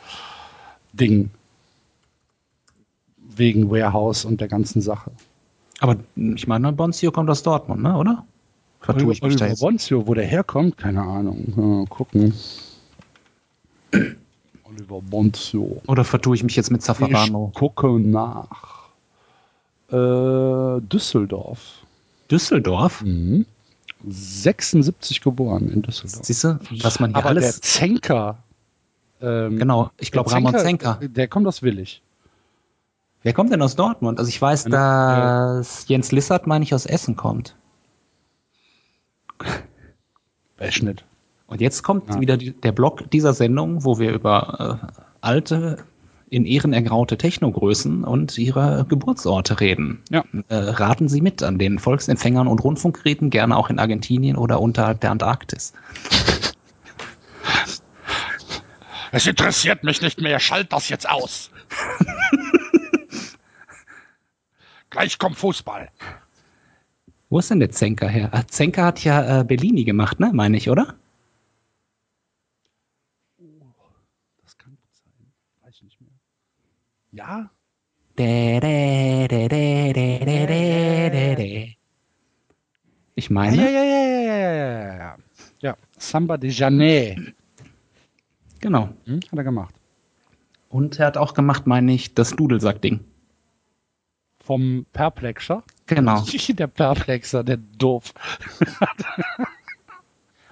Ding. 0.92 1.30
Wegen 3.36 3.70
Warehouse 3.70 4.24
und 4.24 4.40
der 4.40 4.48
ganzen 4.48 4.80
Sache. 4.80 5.10
Aber 5.80 5.96
ich 6.16 6.46
meine, 6.46 6.72
Bonzio 6.72 7.10
kommt 7.12 7.30
aus 7.30 7.42
Dortmund, 7.42 7.82
ne? 7.82 7.96
oder? 7.96 8.24
Vertue 8.80 9.12
ich 9.12 9.22
mich 9.22 9.36
da 9.36 9.46
jetzt. 9.46 9.60
Bonzio, 9.60 10.06
wo 10.06 10.14
der 10.14 10.26
herkommt, 10.26 10.76
keine 10.76 11.02
Ahnung. 11.02 11.52
Mal 11.56 11.86
gucken. 11.86 12.34
Oliver 14.74 15.01
Bonzio. 15.02 15.80
Oder 15.86 16.05
vertue 16.05 16.36
ich 16.36 16.42
mich 16.42 16.56
jetzt 16.56 16.70
mit 16.70 16.82
Zaffarano? 16.82 17.51
Ich 17.52 17.59
gucke 17.59 17.98
nach. 18.01 18.88
Äh, 19.90 20.80
Düsseldorf. 20.80 21.60
Düsseldorf? 22.30 23.02
Mhm. 23.02 23.46
76 24.06 25.20
geboren 25.20 25.70
in 25.70 25.82
Düsseldorf. 25.82 26.24
Siehst 26.24 26.44
du, 26.44 26.59
was 26.82 27.01
man 27.01 27.10
hier 27.10 27.16
Aber 27.24 27.34
der 27.34 27.42
alles. 27.44 27.60
Zenker. 27.60 28.38
Ähm, 29.20 29.59
Genau, 29.59 29.90
ich 29.98 30.10
glaube 30.12 30.28
der 30.28 30.36
Ramon 30.36 30.59
Zenker. 30.59 30.98
Der 31.02 31.28
kommt 31.28 31.46
aus 31.46 31.62
Willig. 31.62 32.02
Wer 33.22 33.32
kommt 33.32 33.52
denn 33.52 33.62
aus 33.62 33.76
Dortmund? 33.76 34.18
Also 34.18 34.28
ich 34.28 34.40
weiß, 34.42 34.66
Eine- 34.66 34.74
dass 34.76 35.88
Jens 35.88 36.12
Lissert, 36.12 36.46
meine 36.46 36.62
ich, 36.64 36.74
aus 36.74 36.84
Essen 36.84 37.16
kommt. 37.16 37.56
Beschnitt. 40.56 41.05
Und 41.46 41.60
jetzt 41.60 41.82
kommt 41.82 42.08
Ja. 42.08 42.20
wieder 42.20 42.36
die, 42.36 42.52
der 42.52 42.72
Block 42.72 43.10
dieser 43.10 43.34
Sendung, 43.34 43.84
wo 43.84 43.98
wir 43.98 44.12
über 44.12 44.80
äh, 44.82 44.86
alte, 45.20 45.84
in 46.30 46.46
Ehren 46.46 46.72
ergraute 46.72 47.16
Technogrößen 47.18 48.02
und 48.02 48.36
ihre 48.38 48.86
Geburtsorte 48.88 49.60
reden. 49.60 50.02
Ja. 50.10 50.24
Äh, 50.48 50.54
raten 50.56 51.08
Sie 51.08 51.20
mit 51.20 51.42
an 51.42 51.58
den 51.58 51.78
Volksempfängern 51.78 52.48
und 52.48 52.64
Rundfunkgeräten, 52.64 53.30
gerne 53.30 53.56
auch 53.56 53.70
in 53.70 53.78
Argentinien 53.78 54.36
oder 54.36 54.60
unterhalb 54.60 55.00
der 55.00 55.10
Antarktis. 55.12 55.74
Es 59.12 59.26
interessiert 59.28 59.84
mich 59.84 60.00
nicht 60.02 60.20
mehr. 60.20 60.40
Schalt 60.40 60.72
das 60.72 60.88
jetzt 60.88 61.08
aus. 61.08 61.50
Gleich 64.90 65.18
kommt 65.18 65.36
Fußball. 65.36 65.88
Wo 67.30 67.38
ist 67.38 67.50
denn 67.50 67.60
der 67.60 67.70
Zenker 67.70 68.08
her? 68.08 68.30
Ah, 68.32 68.42
Zenker 68.46 68.84
hat 68.84 69.04
ja 69.04 69.40
äh, 69.40 69.44
Bellini 69.44 69.84
gemacht, 69.84 70.20
ne? 70.20 70.30
Meine 70.32 70.56
ich, 70.56 70.68
oder? 70.70 70.94
Ja. 77.14 77.48
Ich 83.14 83.30
meine. 83.30 83.56
Ja, 83.56 83.70
ja, 83.70 83.84
ja, 83.84 84.02
ja, 84.02 84.20
ja, 84.20 84.52
ja, 84.52 84.96
ja. 84.96 85.16
Ja, 85.60 85.76
Samba 85.96 86.36
de 86.36 86.50
Janet. 86.50 87.34
Genau. 88.60 88.88
Hm, 89.04 89.20
hat 89.30 89.38
er 89.38 89.44
gemacht. 89.44 89.72
Und 90.68 90.98
er 90.98 91.06
hat 91.06 91.16
auch 91.16 91.34
gemacht, 91.34 91.68
meine 91.68 91.92
ich, 91.92 92.14
das 92.14 92.30
Dudelsack-Ding. 92.30 92.98
Vom 94.40 94.84
Perplexer? 94.92 95.62
Genau. 95.86 96.24
Der 96.48 96.66
Perplexer, 96.66 97.44
der 97.44 97.58
doof. 97.58 98.12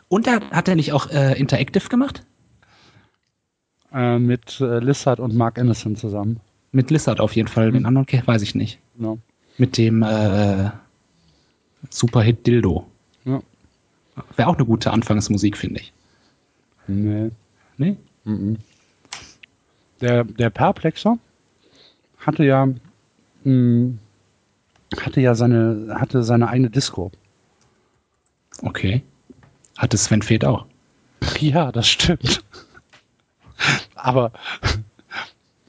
Und 0.08 0.28
er, 0.28 0.48
hat 0.50 0.68
er 0.68 0.76
nicht 0.76 0.92
auch 0.92 1.10
äh, 1.10 1.36
Interactive 1.38 1.88
gemacht? 1.88 2.24
Äh, 3.92 4.18
mit 4.18 4.60
äh, 4.60 4.78
Lissard 4.78 5.20
und 5.20 5.34
Mark 5.34 5.58
Innocent 5.58 5.98
zusammen. 5.98 6.40
Mit 6.72 6.90
Lizard 6.90 7.20
auf 7.20 7.36
jeden 7.36 7.48
Fall. 7.48 7.70
Den 7.72 7.86
anderen 7.86 8.06
ke- 8.06 8.22
weiß 8.26 8.42
ich 8.42 8.54
nicht. 8.54 8.78
Genau. 8.96 9.18
Mit 9.58 9.76
dem 9.76 10.02
äh, 10.02 10.70
Superhit 11.90 12.46
Dildo. 12.46 12.86
Ja. 13.24 13.42
Wäre 14.36 14.48
auch 14.48 14.56
eine 14.56 14.64
gute 14.66 14.90
Anfangsmusik, 14.90 15.56
finde 15.56 15.80
ich. 15.80 15.92
Nee. 16.86 17.30
Nee? 17.76 17.96
Mhm. 18.24 18.56
Der, 20.00 20.24
der 20.24 20.50
Perplexer 20.50 21.18
hatte 22.18 22.44
ja 22.44 22.68
mh, 23.44 23.92
hatte 25.00 25.20
ja 25.20 25.34
seine 25.34 25.94
hatte 25.98 26.22
seine 26.24 26.48
eigene 26.48 26.70
Disco. 26.70 27.12
Okay. 28.62 29.02
Hatte 29.76 29.96
Sven 29.96 30.22
Feth 30.22 30.44
auch. 30.44 30.66
Ja, 31.38 31.70
das 31.72 31.88
stimmt. 31.88 32.44
Aber 33.94 34.32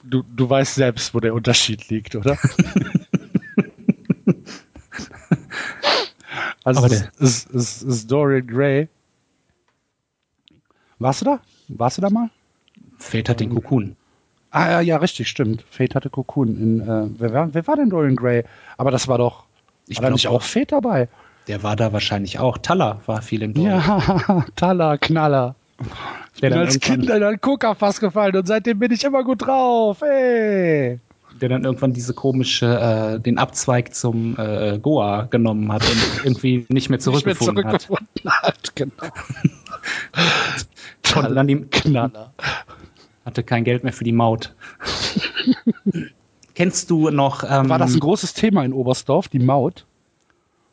du, 0.04 0.22
du 0.22 0.48
weißt 0.48 0.74
selbst, 0.76 1.14
wo 1.14 1.20
der 1.20 1.34
Unterschied 1.34 1.88
liegt, 1.88 2.14
oder? 2.16 2.36
also 6.64 6.78
Aber 6.80 6.86
es, 6.92 7.00
der- 7.02 7.10
es, 7.20 7.46
es, 7.46 7.82
es 7.82 8.06
Dorian 8.06 8.46
Gray. 8.46 8.88
Warst 10.98 11.20
du 11.22 11.24
da? 11.26 11.40
Warst 11.68 11.98
du 11.98 12.02
da 12.02 12.10
mal? 12.10 12.30
Feth 12.98 13.28
hat 13.28 13.40
den 13.40 13.50
Cocoon. 13.50 13.96
Ah, 14.50 14.70
ja, 14.70 14.80
ja, 14.80 14.96
richtig, 14.98 15.28
stimmt. 15.28 15.64
Fate 15.68 15.96
hatte 15.96 16.10
Cocoon. 16.10 16.48
In, 16.56 16.80
äh, 16.80 17.08
wer, 17.18 17.32
war, 17.32 17.52
wer 17.54 17.66
war 17.66 17.74
denn 17.76 17.90
Dorian 17.90 18.14
Gray? 18.14 18.44
Aber 18.76 18.92
das 18.92 19.08
war 19.08 19.18
doch. 19.18 19.44
Ich 19.88 19.98
war 19.98 20.04
da 20.04 20.10
nicht 20.12 20.28
auch 20.28 20.42
Fate 20.42 20.70
dabei? 20.72 21.08
Der 21.48 21.62
war 21.64 21.74
da 21.76 21.92
wahrscheinlich 21.92 22.38
auch. 22.38 22.56
Taller 22.58 23.00
war 23.06 23.20
viel 23.20 23.42
im 23.42 23.52
Dorf. 23.52 23.66
Ja, 23.66 24.46
Taller, 24.56 24.96
Knaller. 24.98 25.56
Ich 26.34 26.40
bin 26.40 26.52
als 26.52 26.78
Kind 26.80 27.04
in 27.06 27.22
einen 27.22 27.40
Coca-Fass 27.40 28.00
gefallen 28.00 28.36
und 28.36 28.46
seitdem 28.46 28.78
bin 28.78 28.92
ich 28.92 29.04
immer 29.04 29.24
gut 29.24 29.42
drauf. 29.46 30.02
Ey. 30.02 31.00
Der 31.40 31.48
dann 31.48 31.64
irgendwann 31.64 31.92
diese 31.92 32.14
komische, 32.14 32.66
äh, 33.16 33.20
den 33.20 33.38
Abzweig 33.38 33.92
zum 33.94 34.36
äh, 34.38 34.78
Goa 34.78 35.22
genommen 35.24 35.72
hat 35.72 35.82
und 35.82 36.24
irgendwie 36.24 36.58
nicht 36.58 36.68
mehr 36.68 36.74
Nicht 36.74 36.90
mehr 36.90 36.98
zurückgefunden 37.00 37.66
hat. 37.66 37.82
zurückgefunden 37.82 38.30
hat. 38.30 38.76
Genau. 38.76 38.92
Konnte 41.12 41.34
dann 41.34 41.48
die, 41.48 41.60
Knaller. 41.62 42.32
hatte 43.24 43.42
kein 43.42 43.64
Geld 43.64 43.82
mehr 43.82 43.92
für 43.92 44.04
die 44.04 44.12
Maut. 44.12 44.54
Kennst 46.54 46.90
du 46.90 47.10
noch? 47.10 47.42
Ähm, 47.42 47.68
War 47.68 47.80
das 47.80 47.94
ein 47.94 48.00
großes 48.00 48.34
Thema 48.34 48.64
in 48.64 48.72
Oberstdorf, 48.72 49.26
die 49.28 49.40
Maut? 49.40 49.86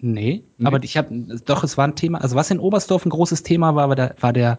Nee, 0.01 0.43
Nee. 0.57 0.67
aber 0.67 0.83
ich 0.83 0.97
habe 0.97 1.09
doch, 1.45 1.63
es 1.63 1.77
war 1.77 1.87
ein 1.87 1.95
Thema. 1.95 2.21
Also 2.21 2.35
was 2.35 2.49
in 2.49 2.59
Oberstdorf 2.59 3.05
ein 3.05 3.09
großes 3.09 3.43
Thema 3.43 3.75
war, 3.75 3.87
war 3.89 3.95
der, 3.95 4.15
war 4.19 4.33
der 4.33 4.57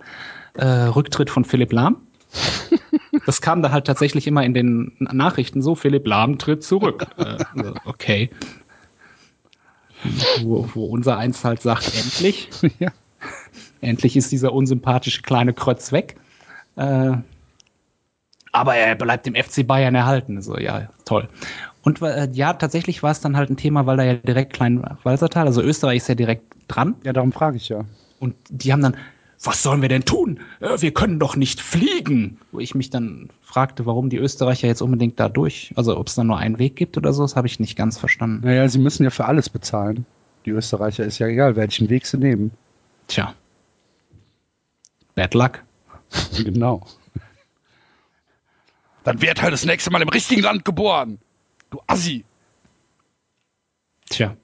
äh, 0.55 0.65
Rücktritt 0.67 1.31
von 1.31 1.45
Philipp 1.45 1.73
Lahm. 1.73 1.97
Das 3.27 3.43
kam 3.43 3.63
da 3.63 3.71
halt 3.71 3.87
tatsächlich 3.87 4.27
immer 4.27 4.43
in 4.43 4.55
den 4.55 4.93
Nachrichten 4.99 5.61
so: 5.61 5.75
Philipp 5.75 6.07
Lahm 6.07 6.39
tritt 6.39 6.65
zurück. 6.65 7.07
äh, 7.19 7.37
also, 7.55 7.75
okay. 7.85 8.31
wo, 10.41 10.69
wo 10.75 10.87
unser 10.87 11.19
eins 11.19 11.45
halt 11.45 11.61
sagt, 11.61 11.95
endlich. 11.95 12.49
ja. 12.79 12.91
Endlich 13.83 14.17
ist 14.17 14.33
dieser 14.33 14.53
unsympathische 14.53 15.23
kleine 15.23 15.53
Krötz 15.53 15.93
weg. 15.93 16.17
Äh, 16.77 17.13
aber 18.53 18.75
er 18.77 18.95
bleibt 18.95 19.27
dem 19.27 19.35
FC 19.35 19.67
Bayern 19.67 19.95
erhalten. 19.95 20.41
So, 20.41 20.59
ja, 20.59 20.89
toll. 21.05 21.29
Und 21.83 22.01
äh, 22.01 22.29
ja, 22.33 22.53
tatsächlich 22.53 23.03
war 23.03 23.11
es 23.11 23.21
dann 23.21 23.37
halt 23.37 23.51
ein 23.51 23.57
Thema, 23.57 23.87
weil 23.87 23.97
da 23.97 24.05
ja 24.05 24.15
direkt 24.15 24.53
Klein-Walsertal, 24.53 25.47
also 25.47 25.63
Österreich 25.63 25.99
ist 25.99 26.09
ja 26.09 26.15
direkt 26.15 26.45
dran. 26.69 26.95
Ja, 27.05 27.13
darum 27.13 27.33
frage 27.33 27.57
ich 27.57 27.69
ja. 27.69 27.85
Und 28.21 28.37
die 28.49 28.73
haben 28.73 28.83
dann, 28.83 28.97
was 29.43 29.65
sollen 29.65 29.83
wir 29.83 29.89
denn 29.89 30.05
tun? 30.05 30.39
Äh, 30.61 30.81
wir 30.81 30.95
können 30.95 31.19
doch 31.19 31.35
nicht 31.35 31.61
fliegen. 31.61 32.39
Wo 32.53 32.61
ich 32.61 32.77
mich 32.77 32.91
dann 32.91 33.31
fragte, 33.43 33.85
warum 33.85 34.11
die 34.11 34.19
Österreicher 34.19 34.69
jetzt 34.69 34.81
unbedingt 34.81 35.19
da 35.19 35.29
durch, 35.29 35.73
also 35.75 35.99
ob 35.99 36.07
es 36.07 36.15
da 36.15 36.23
nur 36.23 36.39
einen 36.39 36.61
Weg 36.61 36.77
gibt 36.77 36.97
oder 36.97 37.13
so, 37.13 37.23
das 37.23 37.35
habe 37.35 37.49
ich 37.49 37.59
nicht 37.59 37.77
ganz 37.77 37.99
verstanden. 37.99 38.47
Naja, 38.47 38.69
sie 38.69 38.79
müssen 38.79 39.03
ja 39.03 39.11
für 39.11 39.25
alles 39.25 39.49
bezahlen. 39.49 40.07
Die 40.47 40.51
Österreicher 40.51 41.05
ist 41.05 41.19
ja 41.19 41.27
egal, 41.27 41.57
welchen 41.57 41.91
Weg 41.91 42.07
sie 42.07 42.19
nehmen. 42.19 42.53
Tja. 43.09 43.35
Bad 45.17 45.35
luck. 45.35 45.63
genau. 46.45 46.87
Dann 49.05 49.21
wird 49.21 49.43
halt 49.43 49.53
das 49.53 49.65
nächste 49.65 49.91
Mal 49.91 50.03
im 50.03 50.09
richtigen 50.09 50.43
Land 50.43 50.65
geboren. 50.65 51.19
Du 51.73 51.81
Assi. 51.87 52.23
Tja. 54.11 54.37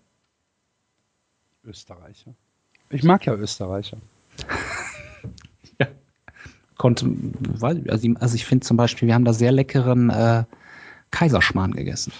Österreicher. 1.62 2.32
Ich 2.88 3.04
mag 3.04 3.26
ja 3.26 3.34
Österreicher. 3.34 3.98
ja. 5.78 5.88
Konnte, 6.78 7.12
also, 7.60 8.08
also 8.18 8.34
ich 8.34 8.46
finde 8.46 8.64
zum 8.64 8.78
Beispiel, 8.78 9.08
wir 9.08 9.14
haben 9.14 9.26
da 9.26 9.34
sehr 9.34 9.52
leckeren 9.52 10.08
äh, 10.08 10.44
Kaiserschmarrn 11.10 11.72
gegessen. 11.72 12.14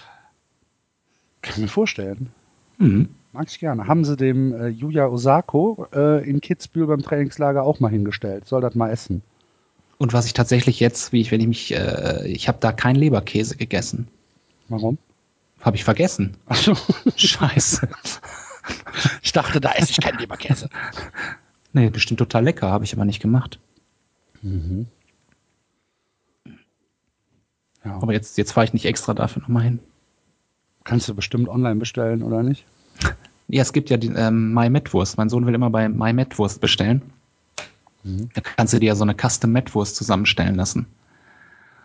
Kann 1.41 1.55
ich 1.55 1.63
mir 1.63 1.69
vorstellen. 1.69 2.31
Mhm. 2.77 3.09
Mag 3.33 3.49
ich 3.49 3.61
gerne. 3.61 3.87
Haben 3.87 4.05
sie 4.05 4.15
dem 4.15 4.53
äh, 4.53 4.69
Yuya 4.69 5.07
Osako 5.07 5.87
äh, 5.95 6.29
in 6.29 6.43
Kitzbühel 6.43 6.87
beim 6.87 7.01
Trainingslager 7.01 7.63
auch 7.63 7.81
mal 7.81 7.91
hingestellt. 7.91 8.47
Soll 8.47 8.61
das 8.61 8.75
mal 8.75 8.91
essen. 8.91 9.23
Und 9.97 10.13
was 10.13 10.27
ich 10.27 10.35
tatsächlich 10.35 10.81
jetzt, 10.81 11.15
wie 11.15 11.23
ich, 11.23 11.33
wenn 11.33 11.41
ich 11.41 11.47
mich, 11.47 11.75
äh, 11.75 12.29
ich 12.29 12.47
habe 12.47 12.59
da 12.61 12.73
keinen 12.73 12.97
Leberkäse 12.97 13.57
gegessen. 13.57 14.09
Warum? 14.69 14.99
Habe 15.61 15.77
ich 15.77 15.85
vergessen. 15.85 16.37
Ach 16.47 16.57
so. 16.57 16.77
Scheiße. 17.17 17.89
Ich 19.23 19.33
dachte, 19.33 19.61
da 19.61 19.73
esse 19.73 19.91
ich 19.91 20.01
keinen 20.01 20.19
Leberkäse. 20.19 20.69
Nee, 21.73 21.91
bestimmt 21.91 22.19
total 22.19 22.45
lecker, 22.45 22.71
habe 22.71 22.85
ich 22.85 22.95
aber 22.95 23.05
nicht 23.05 23.21
gemacht. 23.21 23.59
Mhm. 24.43 24.87
Ja. 27.85 27.95
Aber 28.01 28.13
jetzt, 28.13 28.39
jetzt 28.39 28.53
fahre 28.53 28.67
ich 28.67 28.73
nicht 28.73 28.85
extra 28.85 29.15
dafür 29.15 29.43
nochmal 29.43 29.65
hin. 29.65 29.81
Kannst 30.85 31.09
du 31.09 31.15
bestimmt 31.15 31.49
online 31.49 31.77
bestellen, 31.77 32.23
oder 32.23 32.43
nicht? 32.43 32.65
Ja, 33.51 33.63
es 33.63 33.73
gibt 33.73 33.89
ja 33.89 33.97
die 33.97 34.09
ähm, 34.09 34.53
MyMetwurst. 34.53 35.17
Mein 35.17 35.31
Sohn 35.31 35.47
will 35.47 35.55
immer 35.55 35.71
bei 35.71 35.89
MyMetwurst 35.89 36.61
bestellen. 36.61 37.01
Mhm. 38.05 38.29
Da 38.35 38.43
kannst 38.43 38.75
du 38.75 38.79
dir 38.79 38.89
ja 38.89 38.95
so 38.95 39.05
eine 39.05 39.15
Custom 39.15 39.53
Metwurst 39.53 39.97
zusammenstellen 39.97 40.55
lassen. 40.55 40.85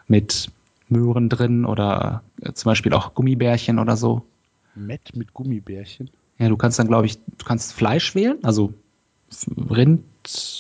Mit 0.10 0.52
Möhren 0.94 1.30
drin 1.30 1.66
oder 1.66 2.24
äh, 2.42 2.54
zum 2.54 2.70
Beispiel 2.70 2.94
auch 2.94 3.14
Gummibärchen 3.14 3.80
oder 3.80 3.98
so. 3.98 4.24
Met 4.76 5.16
mit 5.16 5.34
Gummibärchen. 5.34 6.10
Ja, 6.40 6.50
du 6.50 6.58
kannst 6.58 6.80
dann, 6.80 6.88
glaube 6.88 7.06
ich, 7.06 7.18
du 7.18 7.46
kannst 7.46 7.74
Fleisch 7.74 8.16
wählen, 8.16 8.38
also 8.44 8.74
Rind 9.58 10.04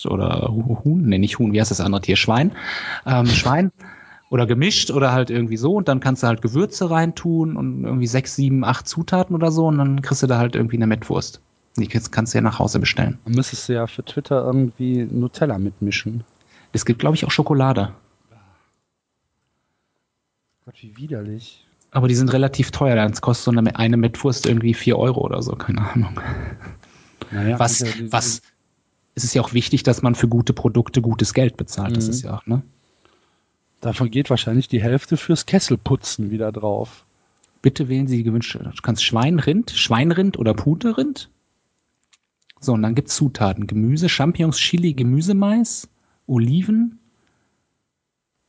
oder 0.06 0.50
Huhn, 0.50 1.02
nee, 1.06 1.18
nicht 1.18 1.40
Huhn, 1.40 1.54
wie 1.54 1.60
heißt 1.60 1.72
das 1.72 1.80
andere 1.80 2.02
Tier? 2.02 2.16
Schwein. 2.16 2.52
Ähm, 3.06 3.26
Schwein 3.28 3.72
oder 4.30 4.46
gemischt 4.46 4.92
oder 4.92 5.14
halt 5.14 5.30
irgendwie 5.30 5.58
so 5.58 5.76
und 5.76 5.88
dann 5.88 6.00
kannst 6.00 6.24
du 6.24 6.28
halt 6.28 6.42
Gewürze 6.42 6.90
reintun 6.90 7.56
und 7.56 7.84
irgendwie 7.84 8.08
sechs, 8.08 8.36
sieben, 8.36 8.64
acht 8.64 8.88
Zutaten 8.88 9.36
oder 9.36 9.52
so 9.52 9.68
und 9.68 9.78
dann 9.78 10.02
kriegst 10.02 10.24
du 10.24 10.28
da 10.28 10.38
halt 10.38 10.56
irgendwie 10.56 10.78
eine 10.78 10.88
Mettwurst. 10.88 11.40
Die 11.78 11.88
kannst 11.88 12.34
du 12.34 12.38
ja 12.38 12.42
nach 12.42 12.60
Hause 12.60 12.80
bestellen. 12.80 13.20
Dann 13.26 13.34
müsstest 13.34 13.70
du 13.70 13.74
ja 13.74 13.88
für 13.88 14.04
Twitter 14.04 14.44
irgendwie 14.44 15.08
Nutella 15.10 15.58
mitmischen. 15.58 16.24
Es 16.72 16.86
gibt, 16.86 17.00
glaube 17.00 17.16
ich, 17.16 17.26
auch 17.26 17.32
Schokolade. 17.32 17.94
Gott, 20.66 20.76
wie 20.82 20.96
widerlich. 20.98 21.66
Aber 21.92 22.08
die 22.08 22.16
sind 22.16 22.32
relativ 22.34 22.72
teuer. 22.72 22.96
Dann 22.96 23.14
kostet 23.14 23.46
so 23.46 23.52
eine, 23.52 23.76
eine 23.76 23.98
Mettwurst 23.98 24.46
irgendwie 24.46 24.74
vier 24.74 24.98
Euro 24.98 25.22
oder 25.22 25.42
so, 25.42 25.56
keine 25.56 25.82
Ahnung. 25.92 26.20
Naja, 27.32 27.60
Was, 27.60 27.78
diese- 27.80 28.12
was, 28.12 28.42
es 29.16 29.24
ist 29.24 29.34
ja 29.36 29.42
auch 29.42 29.54
wichtig, 29.54 29.84
dass 29.84 30.02
man 30.02 30.16
für 30.16 30.28
gute 30.28 30.54
Produkte 30.54 31.02
gutes 31.02 31.34
Geld 31.34 31.58
bezahlt. 31.58 31.96
Das 31.98 32.06
Mhm. 32.06 32.10
ist 32.12 32.22
ja 32.24 32.36
auch, 32.38 32.46
ne? 32.48 32.62
Davon 33.82 34.10
geht 34.10 34.30
wahrscheinlich 34.30 34.68
die 34.70 34.82
Hälfte 34.82 35.18
fürs 35.18 35.46
Kesselputzen 35.46 36.32
wieder 36.32 36.52
drauf. 36.52 37.06
Bitte 37.62 37.90
wählen 37.90 38.08
Sie 38.08 38.18
die 38.18 38.24
gewünschte. 38.24 38.60
Du 38.60 38.82
kannst 38.82 39.04
Schweinrind, 39.04 39.72
Schweinrind 39.72 40.38
oder 40.40 40.54
Puterind. 40.54 41.30
So, 42.60 42.74
und 42.74 42.82
dann 42.82 42.96
gibt's 42.96 43.16
Zutaten. 43.16 43.68
Gemüse, 43.68 44.08
Champignons, 44.10 44.58
Chili, 44.58 44.94
Gemüsemais, 44.94 45.88
Oliven. 46.28 47.00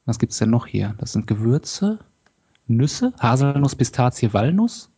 Was 0.06 0.18
gibt's 0.18 0.39
denn 0.39 0.51
noch 0.51 0.66
hier? 0.66 0.94
Das 0.98 1.12
sind 1.12 1.26
Gewürze, 1.26 1.98
Nüsse, 2.66 3.12
Haselnuss, 3.18 3.74
Pistazie, 3.74 4.32
Walnuss, 4.32 4.90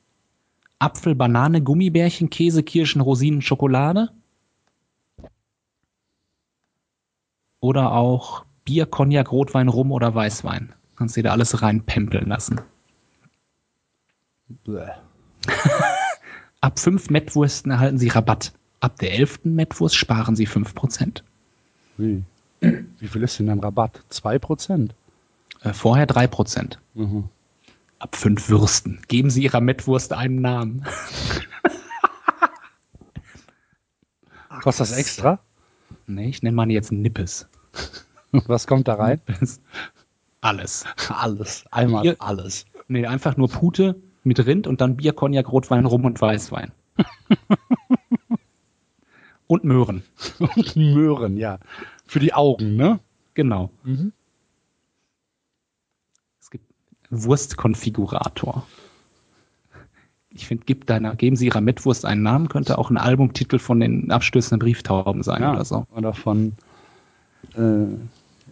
Apfel, 0.78 1.14
Banane, 1.14 1.62
Gummibärchen, 1.62 2.30
Käse, 2.30 2.62
Kirschen, 2.62 3.00
Rosinen, 3.00 3.42
Schokolade. 3.42 4.10
Oder 7.60 7.92
auch 7.92 8.44
Bier, 8.64 8.86
Cognac, 8.86 9.30
Rotwein, 9.32 9.68
Rum 9.68 9.92
oder 9.92 10.14
Weißwein. 10.14 10.74
Kannst 10.96 11.16
du 11.16 11.20
dir 11.20 11.28
da 11.28 11.32
alles 11.32 11.62
reinpempeln 11.62 12.26
lassen. 12.26 12.60
Ab 16.60 16.78
fünf 16.78 17.10
Mettwursten 17.10 17.70
erhalten 17.70 17.98
Sie 17.98 18.08
Rabatt. 18.08 18.52
Ab 18.80 18.98
der 18.98 19.12
elften 19.12 19.54
Mettwurst 19.54 19.96
sparen 19.96 20.36
Sie 20.36 20.46
5%. 20.46 21.22
Wie? 21.96 22.24
Wie 22.60 23.08
viel 23.08 23.22
ist 23.22 23.38
denn 23.38 23.46
dein 23.46 23.60
Rabatt? 23.60 24.02
2%? 24.10 24.90
Äh, 25.62 25.72
vorher 25.72 26.06
3%. 26.08 26.78
Mhm. 26.94 27.28
Ab 27.98 28.16
fünf 28.16 28.48
Würsten. 28.48 29.00
Geben 29.08 29.30
Sie 29.30 29.42
Ihrer 29.42 29.60
Mettwurst 29.60 30.12
einen 30.12 30.40
Namen. 30.40 30.84
Kostet 34.62 34.90
das 34.90 34.96
extra? 34.96 35.38
Nee, 36.06 36.28
ich 36.28 36.42
nenne 36.42 36.56
meine 36.56 36.72
jetzt 36.72 36.92
Nippes. 36.92 37.48
Was 38.32 38.66
kommt 38.66 38.88
da 38.88 38.94
rein? 38.94 39.20
Nippes. 39.26 39.60
Alles. 40.40 40.84
Alles. 41.08 41.64
Einmal 41.70 42.02
Bier- 42.02 42.16
alles. 42.18 42.66
Nee, 42.88 43.06
einfach 43.06 43.36
nur 43.36 43.48
Pute 43.48 43.96
mit 44.22 44.44
Rind 44.46 44.66
und 44.66 44.80
dann 44.80 44.96
Bier, 44.96 45.12
Cognac, 45.12 45.50
Rotwein, 45.50 45.86
Rum 45.86 46.04
und 46.04 46.20
Weißwein. 46.20 46.72
und 49.46 49.64
Möhren. 49.64 50.02
Und 50.38 50.76
Möhren, 50.76 51.36
ja. 51.36 51.58
Für 52.06 52.20
die 52.20 52.32
Augen, 52.34 52.76
ne? 52.76 53.00
Genau. 53.34 53.70
Mhm. 53.84 54.12
Es 56.40 56.50
gibt 56.50 56.64
Wurstkonfigurator. 57.10 58.66
Ich 60.30 60.46
finde, 60.46 60.64
gib 60.66 60.86
deiner, 60.86 61.16
geben 61.16 61.36
Sie 61.36 61.46
Ihrer 61.46 61.60
Mettwurst 61.62 62.04
einen 62.04 62.22
Namen, 62.22 62.48
könnte 62.48 62.78
auch 62.78 62.90
ein 62.90 62.98
Albumtitel 62.98 63.58
von 63.58 63.80
den 63.80 64.10
abstößenden 64.10 64.58
Brieftauben 64.58 65.22
sein 65.22 65.42
Ja. 65.42 65.52
oder 65.52 65.64
so. 65.64 65.86
Oder 65.94 66.12
von 66.12 66.52
äh, 67.56 67.86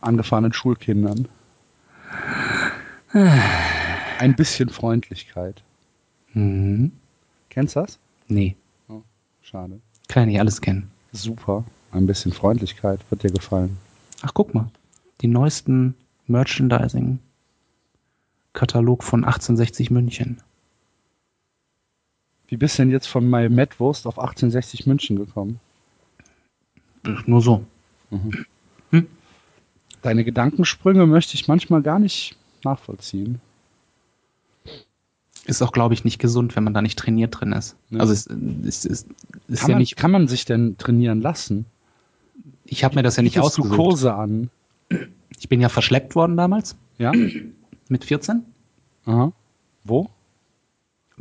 angefahrenen 0.01 0.53
Schulkindern. 0.53 1.29
Ein 3.13 4.35
bisschen 4.37 4.71
Freundlichkeit. 4.71 5.63
Mhm. 6.33 6.93
Kennst 7.51 7.77
du 7.77 7.81
das? 7.81 7.99
Nee, 8.29 8.57
Schade. 9.43 9.81
kann 10.09 10.29
ich 10.29 10.41
alles 10.41 10.61
kennen. 10.61 10.91
Super. 11.13 11.65
Ein 11.95 12.07
bisschen 12.07 12.33
Freundlichkeit 12.33 13.01
wird 13.09 13.23
dir 13.23 13.31
gefallen. 13.31 13.79
Ach, 14.23 14.35
guck 14.35 14.53
mal. 14.53 14.69
Die 15.21 15.29
neuesten 15.29 15.95
Merchandising-Katalog 16.27 19.05
von 19.05 19.23
1860 19.23 19.93
München. 19.93 20.43
Wie 22.49 22.57
bist 22.57 22.79
du 22.79 22.83
denn 22.83 22.91
jetzt 22.91 23.07
von 23.07 23.31
My 23.31 23.49
Metwurst 23.49 24.09
auf 24.09 24.19
1860 24.19 24.87
München 24.87 25.15
gekommen? 25.17 25.61
Nur 27.27 27.41
so. 27.41 27.65
Deine 30.03 30.25
Gedankensprünge 30.25 31.07
möchte 31.07 31.37
ich 31.37 31.47
manchmal 31.47 31.83
gar 31.83 32.01
nicht 32.01 32.37
nachvollziehen. 32.65 33.41
Ist 35.47 35.63
auch, 35.63 35.71
glaube 35.71 35.95
ich, 35.95 36.03
nicht 36.05 36.19
gesund, 36.19 36.57
wenn 36.57 36.65
man 36.65 36.75
da 36.75 36.83
nicht 36.83 36.99
trainiert 36.99 37.39
drin 37.39 37.53
ist. 37.53 37.77
Ja. 37.91 38.01
Also 38.01 38.13
es, 38.13 38.27
es, 38.27 38.85
es, 38.85 38.85
es 38.85 39.07
ist 39.47 39.63
ja 39.63 39.69
man, 39.69 39.79
nicht, 39.79 39.95
kann 39.97 40.11
man 40.11 40.27
sich 40.27 40.45
denn 40.45 40.77
trainieren 40.77 41.21
lassen? 41.21 41.67
Ich 42.75 42.85
habe 42.85 42.97
mir 42.97 43.03
das 43.03 43.17
ja 43.17 43.23
nicht 43.23 43.39
ausgesucht. 43.39 43.75
Kurse 43.75 44.15
an? 44.15 44.51
Ich 45.39 45.49
bin 45.49 45.61
ja 45.61 45.69
verschleppt 45.69 46.15
worden 46.15 46.37
damals, 46.37 46.77
Ja? 46.99 47.13
mit 47.89 48.05
14, 48.05 48.45
Aha. 49.07 49.33
Wo? 49.85 50.09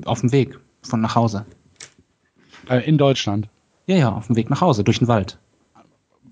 auf 0.05 0.21
dem 0.21 0.31
Weg 0.31 0.57
von 0.81 1.01
nach 1.01 1.15
Hause. 1.15 1.45
Äh, 2.69 2.79
in 2.87 2.97
Deutschland. 2.97 3.47
Ja, 3.85 3.95
ja, 3.97 4.11
auf 4.11 4.27
dem 4.27 4.35
Weg 4.35 4.49
nach 4.49 4.61
Hause, 4.61 4.83
durch 4.83 4.99
den 4.99 5.07
Wald. 5.07 5.37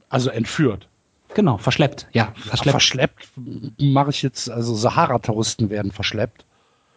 Also 0.10 0.30
entführt. 0.30 0.88
Genau, 1.35 1.57
verschleppt. 1.57 2.07
Ja, 2.14 2.34
verschleppt. 2.35 2.72
Verschleppt 2.72 3.30
mache 3.80 4.10
ich 4.10 4.22
jetzt, 4.22 4.49
also 4.49 4.73
Sahara-Touristen 4.73 5.69
werden 5.69 5.91
verschleppt. 5.91 6.45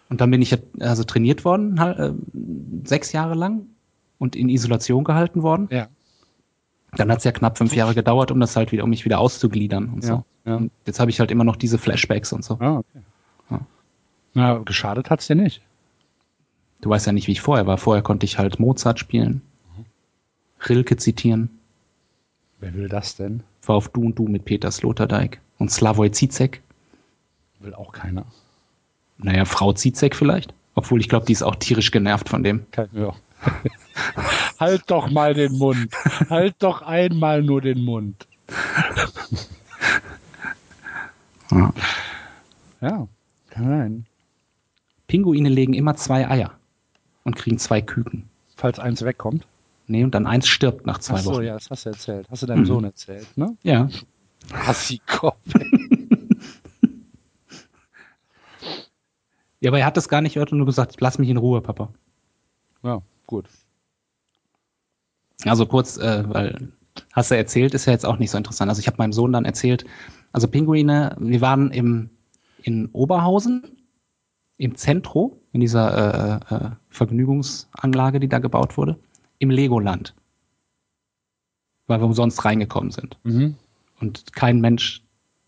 Und 0.09 0.21
dann 0.21 0.31
bin 0.31 0.41
ich 0.43 0.51
ja, 0.53 0.59
also 0.81 1.05
trainiert 1.05 1.45
worden, 1.45 1.77
äh, 1.79 2.13
sechs 2.89 3.13
Jahre 3.13 3.35
lang. 3.35 3.67
und 4.19 4.37
in 4.37 4.49
Isolation 4.49 5.05
gehalten 5.05 5.43
worden. 5.43 5.69
Ja. 5.71 5.89
Dann 6.97 7.11
hat 7.11 7.19
es 7.19 7.25
ja 7.25 7.33
knapp 7.33 7.59
fünf 7.59 7.75
Jahre 7.75 7.95
gedauert, 7.95 8.31
um 8.31 8.41
das 8.41 8.57
halt 8.57 8.73
wieder, 8.73 8.85
um 8.85 8.91
mich 8.91 9.05
wieder 9.05 9.19
auszugliedern 9.19 9.89
und 9.91 10.05
so. 10.05 10.25
ja. 10.45 10.57
Und 10.57 10.71
jetzt 10.87 11.01
habe 11.01 11.11
ich 11.11 11.21
halt 11.21 11.31
immer 11.31 11.45
noch 11.45 11.57
diese 11.57 11.79
Flashbacks 11.79 12.33
und 12.33 12.45
so. 12.45 12.59
Ah, 12.61 12.79
okay. 12.79 13.03
Ja. 13.51 13.61
Na, 14.35 14.59
geschadet 14.59 15.11
hat's 15.11 15.27
dir 15.27 15.37
nicht. 15.37 15.63
Du 16.81 16.91
weißt 16.91 17.07
ja 17.07 17.13
nicht, 17.13 17.29
wie 17.29 17.33
ich 17.33 17.41
vorher 17.41 17.67
war. 17.67 17.79
Vorher 17.79 18.03
konnte 18.03 18.27
ich 18.27 18.39
halt 18.39 18.61
Mozart 18.61 18.99
spielen, 18.99 19.43
Rilke 20.69 20.97
zitieren, 20.97 21.51
Wer 22.61 22.75
will 22.75 22.89
das 22.89 23.17
denn? 23.17 23.43
war 23.67 23.77
auf 23.77 23.89
Du 23.89 24.03
und 24.05 24.19
Du 24.19 24.27
mit 24.29 24.45
Peter 24.45 24.71
Sloterdijk 24.71 25.41
und 25.59 25.71
Slavoj 25.71 26.11
Zizek. 26.13 26.63
Will 27.61 27.75
auch 27.75 27.93
keiner. 27.93 28.25
Naja, 29.19 29.45
Frau 29.45 29.73
Zizek 29.73 30.15
vielleicht. 30.15 30.53
Obwohl 30.75 31.01
ich 31.01 31.09
glaube, 31.09 31.25
die 31.27 31.33
ist 31.33 31.43
auch 31.43 31.57
tierisch 31.57 31.91
genervt 31.91 32.29
von 32.29 32.43
dem. 32.43 32.67
Kein, 32.73 32.89
ja. 32.93 33.15
halt 34.61 34.83
doch 34.91 35.11
mal 35.11 35.35
den 35.35 35.57
Mund. 35.59 35.89
halt 36.31 36.57
doch 36.61 36.83
einmal 36.83 37.43
nur 37.43 37.61
den 37.61 37.85
Mund. 37.85 38.27
Ja. 41.51 41.73
Ja, 42.81 43.09
kann 43.51 43.65
sein. 43.69 44.07
Pinguine 45.07 45.49
legen 45.49 45.75
immer 45.75 45.95
zwei 45.97 46.29
Eier 46.29 46.53
und 47.25 47.37
kriegen 47.37 47.59
zwei 47.59 47.81
Küken. 47.81 48.29
Falls 48.57 48.79
eins 48.79 49.03
wegkommt. 49.05 49.47
Nee, 49.87 50.03
und 50.05 50.15
dann 50.15 50.27
eins 50.27 50.49
stirbt 50.49 50.87
nach 50.87 50.99
zwei 50.99 51.17
Ach 51.17 51.21
so, 51.21 51.33
Wochen. 51.35 51.45
ja, 51.45 51.55
das 51.55 51.71
hast 51.71 51.85
du 51.85 51.91
erzählt. 51.91 52.27
Hast 52.31 52.43
du 52.43 52.47
deinem 52.47 52.61
Mhm. 52.63 52.67
Sohn 52.67 52.85
erzählt, 52.85 53.27
ne? 53.37 53.57
Ja. 53.63 53.89
Hassikopf. 54.53 55.37
Ja, 59.61 59.71
aber 59.71 59.79
er 59.79 59.87
hat 59.87 59.97
das 59.97 60.11
gar 60.11 60.21
nicht 60.21 60.35
gehört 60.35 60.53
und 60.53 60.59
nur 60.59 60.67
gesagt, 60.67 60.97
lass 61.01 61.19
mich 61.19 61.31
in 61.31 61.39
Ruhe, 61.39 61.63
Papa. 61.63 61.89
ja, 62.83 63.01
gut. 63.27 63.49
Also 65.45 65.67
kurz, 65.67 65.97
äh, 65.97 66.25
weil 66.27 66.73
hast 67.13 67.31
du 67.31 67.37
erzählt, 67.37 67.75
ist 67.75 67.87
ja 67.87 67.93
jetzt 67.93 68.07
auch 68.07 68.19
nicht 68.19 68.31
so 68.31 68.39
interessant. 68.39 68.69
Also 68.69 68.81
ich 68.81 68.87
habe 68.87 68.99
meinem 68.99 69.13
Sohn 69.13 69.33
dann 69.33 69.45
erzählt, 69.45 69.85
also 70.33 70.49
Pinguine, 70.49 71.17
wir 71.19 71.41
waren 71.41 71.71
im, 71.71 72.11
in 72.63 72.87
Oberhausen, 72.93 73.65
im 74.57 74.75
Zentro, 74.77 75.41
in 75.53 75.61
dieser 75.61 76.41
äh, 76.51 76.55
äh, 76.55 76.71
Vergnügungsanlage, 76.89 78.21
die 78.21 78.29
da 78.29 78.39
gebaut 78.39 78.77
wurde, 78.77 78.99
im 79.39 79.51
Legoland. 79.51 80.15
Weil 81.87 82.01
wir 82.01 82.07
umsonst 82.07 82.45
reingekommen 82.45 82.91
sind. 82.91 83.19
Mhm. 83.25 83.57
Und 84.01 84.33
kein 84.33 84.61
Mensch, 84.61 85.03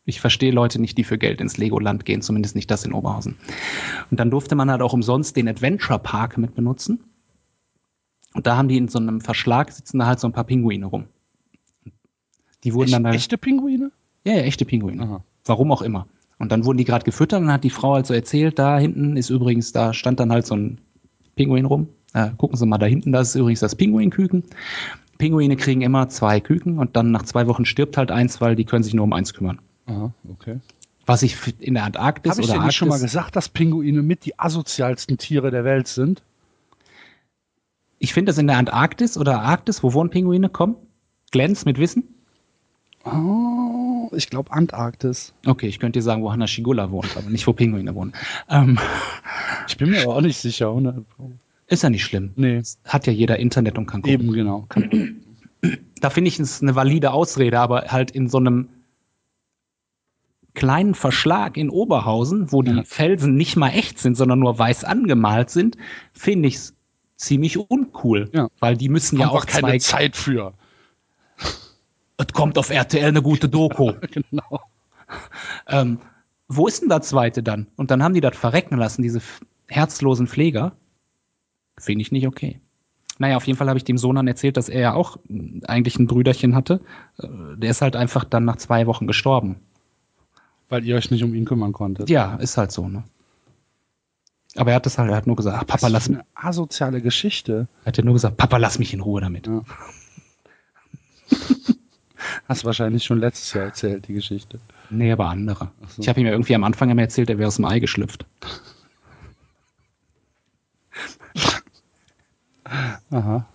ich 0.05 0.21
verstehe 0.21 0.53
Leute 0.53 0.81
nicht, 0.81 0.99
die 0.99 1.05
für 1.05 1.19
Geld 1.19 1.41
ins 1.41 1.57
Legoland 1.57 2.05
gehen, 2.05 2.23
zumindest 2.23 2.55
nicht 2.55 2.71
das 2.71 2.85
in 2.85 2.93
Oberhausen. 2.93 3.37
Und 4.11 4.21
dann 4.21 4.31
durfte 4.31 4.55
man 4.55 4.71
halt 4.71 4.83
auch 4.83 4.93
umsonst 4.93 5.37
den 5.37 5.49
Adventure 5.49 5.99
Park 5.99 6.39
mit 6.39 6.55
benutzen. 6.55 7.01
Und 8.37 8.47
da 8.47 8.57
haben 8.57 8.69
die 8.69 8.77
in 8.77 8.89
so 8.89 8.99
einem 8.99 9.21
Verschlag 9.21 9.73
sitzen 9.73 9.99
da 9.99 10.07
halt 10.07 10.21
so 10.21 10.29
ein 10.29 10.33
paar 10.33 10.45
Pinguine 10.45 10.87
rum. 10.87 11.07
Die 12.65 12.75
wurden 12.75 12.89
Echt, 12.89 12.95
dann 12.95 13.07
halt, 13.07 13.17
echte 13.17 13.39
Pinguine? 13.39 13.91
ja, 14.25 14.35
ja, 14.35 14.43
echte 14.43 14.65
Pinguine. 14.65 15.03
Aha. 15.03 15.25
Warum 15.47 15.73
auch 15.73 15.83
immer. 15.83 16.07
Und 16.39 16.53
dann 16.53 16.65
wurden 16.67 16.77
die 16.77 16.85
gerade 16.85 17.05
gefüttert 17.05 17.41
und 17.41 17.47
dann 17.47 17.55
hat 17.55 17.65
die 17.65 17.71
Frau 17.71 17.95
halt 17.95 18.07
so 18.07 18.13
erzählt, 18.13 18.59
da 18.59 18.79
hinten 18.79 19.17
ist 19.17 19.31
übrigens, 19.31 19.73
da 19.73 19.95
stand 19.95 20.21
dann 20.21 20.31
halt 20.31 20.47
so 20.47 20.55
ein 20.55 20.79
Pinguin 21.35 21.65
rum. 21.65 21.89
Äh, 22.13 22.31
gucken 22.37 22.59
Sie 22.59 22.67
mal 22.67 22.79
da 22.79 22.87
hinten, 22.87 23.13
das 23.13 23.31
ist 23.31 23.35
übrigens 23.37 23.61
das 23.61 23.75
Pinguinküken. 23.75 24.45
Pinguine 25.17 25.57
kriegen 25.57 25.81
immer 25.81 26.11
zwei 26.11 26.41
Küken 26.41 26.79
und 26.79 26.95
dann 26.97 27.11
nach 27.11 27.23
zwei 27.23 27.47
Wochen 27.47 27.65
stirbt 27.65 27.97
halt 27.97 28.11
eins, 28.11 28.43
weil 28.43 28.55
die 28.55 28.67
können 28.67 28.83
sich 28.83 28.93
nur 28.93 29.05
um 29.05 29.15
eins 29.15 29.33
kümmern. 29.33 29.61
Aha, 29.87 30.13
okay. 30.29 30.61
Was 31.07 31.23
ich 31.23 31.37
in 31.61 31.75
der 31.75 31.85
Antarktis 31.85 32.33
Habe 32.33 32.43
ich 32.43 32.51
oder 32.51 32.59
dir 32.59 32.67
nicht 32.67 32.77
schon 32.77 32.89
mal 32.89 33.01
gesagt, 33.01 33.37
dass 33.37 33.49
Pinguine 33.49 34.03
mit 34.03 34.27
die 34.27 34.39
asozialsten 34.39 35.17
Tiere 35.17 35.51
der 35.51 35.65
Welt 35.65 35.89
sind? 35.89 36.23
Ich 37.99 38.13
finde 38.13 38.31
das 38.31 38.39
in 38.39 38.47
der 38.47 38.57
Antarktis 38.59 39.17
oder 39.17 39.41
Arktis, 39.43 39.83
wo 39.83 39.93
wohnen 39.95 40.11
Pinguine? 40.11 40.49
Komm, 40.49 40.77
glänz 41.33 41.65
mit 41.65 41.79
Wissen. 41.79 42.05
Oh, 43.05 44.11
ich 44.15 44.29
glaube 44.31 44.53
Antarktis. 44.53 45.33
Okay, 45.47 45.69
ich 45.69 45.79
könnte 45.79 45.99
dir 45.99 46.03
sagen, 46.03 46.23
wo 46.23 46.33
Hanna 46.33 46.47
Schigula 46.47 46.91
wohnt, 46.91 47.17
aber 47.17 47.31
nicht, 47.31 47.47
wo 47.47 47.53
Pinguine 47.53 47.95
wohnen. 47.95 48.13
Ähm, 48.49 48.79
Ich 49.69 49.77
bin 49.77 49.91
mir 49.91 50.03
aber 50.03 50.17
auch 50.17 50.21
nicht 50.21 50.39
sicher. 50.39 50.69
100 50.69 51.05
ist 51.69 51.83
ja 51.83 51.91
nicht 51.91 52.05
schlimm. 52.05 52.33
Nee, 52.37 52.63
Hat 52.85 53.07
ja 53.07 53.13
jeder 53.13 53.39
Internet 53.39 53.79
und 53.79 53.87
kann 53.87 54.03
gucken. 54.03 54.13
eben 54.21 54.33
genau. 54.33 54.67
Da 56.01 56.11
finde 56.11 56.29
ich 56.29 56.39
es 56.39 56.63
eine 56.63 56.75
valide 56.77 57.13
Ausrede, 57.13 57.59
aber 57.59 57.87
halt 57.89 58.11
in 58.13 58.29
so 58.29 58.39
einem 58.39 58.69
kleinen 60.55 60.95
Verschlag 60.95 61.57
in 61.57 61.69
Oberhausen, 61.71 62.51
wo 62.53 62.63
die 62.63 62.71
Ja. 62.73 62.83
Felsen 62.85 63.35
nicht 63.35 63.57
mal 63.57 63.71
echt 63.71 63.99
sind, 63.99 64.17
sondern 64.17 64.39
nur 64.39 64.59
weiß 64.59 64.85
angemalt 64.85 65.51
sind, 65.51 65.77
finde 66.13 66.49
ich 66.49 66.55
es 66.57 66.76
ziemlich 67.17 67.59
uncool. 67.59 68.31
Ja. 68.33 68.49
Weil 68.61 68.77
die 68.77 68.89
müssen 68.89 69.19
ja 69.19 69.27
Haben 69.27 69.33
wir 69.35 69.39
auch 69.39 69.47
keine. 69.47 69.79
Zeit 69.79 70.17
für. 70.17 70.55
Es 72.19 72.29
kommt 72.33 72.57
auf 72.57 72.71
RTL 72.71 73.09
eine 73.09 73.21
gute 73.23 73.49
Doku. 73.49 73.93
Genau. 74.11 74.61
ähm, 75.69 75.99
wo 76.49 76.67
ist 76.67 76.81
denn 76.81 76.89
der 76.89 77.03
zweite 77.03 77.43
dann? 77.43 77.67
Und 77.77 77.91
dann 77.91 78.03
haben 78.03 78.15
die 78.15 78.21
das 78.23 78.37
verrecken 78.37 78.77
lassen, 78.79 79.03
diese 79.03 79.21
herzlosen 79.69 80.27
Pfleger. 80.27 80.73
Finde 81.79 82.01
ich 82.03 82.13
nicht 82.13 82.27
okay. 82.27 82.61
Naja, 83.19 83.37
auf 83.37 83.47
jeden 83.47 83.59
Fall 83.59 83.69
habe 83.69 83.79
ich 83.79 83.85
dem 83.85 83.99
Sohn 83.99 84.17
dann 84.17 84.29
erzählt, 84.29 84.57
dass 84.57 84.69
er 84.71 84.81
ja 84.81 84.95
auch 84.95 85.19
mh, 85.29 85.67
eigentlich 85.69 85.99
ein 85.99 86.07
Brüderchen 86.07 86.55
hatte. 86.55 86.81
Äh, 87.19 87.27
Der 87.57 87.71
ist 87.71 87.83
halt 87.83 87.97
einfach 87.97 88.25
dann 88.25 88.45
nach 88.47 88.57
zwei 88.57 88.87
Wochen 88.87 89.07
gestorben. 89.07 89.57
Weil 90.69 90.85
ihr 90.85 90.97
euch 90.97 91.11
nicht 91.11 91.23
um 91.23 91.35
ihn 91.35 91.45
kümmern 91.45 91.73
konntet. 91.73 92.09
Ja, 92.11 92.37
ist 92.37 92.57
halt 92.57 92.73
so, 92.73 92.89
ne? 92.89 93.05
Aber 94.57 94.71
er 94.71 94.77
hat 94.77 94.87
das 94.87 94.99
halt, 94.99 95.11
er 95.11 95.17
hat 95.17 95.27
nur 95.27 95.37
gesagt, 95.37 95.57
ach, 95.61 95.67
Papa, 95.67 95.89
lass 95.89 96.09
mich. 96.09 96.19
eine 96.19 96.27
asoziale 96.35 97.03
Geschichte. 97.03 97.69
Er 97.85 97.89
hat 97.89 97.99
ja 97.99 98.05
nur 98.05 98.15
gesagt, 98.15 98.37
Papa, 98.37 98.57
lass 98.57 98.79
mich 98.79 98.95
in 98.95 99.01
Ruhe 99.01 99.21
damit. 99.21 99.47
Ja. 99.47 99.63
Hast 102.49 102.65
wahrscheinlich 102.65 103.05
schon 103.05 103.19
letztes 103.19 103.53
Jahr 103.53 103.67
erzählt, 103.67 104.09
die 104.09 104.15
Geschichte. 104.15 104.59
Nee, 104.91 105.13
aber 105.13 105.29
andere. 105.29 105.71
So. 105.89 106.03
Ich 106.03 106.09
habe 106.09 106.21
ihm 106.21 106.27
ja 106.27 106.33
irgendwie 106.33 106.55
am 106.55 106.65
Anfang 106.65 106.91
immer 106.91 107.03
erzählt, 107.03 107.29
er 107.29 107.39
wäre 107.39 107.49
aus 107.49 107.57
dem 107.57 107.65
Ei 107.65 107.81
geschlüpft. 107.81 108.25
Aha. 113.11 113.47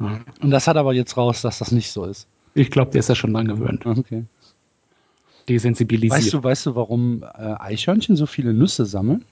Ja. 0.00 0.20
Und 0.40 0.50
das 0.50 0.66
hat 0.66 0.76
aber 0.76 0.92
jetzt 0.92 1.16
raus, 1.16 1.42
dass 1.42 1.58
das 1.58 1.70
nicht 1.70 1.90
so 1.92 2.04
ist. 2.04 2.26
Ich 2.54 2.70
glaube, 2.70 2.90
der 2.90 3.00
ist 3.00 3.08
ja 3.08 3.14
schon 3.14 3.32
dran 3.32 3.48
gewöhnt. 3.48 3.86
Okay. 3.86 4.24
Desensibilisiert. 5.48 6.18
Weißt 6.18 6.32
du, 6.32 6.42
weißt 6.42 6.66
du, 6.66 6.74
warum 6.74 7.22
äh, 7.22 7.54
Eichhörnchen 7.58 8.16
so 8.16 8.26
viele 8.26 8.52
Nüsse 8.54 8.86
sammeln? 8.86 9.24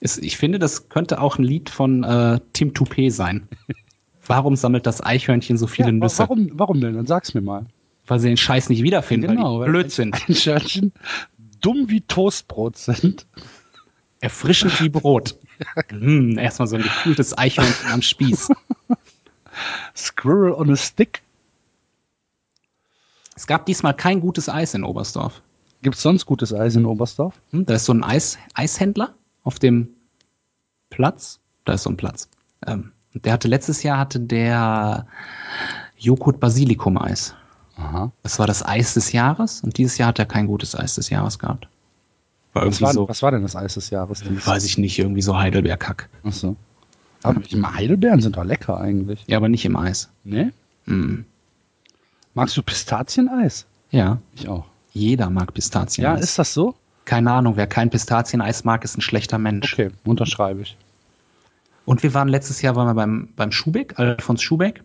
Es, 0.00 0.16
ich 0.16 0.38
finde, 0.38 0.58
das 0.58 0.88
könnte 0.88 1.20
auch 1.20 1.38
ein 1.38 1.44
Lied 1.44 1.68
von 1.68 2.02
äh, 2.02 2.40
Tim 2.54 2.72
Toupet 2.72 3.12
sein. 3.12 3.48
Warum 4.26 4.56
sammelt 4.56 4.86
das 4.86 5.04
Eichhörnchen 5.04 5.58
so 5.58 5.66
viele 5.66 5.88
Ja, 5.88 5.92
Nüsse? 5.92 6.20
Warum, 6.20 6.50
warum 6.54 6.80
denn? 6.80 6.94
Dann 6.94 7.06
sag's 7.06 7.34
mir 7.34 7.42
mal. 7.42 7.66
Weil 8.06 8.18
sie 8.18 8.28
den 8.28 8.36
Scheiß 8.36 8.70
nicht 8.70 8.82
wiederfinden, 8.82 9.28
weil 9.28 9.66
die 9.66 9.70
blöd 9.70 9.90
sind. 9.90 10.14
Eichhörnchen 10.28 10.92
dumm 11.60 11.90
wie 11.90 12.00
Toastbrot 12.00 12.76
sind. 12.76 13.26
Erfrischend 14.20 14.80
wie 14.80 14.88
Brot. 14.88 15.36
Hm, 15.88 16.38
erstmal 16.38 16.68
so 16.68 16.76
ein 16.76 16.82
gekühltes 16.82 17.36
Eichhörnchen 17.36 17.90
am 17.92 18.02
Spieß. 18.02 18.50
Squirrel 19.94 20.52
on 20.52 20.70
a 20.70 20.76
stick. 20.76 21.22
Es 23.36 23.46
gab 23.46 23.66
diesmal 23.66 23.94
kein 23.94 24.20
gutes 24.20 24.48
Eis 24.48 24.74
in 24.74 24.84
Oberstdorf. 24.84 25.42
Gibt's 25.82 26.02
sonst 26.02 26.26
gutes 26.26 26.52
Eis 26.52 26.76
in 26.76 26.86
Oberstdorf? 26.86 27.40
Hm, 27.50 27.66
da 27.66 27.74
ist 27.74 27.86
so 27.86 27.92
ein 27.92 28.04
Eis, 28.04 28.38
Eishändler 28.54 29.14
auf 29.42 29.58
dem 29.58 29.88
Platz. 30.90 31.40
Da 31.64 31.74
ist 31.74 31.84
so 31.84 31.90
ein 31.90 31.96
Platz. 31.96 32.28
Ähm, 32.66 32.92
der 33.14 33.32
hatte 33.32 33.48
letztes 33.48 33.82
Jahr 33.82 33.98
hatte 33.98 34.20
der 34.20 35.06
Joghurt 35.98 36.40
Basilikum 36.40 36.96
Eis. 36.98 37.34
Aha. 37.76 38.12
Das 38.22 38.38
war 38.38 38.46
das 38.46 38.64
Eis 38.64 38.94
des 38.94 39.12
Jahres 39.12 39.62
und 39.62 39.78
dieses 39.78 39.98
Jahr 39.98 40.08
hat 40.08 40.18
er 40.18 40.26
kein 40.26 40.46
gutes 40.46 40.74
Eis 40.78 40.94
des 40.96 41.10
Jahres 41.10 41.38
gehabt. 41.38 41.68
War 42.52 42.66
Was 42.66 42.82
war, 42.82 42.92
so, 42.92 43.08
was 43.08 43.22
war 43.22 43.30
denn 43.30 43.42
das 43.42 43.54
Eis 43.56 43.74
des 43.74 43.90
Jahres? 43.90 44.22
weiß 44.46 44.64
ich 44.64 44.76
nicht, 44.76 44.98
irgendwie 44.98 45.22
so 45.22 45.38
Heidelbeerkack. 45.38 46.08
Ach 46.24 46.32
so. 46.32 46.56
Aber 47.22 47.40
die 47.40 47.62
Heidelbeeren 47.62 48.20
sind 48.22 48.36
doch 48.36 48.44
lecker 48.44 48.78
eigentlich. 48.80 49.24
Ja, 49.26 49.36
aber 49.36 49.48
nicht 49.48 49.64
im 49.64 49.76
Eis. 49.76 50.10
Ne? 50.24 50.52
Hm. 50.86 51.24
Magst 52.34 52.56
du 52.56 52.62
Pistazieneis? 52.62 53.66
Ja, 53.90 54.18
Ich 54.34 54.48
auch. 54.48 54.64
jeder 54.92 55.30
mag 55.30 55.48
Ja, 55.48 55.52
Pistazieneis. 55.52 56.20
ist 56.22 56.38
das 56.38 56.54
so? 56.54 56.74
Keine 57.10 57.32
Ahnung, 57.32 57.56
wer 57.56 57.66
kein 57.66 57.90
Pistazieneis 57.90 58.62
mag, 58.62 58.84
ist 58.84 58.96
ein 58.96 59.00
schlechter 59.00 59.36
Mensch. 59.36 59.72
Okay, 59.72 59.90
unterschreibe 60.04 60.62
ich. 60.62 60.76
Und 61.84 62.04
wir 62.04 62.14
waren 62.14 62.28
letztes 62.28 62.62
Jahr 62.62 62.76
waren 62.76 62.86
wir 62.86 62.94
beim, 62.94 63.30
beim 63.34 63.50
Schubeck, 63.50 63.98
Alfons 63.98 64.40
Schubeck. 64.40 64.84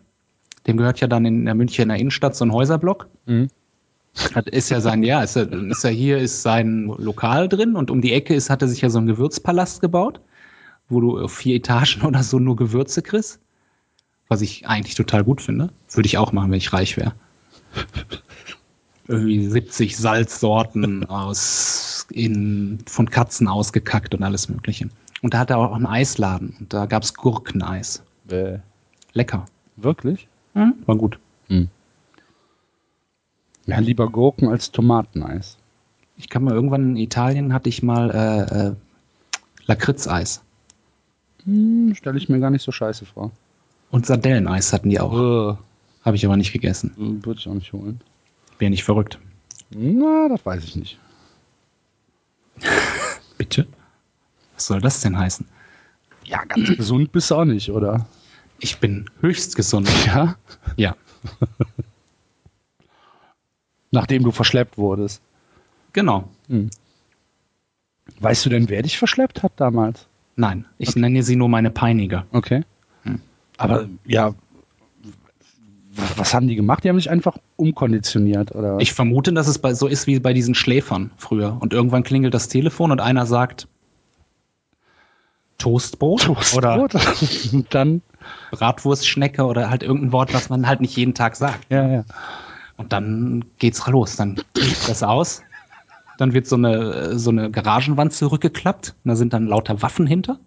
Dem 0.65 0.77
gehört 0.77 0.99
ja 1.01 1.07
dann 1.07 1.23
in 1.23 1.45
der 1.45 1.53
Münchener 1.53 1.95
Innenstadt 1.97 2.35
so 2.35 2.43
ein 2.43 2.51
Häuserblock. 2.51 3.07
Mhm. 3.27 3.49
Das 4.33 4.47
ist 4.47 4.71
ja 4.71 4.81
sein, 4.81 5.03
ja, 5.03 5.21
ist 5.21 5.35
ja, 5.35 5.43
ist 5.43 5.83
ja 5.83 5.91
hier 5.91 6.17
ist 6.17 6.41
sein 6.41 6.91
Lokal 6.97 7.47
drin 7.47 7.75
und 7.75 7.91
um 7.91 8.01
die 8.01 8.13
Ecke 8.13 8.33
ist, 8.33 8.49
hat 8.49 8.63
er 8.63 8.69
sich 8.69 8.81
ja 8.81 8.89
so 8.89 8.97
einen 8.97 9.05
Gewürzpalast 9.05 9.79
gebaut, 9.79 10.19
wo 10.89 11.01
du 11.01 11.19
auf 11.19 11.31
vier 11.31 11.57
Etagen 11.57 12.01
oder 12.07 12.23
so 12.23 12.39
nur 12.39 12.55
Gewürze 12.55 13.03
kriegst. 13.03 13.39
Was 14.29 14.41
ich 14.41 14.65
eigentlich 14.65 14.95
total 14.95 15.23
gut 15.23 15.43
finde. 15.43 15.69
Würde 15.91 16.07
ich 16.07 16.17
auch 16.17 16.31
machen, 16.31 16.49
wenn 16.49 16.57
ich 16.57 16.73
reich 16.73 16.97
wäre. 16.97 17.13
Irgendwie 19.07 19.45
70 19.47 19.97
Salzsorten 19.97 21.05
aus 21.09 22.07
in, 22.11 22.79
von 22.87 23.09
Katzen 23.09 23.47
ausgekackt 23.47 24.13
und 24.13 24.23
alles 24.23 24.49
Mögliche. 24.49 24.89
Und 25.21 25.33
da 25.33 25.39
hat 25.39 25.49
er 25.49 25.57
auch 25.57 25.73
einen 25.73 25.85
Eisladen. 25.85 26.55
Und 26.59 26.73
da 26.73 26.85
gab 26.85 27.03
es 27.03 27.13
Gurkeneis. 27.13 28.03
Äh, 28.29 28.59
Lecker. 29.13 29.45
wirklich? 29.77 30.27
Hm? 30.53 30.73
War 30.85 30.95
gut. 30.95 31.19
Ja, 33.65 33.79
lieber 33.79 34.09
Gurken 34.09 34.47
als 34.47 34.71
Tomateneis. 34.71 35.57
Ich 36.17 36.29
kann 36.29 36.43
mal 36.43 36.53
irgendwann 36.53 36.91
in 36.91 36.97
Italien 36.97 37.51
hatte 37.51 37.69
ich 37.69 37.81
mal 37.83 38.11
äh, 38.11 38.67
äh, 38.67 38.75
Lakritzeis. 39.65 40.41
Hm, 41.45 41.93
Stelle 41.95 42.17
ich 42.17 42.29
mir 42.29 42.39
gar 42.39 42.51
nicht 42.51 42.63
so 42.63 42.71
scheiße 42.71 43.05
vor. 43.05 43.31
Und 43.89 44.05
Sardelleneis 44.05 44.71
hatten 44.71 44.89
die 44.89 44.99
auch. 44.99 45.13
Äh, 45.13 45.57
Habe 46.03 46.15
ich 46.15 46.25
aber 46.25 46.37
nicht 46.37 46.53
gegessen. 46.53 46.93
Würde 47.23 47.39
ich 47.39 47.47
auch 47.47 47.53
nicht 47.53 47.73
holen. 47.73 48.01
Wäre 48.59 48.69
nicht 48.71 48.83
verrückt. 48.83 49.19
Na, 49.71 50.27
das 50.29 50.45
weiß 50.45 50.63
ich 50.63 50.75
nicht. 50.75 50.97
Bitte? 53.37 53.67
Was 54.53 54.67
soll 54.67 54.79
das 54.81 55.01
denn 55.01 55.17
heißen? 55.17 55.45
Ja, 56.23 56.43
ganz 56.45 56.69
gesund 56.77 57.11
bist 57.11 57.29
du 57.31 57.35
auch 57.35 57.45
nicht, 57.45 57.69
oder? 57.69 58.05
Ich 58.59 58.79
bin 58.79 59.09
höchst 59.21 59.55
gesund. 59.55 59.89
Ja? 60.05 60.35
Ja, 60.77 60.95
Nachdem 63.91 64.23
du 64.23 64.31
verschleppt 64.31 64.77
wurdest. 64.77 65.21
genau. 65.93 66.29
Weißt 68.19 68.45
du 68.45 68.49
denn, 68.49 68.69
wer 68.69 68.81
dich 68.83 68.97
verschleppt 68.97 69.41
hat 69.43 69.53
damals? 69.57 70.07
Nein, 70.35 70.65
ich 70.77 70.95
nenne 70.95 71.23
sie 71.23 71.35
nur 71.35 71.49
meine 71.49 71.71
Peiniger. 71.71 72.25
Okay. 72.31 72.63
Aber 73.57 73.87
ja, 74.05 74.33
was 76.17 76.33
haben 76.33 76.47
die 76.47 76.55
gemacht? 76.55 76.83
Die 76.83 76.89
haben 76.89 76.97
sich 76.97 77.09
einfach 77.09 77.37
umkonditioniert, 77.55 78.53
oder? 78.53 78.77
Ich 78.79 78.93
vermute, 78.93 79.33
dass 79.33 79.47
es 79.47 79.59
bei, 79.59 79.73
so 79.73 79.87
ist 79.87 80.07
wie 80.07 80.19
bei 80.19 80.33
diesen 80.33 80.55
Schläfern 80.55 81.11
früher. 81.17 81.57
Und 81.59 81.73
irgendwann 81.73 82.03
klingelt 82.03 82.33
das 82.33 82.47
Telefon 82.47 82.91
und 82.91 82.99
einer 82.99 83.25
sagt 83.25 83.67
Toastbrot, 85.57 86.27
oder 86.55 86.75
Toastbrot? 86.75 87.53
Und 87.53 87.73
dann, 87.73 88.01
Bratwurstschnecke 88.51 89.45
oder 89.45 89.69
halt 89.69 89.83
irgendein 89.83 90.11
Wort, 90.11 90.33
was 90.33 90.49
man 90.49 90.67
halt 90.67 90.81
nicht 90.81 90.97
jeden 90.97 91.13
Tag 91.13 91.35
sagt. 91.35 91.65
ja, 91.69 91.87
ja. 91.87 92.05
Und 92.77 92.91
dann 92.91 93.45
geht's 93.57 93.87
los. 93.87 94.17
Dann 94.17 94.35
bricht 94.53 94.89
das 94.89 95.01
aus. 95.01 95.43
Dann 96.17 96.33
wird 96.33 96.47
so 96.47 96.57
eine, 96.57 97.17
so 97.17 97.29
eine 97.29 97.49
Garagenwand 97.49 98.13
zurückgeklappt. 98.13 98.95
Und 99.03 99.09
da 99.09 99.15
sind 99.15 99.33
dann 99.33 99.47
lauter 99.47 99.81
Waffen 99.81 100.07
hinter. 100.07 100.39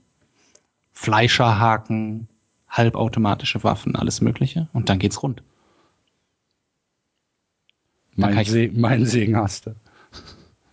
Fleischerhaken, 0.93 2.29
halbautomatische 2.69 3.63
Waffen, 3.65 3.97
alles 3.97 4.21
Mögliche. 4.21 4.69
Und 4.73 4.89
dann 4.89 4.99
geht's 4.99 5.23
rund. 5.23 5.43
kann 8.21 8.35
Mein, 8.35 8.39
ich- 8.39 8.51
Se 8.51 8.71
mein 8.75 9.05
Segen 9.07 9.37
hast 9.37 9.67
du. 9.67 9.75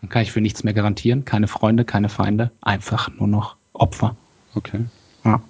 Dann 0.01 0.09
kann 0.09 0.21
ich 0.23 0.31
für 0.31 0.41
nichts 0.41 0.63
mehr 0.63 0.73
garantieren. 0.73 1.25
Keine 1.25 1.47
Freunde, 1.47 1.85
keine 1.85 2.09
Feinde. 2.09 2.51
Einfach 2.61 3.09
nur 3.09 3.27
noch 3.27 3.55
Opfer. 3.73 4.15
Okay. 4.53 4.85
Ja. 5.23 5.41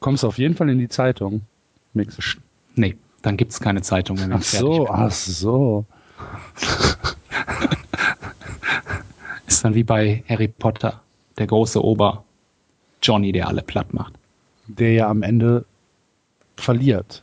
Kommst 0.00 0.24
auf 0.24 0.38
jeden 0.38 0.54
Fall 0.54 0.68
in 0.70 0.78
die 0.78 0.88
Zeitung. 0.88 1.42
Mix. 1.94 2.16
Nee, 2.74 2.96
dann 3.22 3.36
gibt's 3.36 3.60
keine 3.60 3.82
Zeitung, 3.82 4.18
wenn 4.18 4.32
Ach 4.32 4.42
so, 4.42 4.88
ach 4.88 5.10
so. 5.10 5.84
Ist 9.46 9.64
dann 9.64 9.74
wie 9.74 9.84
bei 9.84 10.24
Harry 10.28 10.48
Potter. 10.48 11.00
Der 11.38 11.46
große 11.46 11.82
Ober 11.82 12.24
Johnny, 13.02 13.32
der 13.32 13.48
alle 13.48 13.62
platt 13.62 13.92
macht. 13.94 14.14
Der 14.78 14.92
ja 14.92 15.08
am 15.08 15.22
Ende 15.22 15.64
verliert. 16.56 17.22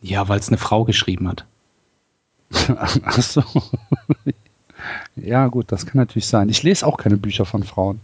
Ja, 0.00 0.28
weil 0.28 0.38
es 0.38 0.48
eine 0.48 0.58
Frau 0.58 0.84
geschrieben 0.84 1.28
hat. 1.28 1.46
Ach 3.04 3.22
so. 3.22 3.42
ja, 5.16 5.46
gut, 5.48 5.72
das 5.72 5.86
kann 5.86 5.98
natürlich 5.98 6.26
sein. 6.26 6.48
Ich 6.48 6.62
lese 6.62 6.86
auch 6.86 6.96
keine 6.96 7.16
Bücher 7.16 7.44
von 7.44 7.62
Frauen. 7.62 8.00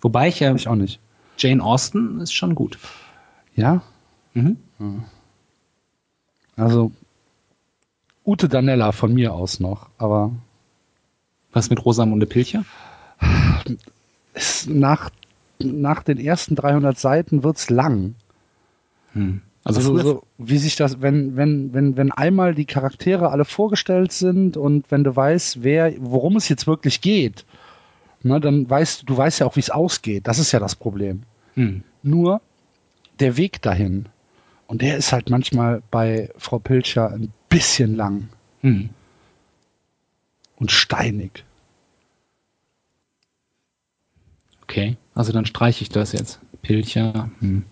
Wobei 0.00 0.28
ich 0.28 0.40
ja, 0.40 0.54
Ich 0.54 0.68
auch 0.68 0.74
nicht. 0.74 1.00
Jane 1.36 1.62
Austen 1.62 2.20
ist 2.20 2.32
schon 2.32 2.54
gut. 2.54 2.78
Ja? 3.54 3.82
Mhm. 4.34 4.56
Also, 6.56 6.92
Ute 8.24 8.48
Danella 8.48 8.92
von 8.92 9.14
mir 9.14 9.32
aus 9.32 9.60
noch, 9.60 9.88
aber 9.98 10.32
Was 11.52 11.70
mit 11.70 11.84
Rosamunde 11.84 12.26
Pilcher? 12.26 12.64
nach, 14.66 15.10
nach 15.62 16.02
den 16.02 16.18
ersten 16.18 16.54
300 16.56 16.98
Seiten 16.98 17.42
wird's 17.44 17.70
lang. 17.70 18.14
Hm. 19.12 19.42
Also, 19.64 19.80
Also, 19.80 19.98
so, 20.02 20.22
wie 20.38 20.58
sich 20.58 20.76
das, 20.76 21.02
wenn, 21.02 21.36
wenn, 21.36 21.74
wenn, 21.74 21.96
wenn 21.96 22.12
einmal 22.12 22.54
die 22.54 22.64
Charaktere 22.64 23.30
alle 23.30 23.44
vorgestellt 23.44 24.12
sind 24.12 24.56
und 24.56 24.90
wenn 24.90 25.04
du 25.04 25.14
weißt, 25.14 25.62
wer, 25.62 25.92
worum 25.98 26.36
es 26.36 26.48
jetzt 26.48 26.66
wirklich 26.66 27.00
geht, 27.00 27.44
ne, 28.22 28.40
dann 28.40 28.68
weißt 28.68 29.02
du, 29.02 29.06
du 29.06 29.16
weißt 29.16 29.40
ja 29.40 29.46
auch, 29.46 29.56
wie 29.56 29.60
es 29.60 29.70
ausgeht. 29.70 30.26
Das 30.26 30.38
ist 30.38 30.52
ja 30.52 30.60
das 30.60 30.74
Problem. 30.74 31.22
hm. 31.54 31.82
Nur 32.02 32.40
der 33.20 33.36
Weg 33.36 33.60
dahin. 33.62 34.06
Und 34.68 34.80
der 34.82 34.96
ist 34.96 35.12
halt 35.12 35.28
manchmal 35.30 35.82
bei 35.90 36.30
Frau 36.38 36.58
Pilcher 36.58 37.10
ein 37.10 37.32
bisschen 37.48 37.96
lang 37.96 38.28
Hm. 38.62 38.90
und 40.56 40.70
steinig. 40.70 41.44
Okay, 44.78 44.96
also 45.14 45.32
dann 45.32 45.44
streiche 45.46 45.82
ich 45.82 45.88
das 45.88 46.12
jetzt. 46.12 46.40
Pilcher. 46.62 47.30
Hm. 47.40 47.64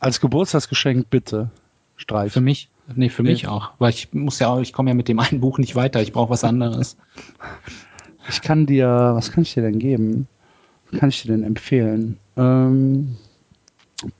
Als 0.00 0.20
Geburtstagsgeschenk 0.20 1.10
bitte 1.10 1.50
Für 1.96 2.00
streichen. 2.00 2.44
mich? 2.44 2.68
Nee, 2.94 3.08
für 3.08 3.22
Nee. 3.22 3.30
mich 3.32 3.48
auch. 3.48 3.70
Weil 3.78 3.90
ich 3.90 4.12
muss 4.12 4.38
ja 4.38 4.48
auch, 4.48 4.60
ich 4.60 4.72
komme 4.72 4.90
ja 4.90 4.94
mit 4.94 5.08
dem 5.08 5.18
einen 5.18 5.40
Buch 5.40 5.58
nicht 5.58 5.74
weiter. 5.76 6.00
Ich 6.02 6.12
brauche 6.12 6.30
was 6.30 6.44
anderes. 6.44 6.96
Ich 8.28 8.40
kann 8.42 8.66
dir, 8.66 8.88
was 9.14 9.30
kann 9.32 9.42
ich 9.42 9.54
dir 9.54 9.62
denn 9.62 9.78
geben? 9.78 10.26
Was 10.90 11.00
kann 11.00 11.08
ich 11.10 11.22
dir 11.22 11.28
denn 11.32 11.42
empfehlen? 11.42 12.18
Ähm, 12.36 13.16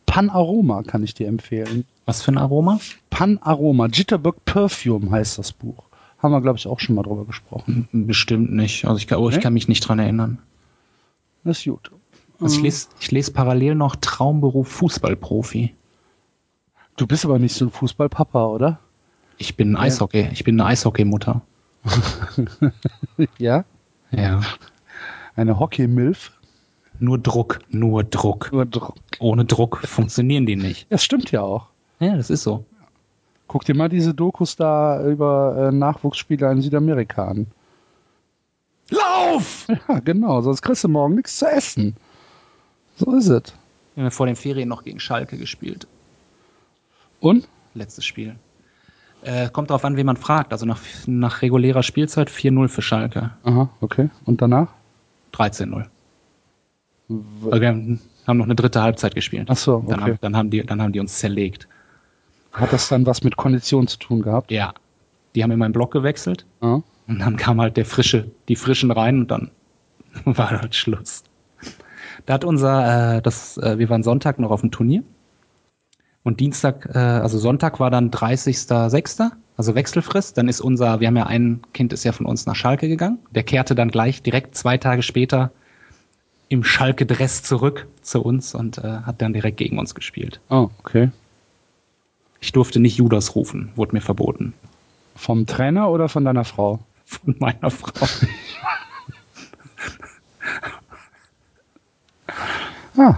Panaroma 0.07 0.83
kann 0.83 1.03
ich 1.03 1.15
dir 1.15 1.29
empfehlen. 1.29 1.85
Was 2.07 2.23
für 2.23 2.33
ein 2.33 2.39
Aroma? 2.39 2.79
Panaroma, 3.11 3.87
Jitterbug 3.87 4.45
Perfume 4.45 5.11
heißt 5.11 5.39
das 5.39 5.53
Buch. 5.53 5.85
Haben 6.19 6.33
wir, 6.33 6.41
glaube 6.41 6.59
ich, 6.59 6.67
auch 6.67 6.81
schon 6.81 6.95
mal 6.95 7.03
drüber 7.03 7.25
gesprochen. 7.27 7.89
Bestimmt 7.93 8.53
nicht. 8.53 8.85
Also 8.87 8.97
ich, 8.99 9.07
kann- 9.07 9.19
oh, 9.19 9.29
ich 9.29 9.37
Nee? 9.37 9.43
kann 9.43 9.53
mich 9.55 9.69
nicht 9.69 9.81
dran 9.81 9.99
erinnern. 9.99 10.39
Das 11.45 11.59
ist 11.59 11.65
gut. 11.65 11.91
Also 12.41 12.57
ich 12.57 12.63
lese, 12.63 12.89
ich 13.01 13.11
lese 13.11 13.33
parallel 13.33 13.75
noch 13.75 13.97
Traumberuf 13.97 14.69
Fußballprofi. 14.69 15.75
Du 16.97 17.07
bist 17.07 17.25
aber 17.25 17.39
nicht 17.39 17.55
so 17.55 17.67
ein 17.67 17.71
Fußballpapa, 17.71 18.47
oder? 18.47 18.79
Ich 19.39 19.57
bin 19.57 19.77
Eishockey, 19.77 20.29
ich 20.33 20.45
bin 20.45 20.61
eine 20.61 20.71
Eishockeymutter. 20.71 21.43
Ja. 23.39 23.65
Ja. 24.11 24.41
Eine 25.37 25.59
Hockey-Milf. 25.59 26.33
Nur 27.01 27.19
Druck, 27.19 27.61
nur 27.71 28.05
Druck. 28.05 28.51
Nur 28.53 28.67
Druck. 28.67 28.95
Ohne 29.19 29.45
Druck 29.45 29.83
funktionieren 29.85 30.47
die 30.47 30.57
nicht. 30.57 30.87
Das 30.91 31.05
stimmt 31.05 31.31
ja 31.33 31.43
auch. 31.43 31.69
Ja, 31.99 32.17
das 32.17 32.31
ist 32.31 32.45
so. 32.45 32.65
Guck 33.49 33.65
dir 33.65 33.75
mal 33.75 33.89
diese 33.89 34.15
Dokus 34.15 34.57
da 34.57 35.05
über 35.07 35.69
äh, 35.69 35.73
Nachwuchsspieler 35.73 36.51
in 36.53 36.63
Südamerika 36.63 37.27
an. 37.27 37.47
Lauf! 38.91 39.67
Ja, 39.89 39.99
genau, 40.01 40.41
sonst 40.43 40.63
kriegst 40.63 40.85
du 40.85 40.89
morgen 40.89 41.17
nichts 41.17 41.39
zu 41.39 41.47
essen. 41.47 41.97
So 42.97 43.15
ist 43.17 43.29
es. 43.29 43.55
Wir 43.95 44.05
haben 44.05 44.11
vor 44.11 44.27
den 44.27 44.37
Ferien 44.37 44.69
noch 44.69 44.85
gegen 44.85 45.01
Schalke 45.01 45.37
gespielt. 45.37 45.87
Und? 47.21 47.49
Letztes 47.75 48.05
Spiel. 48.05 48.37
Äh, 49.23 49.49
kommt 49.51 49.71
darauf 49.71 49.85
an, 49.85 49.97
wen 49.97 50.07
man 50.07 50.17
fragt. 50.17 50.53
Also 50.53 50.67
nach, 50.67 50.81
nach 51.07 51.43
regulärer 51.43 51.83
Spielzeit 51.83 52.31
4-0 52.31 52.69
für 52.69 52.83
Schalke. 52.83 53.31
Aha, 53.45 53.71
okay. 53.81 54.11
Und 54.25 54.43
danach? 54.43 54.69
13-0. 55.33 55.87
Weil 57.09 57.61
wir 57.61 57.69
haben, 57.69 58.01
noch 58.27 58.45
eine 58.45 58.55
dritte 58.55 58.83
Halbzeit 58.83 59.15
gespielt. 59.15 59.49
Ach 59.51 59.57
so, 59.57 59.85
Dann, 59.87 60.01
okay. 60.01 60.11
haben, 60.11 60.19
dann, 60.21 60.37
haben 60.37 60.51
die, 60.51 60.63
dann 60.65 60.81
haben 60.81 60.93
die 60.93 61.01
uns 61.01 61.19
zerlegt. 61.19 61.69
Hat 62.53 62.73
das 62.73 62.89
dann 62.89 63.05
was 63.07 63.23
mit 63.23 63.37
Kondition 63.37 63.89
zu 63.89 63.99
tun 63.99 64.23
gehabt? 64.23 64.51
Ja. 64.51 64.73
Die 65.35 65.43
haben 65.43 65.51
in 65.51 65.59
meinen 65.59 65.73
Block 65.73 65.93
gewechselt. 65.93 66.47
Ja. 66.63 66.83
Und 67.07 67.19
dann 67.19 67.37
kam 67.37 67.61
halt 67.61 67.77
der 67.77 67.85
frische, 67.85 68.31
die 68.49 68.57
frischen 68.57 68.91
rein 68.91 69.21
und 69.21 69.31
dann 69.31 69.51
war 70.25 70.51
halt 70.51 70.75
Schluss. 70.75 71.25
Da 72.27 72.35
hat 72.35 72.45
unser, 72.45 73.17
äh, 73.17 73.23
das, 73.23 73.59
äh, 73.59 73.79
wir 73.79 73.89
waren 73.91 74.03
Sonntag 74.03 74.39
noch 74.39 74.51
auf 74.51 74.61
dem 74.63 74.71
Turnier. 74.71 75.03
Und 76.23 76.41
Dienstag, 76.41 76.89
äh, 76.95 76.99
also 76.99 77.39
Sonntag 77.39 77.81
war 77.81 77.91
dann 77.91 78.11
30.06., 78.11 79.33
also 79.57 79.75
Wechselfrist. 79.75 80.39
Dann 80.39 80.49
ist 80.49 80.61
unser, 80.61 81.01
wir 81.01 81.09
haben 81.09 81.17
ja 81.17 81.27
ein 81.27 81.61
Kind 81.75 81.93
ist 81.93 82.05
ja 82.05 82.13
von 82.13 82.27
uns 82.27 82.47
nach 82.47 82.57
Schalke 82.57 82.89
gegangen. 82.89 83.19
Der 83.31 83.43
kehrte 83.43 83.75
dann 83.75 83.91
gleich 83.91 84.23
direkt 84.23 84.57
zwei 84.57 84.79
Tage 84.79 85.03
später 85.03 85.53
im 86.49 86.65
Schalke-Dress 86.65 87.43
zurück 87.43 87.87
zu 88.03 88.23
uns 88.23 88.55
und 88.55 88.79
äh, 88.79 89.01
hat 89.05 89.21
dann 89.21 89.33
direkt 89.33 89.59
gegen 89.59 89.79
uns 89.79 89.95
gespielt. 89.95 90.41
Oh, 90.51 90.71
okay. 90.79 91.11
Ich 92.41 92.53
durfte 92.53 92.81
nicht 92.81 92.97
Judas 92.97 93.35
rufen, 93.35 93.73
wurde 93.77 93.95
mir 93.95 94.01
verboten. 94.01 94.55
Vom 95.17 95.47
Trainer 95.47 95.91
oder 95.91 96.09
von 96.09 96.25
deiner 96.25 96.45
Frau? 96.45 96.81
Von 97.05 97.37
meiner 97.39 97.71
Frau. 97.71 98.07
Ah. 102.97 103.17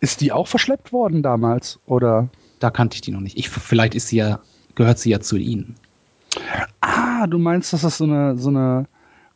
Ist 0.00 0.20
die 0.20 0.32
auch 0.32 0.46
verschleppt 0.48 0.92
worden 0.92 1.22
damals? 1.22 1.78
Oder? 1.86 2.28
Da 2.58 2.70
kannte 2.70 2.96
ich 2.96 3.00
die 3.00 3.10
noch 3.10 3.20
nicht. 3.20 3.38
Ich, 3.38 3.48
vielleicht 3.48 3.94
ist 3.94 4.08
sie 4.08 4.16
ja, 4.16 4.40
gehört 4.74 4.98
sie 4.98 5.10
ja 5.10 5.20
zu 5.20 5.36
ihnen. 5.36 5.76
Ah, 6.80 7.26
du 7.26 7.38
meinst, 7.38 7.72
dass 7.72 7.82
das 7.82 7.96
so 7.98 8.04
eine, 8.04 8.36
so 8.36 8.50
eine, 8.50 8.86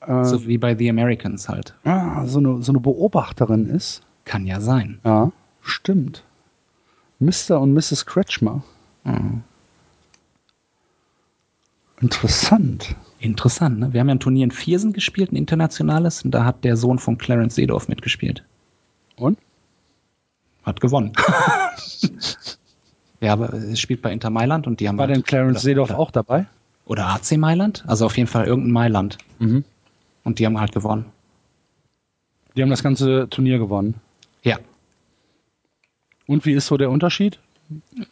äh, 0.07 0.21
äh, 0.21 0.25
So 0.25 0.47
wie 0.47 0.59
bei 0.59 0.77
The 0.77 0.91
Americans 0.91 1.49
halt. 1.49 1.75
ah, 1.85 2.27
so, 2.27 2.39
eine, 2.39 2.63
so 2.63 2.73
eine 2.73 2.81
Beobachterin 2.81 3.67
ist. 3.67 4.03
Kann 4.25 4.45
ja 4.47 4.61
sein. 4.61 5.01
Ja, 5.05 5.33
stimmt. 5.63 6.23
Mr. 7.21 7.59
und 7.61 7.73
Mrs. 7.73 8.05
Kretschmer. 8.05 8.63
Mhm. 9.05 9.43
Interessant. 12.01 12.95
Interessant, 13.21 13.79
ne? 13.79 13.93
Wir 13.93 14.01
haben 14.01 14.09
ja 14.09 14.15
ein 14.15 14.21
Turnier 14.21 14.45
in 14.45 14.51
Viersen 14.51 14.93
gespielt, 14.93 15.33
ein 15.33 15.37
internationales, 15.37 16.25
und 16.25 16.31
da 16.31 16.45
hat 16.45 16.65
der 16.65 16.77
Sohn 16.77 16.99
von 16.99 17.19
Clarence 17.19 17.57
Seedorf 17.57 17.89
mitgespielt. 17.89 18.45
Und? 19.17 19.39
Hat 20.63 20.81
gewonnen. 20.81 21.13
ja, 23.21 23.33
aber 23.33 23.53
es 23.53 23.81
spielt 23.81 24.03
bei 24.03 24.13
Inter 24.13 24.31
Mailand 24.31 24.67
und 24.67 24.81
die 24.81 24.89
haben 24.89 24.99
War 24.99 25.07
halt, 25.07 25.17
denn 25.17 25.25
Clarence 25.25 25.63
Seedorf 25.63 25.91
auch 25.91 26.11
dabei? 26.11 26.47
Oder 26.85 27.09
AC 27.09 27.37
Mailand? 27.37 27.85
Also 27.87 28.07
auf 28.07 28.17
jeden 28.17 28.29
Fall 28.29 28.47
irgendein 28.47 28.73
Mailand. 28.73 29.19
Mhm. 29.41 29.65
Und 30.25 30.39
die 30.39 30.47
haben 30.47 30.61
halt 30.61 30.73
gewonnen. 30.73 31.07
Die 32.57 32.63
haben 32.63 32.71
das 32.71 32.83
ganze 32.83 33.29
Turnier 33.29 33.59
gewonnen. 33.59 33.95
Ja. 34.43 34.59
Und 36.27 36.45
wie 36.45 36.53
ist 36.53 36.67
so 36.67 36.77
der 36.77 36.91
Unterschied? 36.91 37.39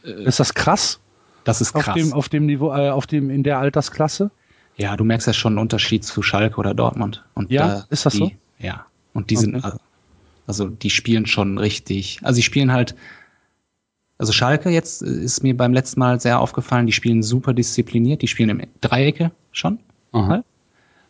Ist 0.03 0.41
das 0.41 0.55
krass, 0.55 1.01
Das 1.45 1.61
ist 1.61 1.75
auf 1.75 1.85
krass. 1.85 1.95
dem 1.95 2.13
auf 2.13 2.29
dem 2.29 2.47
Niveau 2.47 2.75
äh, 2.75 2.91
auf 2.91 3.07
dem 3.07 3.31
in 3.31 3.43
der 3.43 3.59
Altersklasse? 3.59 4.31
Ja, 4.77 4.97
du 4.97 5.05
merkst 5.05 5.27
ja 5.27 5.33
schon 5.33 5.53
einen 5.55 5.59
Unterschied 5.59 6.05
zu 6.05 6.23
Schalke 6.23 6.57
oder 6.59 6.75
Dortmund. 6.75 7.25
Und 7.35 7.51
Ja, 7.51 7.81
äh, 7.81 7.83
ist 7.91 8.05
das 8.07 8.13
die, 8.13 8.19
so? 8.19 8.31
Ja. 8.59 8.87
Und 9.15 9.31
die 9.31 9.37
Okay. 9.37 9.45
sind, 9.47 9.65
also- 9.65 9.79
also 10.47 10.69
die 10.69 10.91
spielen 10.91 11.27
schon 11.27 11.59
richtig. 11.59 12.21
Also 12.23 12.37
die 12.37 12.43
spielen 12.43 12.73
halt, 12.73 12.95
also 14.19 14.33
Schalke 14.33 14.71
jetzt 14.71 15.03
äh, 15.03 15.07
ist 15.07 15.43
mir 15.43 15.57
beim 15.57 15.73
letzten 15.73 16.01
Mal 16.01 16.21
sehr 16.21 16.41
aufgefallen, 16.41 16.87
die 16.87 16.93
spielen 16.93 17.23
super 17.23 17.53
diszipliniert, 17.55 18.23
die 18.23 18.29
spielen 18.29 18.51
im 18.51 18.63
Dreiecke 18.81 19.31
schon, 19.53 19.79
Aha. 20.13 20.45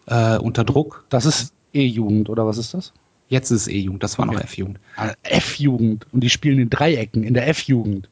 äh, 0.07 0.39
unter 0.39 0.65
Druck. 0.65 1.05
Das 1.09 1.27
ist 1.27 1.53
E-Jugend 1.73 2.29
oder 2.31 2.47
was 2.47 2.59
ist 2.59 2.73
das? 2.75 2.93
Jetzt 3.29 3.51
ist 3.51 3.63
es 3.63 3.69
E-Jugend, 3.69 4.03
das 4.05 4.19
war 4.19 4.27
noch 4.27 4.35
Okay. 4.35 4.45
F-Jugend. 4.45 4.79
Ah, 4.97 5.13
F-Jugend 5.25 6.07
und 6.13 6.21
die 6.21 6.31
spielen 6.31 6.61
in 6.61 6.71
Dreiecken 6.71 7.25
in 7.25 7.35
der 7.35 7.49
F-Jugend. 7.49 8.09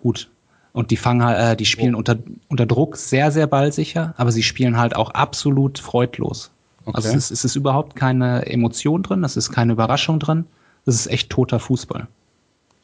Gut. 0.00 0.30
Und 0.74 0.90
die 0.90 0.96
fangen 0.98 1.24
halt, 1.24 1.38
äh, 1.38 1.56
die 1.56 1.64
spielen 1.64 1.94
Oh. 1.94 1.98
unter, 1.98 2.16
unter 2.48 2.66
Druck 2.66 2.96
sehr, 2.96 3.30
sehr 3.30 3.46
ballsicher, 3.46 4.12
aber 4.18 4.30
sie 4.32 4.42
spielen 4.42 4.76
halt 4.76 4.94
auch 4.96 5.10
absolut 5.12 5.78
freudlos. 5.78 6.50
Okay. 6.84 6.96
Also 6.96 7.08
es 7.10 7.14
ist, 7.14 7.30
es 7.30 7.44
ist 7.46 7.56
überhaupt 7.56 7.96
keine 7.96 8.44
Emotion 8.46 9.02
drin, 9.02 9.24
es 9.24 9.36
ist 9.38 9.50
keine 9.50 9.72
Überraschung 9.72 10.18
drin. 10.18 10.44
Es 10.84 10.96
ist 10.96 11.06
echt 11.06 11.30
toter 11.30 11.58
Fußball. 11.60 12.08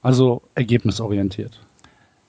Also 0.01 0.41
ergebnisorientiert. 0.55 1.61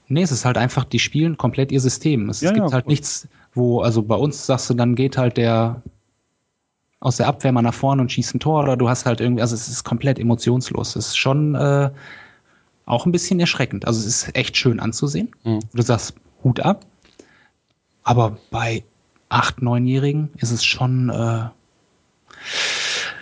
Nee, 0.09 0.23
es 0.23 0.31
ist 0.33 0.43
halt 0.43 0.57
einfach, 0.57 0.83
die 0.83 0.99
spielen 0.99 1.37
komplett 1.37 1.71
ihr 1.71 1.79
System. 1.79 2.27
Es, 2.29 2.41
Ja, 2.41 2.51
gibt 2.51 2.65
ja, 2.67 2.73
halt 2.73 2.83
gut. 2.85 2.89
nichts, 2.91 3.27
wo, 3.53 3.79
also 3.79 4.01
bei 4.01 4.15
uns 4.15 4.45
sagst 4.45 4.69
du, 4.69 4.73
dann 4.73 4.95
geht 4.95 5.17
halt 5.17 5.37
der 5.37 5.81
aus 6.99 7.17
der 7.17 7.27
Abwehr 7.27 7.51
mal 7.51 7.61
nach 7.61 7.73
vorne 7.73 8.01
und 8.01 8.11
schießt 8.11 8.35
ein 8.35 8.39
Tor 8.39 8.63
oder 8.63 8.77
du 8.77 8.89
hast 8.89 9.05
halt 9.05 9.21
irgendwie, 9.21 9.41
also 9.41 9.55
es 9.55 9.67
ist 9.69 9.83
komplett 9.83 10.19
emotionslos. 10.19 10.95
Es 10.95 11.07
ist 11.09 11.17
schon 11.17 11.55
äh, 11.55 11.89
auch 12.91 13.05
ein 13.05 13.11
bisschen 13.11 13.39
erschreckend. 13.39 13.85
Also 13.87 13.99
es 13.99 14.05
ist 14.05 14.35
echt 14.35 14.57
schön 14.57 14.79
anzusehen. 14.79 15.29
Mhm. 15.43 15.59
Du 15.73 15.81
sagst 15.81 16.13
Hut 16.43 16.59
ab. 16.59 16.85
Aber 18.03 18.37
bei 18.49 18.83
acht, 19.29 19.61
neunjährigen 19.61 20.29
ist 20.37 20.51
es 20.51 20.63
schon, 20.63 21.09
äh, 21.09 21.45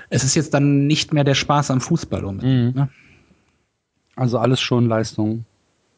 es 0.10 0.24
ist 0.24 0.36
jetzt 0.36 0.54
dann 0.54 0.88
nicht 0.88 1.14
mehr 1.14 1.24
der 1.24 1.36
Spaß 1.36 1.72
am 1.72 1.82
Fußball 1.82 2.26
unbedingt. 2.26 2.76
Mhm. 2.76 2.82
Ne? 2.82 2.90
Also 4.16 4.40
alles 4.40 4.60
schon 4.60 4.88
Leistung. 4.88 5.46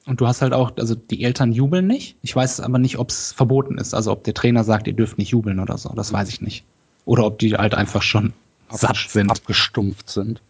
Und 0.05 0.19
du 0.19 0.27
hast 0.27 0.41
halt 0.41 0.53
auch, 0.53 0.71
also 0.77 0.95
die 0.95 1.23
Eltern 1.23 1.51
jubeln 1.53 1.85
nicht. 1.87 2.17
Ich 2.23 2.35
weiß 2.35 2.59
aber 2.61 2.79
nicht, 2.79 2.97
ob 2.97 3.09
es 3.09 3.31
verboten 3.31 3.77
ist. 3.77 3.93
Also 3.93 4.11
ob 4.11 4.23
der 4.23 4.33
Trainer 4.33 4.63
sagt, 4.63 4.87
ihr 4.87 4.93
dürft 4.93 5.17
nicht 5.17 5.29
jubeln 5.29 5.59
oder 5.59 5.77
so. 5.77 5.89
Das 5.95 6.11
weiß 6.11 6.27
ich 6.29 6.41
nicht. 6.41 6.65
Oder 7.05 7.25
ob 7.25 7.39
die 7.39 7.55
halt 7.55 7.75
einfach 7.75 8.01
schon 8.01 8.33
satt 8.69 8.91
Abges- 8.97 9.13
sind. 9.13 9.29
Abgestumpft 9.31 10.09
sind. 10.09 10.41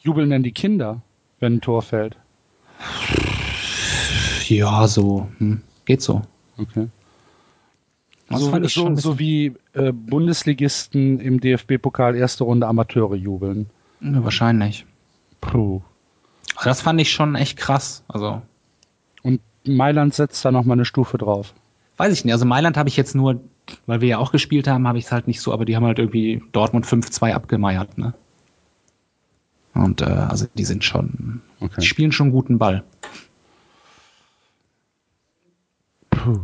Jubeln 0.00 0.30
denn 0.30 0.42
die 0.42 0.52
Kinder, 0.52 1.02
wenn 1.40 1.54
ein 1.54 1.60
Tor 1.60 1.82
fällt? 1.82 2.16
Ja, 4.48 4.86
so. 4.86 5.28
Hm. 5.38 5.62
Geht 5.84 6.02
so. 6.02 6.22
Okay. 6.58 6.88
Das 8.28 8.40
So, 8.40 8.50
fand 8.50 8.64
ich 8.66 8.72
schon 8.72 8.96
so, 8.96 9.12
so 9.12 9.18
wie 9.18 9.54
äh, 9.74 9.92
Bundesligisten 9.92 11.20
im 11.20 11.40
DFB-Pokal 11.40 12.16
erste 12.16 12.44
Runde 12.44 12.66
Amateure 12.66 13.14
jubeln. 13.16 13.68
Ja, 14.00 14.24
wahrscheinlich. 14.24 14.86
Puh. 15.40 15.82
Aber 16.56 16.64
das 16.66 16.80
fand 16.80 17.00
ich 17.00 17.10
schon 17.10 17.34
echt 17.34 17.58
krass. 17.58 18.02
Also, 18.08 18.40
Und 19.22 19.40
Mailand 19.66 20.14
setzt 20.14 20.44
da 20.44 20.52
noch 20.52 20.64
mal 20.64 20.74
eine 20.74 20.84
Stufe 20.84 21.18
drauf. 21.18 21.54
weiß 21.96 22.12
ich 22.12 22.24
nicht. 22.24 22.32
Also 22.32 22.44
Mailand 22.44 22.76
habe 22.76 22.88
ich 22.88 22.96
jetzt 22.96 23.14
nur, 23.14 23.40
weil 23.86 24.00
wir 24.00 24.08
ja 24.08 24.18
auch 24.18 24.32
gespielt 24.32 24.68
haben, 24.68 24.86
habe 24.88 24.98
ich 24.98 25.04
es 25.06 25.12
halt 25.12 25.26
nicht 25.26 25.40
so, 25.40 25.52
aber 25.52 25.64
die 25.64 25.76
haben 25.76 25.84
halt 25.84 25.98
irgendwie 25.98 26.42
Dortmund 26.52 26.86
5-2 26.86 27.32
abgemeiert, 27.32 27.98
ne? 27.98 28.14
Und 29.74 30.00
äh, 30.02 30.04
also 30.04 30.46
die 30.54 30.64
sind 30.64 30.84
schon, 30.84 31.42
Okay. 31.60 31.80
die 31.80 31.86
spielen 31.86 32.12
schon 32.12 32.30
guten 32.30 32.58
Ball. 32.58 32.84
Puh. 36.10 36.40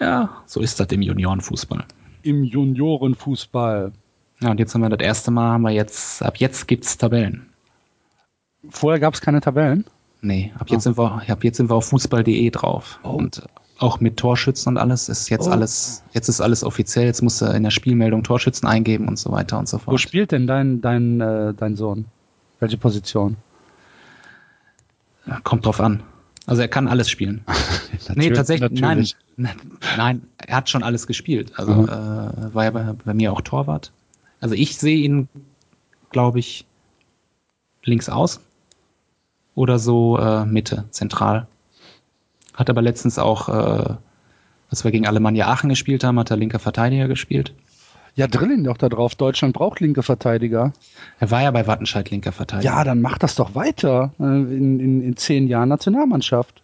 Ja, 0.00 0.42
so 0.46 0.60
ist 0.60 0.78
das 0.80 0.88
im 0.88 1.02
Juniorenfußball. 1.02 1.84
Im 2.22 2.44
Juniorenfußball. 2.44 3.92
Ja, 4.40 4.50
und 4.50 4.58
jetzt 4.58 4.74
haben 4.74 4.82
wir 4.82 4.88
das 4.90 5.04
erste 5.04 5.30
Mal, 5.30 5.52
haben 5.52 5.62
wir 5.62 5.70
jetzt, 5.70 6.22
ab 6.22 6.36
jetzt 6.38 6.66
gibt's 6.66 6.98
Tabellen. 6.98 7.46
Vorher 8.70 8.98
gab 9.00 9.14
es 9.14 9.20
keine 9.20 9.40
Tabellen. 9.40 9.84
Nee, 10.20 10.52
ab 10.58 10.70
jetzt 10.70 10.84
sind 10.84 10.98
wir, 10.98 11.22
ab 11.28 11.44
jetzt 11.44 11.58
sind 11.58 11.70
wir 11.70 11.74
auf 11.76 11.86
fußball.de 11.88 12.50
drauf. 12.50 12.98
Oh. 13.02 13.10
Und 13.10 13.42
auch 13.78 14.00
mit 14.00 14.16
Torschützen 14.16 14.72
und 14.74 14.78
alles 14.78 15.08
ist 15.08 15.28
jetzt 15.30 15.48
Oh. 15.48 15.50
alles, 15.50 16.02
jetzt 16.12 16.28
ist 16.28 16.40
alles 16.40 16.62
offiziell. 16.62 17.06
Jetzt 17.06 17.22
musst 17.22 17.40
du 17.42 17.46
in 17.46 17.62
der 17.64 17.70
Spielmeldung 17.70 18.22
Torschützen 18.22 18.68
eingeben 18.68 19.08
und 19.08 19.18
so 19.18 19.32
weiter 19.32 19.58
und 19.58 19.68
so 19.68 19.78
Wo 19.78 19.82
fort. 19.92 20.00
spielt 20.00 20.32
denn 20.32 20.46
dein, 20.46 20.80
dein, 20.80 21.20
äh, 21.20 21.54
dein 21.54 21.76
Sohn? 21.76 22.04
Welche 22.60 22.78
Position? 22.78 23.36
Kommt 25.42 25.66
drauf 25.66 25.80
an. 25.80 26.02
Also 26.46 26.60
er 26.62 26.68
kann 26.68 26.86
alles 26.88 27.08
spielen. 27.08 27.44
nee, 28.14 28.30
tatsächlich, 28.30 28.70
natürlich. 28.70 29.16
nein. 29.36 29.54
Nein, 29.96 30.22
er 30.38 30.56
hat 30.58 30.68
schon 30.68 30.82
alles 30.82 31.06
gespielt. 31.06 31.52
Also 31.56 31.72
äh, 31.72 32.54
war 32.54 32.64
ja 32.64 32.70
bei, 32.70 32.92
bei 33.04 33.14
mir 33.14 33.32
auch 33.32 33.40
Torwart. 33.40 33.90
Also 34.40 34.54
ich 34.54 34.76
sehe 34.76 34.98
ihn, 34.98 35.28
glaube 36.10 36.38
ich, 36.38 36.66
links 37.82 38.08
außen 38.08 38.42
oder 39.54 39.78
so 39.78 40.18
äh, 40.18 40.44
Mitte, 40.44 40.84
zentral. 40.90 41.46
Hat 42.54 42.70
aber 42.70 42.82
letztens 42.82 43.18
auch, 43.18 43.48
äh, 43.48 43.94
als 44.70 44.84
wir 44.84 44.90
gegen 44.90 45.06
Alemannia 45.06 45.48
Aachen 45.48 45.68
gespielt 45.68 46.04
haben, 46.04 46.18
hat 46.18 46.30
er 46.30 46.36
linker 46.36 46.58
Verteidiger 46.58 47.08
gespielt. 47.08 47.54
Ja, 48.16 48.28
drill 48.28 48.52
ihn 48.52 48.64
doch 48.64 48.76
da 48.76 48.88
drauf. 48.88 49.16
Deutschland 49.16 49.54
braucht 49.54 49.80
linke 49.80 50.04
Verteidiger. 50.04 50.72
Er 51.18 51.30
war 51.32 51.42
ja 51.42 51.50
bei 51.50 51.66
Wattenscheid 51.66 52.10
linker 52.10 52.30
Verteidiger. 52.30 52.72
Ja, 52.72 52.84
dann 52.84 53.00
mach 53.02 53.18
das 53.18 53.34
doch 53.34 53.56
weiter. 53.56 54.12
Äh, 54.20 54.22
In, 54.24 54.78
in, 54.78 55.02
in 55.02 55.16
zehn 55.16 55.48
Jahren 55.48 55.68
Nationalmannschaft. 55.68 56.62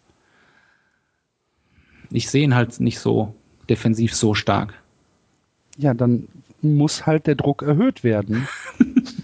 Ich 2.11 2.31
sehe 2.31 2.45
ihn 2.45 2.55
halt 2.55 2.79
nicht 2.79 3.01
so 3.01 3.35
defensiv 3.69 4.15
so 4.15 4.35
stark. 4.35 4.75
Ja, 5.77 5.93
dann 5.95 6.29
muss 6.63 7.07
halt 7.07 7.27
der 7.27 7.35
Druck 7.37 7.63
erhöht 7.63 8.05
werden. 8.05 8.47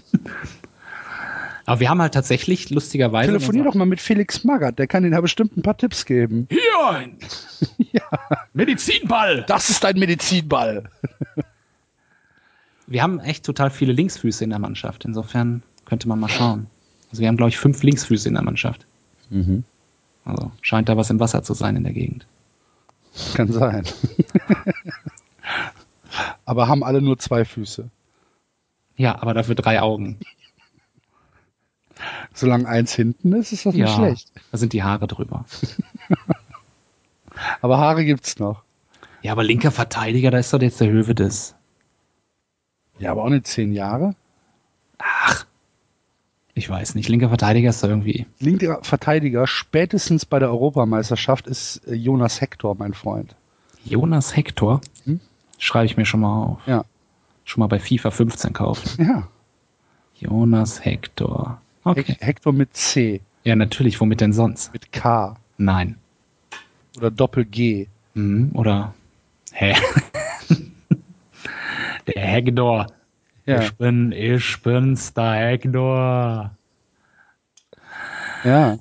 Aber 1.66 1.80
wir 1.80 1.90
haben 1.90 2.00
halt 2.00 2.14
tatsächlich 2.14 2.70
lustigerweise. 2.70 3.26
Telefonier 3.26 3.64
doch 3.64 3.74
mal 3.74 3.86
mit 3.86 4.00
Felix 4.00 4.44
Magath, 4.44 4.78
der 4.78 4.86
kann 4.86 5.04
Ihnen 5.04 5.14
ja 5.14 5.20
bestimmt 5.20 5.56
ein 5.56 5.62
paar 5.62 5.76
Tipps 5.76 6.04
geben. 6.04 6.46
Hier 6.48 6.88
ein 6.88 7.18
Medizinball. 8.54 9.44
Das 9.48 9.68
ist 9.68 9.84
ein 9.84 9.98
Medizinball. 9.98 10.84
Wir 12.86 13.02
haben 13.02 13.18
echt 13.18 13.44
total 13.44 13.70
viele 13.70 13.92
Linksfüße 13.92 14.44
in 14.44 14.50
der 14.50 14.60
Mannschaft. 14.60 15.04
Insofern 15.04 15.64
könnte 15.86 16.06
man 16.06 16.20
mal 16.20 16.28
schauen. 16.28 16.68
Also 17.10 17.20
wir 17.20 17.26
haben, 17.26 17.36
glaube 17.36 17.48
ich, 17.48 17.58
fünf 17.58 17.82
Linksfüße 17.82 18.28
in 18.28 18.34
der 18.34 18.44
Mannschaft. 18.44 18.86
Also 20.24 20.52
scheint 20.60 20.88
da 20.88 20.96
was 20.96 21.10
im 21.10 21.18
Wasser 21.18 21.42
zu 21.42 21.54
sein 21.54 21.74
in 21.74 21.82
der 21.82 21.92
Gegend. 21.92 22.28
Kann 23.34 23.50
sein. 23.50 23.84
Aber 26.44 26.68
haben 26.68 26.84
alle 26.84 27.02
nur 27.02 27.18
zwei 27.18 27.44
Füße. 27.44 27.90
Ja, 28.96 29.20
aber 29.20 29.34
dafür 29.34 29.54
drei 29.54 29.82
Augen. 29.82 30.18
Solange 32.36 32.68
eins 32.68 32.94
hinten 32.94 33.32
ist, 33.32 33.52
ist 33.52 33.64
das 33.64 33.74
nicht 33.74 33.88
schlecht. 33.88 34.30
Da 34.52 34.58
sind 34.58 34.74
die 34.74 34.82
Haare 34.82 35.06
drüber. 35.06 35.46
Aber 37.62 37.78
Haare 37.78 38.04
gibt's 38.04 38.38
noch. 38.38 38.62
Ja, 39.22 39.32
aber 39.32 39.42
linker 39.42 39.70
Verteidiger, 39.70 40.30
da 40.30 40.38
ist 40.38 40.52
doch 40.52 40.60
jetzt 40.60 40.80
der 40.80 40.88
Höwe 40.88 41.14
des. 41.14 41.54
Ja, 42.98 43.10
aber 43.10 43.24
auch 43.24 43.28
nicht 43.28 43.46
zehn 43.46 43.72
Jahre. 43.72 44.14
Ach. 44.98 45.46
Ich 46.54 46.70
weiß 46.70 46.94
nicht. 46.94 47.08
Linker 47.08 47.28
Verteidiger 47.28 47.70
ist 47.70 47.82
da 47.82 47.88
irgendwie. 47.88 48.26
Linker 48.38 48.78
Verteidiger, 48.82 49.46
spätestens 49.46 50.24
bei 50.24 50.38
der 50.38 50.50
Europameisterschaft, 50.50 51.46
ist 51.46 51.86
äh, 51.86 51.94
Jonas 51.94 52.40
Hector, 52.40 52.76
mein 52.78 52.94
Freund. 52.94 53.34
Jonas 53.84 54.36
Hector. 54.36 54.80
Hm? 55.04 55.20
Schreibe 55.58 55.86
ich 55.86 55.96
mir 55.96 56.06
schon 56.06 56.20
mal 56.20 56.44
auf. 56.44 56.66
Ja. 56.66 56.84
Schon 57.44 57.60
mal 57.60 57.66
bei 57.66 57.80
FIFA 57.80 58.10
15 58.10 58.52
kaufen. 58.52 59.04
Ja. 59.04 59.28
Jonas 60.14 60.84
Hector. 60.84 61.60
Okay. 61.86 62.02
Hec- 62.02 62.20
Hector 62.20 62.52
mit 62.52 62.76
C, 62.76 63.20
Ja, 63.44 63.54
natürlich. 63.56 64.00
Womit 64.00 64.20
denn 64.20 64.32
sonst? 64.32 64.72
mit 64.72 64.90
K 64.92 65.36
Nein. 65.58 65.96
oder 66.96 67.10
Doppel 67.10 67.44
G. 67.44 67.86
Mhm, 68.14 68.50
oder. 68.54 68.94
Hä? 69.52 69.74
Der 72.06 72.22
Hector. 72.22 72.86
Ja, 73.46 73.60
Ich 73.62 73.74
bin, 73.76 74.10
ich 74.12 74.60
bin's, 74.62 75.12
der 75.14 75.32
Hector. 75.34 76.50
ja. 78.44 78.78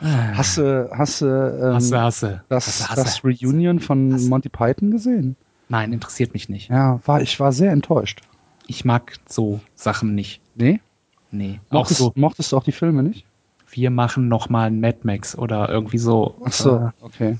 Hast 0.00 0.58
du, 0.58 0.90
hast 0.92 1.20
du, 1.22 1.26
ähm, 1.26 1.74
Hasse, 1.74 2.00
hasse. 2.00 2.44
das, 2.48 2.66
Hasse, 2.66 2.88
hasse. 2.90 3.04
das 3.04 3.24
Reunion 3.24 3.78
von 3.78 4.12
Hasse. 4.14 4.28
Monty 4.28 4.48
Python 4.48 4.90
gesehen? 4.90 5.36
Nein, 5.68 5.92
interessiert 5.92 6.34
mich 6.34 6.48
nicht. 6.48 6.70
Ja, 6.70 7.00
war, 7.06 7.22
ich 7.22 7.38
war 7.38 7.52
sehr 7.52 7.70
enttäuscht. 7.72 8.20
Ich 8.66 8.84
mag 8.84 9.12
so 9.28 9.60
Sachen 9.76 10.14
nicht. 10.16 10.40
Nee? 10.56 10.80
Nee. 11.32 11.60
Mochtest, 11.70 12.00
so, 12.00 12.12
mochtest 12.14 12.52
du 12.52 12.56
auch 12.56 12.64
die 12.64 12.72
Filme 12.72 13.02
nicht? 13.02 13.26
wir 13.72 13.90
machen 13.90 14.28
noch 14.28 14.48
mal 14.48 14.66
einen 14.66 14.80
Mad 14.80 14.98
Max 15.02 15.36
oder 15.36 15.68
irgendwie 15.68 15.98
so. 15.98 16.36
Ach 16.44 16.52
so, 16.52 16.76
Äh, 16.76 16.90
okay. 17.00 17.38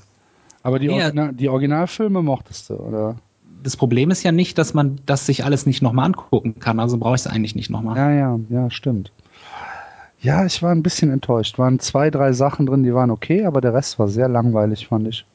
Aber 0.63 0.79
die, 0.79 0.87
Nee, 0.87 1.01
Original, 1.03 1.33
die 1.33 1.49
Originalfilme 1.49 2.21
mochtest 2.21 2.69
du, 2.69 2.75
oder? 2.75 3.15
Das 3.61 3.77
Problem 3.77 4.11
ist 4.11 4.23
ja 4.23 4.31
nicht, 4.31 4.57
dass 4.57 4.73
man 4.73 4.99
das 5.05 5.25
sich 5.25 5.45
alles 5.45 5.65
nicht 5.65 5.81
nochmal 5.81 6.05
angucken 6.05 6.59
kann. 6.59 6.79
Also 6.79 6.97
brauche 6.97 7.15
ich 7.15 7.21
es 7.21 7.27
eigentlich 7.27 7.55
nicht 7.55 7.69
nochmal. 7.69 7.97
Ja, 7.97 8.11
ja, 8.11 8.39
ja, 8.49 8.69
stimmt. 8.69 9.11
Ja, 10.19 10.45
ich 10.45 10.61
war 10.63 10.71
ein 10.71 10.83
bisschen 10.83 11.11
enttäuscht. 11.11 11.59
Waren 11.59 11.79
zwei, 11.79 12.09
drei 12.09 12.33
Sachen 12.33 12.65
drin, 12.65 12.83
die 12.83 12.93
waren 12.93 13.11
okay, 13.11 13.45
aber 13.45 13.61
der 13.61 13.73
Rest 13.73 13.99
war 13.99 14.07
sehr 14.07 14.27
langweilig, 14.27 14.87
fand 14.87 15.07
ich. 15.07 15.25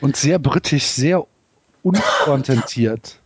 Und 0.00 0.16
sehr 0.16 0.38
britisch, 0.38 0.84
sehr 0.84 1.24
unpointentiert. 1.82 3.20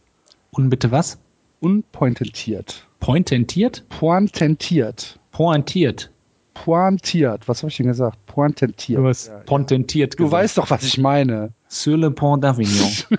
Und 0.50 0.70
bitte 0.70 0.90
was? 0.90 1.18
Unpointentiert. 1.60 2.86
Pointentiert? 3.00 3.84
Pointentiert. 3.88 5.18
Pointiert. 5.32 6.10
Pointiert. 6.54 7.48
Was 7.48 7.62
habe 7.62 7.70
ich 7.70 7.76
denn 7.76 7.86
gesagt? 7.86 8.24
Pointentiert. 8.26 8.98
Du 8.98 9.06
hast 9.06 9.28
Ja, 9.28 9.34
ja. 9.34 9.40
pontentiert 9.40 10.14
Du 10.14 10.24
gesagt. 10.24 10.32
weißt 10.42 10.58
doch, 10.58 10.70
was 10.70 10.82
ich 10.84 10.98
meine. 10.98 11.50
Sur 11.68 11.96
le 11.98 12.10
pont 12.10 12.42
d'Avignon. 12.44 13.04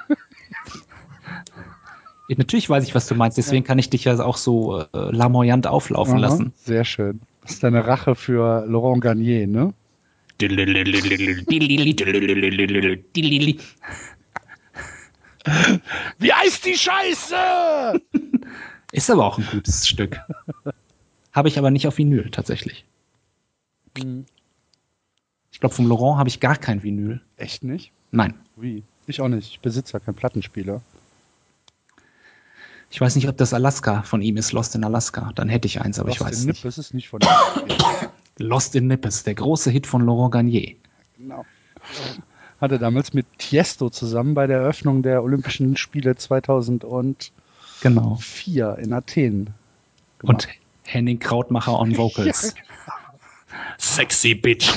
Ja, 2.29 2.35
Natürlich 2.37 2.69
weiß 2.69 2.83
ich, 2.83 2.93
was 2.93 3.07
du 3.07 3.15
meinst. 3.15 3.37
Deswegen 3.37 3.63
kann 3.63 3.79
ich 3.79 3.89
dich 3.89 4.03
ja 4.03 4.19
auch 4.19 4.35
so 4.35 4.79
äh, 4.79 4.85
lamoyant 4.93 5.65
auflaufen 5.65 6.15
Aha, 6.15 6.21
lassen. 6.21 6.51
Sehr 6.57 6.83
schön. 6.83 7.21
Das 7.41 7.51
ist 7.51 7.63
deine 7.63 7.87
Rache 7.87 8.15
für 8.15 8.65
Laurent 8.67 9.01
Garnier, 9.01 9.47
ne? 9.47 9.73
Wie 16.19 16.33
heißt 16.33 16.65
die 16.65 16.77
Scheiße? 16.77 18.01
Ist 18.91 19.09
aber 19.09 19.25
auch 19.25 19.37
ein 19.37 19.47
gutes 19.51 19.87
Stück. 19.87 20.19
Habe 21.33 21.47
ich 21.47 21.57
aber 21.57 21.71
nicht 21.71 21.87
auf 21.87 21.97
Vinyl 21.97 22.29
tatsächlich. 22.31 22.85
Ich 23.97 25.59
glaube, 25.59 25.75
vom 25.75 25.87
Laurent 25.87 26.17
habe 26.17 26.29
ich 26.29 26.39
gar 26.39 26.55
kein 26.55 26.83
Vinyl. 26.83 27.21
Echt 27.35 27.63
nicht? 27.63 27.91
Nein. 28.11 28.35
Wie? 28.55 28.83
Ich 29.07 29.21
auch 29.21 29.27
nicht. 29.27 29.49
Ich 29.49 29.59
besitze 29.59 29.93
ja 29.93 29.99
keinen 29.99 30.15
Plattenspieler. 30.15 30.81
Ich 32.89 33.01
weiß 33.01 33.15
nicht, 33.15 33.27
ob 33.27 33.35
das 33.37 33.53
Alaska 33.53 34.03
von 34.03 34.21
ihm 34.21 34.37
ist, 34.37 34.53
Lost 34.53 34.75
in 34.75 34.83
Alaska. 34.83 35.31
Dann 35.35 35.49
hätte 35.49 35.67
ich 35.67 35.81
eins, 35.81 35.99
aber 35.99 36.09
ich 36.09 36.19
Lost 36.19 36.31
weiß 36.31 36.41
in 36.41 36.47
nicht. 36.49 36.63
Nippes 36.63 36.77
ist 36.77 36.93
nicht 36.93 37.09
von 37.09 37.19
Lost 38.37 38.75
in 38.75 38.87
Nippes, 38.87 39.23
der 39.23 39.35
große 39.35 39.69
Hit 39.71 39.87
von 39.87 40.05
Laurent 40.05 40.31
Garnier. 40.31 40.75
genau. 41.17 41.45
Hatte 42.59 42.79
damals 42.79 43.13
mit 43.13 43.25
Tiesto 43.37 43.89
zusammen 43.89 44.33
bei 44.33 44.47
der 44.47 44.59
Eröffnung 44.59 45.03
der 45.03 45.23
Olympischen 45.23 45.77
Spiele 45.77 46.15
2004 46.15 47.31
Genau. 47.81 48.19
in 48.77 48.93
Athen 48.93 49.53
Und 50.23 50.47
Henning 50.83 51.19
Krautmacher 51.19 51.79
on 51.79 51.95
Vocals. 51.95 52.55
Sexy 53.77 54.33
Bitch. 54.33 54.73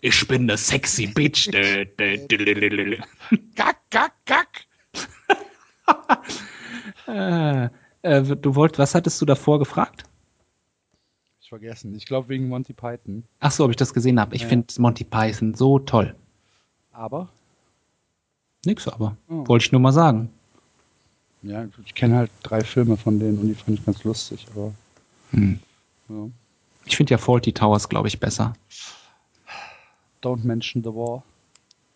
Ich 0.00 0.28
bin 0.28 0.42
eine 0.42 0.56
sexy 0.56 1.06
Bitch. 1.08 1.50
Gack, 3.56 3.78
gack, 3.90 4.12
gack. 4.26 4.66
Äh, 7.08 7.68
äh, 8.02 8.22
du 8.22 8.54
wollt, 8.54 8.78
was 8.78 8.94
hattest 8.94 9.20
du 9.20 9.26
davor 9.26 9.58
gefragt? 9.58 10.04
Ich 11.48 11.50
vergessen. 11.50 11.94
Ich 11.94 12.04
glaube 12.04 12.28
wegen 12.28 12.46
Monty 12.50 12.74
Python. 12.74 13.24
Ach 13.40 13.50
so, 13.50 13.64
ob 13.64 13.70
ich 13.70 13.76
das 13.78 13.94
gesehen 13.94 14.20
habe. 14.20 14.36
Ich 14.36 14.42
Ja. 14.42 14.48
finde 14.48 14.66
Monty 14.82 15.02
Python 15.04 15.54
so 15.54 15.78
toll. 15.78 16.14
Aber? 16.92 17.30
Nix 18.66 18.86
aber. 18.86 19.16
Oh. 19.30 19.48
Wollte 19.48 19.64
ich 19.64 19.72
nur 19.72 19.80
mal 19.80 19.92
sagen. 19.92 20.28
Ja, 21.40 21.66
ich 21.86 21.94
kenne 21.94 22.16
halt 22.18 22.30
drei 22.42 22.60
Filme 22.62 22.98
von 22.98 23.18
denen 23.18 23.38
und 23.38 23.48
die 23.48 23.54
fand 23.54 23.78
ich 23.78 23.86
ganz 23.86 24.04
lustig. 24.04 24.46
Aber 24.50 24.74
Hm. 25.30 25.58
ja. 26.10 26.28
Ich 26.84 26.98
finde 26.98 27.12
ja 27.12 27.16
Faulty 27.18 27.54
Towers, 27.54 27.88
glaube 27.88 28.08
ich, 28.08 28.20
besser. 28.20 28.52
Don't 30.22 30.44
mention 30.44 30.82
the 30.84 30.90
war. 30.90 31.22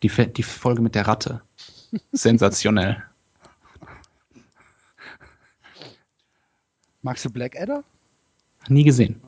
Die, 0.03 0.09
die 0.33 0.43
Folge 0.43 0.81
mit 0.81 0.95
der 0.95 1.07
Ratte. 1.07 1.43
Sensationell. 2.13 3.03
Magst 7.03 7.27
du 7.27 7.31
Blackadder? 7.31 7.85
Nie 8.69 8.85
gesehen. 8.85 9.21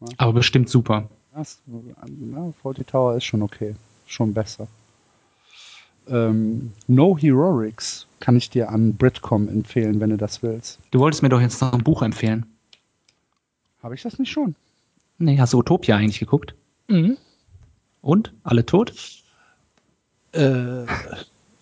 Ja. 0.00 0.06
Aber 0.18 0.32
bestimmt 0.34 0.68
super. 0.68 1.08
Das, 1.34 1.60
na, 1.66 2.52
Faulty 2.62 2.84
Tower 2.84 3.16
ist 3.16 3.24
schon 3.24 3.42
okay. 3.42 3.74
Schon 4.06 4.34
besser. 4.34 4.66
Ähm, 6.08 6.72
no 6.88 7.16
Heroics 7.16 8.06
kann 8.18 8.36
ich 8.36 8.50
dir 8.50 8.70
an 8.70 8.96
Britcom 8.96 9.48
empfehlen, 9.48 10.00
wenn 10.00 10.10
du 10.10 10.16
das 10.16 10.42
willst. 10.42 10.80
Du 10.90 10.98
wolltest 10.98 11.22
mir 11.22 11.28
doch 11.28 11.40
jetzt 11.40 11.60
noch 11.60 11.72
ein 11.72 11.84
Buch 11.84 12.02
empfehlen. 12.02 12.46
Habe 13.82 13.94
ich 13.94 14.02
das 14.02 14.18
nicht 14.18 14.30
schon? 14.30 14.54
Nee, 15.18 15.38
hast 15.38 15.52
du 15.52 15.58
Utopia 15.58 15.96
eigentlich 15.96 16.18
geguckt? 16.18 16.54
Mhm. 16.88 17.16
Und? 18.02 18.32
Alle 18.42 18.66
tot? 18.66 18.94
Äh, 20.32 20.86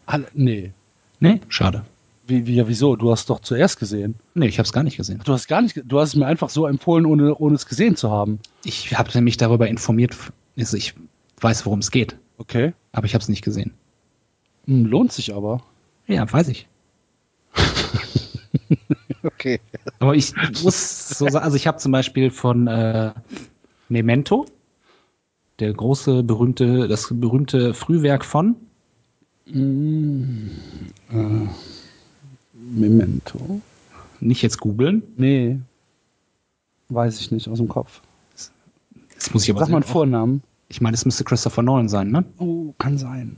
alle, 0.07 0.27
nee. 0.35 0.73
Nee, 1.21 1.41
schade. 1.49 1.85
Wie, 2.29 2.47
wie, 2.47 2.57
ja, 2.57 2.69
wieso? 2.69 2.95
Du 2.95 3.11
hast 3.11 3.31
doch 3.31 3.41
zuerst 3.41 3.79
gesehen. 3.79 4.17
Nee, 4.35 4.49
ich 4.49 4.59
habe 4.59 4.67
es 4.67 4.73
gar 4.73 4.83
nicht 4.83 4.99
gesehen. 4.99 5.23
Du 5.25 5.33
hast 5.33 5.49
gar 5.49 5.63
nicht, 5.63 5.81
du 5.83 5.99
hast 5.99 6.11
es 6.11 6.17
mir 6.17 6.27
einfach 6.27 6.51
so 6.51 6.67
empfohlen, 6.67 7.07
ohne, 7.07 7.35
ohne 7.35 7.55
es 7.55 7.65
gesehen 7.67 7.97
zu 7.97 8.11
haben. 8.11 8.39
Ich 8.65 8.97
habe 8.99 9.19
mich 9.23 9.39
darüber 9.39 9.67
informiert. 9.67 10.15
Also 10.57 10.77
ich 10.77 10.95
weiß, 11.41 11.65
worum 11.65 11.79
es 11.79 11.91
geht, 11.91 12.17
Okay. 12.37 12.75
aber 12.93 13.07
ich 13.07 13.15
habe 13.15 13.23
es 13.23 13.31
nicht 13.31 13.43
gesehen. 13.43 13.73
Hm, 14.67 14.85
lohnt 14.85 15.13
sich 15.13 15.35
aber. 15.35 15.63
Ja, 16.07 16.31
weiß 16.31 16.49
ich. 16.49 16.69
Okay. 19.25 19.59
Aber 19.99 20.15
ich 20.15 20.33
muss 20.63 21.09
so 21.09 21.29
sagen, 21.29 21.45
also 21.45 21.57
ich 21.57 21.67
habe 21.67 21.79
zum 21.79 21.91
Beispiel 21.91 22.31
von 22.31 22.69
äh, 22.69 23.13
Memento, 23.89 24.47
der 25.59 25.73
große, 25.73 26.23
berühmte, 26.23 26.87
das 26.87 27.09
berühmte 27.13 27.75
Frühwerk 27.75 28.25
von, 28.25 28.55
Mm, 29.51 30.49
äh, 31.11 31.47
Memento? 32.71 33.61
nicht 34.21 34.43
jetzt 34.43 34.59
googeln, 34.59 35.03
Nee. 35.17 35.61
Weiß 36.89 37.21
ich 37.21 37.31
nicht 37.31 37.49
aus 37.49 37.59
dem 37.59 37.69
Kopf. 37.69 38.01
das 39.15 39.35
muss 39.35 39.45
ich 39.45 39.51
aber 39.51 39.61
Sag 39.61 39.69
mal 39.69 39.77
einen 39.77 39.85
Vornamen. 39.85 40.43
Ich 40.69 40.81
meine, 40.81 40.95
das 40.95 41.05
müsste 41.05 41.25
Christopher 41.25 41.63
Nolan 41.63 41.89
sein, 41.89 42.11
ne? 42.11 42.25
Oh, 42.39 42.73
kann 42.79 42.99
sein. 42.99 43.37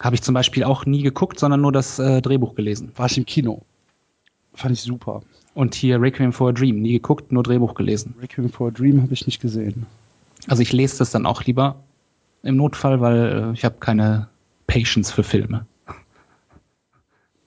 Habe 0.00 0.14
ich 0.14 0.22
zum 0.22 0.34
Beispiel 0.34 0.64
auch 0.64 0.86
nie 0.86 1.02
geguckt, 1.02 1.38
sondern 1.38 1.60
nur 1.60 1.72
das 1.72 1.98
äh, 1.98 2.20
Drehbuch 2.22 2.54
gelesen. 2.54 2.92
War 2.96 3.06
ich 3.06 3.18
im 3.18 3.26
Kino. 3.26 3.62
Fand 4.54 4.74
ich 4.74 4.82
super. 4.82 5.22
Und 5.54 5.74
hier 5.74 6.00
Requiem 6.00 6.32
for 6.32 6.50
a 6.50 6.52
Dream, 6.52 6.80
nie 6.80 6.92
geguckt, 6.92 7.32
nur 7.32 7.42
Drehbuch 7.42 7.74
gelesen. 7.74 8.14
Requiem 8.20 8.48
for 8.48 8.68
a 8.68 8.70
Dream 8.70 9.02
habe 9.02 9.12
ich 9.12 9.26
nicht 9.26 9.40
gesehen. 9.40 9.86
Also 10.46 10.62
ich 10.62 10.72
lese 10.72 10.98
das 10.98 11.10
dann 11.10 11.26
auch 11.26 11.44
lieber 11.44 11.76
im 12.42 12.56
Notfall, 12.56 13.00
weil 13.00 13.50
äh, 13.50 13.52
ich 13.54 13.64
habe 13.64 13.76
keine 13.80 14.28
Patience 14.66 15.10
für 15.10 15.22
Filme. 15.22 15.66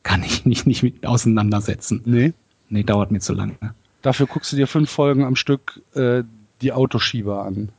Kann 0.07 0.23
ich 0.23 0.45
nicht, 0.45 0.65
nicht 0.65 0.83
mit 0.83 1.05
auseinandersetzen. 1.05 2.01
Nee. 2.05 2.31
Nee, 2.69 2.83
dauert 2.83 3.11
mir 3.11 3.19
zu 3.19 3.33
lang. 3.33 3.57
Ne? 3.59 3.75
Dafür 4.01 4.25
guckst 4.25 4.53
du 4.53 4.55
dir 4.55 4.65
fünf 4.65 4.89
Folgen 4.89 5.25
am 5.25 5.35
Stück 5.35 5.81
äh, 5.95 6.23
die 6.61 6.71
Autoschieber 6.71 7.43
an. 7.43 7.73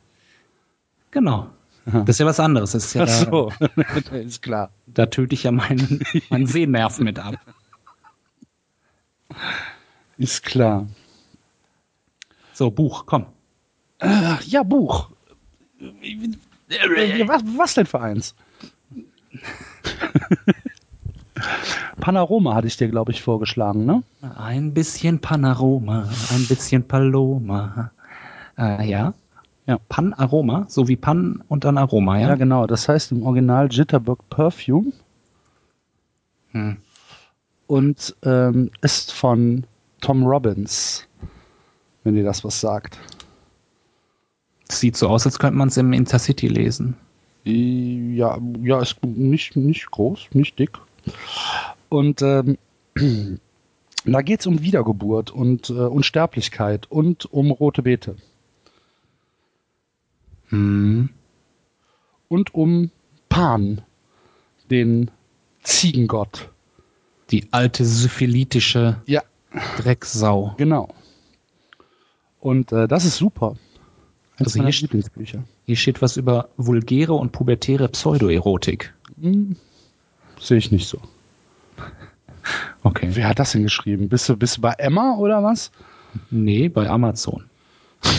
Genau. 1.09 1.49
Das 1.85 2.09
ist 2.09 2.19
ja 2.19 2.27
was 2.27 2.39
anderes. 2.39 2.73
Das 2.73 2.85
ist 2.85 2.93
ja 2.93 3.05
Ach 3.05 3.07
da, 3.07 3.31
so. 3.31 3.51
ist 4.15 4.43
klar. 4.43 4.69
da 4.85 5.07
töte 5.07 5.33
ich 5.33 5.41
ja 5.41 5.51
meinen, 5.51 6.03
meinen 6.29 6.45
Sehnerv 6.45 6.99
mit 6.99 7.17
ab. 7.17 7.33
Ist 10.19 10.43
klar. 10.43 10.85
So, 12.53 12.69
Buch, 12.69 13.07
komm. 13.07 13.25
Ach, 13.97 14.43
ja, 14.43 14.61
Buch. 14.61 15.09
Äh, 15.79 17.27
Was, 17.27 17.41
was 17.57 17.73
denn 17.73 17.87
für 17.87 18.01
eins? 18.01 18.35
Panorama 21.99 22.55
hatte 22.55 22.67
ich 22.67 22.77
dir, 22.77 22.87
glaube 22.87 23.11
ich, 23.11 23.21
vorgeschlagen, 23.21 23.85
ne? 23.85 24.03
Ein 24.37 24.73
bisschen 24.73 25.19
Panaroma, 25.19 26.09
ein 26.31 26.45
bisschen 26.47 26.83
Paloma. 26.87 27.91
Äh, 28.57 28.89
ja. 28.89 29.13
Ja, 29.67 29.77
Panaroma, 29.89 30.65
so 30.67 30.87
wie 30.87 30.95
Pan 30.95 31.43
und 31.47 31.63
dann 31.63 31.77
Aroma, 31.77 32.17
ja? 32.19 32.29
Ja, 32.29 32.35
genau. 32.35 32.65
Das 32.67 32.89
heißt 32.89 33.11
im 33.11 33.23
Original 33.23 33.67
Jitterbug 33.71 34.27
Perfume 34.29 34.91
Hm. 36.51 36.77
und 37.67 38.15
ähm, 38.23 38.71
ist 38.81 39.13
von 39.13 39.63
Tom 40.01 40.25
Robbins, 40.25 41.07
wenn 42.03 42.15
dir 42.15 42.23
das 42.23 42.43
was 42.43 42.59
sagt. 42.59 42.97
Sieht 44.71 44.97
so 44.97 45.07
aus, 45.09 45.25
als 45.27 45.37
könnte 45.37 45.57
man 45.57 45.67
es 45.67 45.77
im 45.77 45.93
Intercity 45.93 46.47
lesen. 46.47 46.95
Ja, 47.43 48.39
ja, 48.63 48.81
ist 48.81 49.03
nicht, 49.03 49.55
nicht 49.55 49.91
groß, 49.91 50.29
nicht 50.33 50.57
dick. 50.57 50.79
Und 51.89 52.21
ähm, 52.21 52.57
da 54.05 54.21
geht 54.21 54.41
es 54.41 54.47
um 54.47 54.61
Wiedergeburt 54.61 55.31
und 55.31 55.69
äh, 55.69 55.73
Unsterblichkeit 55.73 56.89
und 56.91 57.25
um 57.31 57.51
rote 57.51 57.81
Beete. 57.83 58.15
Hm. 60.49 61.09
Und 62.27 62.53
um 62.53 62.91
Pan, 63.29 63.81
den 64.69 65.11
Ziegengott. 65.63 66.49
Die 67.31 67.47
alte 67.51 67.85
syphilitische 67.85 69.01
Ja, 69.05 69.21
Drecksau. 69.77 70.55
genau. 70.57 70.89
Und 72.39 72.71
äh, 72.71 72.87
das 72.87 73.05
ist 73.05 73.17
super. 73.17 73.55
Eins 74.37 74.55
Also 74.55 74.63
hier- 74.63 74.81
Lieblingsbücher. 74.81 75.43
Hier 75.65 75.75
steht 75.75 76.01
was 76.01 76.17
über 76.17 76.49
vulgäre 76.57 77.13
und 77.13 77.31
pubertäre 77.31 77.87
Pseudoerotik. 77.89 78.93
Hm, 79.21 79.55
Sehe 80.39 80.57
ich 80.57 80.71
nicht 80.71 80.87
so. 80.87 80.99
Okay. 82.81 83.09
Wer 83.11 83.27
hat 83.27 83.37
das 83.39 83.51
denn 83.51 83.63
geschrieben? 83.63 84.07
Bist 84.09 84.27
du, 84.29 84.37
bist 84.37 84.57
du 84.57 84.61
bei 84.61 84.71
Emma 84.77 85.15
oder 85.17 85.43
was? 85.43 85.69
Nee, 86.31 86.69
bei 86.69 86.89
Amazon. 86.89 87.43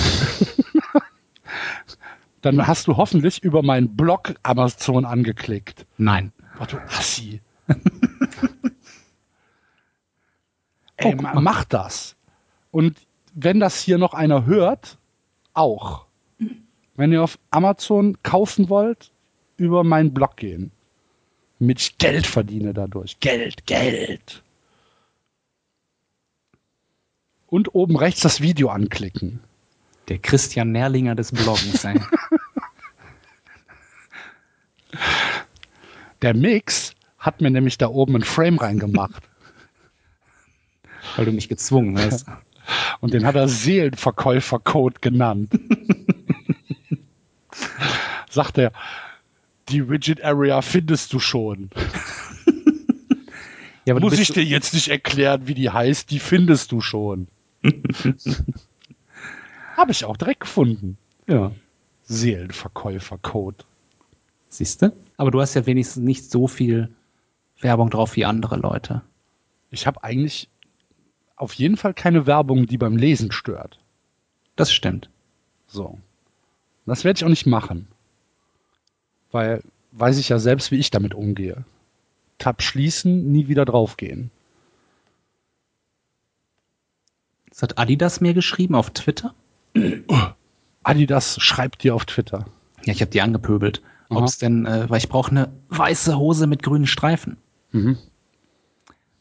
Dann 2.42 2.66
hast 2.66 2.86
du 2.86 2.96
hoffentlich 2.96 3.42
über 3.42 3.62
meinen 3.62 3.96
Blog 3.96 4.34
Amazon 4.42 5.04
angeklickt. 5.06 5.86
Nein. 5.96 6.30
Boah, 6.58 6.66
du 6.66 6.76
Assi. 6.88 7.40
Ey, 10.96 11.06
Oh, 11.06 11.10
guck 11.12 11.22
ma 11.22 11.34
mal. 11.34 11.40
mach 11.40 11.64
das. 11.64 12.16
Und 12.70 12.98
wenn 13.34 13.60
das 13.60 13.80
hier 13.80 13.98
noch 13.98 14.12
einer 14.14 14.44
hört, 14.44 14.98
auch. 15.54 16.04
Wenn 16.96 17.12
ihr 17.12 17.22
auf 17.22 17.38
Amazon 17.50 18.18
kaufen 18.22 18.68
wollt, 18.68 19.10
über 19.56 19.82
meinen 19.84 20.12
Blog 20.12 20.36
gehen. 20.36 20.70
Mit 21.60 21.98
Geld 21.98 22.26
verdiene 22.26 22.72
dadurch. 22.72 23.20
Geld, 23.20 23.66
Geld. 23.66 24.42
Und 27.46 27.74
oben 27.74 27.96
rechts 27.96 28.22
das 28.22 28.40
Video 28.40 28.70
anklicken. 28.70 29.40
Der 30.08 30.18
Christian 30.18 30.72
Nerlinger 30.72 31.14
des 31.14 31.32
Bloggens. 31.32 31.84
Ey. 31.84 32.00
Der 36.22 36.34
Mix 36.34 36.94
hat 37.18 37.42
mir 37.42 37.50
nämlich 37.50 37.76
da 37.76 37.88
oben 37.88 38.16
ein 38.16 38.24
Frame 38.24 38.58
reingemacht. 38.58 39.22
Weil 41.16 41.26
du 41.26 41.32
mich 41.32 41.50
gezwungen 41.50 41.98
hast. 41.98 42.26
Und 43.00 43.12
den 43.12 43.26
hat 43.26 43.34
er 43.34 43.48
Seelenverkäufercode 43.48 45.02
genannt. 45.02 45.52
Sagt 48.30 48.56
er, 48.56 48.72
die 49.70 49.88
Widget 49.88 50.22
Area 50.24 50.62
findest 50.62 51.12
du 51.12 51.18
schon. 51.18 51.70
Ja, 53.86 53.98
Muss 53.98 54.18
ich 54.18 54.28
dir 54.28 54.44
jetzt 54.44 54.74
nicht 54.74 54.88
erklären, 54.88 55.48
wie 55.48 55.54
die 55.54 55.70
heißt, 55.70 56.10
die 56.10 56.18
findest 56.20 56.70
du 56.70 56.80
schon. 56.80 57.28
Habe 59.76 59.90
ich 59.90 60.04
auch 60.04 60.18
direkt 60.18 60.40
gefunden. 60.40 60.98
Ja. 61.26 61.50
Seelenverkäufercode. 62.04 63.64
Siehst 64.48 64.82
du? 64.82 64.92
Aber 65.16 65.30
du 65.30 65.40
hast 65.40 65.54
ja 65.54 65.64
wenigstens 65.66 66.04
nicht 66.04 66.30
so 66.30 66.46
viel 66.46 66.90
Werbung 67.60 67.90
drauf 67.90 68.16
wie 68.16 68.26
andere 68.26 68.56
Leute. 68.56 69.02
Ich 69.70 69.86
habe 69.86 70.04
eigentlich 70.04 70.48
auf 71.36 71.54
jeden 71.54 71.76
Fall 71.76 71.94
keine 71.94 72.26
Werbung, 72.26 72.66
die 72.66 72.78
beim 72.78 72.96
Lesen 72.96 73.32
stört. 73.32 73.78
Das 74.56 74.72
stimmt. 74.72 75.08
So. 75.66 75.98
Das 76.84 77.04
werde 77.04 77.18
ich 77.18 77.24
auch 77.24 77.30
nicht 77.30 77.46
machen. 77.46 77.88
Weil 79.32 79.62
weiß 79.92 80.18
ich 80.18 80.28
ja 80.28 80.38
selbst, 80.38 80.70
wie 80.70 80.78
ich 80.78 80.90
damit 80.90 81.14
umgehe. 81.14 81.64
Tab 82.38 82.62
schließen, 82.62 83.30
nie 83.30 83.48
wieder 83.48 83.64
draufgehen. 83.64 84.30
Das 87.50 87.62
hat 87.62 87.78
Adidas 87.78 88.20
mir 88.20 88.34
geschrieben 88.34 88.74
auf 88.74 88.90
Twitter. 88.90 89.34
Adidas 90.82 91.40
schreibt 91.40 91.82
dir 91.82 91.94
auf 91.94 92.06
Twitter. 92.06 92.46
Ja, 92.84 92.92
ich 92.92 93.00
habe 93.02 93.10
die 93.10 93.20
angepöbelt. 93.20 93.82
Ob 94.08 94.24
es 94.24 94.38
denn, 94.38 94.66
äh, 94.66 94.90
weil 94.90 94.98
ich 94.98 95.08
brauche 95.08 95.30
eine 95.30 95.52
weiße 95.68 96.18
Hose 96.18 96.46
mit 96.48 96.62
grünen 96.62 96.86
Streifen. 96.86 97.36
Mhm. 97.70 97.96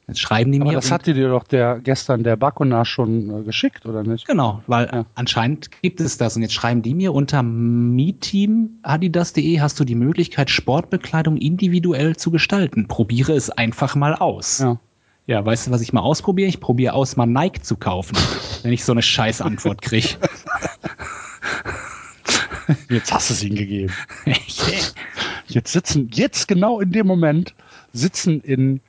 Jetzt 0.10 0.20
schreiben 0.20 0.52
die 0.52 0.60
Aber 0.60 0.72
mir. 0.72 0.76
das 0.76 0.92
hatte 0.92 1.14
dir 1.14 1.30
doch 1.30 1.44
der 1.44 1.80
gestern 1.80 2.24
der 2.24 2.36
Bakuna 2.36 2.84
schon 2.84 3.42
äh, 3.42 3.44
geschickt, 3.44 3.86
oder 3.86 4.04
nicht? 4.04 4.28
Genau, 4.28 4.62
weil 4.68 4.90
Ja. 4.92 5.06
anscheinend 5.16 5.70
gibt 5.82 6.02
es 6.02 6.18
das. 6.18 6.36
Und 6.36 6.42
jetzt 6.42 6.54
schreiben 6.54 6.82
die 6.82 6.94
mir 6.94 7.14
unter 7.14 7.42
meteamadidas.de 7.44 9.60
hast 9.62 9.80
du 9.80 9.86
die 9.86 9.96
Möglichkeit, 9.96 10.50
Sportbekleidung 10.50 11.38
individuell 11.38 12.18
zu 12.18 12.32
gestalten. 12.32 12.88
Probiere 12.88 13.32
es 13.34 13.50
einfach 13.50 13.96
mal 13.96 14.16
aus. 14.16 14.60
Ja. 14.60 14.78
Ja, 15.28 15.46
weißt 15.46 15.68
du, 15.68 15.72
was 15.72 15.82
ich 15.82 15.94
mal 15.94 16.02
ausprobiere? 16.02 16.50
Ich 16.50 16.60
probiere 16.60 16.94
aus, 16.96 17.16
mal 17.16 17.28
Nike 17.28 17.62
zu 17.62 17.78
kaufen, 17.78 18.18
wenn 18.64 18.74
ich 18.74 18.84
so 18.84 18.92
eine 18.94 19.04
scheiß 19.04 19.42
Antwort 19.42 19.82
kriege. 19.84 20.08
Jetzt 22.90 23.14
hast 23.14 23.30
du 23.30 23.34
es 23.34 23.44
ihnen 23.44 23.56
gegeben. 23.56 23.94
Jetzt 25.48 25.72
sitzen, 25.72 26.10
jetzt 26.14 26.48
genau 26.48 26.80
in 26.80 26.92
dem 26.92 27.08
Moment 27.08 27.56
sitzen 27.94 28.42
in, 28.42 28.82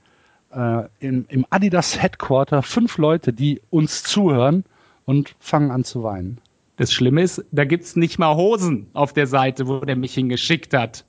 äh, 0.50 0.84
in, 0.98 1.26
im 1.28 1.46
Adidas 1.50 2.00
Headquarter 2.00 2.62
fünf 2.62 2.98
Leute, 2.98 3.32
die 3.32 3.60
uns 3.70 4.02
zuhören 4.02 4.64
und 5.04 5.34
fangen 5.38 5.70
an 5.70 5.84
zu 5.84 6.02
weinen. 6.02 6.40
Das 6.76 6.92
Schlimme 6.92 7.22
ist, 7.22 7.44
da 7.52 7.64
gibt's 7.64 7.96
nicht 7.96 8.18
mal 8.18 8.34
Hosen 8.36 8.86
auf 8.94 9.12
der 9.12 9.26
Seite, 9.26 9.68
wo 9.68 9.80
der 9.80 9.96
mich 9.96 10.14
hingeschickt 10.14 10.72
hat. 10.72 11.04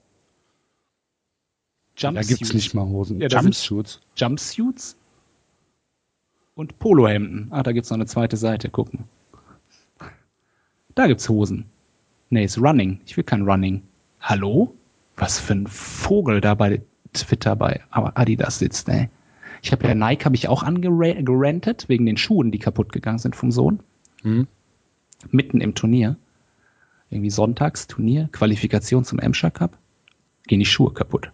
Da 1.98 2.10
gibt's 2.10 2.52
nicht 2.52 2.74
mal 2.74 2.86
Hosen. 2.86 3.20
Ja, 3.20 3.28
Jumpsuits. 3.28 4.00
Jumpsuits 4.16 4.96
und 6.54 6.78
Polohemden. 6.78 7.48
Ah, 7.50 7.62
da 7.62 7.72
gibt's 7.72 7.90
noch 7.90 7.96
eine 7.96 8.06
zweite 8.06 8.36
Seite, 8.36 8.70
gucken. 8.70 9.04
Da 10.94 11.06
gibt's 11.06 11.28
Hosen. 11.28 11.66
Nee, 12.30 12.44
ist 12.44 12.58
Running. 12.58 13.00
Ich 13.06 13.16
will 13.16 13.24
kein 13.24 13.42
Running. 13.42 13.82
Hallo? 14.20 14.74
Was 15.16 15.38
für 15.38 15.54
ein 15.54 15.66
Vogel 15.66 16.40
da 16.40 16.54
bei 16.54 16.82
Twitter 17.12 17.56
bei 17.56 17.80
Adidas 17.90 18.58
sitzt, 18.58 18.88
ey. 18.88 19.08
Ich 19.62 19.72
habe 19.72 19.86
ja 19.86 19.94
Nike 19.94 20.24
habe 20.24 20.36
ich 20.36 20.48
auch 20.48 20.62
angerentet 20.62 21.88
wegen 21.88 22.04
den 22.04 22.18
Schuhen, 22.18 22.50
die 22.50 22.58
kaputt 22.58 22.92
gegangen 22.92 23.18
sind 23.18 23.36
vom 23.36 23.50
Sohn. 23.50 23.80
Mhm. 24.22 24.48
Mitten 25.30 25.60
im 25.60 25.74
Turnier. 25.74 26.16
Irgendwie 27.08 27.30
sonntags 27.30 27.86
Turnier, 27.86 28.28
Qualifikation 28.32 29.04
zum 29.04 29.18
Emscher 29.18 29.50
Cup. 29.50 29.78
Gehen 30.46 30.58
die 30.58 30.66
Schuhe 30.66 30.92
kaputt 30.92 31.30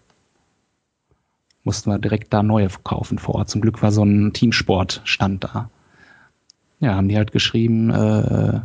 mussten 1.69 1.91
wir 1.91 1.99
direkt 1.99 2.33
da 2.33 2.43
neue 2.43 2.69
kaufen 2.83 3.19
vor 3.19 3.35
Ort. 3.35 3.51
Zum 3.51 3.61
Glück 3.61 3.83
war 3.83 3.93
so 3.93 4.03
ein 4.03 4.33
Teamsport-Stand 4.33 5.45
da. 5.45 5.71
Ja, 6.81 6.95
haben 6.95 7.09
die 7.09 7.17
halt 7.19 7.31
geschrieben, 7.31 7.91
äh, 7.91 8.61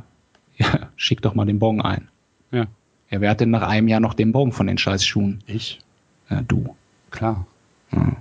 ja, 0.57 0.89
schick 0.95 1.21
doch 1.21 1.35
mal 1.35 1.45
den 1.45 1.59
Bon 1.59 1.81
ein. 1.81 2.07
Ja. 2.51 2.67
Ja, 3.09 3.19
wer 3.19 3.31
hat 3.31 3.41
denn 3.41 3.49
nach 3.49 3.67
einem 3.67 3.89
Jahr 3.89 3.99
noch 3.99 4.13
den 4.13 4.31
Bon 4.31 4.53
von 4.53 4.67
den 4.67 4.77
Scheißschuhen? 4.77 5.43
Ich? 5.47 5.81
Ja, 6.29 6.41
du. 6.43 6.77
Klar. 7.11 7.45
Ja. 7.91 8.15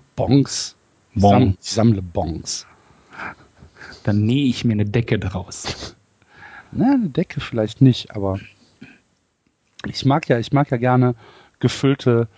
Ich 1.15 1.23
Bon. 1.23 1.57
Ich 1.61 1.71
sammle 1.71 2.03
Bongs. 2.03 2.67
Dann 4.05 4.25
nähe 4.25 4.47
ich 4.47 4.65
mir 4.65 4.73
eine 4.73 4.87
Decke 4.87 5.19
draus. 5.19 5.95
Na, 6.73 6.95
eine 6.95 7.11
Decke 7.11 7.41
vielleicht 7.41 7.83
nicht, 7.83 8.17
aber 8.17 8.41
ich 9.87 10.05
mag 10.05 10.29
ja, 10.29 10.39
ich 10.39 10.53
mag 10.53 10.71
ja 10.71 10.77
gerne 10.77 11.15
gefüllte, 11.61 12.29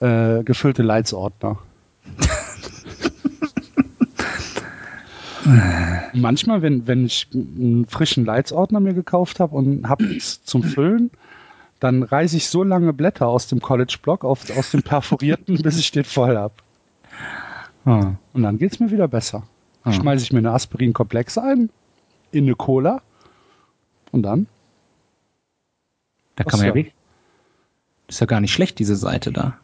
äh, 0.00 0.42
gefüllte 0.44 0.82
Leitsordner. 0.82 1.58
Manchmal, 6.12 6.62
wenn, 6.62 6.86
wenn 6.86 7.06
ich 7.06 7.26
einen 7.34 7.86
frischen 7.88 8.24
Leitsordner 8.24 8.78
mir 8.80 8.94
gekauft 8.94 9.40
habe 9.40 9.56
und 9.56 9.88
habe 9.88 10.04
es 10.04 10.44
zum 10.44 10.62
Füllen, 10.62 11.10
dann 11.80 12.02
reiße 12.02 12.36
ich 12.36 12.48
so 12.48 12.62
lange 12.62 12.92
Blätter 12.92 13.26
aus 13.26 13.48
dem 13.48 13.60
College-Block 13.60 14.24
aus 14.24 14.70
dem 14.70 14.82
perforierten, 14.82 15.62
bis 15.62 15.78
ich 15.78 15.90
den 15.90 16.04
voll 16.04 16.36
habe. 16.36 16.54
Hm. 17.84 18.16
Und 18.32 18.42
dann 18.42 18.58
geht's 18.58 18.78
mir 18.80 18.90
wieder 18.90 19.08
besser. 19.08 19.44
Ah. 19.84 19.92
Schmeiße 19.92 20.22
ich 20.24 20.32
mir 20.32 20.38
eine 20.38 20.52
Aspirin-Komplex 20.52 21.38
ein, 21.38 21.70
in 22.32 22.44
eine 22.44 22.54
Cola 22.54 23.00
und 24.12 24.22
dann 24.22 24.46
Da 26.36 26.44
kann 26.44 26.58
man 26.60 26.68
ja 26.68 26.74
wirklich. 26.74 26.94
Ist 28.08 28.20
ja 28.20 28.26
gar 28.26 28.40
nicht 28.40 28.52
schlecht, 28.52 28.78
diese 28.78 28.96
Seite 28.96 29.32
da. 29.32 29.56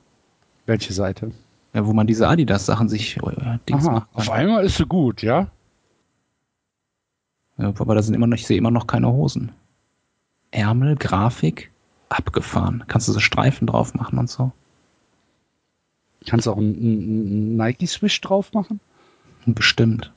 welche 0.67 0.93
Seite? 0.93 1.33
Ja, 1.75 1.85
wo 1.87 1.93
man 1.93 2.07
diese 2.07 2.29
Adidas-Sachen 2.29 2.89
sich 2.89 3.17
äh, 3.19 3.59
Dings 3.69 3.87
Aha, 3.87 3.93
macht. 3.93 4.09
auf 4.15 4.31
einmal 4.31 4.65
ist 4.65 4.77
sie 4.77 4.87
gut, 4.87 5.23
ja? 5.23 5.49
Ja, 7.59 7.69
aber 7.79 7.95
da 7.95 8.03
sind 8.03 8.15
immer 8.15 8.27
noch, 8.27 8.37
ich 8.37 8.47
sehe 8.47 8.57
immer 8.57 8.71
noch 8.71 8.87
keine 8.87 9.09
Hosen. 9.13 9.53
Ärmel, 10.53 10.97
Grafik, 10.97 11.71
abgefahren. 12.09 12.85
Kannst 12.87 13.09
du 13.09 13.13
so 13.13 13.21
Streifen 13.21 13.67
drauf 13.67 13.95
machen 13.95 14.19
und 14.19 14.31
so? 14.31 14.53
Kannst 16.27 16.49
auch 16.49 16.57
einen, 16.59 16.75
einen 16.77 17.57
Nike-Swish 17.57 18.21
drauf 18.21 18.53
machen? 18.53 18.81
Bestimmt. 19.47 20.13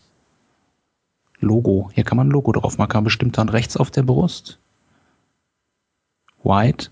Logo. 1.40 1.90
Hier 1.94 2.04
kann 2.04 2.18
man 2.18 2.28
ein 2.28 2.32
Logo 2.32 2.52
drauf 2.52 2.78
machen. 2.78 3.04
Bestimmt 3.04 3.38
dann 3.38 3.50
rechts 3.50 3.78
auf 3.78 3.92
der 3.92 4.04
Brust. 4.04 4.60
White. 6.44 6.90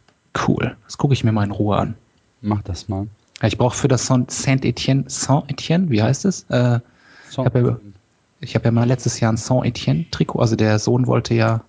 Cool. 0.48 0.78
Das 0.86 0.98
gucke 0.98 1.14
ich 1.14 1.24
mir 1.24 1.32
mal 1.32 1.44
in 1.44 1.52
Ruhe 1.52 1.78
an. 1.78 1.96
Mach 2.42 2.62
das 2.62 2.88
mal. 2.88 3.08
Ich 3.42 3.58
brauche 3.58 3.76
für 3.76 3.88
das 3.88 4.06
Saint-Etienne, 4.08 5.06
Saint-Etienne, 5.08 5.90
wie 5.90 6.02
heißt 6.02 6.26
es? 6.26 6.44
Äh, 6.50 6.80
So. 7.30 7.46
hab 7.46 7.56
ja- 7.56 7.80
ich 8.40 8.56
habe 8.56 8.66
ja 8.66 8.72
mal 8.72 8.88
letztes 8.88 9.20
Jahr 9.20 9.32
ein 9.34 9.38
Saint-Etienne-Trikot, 9.38 10.40
also 10.40 10.56
der 10.56 10.80
Sohn 10.80 11.08
wollte 11.08 11.34
ja, 11.34 11.64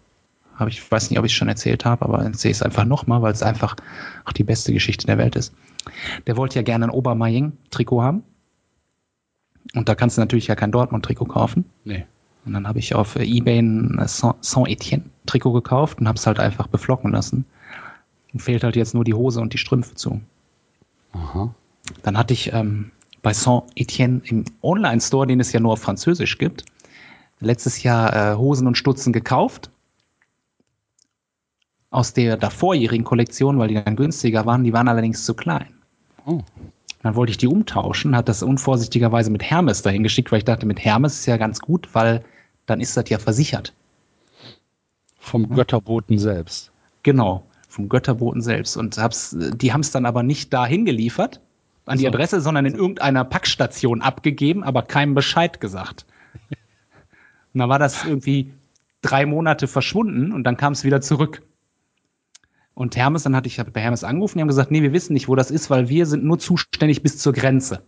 habe 0.59 0.71
ich 0.71 0.91
weiß 0.91 1.11
nicht, 1.11 1.19
ob 1.19 1.25
ich 1.25 1.33
es 1.33 1.37
schon 1.37 1.49
erzählt 1.49 1.85
habe, 1.85 2.05
aber 2.05 2.23
erzähle 2.25 2.53
es 2.53 2.63
einfach 2.63 2.85
nochmal, 2.85 3.23
weil 3.23 3.33
es 3.33 3.43
einfach 3.43 3.77
auch 4.25 4.33
die 4.33 4.45
beste 4.45 4.73
Geschichte 4.73 5.07
der 5.07 5.19
Welt 5.19 5.37
ist. 5.37 5.55
Der 6.27 6.37
wollte 6.37 6.57
ja 6.57 6.63
gerne 6.63 6.87
ein 6.87 6.91
Obermaying-Trikot 6.91 8.03
haben. 8.03 8.23
Und 9.75 9.89
da 9.89 9.95
kannst 9.95 10.17
du 10.17 10.21
natürlich 10.21 10.47
ja 10.47 10.55
kein 10.55 10.73
Dortmund-Trikot 10.73 11.27
kaufen. 11.27 11.65
Nee. 11.85 12.07
Und 12.45 12.55
dann 12.55 12.67
habe 12.67 12.79
ich 12.79 12.95
auf 12.95 13.17
Ebay 13.17 13.59
ein 13.59 14.01
Saint- 14.07 14.43
Saint-Etienne-Trikot 14.45 15.53
gekauft 15.53 16.01
und 16.01 16.09
habe 16.09 16.17
es 16.17 16.27
halt 16.27 16.41
einfach 16.41 16.67
beflocken 16.67 17.13
lassen. 17.13 17.45
Und 18.33 18.41
fehlt 18.41 18.65
halt 18.65 18.77
jetzt 18.77 18.95
nur 18.95 19.05
die 19.05 19.15
Hose 19.15 19.41
und 19.41 19.53
die 19.53 19.59
Strümpfe 19.59 19.95
zu. 19.95 20.21
Aha. 21.13 21.55
Dann 22.03 22.19
hatte 22.19 22.35
ich 22.35 22.53
ähm, 22.53 22.91
bei 23.23 23.33
Saint-Etienne 23.33 24.23
im 24.25 24.45
Online-Store, 24.63 25.27
den 25.27 25.41
es 25.41 25.53
ja 25.53 25.61
nur 25.61 25.73
auf 25.73 25.81
Französisch 25.81 26.39
gibt, 26.39 26.65
letztes 27.41 27.83
Jahr 27.83 28.33
äh, 28.33 28.37
Hosen 28.37 28.67
und 28.67 28.77
Stutzen 28.77 29.13
gekauft. 29.13 29.71
Aus 31.91 32.13
der 32.13 32.37
davorjährigen 32.37 33.05
Kollektion, 33.05 33.59
weil 33.59 33.69
die 33.69 33.83
dann 33.83 33.97
günstiger 33.97 34.45
waren, 34.45 34.65
die 34.65 34.73
waren 34.73 34.89
allerdings 34.89 35.25
zu 35.25 35.35
klein. 35.35 35.75
Oh. 36.27 36.41
Dann 37.03 37.15
wollte 37.15 37.31
ich 37.31 37.39
die 37.39 37.47
umtauschen, 37.47 38.17
hat 38.17 38.29
das 38.29 38.43
unvorsichtigerweise 38.43 39.31
mit 39.31 39.43
Hermes 39.43 39.83
dahin 39.83 40.03
geschickt, 40.03 40.31
weil 40.31 40.39
ich 40.39 40.45
dachte, 40.45 40.67
mit 40.67 40.85
Hermes 40.85 41.21
ist 41.21 41.27
ja 41.27 41.37
ganz 41.37 41.61
gut, 41.61 41.89
weil 41.95 42.25
dann 42.67 42.81
ist 42.81 42.97
das 42.97 43.09
ja 43.09 43.19
versichert. 43.19 43.73
Vom 45.19 45.49
Götterboten 45.49 46.19
selbst. 46.19 46.71
Genau, 47.03 47.45
vom 47.69 47.89
Götterboten 47.89 48.43
selbst. 48.43 48.77
Und 48.77 48.99
hab's, 48.99 49.37
die 49.39 49.73
haben 49.73 49.81
es 49.81 49.91
dann 49.91 50.07
aber 50.07 50.23
nicht 50.23 50.53
dahin 50.53 50.85
geliefert, 50.85 51.41
an 51.87 51.99
die 51.99 52.03
So. 52.03 52.09
Adresse, 52.09 52.41
sondern 52.41 52.67
in 52.67 52.75
irgendeiner 52.75 53.25
Packstation 53.25 54.03
abgegeben, 54.03 54.63
aber 54.65 54.83
keinem 54.83 55.15
Bescheid 55.15 55.61
gesagt. 55.61 56.05
Und 57.55 57.61
dann 57.61 57.69
war 57.69 57.79
das 57.79 58.05
irgendwie 58.05 58.53
drei 59.01 59.25
Monate 59.25 59.69
verschwunden 59.69 60.33
und 60.33 60.45
dann 60.45 60.57
kam 60.57 60.75
es 60.75 60.85
wieder 60.85 61.01
zurück. 61.01 61.43
Und 62.79 62.95
Hermes, 62.95 63.25
dann 63.25 63.35
hatte 63.35 63.49
ich 63.49 63.57
bei 63.57 63.81
Hermes 63.81 64.05
angerufen, 64.05 64.39
die 64.39 64.43
haben 64.43 64.47
gesagt, 64.47 64.71
nee, 64.71 64.83
wir 64.83 64.93
wissen 64.93 65.13
nicht, 65.13 65.27
wo 65.27 65.35
das 65.35 65.51
ist, 65.51 65.69
weil 65.69 65.89
wir 65.89 66.07
sind 66.07 66.23
nur 66.23 66.39
zuständig 66.39 67.03
bis 67.03 67.19
zur 67.19 67.33
Grenze. 67.33 67.83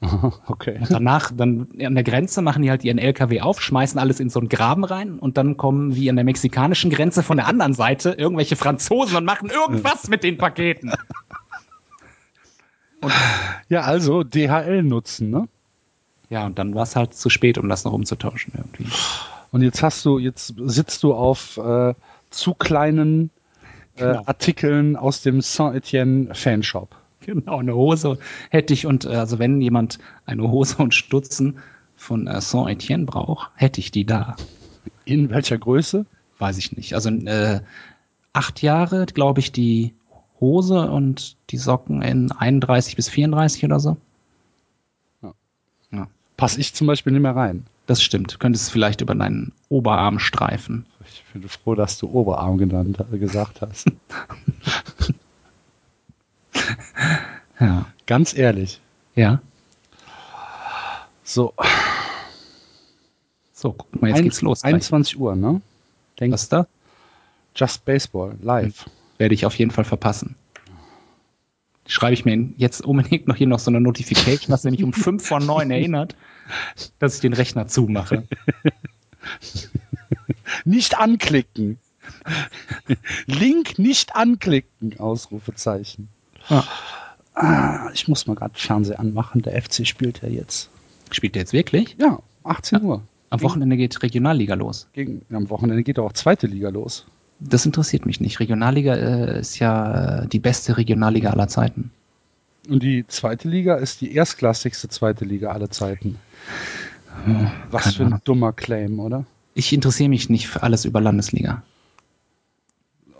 Okay. 0.46 0.78
Und 0.80 0.90
danach, 0.90 1.30
dann 1.32 1.68
an 1.80 1.94
der 1.94 2.04
Grenze 2.04 2.42
machen 2.42 2.62
die 2.62 2.70
halt 2.70 2.84
ihren 2.84 2.98
LKW 2.98 3.40
auf, 3.40 3.60
schmeißen 3.60 4.00
alles 4.00 4.20
in 4.20 4.30
so 4.30 4.40
einen 4.40 4.48
Graben 4.48 4.84
rein 4.84 5.18
und 5.18 5.38
dann 5.38 5.56
kommen 5.56 5.94
wie 5.94 6.10
an 6.10 6.16
der 6.16 6.24
mexikanischen 6.24 6.90
Grenze 6.90 7.22
von 7.22 7.36
der 7.36 7.46
anderen 7.46 7.72
Seite 7.72 8.10
irgendwelche 8.10 8.56
Franzosen 8.56 9.16
und 9.16 9.24
machen 9.24 9.48
irgendwas 9.48 10.08
mit 10.08 10.22
den 10.22 10.38
Paketen. 10.38 10.92
Ja, 13.68 13.80
also 13.80 14.22
DHL 14.22 14.84
nutzen, 14.84 15.30
ne? 15.30 15.48
Ja, 16.30 16.46
und 16.46 16.58
dann 16.60 16.76
war 16.76 16.84
es 16.84 16.94
halt 16.94 17.14
zu 17.14 17.30
spät, 17.30 17.58
um 17.58 17.68
das 17.68 17.84
noch 17.84 17.92
umzutauschen 17.92 18.52
irgendwie. 18.56 18.86
Und 19.50 19.62
jetzt 19.62 19.82
hast 19.82 20.04
du, 20.04 20.20
jetzt 20.20 20.54
sitzt 20.56 21.02
du 21.02 21.12
auf 21.12 21.56
äh, 21.56 21.94
zu 22.30 22.54
kleinen 22.54 23.30
äh, 23.96 24.00
Genau. 24.00 24.22
Artikeln 24.26 24.96
aus 24.96 25.22
dem 25.22 25.40
Saint-Etienne 25.40 26.34
Fanshop. 26.34 26.96
Genau, 27.20 27.58
eine 27.58 27.74
Hose 27.74 28.18
hätte 28.50 28.74
ich 28.74 28.86
und 28.86 29.04
äh, 29.04 29.10
also 29.10 29.38
wenn 29.38 29.60
jemand 29.60 29.98
eine 30.26 30.50
Hose 30.50 30.76
und 30.82 30.92
Stutzen 30.94 31.58
von 31.96 32.26
äh, 32.26 32.40
Saint-Etienne 32.40 33.04
braucht, 33.04 33.50
hätte 33.54 33.80
ich 33.80 33.90
die 33.92 34.04
da. 34.04 34.36
In 35.04 35.30
welcher 35.30 35.56
Größe? 35.58 36.04
Weiß 36.38 36.58
ich 36.58 36.76
nicht. 36.76 36.94
Also 36.94 37.10
äh, 37.10 37.60
acht 38.32 38.62
Jahre, 38.62 39.06
glaube 39.06 39.38
ich, 39.40 39.52
die 39.52 39.94
Hose 40.40 40.90
und 40.90 41.36
die 41.50 41.58
Socken 41.58 42.02
in 42.02 42.32
31 42.32 42.96
bis 42.96 43.08
34 43.08 43.64
oder 43.64 43.78
so. 43.78 43.96
Ja. 45.22 45.32
Ja, 45.92 46.08
Pass 46.36 46.58
ich 46.58 46.74
zum 46.74 46.88
Beispiel 46.88 47.12
nicht 47.12 47.22
mehr 47.22 47.36
rein. 47.36 47.64
das 47.86 48.02
stimmt. 48.02 48.40
Könntest 48.40 48.68
du 48.68 48.72
vielleicht 48.72 49.00
über 49.00 49.14
deinen 49.14 49.52
Oberarm 49.68 50.18
streifen. 50.18 50.86
Ich 51.14 51.24
bin 51.32 51.48
froh, 51.48 51.74
dass 51.74 51.98
du 51.98 52.08
Oberarm 52.10 52.58
genannt, 52.58 52.98
gesagt 53.12 53.60
hast. 53.62 53.86
Ja. 57.60 57.86
Ganz 58.06 58.36
ehrlich. 58.36 58.80
Ja. 59.14 59.40
So, 61.22 61.54
So, 63.52 63.72
guck 63.72 64.00
mal, 64.02 64.08
jetzt 64.08 64.18
ein- 64.18 64.24
geht's 64.24 64.42
los. 64.42 64.62
gleich. 64.62 64.74
21 64.74 65.18
Uhr, 65.18 65.36
ne? 65.36 65.60
Denk, 66.18 66.32
Was 66.32 66.48
da? 66.48 66.66
Just 67.54 67.84
Baseball, 67.84 68.36
live. 68.42 68.90
Werde 69.18 69.34
ich 69.34 69.46
auf 69.46 69.54
jeden 69.56 69.70
Fall 69.70 69.84
verpassen. 69.84 70.34
Schreibe 71.86 72.14
ich 72.14 72.24
mir 72.24 72.48
jetzt 72.56 72.80
unbedingt 72.84 73.28
noch 73.28 73.36
hier 73.36 73.46
noch 73.46 73.58
so 73.60 73.70
eine 73.70 73.80
Notification, 73.80 74.50
dass 74.50 74.64
er 74.64 74.70
mich 74.72 74.82
um 74.82 74.92
5 74.92 75.24
vor 75.24 75.38
9 75.40 75.70
erinnert, 75.70 76.16
dass 76.98 77.14
ich 77.16 77.20
den 77.20 77.32
Rechner 77.34 77.68
zumache. 77.68 78.24
Nicht 80.64 80.98
anklicken. 80.98 81.78
Link 83.26 83.78
nicht 83.78 84.16
anklicken, 84.16 84.98
Ausrufezeichen. 84.98 86.08
Ja. 86.48 86.64
Ah, 87.34 87.90
ich 87.94 88.08
muss 88.08 88.26
mal 88.26 88.34
gerade 88.34 88.54
Fernseher 88.58 89.00
anmachen. 89.00 89.42
Der 89.42 89.60
FC 89.60 89.86
spielt 89.86 90.22
ja 90.22 90.28
jetzt. 90.28 90.68
Spielt 91.10 91.34
der 91.34 91.42
jetzt 91.42 91.52
wirklich? 91.52 91.96
Ja, 91.98 92.18
18 92.44 92.82
Uhr. 92.82 93.02
Am 93.30 93.40
Wochenende 93.40 93.76
geht 93.76 94.02
Regionalliga 94.02 94.54
los. 94.54 94.88
Gegen, 94.92 95.22
am 95.32 95.48
Wochenende 95.48 95.82
geht 95.82 95.98
auch 95.98 96.12
zweite 96.12 96.46
Liga 96.46 96.68
los. 96.68 97.06
Das 97.40 97.64
interessiert 97.64 98.04
mich 98.04 98.20
nicht. 98.20 98.40
Regionalliga 98.40 98.94
äh, 98.94 99.40
ist 99.40 99.58
ja 99.58 100.22
äh, 100.22 100.28
die 100.28 100.38
beste 100.38 100.76
Regionalliga 100.76 101.30
aller 101.30 101.48
Zeiten. 101.48 101.90
Und 102.68 102.82
die 102.82 103.06
zweite 103.06 103.48
Liga 103.48 103.76
ist 103.76 104.00
die 104.00 104.14
erstklassigste 104.14 104.88
zweite 104.88 105.24
Liga 105.24 105.50
aller 105.50 105.70
Zeiten. 105.70 106.18
Was 107.70 107.84
keine 107.84 107.94
für 107.94 108.02
ein 108.02 108.06
Ahnung. 108.08 108.20
dummer 108.24 108.52
Claim, 108.52 109.00
oder? 109.00 109.24
Ich 109.54 109.72
interessiere 109.72 110.08
mich 110.08 110.28
nicht 110.30 110.48
für 110.48 110.62
alles 110.62 110.84
über 110.84 111.00
Landesliga. 111.00 111.62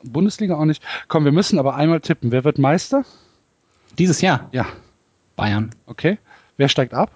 Bundesliga 0.05 0.57
auch 0.57 0.65
nicht. 0.65 0.83
Komm, 1.09 1.25
wir 1.25 1.33
müssen 1.33 1.59
aber 1.59 1.75
einmal 1.77 2.01
tippen. 2.01 2.33
Wer 2.33 2.45
wird 2.45 2.59
Meister? 2.59 3.05
Dieses 3.99 4.21
Jahr 4.21 4.49
Ja, 4.53 4.67
Bayern. 5.37 5.71
okay. 5.87 6.19
Wer 6.57 6.69
steigt 6.69 6.95
ab? 6.95 7.11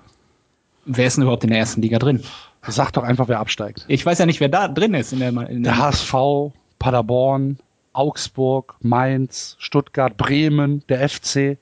Wer 0.85 1.07
ist 1.07 1.17
denn 1.17 1.23
überhaupt 1.23 1.45
in 1.45 1.51
der 1.51 1.59
ersten 1.59 1.83
Liga 1.83 1.99
drin? 1.99 2.23
Sag 2.63 2.93
doch 2.93 3.03
einfach, 3.03 3.29
wer 3.29 3.41
absteigt. 3.41 3.85
Ich 3.89 4.05
weiß 4.05 4.19
ja 4.19 4.27
nicht, 4.27 4.41
wer 4.41 4.49
da 4.49 4.69
drin 4.69 4.95
ist 4.95 5.13
in 5.13 5.19
der, 5.21 5.29
in 5.31 5.63
Der 5.63 5.73
der 5.75 5.79
HSV, 5.79 6.53
Paderborn, 6.79 7.59
Augsburg, 7.93 8.77
Mainz, 8.81 9.57
Stuttgart, 9.59 10.17
Bremen, 10.17 10.85
der 10.89 11.09
FC, 11.09 11.59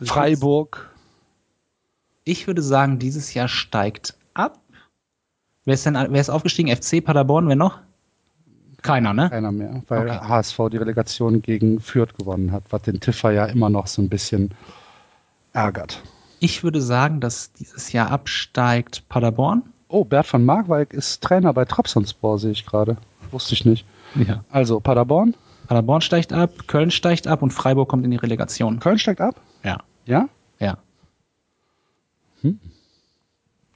Freiburg. 0.00 0.90
Ich 2.24 2.46
würde 2.46 2.62
sagen, 2.62 2.98
dieses 2.98 3.34
Jahr 3.34 3.48
steigt 3.48 4.14
ab. 4.34 4.60
Wer 5.64 5.74
ist 5.74 5.86
denn 5.86 5.94
wer 5.94 6.20
ist 6.20 6.30
aufgestiegen? 6.30 6.74
FC 6.74 7.04
Paderborn, 7.04 7.48
wer 7.48 7.56
noch? 7.56 7.78
Keiner, 8.82 9.14
ne? 9.14 9.30
Keiner 9.30 9.52
mehr, 9.52 9.82
weil 9.86 10.10
Okay. 10.10 10.18
HSV 10.26 10.58
die 10.72 10.76
Relegation 10.76 11.40
gegen 11.40 11.80
Fürth 11.80 12.14
gewonnen 12.18 12.50
hat, 12.50 12.64
was 12.70 12.82
den 12.82 12.98
Tiffer 12.98 13.30
ja 13.30 13.46
immer 13.46 13.70
noch 13.70 13.86
so 13.86 14.02
ein 14.02 14.08
bisschen 14.08 14.50
ärgert. 15.52 16.02
Ich 16.40 16.64
würde 16.64 16.80
sagen, 16.82 17.20
dass 17.20 17.52
dieses 17.52 17.92
Jahr 17.92 18.10
absteigt 18.10 19.08
Paderborn. 19.08 19.62
Oh, 19.86 20.04
Bert 20.04 20.32
van 20.32 20.44
Marwijk 20.44 20.92
ist 20.92 21.22
Trainer 21.22 21.52
bei 21.52 21.64
Trabzonspor, 21.64 22.38
sehe 22.40 22.50
ich 22.50 22.66
gerade. 22.66 22.96
Wusste 23.30 23.54
ich 23.54 23.64
nicht. 23.64 23.86
Ja. 24.16 24.44
Also 24.50 24.80
Paderborn, 24.80 25.34
Paderborn 25.68 26.00
steigt 26.00 26.32
ab, 26.32 26.50
Köln 26.66 26.90
steigt 26.90 27.28
ab 27.28 27.42
und 27.42 27.52
Freiburg 27.52 27.88
kommt 27.88 28.04
in 28.04 28.10
die 28.10 28.16
Relegation. 28.16 28.80
Köln 28.80 28.98
steigt 28.98 29.20
ab? 29.20 29.40
Ja. 29.62 29.78
Ja? 30.06 30.28
Ja. 30.58 30.78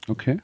Okay. 0.09 0.39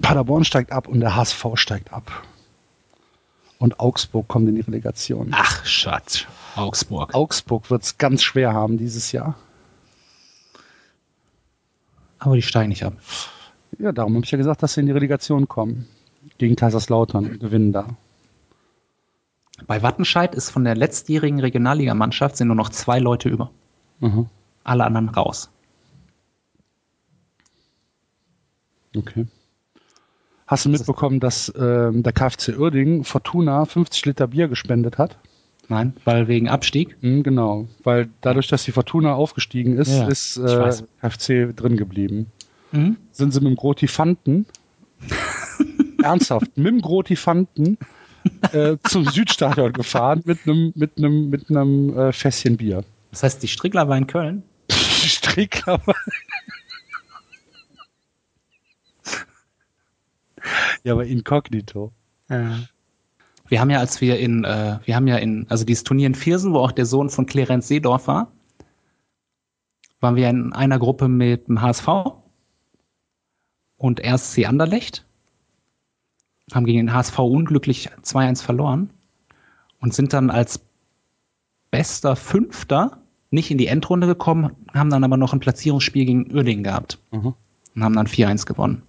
Paderborn 0.00 0.44
steigt 0.44 0.72
ab 0.72 0.88
und 0.88 1.00
der 1.00 1.16
HSV 1.16 1.46
steigt 1.54 1.92
ab. 1.92 2.22
Und 3.58 3.80
Augsburg 3.80 4.28
kommt 4.28 4.48
in 4.48 4.56
die 4.56 4.60
Relegation. 4.60 5.28
Ach, 5.32 5.64
Schatz. 5.64 6.26
Augsburg. 6.56 7.14
Augsburg 7.14 7.70
wird 7.70 7.82
es 7.82 7.98
ganz 7.98 8.22
schwer 8.22 8.52
haben 8.52 8.78
dieses 8.78 9.12
Jahr. 9.12 9.36
Aber 12.18 12.36
die 12.36 12.42
steigen 12.42 12.70
nicht 12.70 12.84
ab. 12.84 12.94
Ja, 13.78 13.92
darum 13.92 14.14
habe 14.14 14.24
ich 14.24 14.30
ja 14.30 14.38
gesagt, 14.38 14.62
dass 14.62 14.74
sie 14.74 14.80
in 14.80 14.86
die 14.86 14.92
Relegation 14.92 15.48
kommen. 15.48 15.88
Gegen 16.38 16.56
Kaiserslautern 16.56 17.38
gewinnen 17.38 17.72
da. 17.72 17.96
Bei 19.66 19.82
Wattenscheid 19.82 20.34
ist 20.34 20.50
von 20.50 20.64
der 20.64 20.74
letztjährigen 20.74 21.38
Regionalligamannschaft 21.38 22.36
sind 22.36 22.48
nur 22.48 22.56
noch 22.56 22.70
zwei 22.70 22.98
Leute 22.98 23.28
über. 23.28 23.50
Mhm. 24.00 24.28
Alle 24.64 24.84
anderen 24.84 25.08
raus. 25.08 25.50
Okay. 28.96 29.26
Hast 30.46 30.66
du 30.66 30.68
mitbekommen, 30.68 31.20
dass 31.20 31.52
ähm, 31.58 32.02
der 32.02 32.12
KfC 32.12 32.56
Uerdingen 32.56 33.04
Fortuna 33.04 33.64
50 33.64 34.04
Liter 34.06 34.26
Bier 34.28 34.48
gespendet 34.48 34.98
hat? 34.98 35.16
Nein, 35.68 35.94
weil 36.04 36.28
wegen 36.28 36.48
Abstieg. 36.48 36.96
Mhm, 37.00 37.22
genau, 37.22 37.66
weil 37.82 38.10
dadurch, 38.20 38.48
dass 38.48 38.64
die 38.64 38.72
Fortuna 38.72 39.14
aufgestiegen 39.14 39.78
ist, 39.78 39.90
Ja, 39.90 40.08
ist 40.08 40.36
äh. 40.36 40.72
KfC 41.00 41.52
drin 41.54 41.76
geblieben. 41.76 42.30
Mhm. 42.72 42.96
Sind 43.12 43.32
sie 43.32 43.40
mit 43.40 43.48
dem 43.48 43.56
Grotifanten, 43.56 44.44
ernsthaft, 46.02 46.56
mit 46.56 46.66
dem 46.66 46.80
Grotifanten 46.82 47.78
äh, 48.52 48.76
zum 48.84 49.06
Südstadion 49.06 49.72
gefahren 49.72 50.22
mit 50.26 50.40
einem 50.44 50.72
mit 50.74 50.98
einem 50.98 51.30
mit 51.30 51.48
einem 51.48 51.96
äh, 51.96 52.12
Fässchen 52.12 52.58
Bier. 52.58 52.84
Das 53.10 53.22
heißt, 53.22 53.42
die 53.42 53.48
Strickler 53.48 53.88
war 53.88 53.96
in 53.96 54.06
Köln? 54.06 54.42
Strickler. 54.70 55.80
Ja, 60.82 60.92
aber 60.92 61.06
inkognito. 61.06 61.92
Wir 63.48 63.60
haben 63.60 63.70
ja, 63.70 63.78
als 63.78 64.00
wir 64.00 64.18
in, 64.18 64.44
äh, 64.44 64.78
wir 64.84 64.96
haben 64.96 65.06
ja 65.06 65.16
in, 65.16 65.46
also 65.50 65.64
dieses 65.64 65.84
Turnier 65.84 66.06
in 66.06 66.14
Viersen, 66.14 66.52
wo 66.54 66.58
auch 66.58 66.72
der 66.72 66.86
Sohn 66.86 67.10
von 67.10 67.26
Clemens 67.26 67.68
Seedorf 67.68 68.06
war, 68.08 68.32
waren 70.00 70.16
wir 70.16 70.28
in 70.30 70.52
einer 70.52 70.78
Gruppe 70.78 71.08
mit 71.08 71.48
dem 71.48 71.60
HSV 71.60 71.88
und 73.76 74.00
RSC 74.04 74.46
Anderlecht. 74.46 75.04
Haben 76.52 76.66
gegen 76.66 76.78
den 76.86 76.92
HSV 76.94 77.18
unglücklich 77.18 77.90
2-1 78.02 78.42
verloren 78.42 78.90
und 79.80 79.94
sind 79.94 80.12
dann 80.12 80.30
als 80.30 80.60
bester 81.70 82.16
Fünfter 82.16 82.98
nicht 83.30 83.50
in 83.50 83.58
die 83.58 83.66
Endrunde 83.66 84.06
gekommen, 84.06 84.54
haben 84.72 84.90
dann 84.90 85.04
aber 85.04 85.16
noch 85.16 85.32
ein 85.32 85.40
Platzierungsspiel 85.40 86.04
gegen 86.04 86.32
Uerdingen 86.34 86.64
gehabt 86.64 86.98
Mhm. 87.10 87.34
und 87.74 87.82
haben 87.84 87.94
dann 87.96 88.06
4-1 88.06 88.46
gewonnen. 88.46 88.82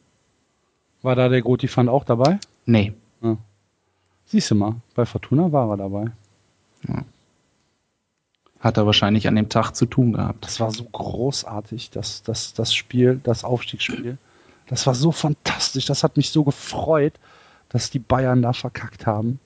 War 1.06 1.15
da 1.15 1.30
der 1.30 1.44
Goti 1.44 1.69
auch 1.88 2.03
dabei? 2.03 2.40
Nee, 2.65 2.94
Siehst 4.27 4.49
du 4.49 4.56
mal, 4.56 4.77
bei 4.95 5.06
Fortuna 5.06 5.52
war 5.52 5.69
er 5.69 5.77
dabei. 5.77 6.11
hat 8.60 8.77
er 8.77 8.88
wahrscheinlich 8.88 9.27
an 9.27 9.36
dem 9.36 9.49
Tag 9.49 9.73
zu 9.73 9.86
tun 9.86 10.14
gehabt. 10.14 10.44
Das 10.44 10.60
war 10.60 10.72
so 10.72 10.84
großartig, 10.84 11.91
das, 11.91 12.23
das, 12.23 12.56
das 12.56 12.73
Spiel, 12.73 13.22
das 13.23 13.44
Aufstiegsspiel. 13.44 14.18
Das 14.65 14.88
war 14.88 14.95
so 14.95 15.11
fantastisch, 15.11 15.86
das 15.86 16.03
hat 16.03 16.18
mich 16.18 16.32
so 16.32 16.44
gefreut, 16.44 17.14
dass 17.69 17.91
die 17.91 17.99
Bayern 17.99 18.41
da 18.41 18.53
verkackt 18.53 19.06
haben. 19.06 19.40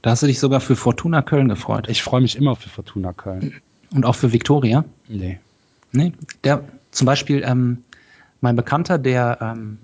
Da 0.00 0.12
hast 0.12 0.22
du 0.22 0.26
dich 0.26 0.40
sogar 0.40 0.60
für 0.60 0.74
Fortuna 0.74 1.20
Köln 1.20 1.48
gefreut. 1.48 1.86
Ich 1.90 2.02
freue 2.02 2.22
mich 2.22 2.34
immer 2.34 2.56
für 2.56 2.70
Fortuna 2.70 3.12
Köln. 3.12 3.60
Und 3.94 4.06
auch 4.06 4.14
für 4.14 4.32
Viktoria. 4.32 4.86
Nee. 5.06 5.38
Nee, 5.92 6.14
der 6.44 6.64
zum 6.92 7.04
Beispiel 7.04 7.42
ähm, 7.44 7.84
mein 8.40 8.56
Bekannter, 8.56 8.96
der 8.96 9.38
ähm, 9.42 9.78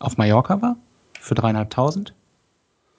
auf 0.00 0.16
Mallorca 0.16 0.60
war 0.60 0.76
für 1.20 1.34
dreieinhalbtausend, 1.34 2.14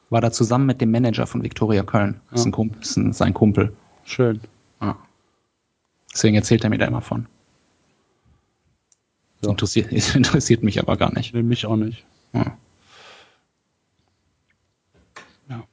war 0.10 0.22
da 0.22 0.32
zusammen 0.32 0.66
mit 0.66 0.80
dem 0.80 0.92
Manager 0.92 1.28
von 1.28 1.44
Viktoria 1.44 1.84
Köln. 1.84 2.22
Das 2.30 2.42
ist, 2.42 2.46
ein 2.46 2.52
Kumpel, 2.52 2.82
ist 2.82 2.96
ein, 2.96 3.12
sein 3.12 3.34
Kumpel. 3.34 3.76
Schön. 4.06 4.40
Ja. 4.80 4.98
Deswegen 6.14 6.36
erzählt 6.36 6.64
er 6.64 6.70
mir 6.70 6.78
da 6.78 6.86
immer 6.86 7.02
von. 7.02 7.28
Ja. 9.42 9.50
Interessiert, 9.50 9.92
interessiert 10.16 10.64
mich 10.64 10.80
aber 10.80 10.96
gar 10.96 11.14
nicht. 11.14 11.34
Nee, 11.34 11.42
mich 11.42 11.66
auch 11.66 11.76
nicht. 11.76 12.06
Ja. 12.34 12.58
Ja. 15.50 15.64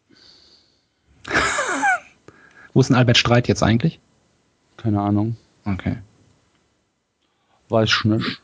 Wo 2.73 2.81
ist 2.81 2.89
denn 2.89 2.97
Albert 2.97 3.19
Streit 3.19 3.49
jetzt 3.49 3.63
eigentlich? 3.63 4.01
Keine 4.77 5.01
Ahnung. 5.03 5.37
Okay. 5.65 5.99
Weiß 7.69 7.91
ich 7.91 8.05
nicht. 8.05 8.41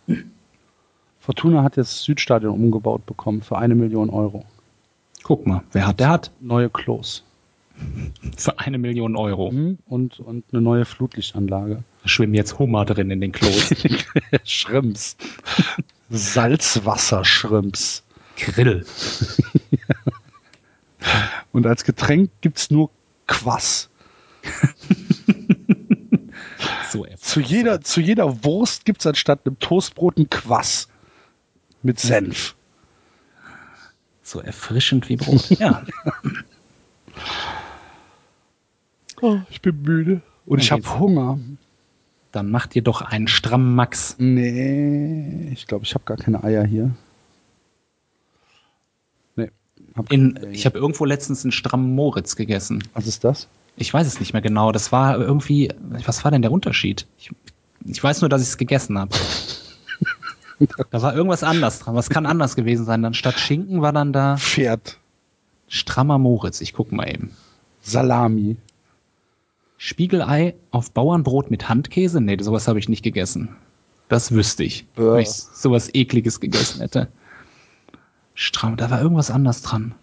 Fortuna 1.25 1.63
hat 1.63 1.79
jetzt 1.79 1.93
das 1.93 2.03
Südstadion 2.03 2.53
umgebaut 2.53 3.07
bekommen 3.07 3.41
für 3.41 3.57
eine 3.57 3.75
Million 3.75 4.11
Euro. 4.11 4.45
Guck 5.23 5.47
mal, 5.47 5.63
wer 5.73 5.87
hat, 5.87 5.99
der 5.99 6.11
hat. 6.11 6.31
Neue 6.41 6.69
Klos. 6.69 7.25
Für 8.37 8.59
eine 8.59 8.77
Million 8.77 9.17
Euro. 9.17 9.51
Mhm. 9.51 9.79
Und, 9.87 10.21
und 10.21 10.45
eine 10.53 10.61
neue 10.61 10.85
Flutlichtanlage. 10.85 11.83
Da 12.03 12.09
schwimmen 12.09 12.35
jetzt 12.35 12.59
Hummer 12.59 12.85
drin 12.85 13.11
in 13.11 13.23
den 13.23 13.33
Klos. 13.33 13.75
Schrimps. 14.45 15.17
Salzwasserschrimps. 16.11 18.05
Grill. 18.37 18.85
Und 21.53 21.67
als 21.67 21.85
Getränk 21.85 22.31
gibt's 22.41 22.71
nur 22.71 22.91
Quass. 23.27 23.89
So 26.91 27.07
Zu 27.17 27.41
jeder, 27.41 27.81
zu 27.81 28.01
jeder 28.01 28.45
Wurst 28.45 28.85
gibt's 28.85 29.07
anstatt 29.07 29.47
einem 29.47 29.59
Toastbrot 29.59 30.19
ein 30.19 30.29
Quass. 30.29 30.89
Mit 31.85 32.01
Senf. 32.01 32.57
So 34.23 34.41
erfrischend 34.41 35.09
wie 35.09 35.17
Brot. 35.17 35.51
Ja. 35.51 35.85
Oh, 39.21 39.39
ich 39.49 39.63
bin 39.63 39.81
müde. 39.81 40.21
Und 40.45 40.59
ich 40.59 40.71
habe 40.71 40.99
Hunger. 40.99 41.39
Dann 42.33 42.51
macht 42.51 42.75
ihr 42.77 42.83
doch 42.83 43.01
einen 43.01 43.29
strammen 43.29 43.75
Max. 43.75 44.17
Nee, 44.19 45.49
ich 45.53 45.67
glaube, 45.67 45.85
ich 45.85 45.95
habe 45.95 46.05
gar 46.05 46.19
keine 46.19 46.43
Eier 46.45 46.65
hier. 46.65 46.91
Nee. 49.37 49.51
Hab 49.95 50.13
In, 50.13 50.37
Eier 50.37 50.49
ich 50.49 50.67
habe 50.67 50.77
irgendwo 50.77 51.07
letztens 51.07 51.45
einen 51.45 51.53
strammen 51.53 51.95
Moritz 51.95 52.37
gegessen. 52.37 52.83
Was 52.93 53.07
ist 53.07 53.25
das? 53.25 53.49
Ich 53.77 53.95
weiß 53.95 54.07
es 54.07 54.21
nicht 54.21 54.33
mehr 54.35 54.43
genau. 54.43 54.73
Das 54.73 54.93
war 54.93 55.17
irgendwie, 55.17 55.71
was 55.81 56.25
war 56.25 56.33
denn 56.33 56.43
der 56.43 56.53
Unterschied? 56.53 57.07
Ich, 57.17 57.31
ich 57.87 58.03
weiß 58.03 58.21
nur, 58.21 58.29
dass 58.29 58.43
ich 58.43 58.49
es 58.49 58.59
gegessen 58.59 58.99
habe. 58.99 59.17
Da 60.91 61.03
war 61.03 61.15
irgendwas 61.15 61.43
anders 61.43 61.81
dran. 61.81 61.95
Was 61.95 62.11
kann 62.11 62.27
anders 62.27 62.57
gewesen 62.57 62.85
sein? 62.85 63.03
Dann 63.03 63.15
statt 63.15 63.39
Schinken 63.39 63.83
war 63.83 63.93
dann 63.93 64.13
da 64.13 64.37
Pferd. 64.37 64.99
strammer 65.69 66.19
Moritz. 66.19 66.61
Ich 66.61 66.73
guck 66.73 66.93
mal 66.93 67.09
eben. 67.09 67.37
Salami. 67.81 68.57
Spiegelei 69.77 70.55
auf 70.71 70.93
Bauernbrot 70.93 71.51
mit 71.51 71.69
Handkäse? 71.69 72.21
Nee, 72.21 72.39
sowas 72.41 72.69
habe 72.69 72.79
ich 72.79 72.89
nicht 72.89 73.03
gegessen. 73.03 73.57
Das 74.09 74.33
wüsste 74.33 74.65
ich, 74.65 74.87
Bäh. 74.91 75.03
wenn 75.03 75.21
ich 75.21 75.31
sowas 75.31 75.91
ekliges 75.93 76.41
gegessen 76.41 76.81
hätte. 76.81 77.09
Stramm, 78.35 78.77
da 78.77 78.91
war 78.91 79.01
irgendwas 79.01 79.31
anders 79.31 79.63
dran. 79.63 79.95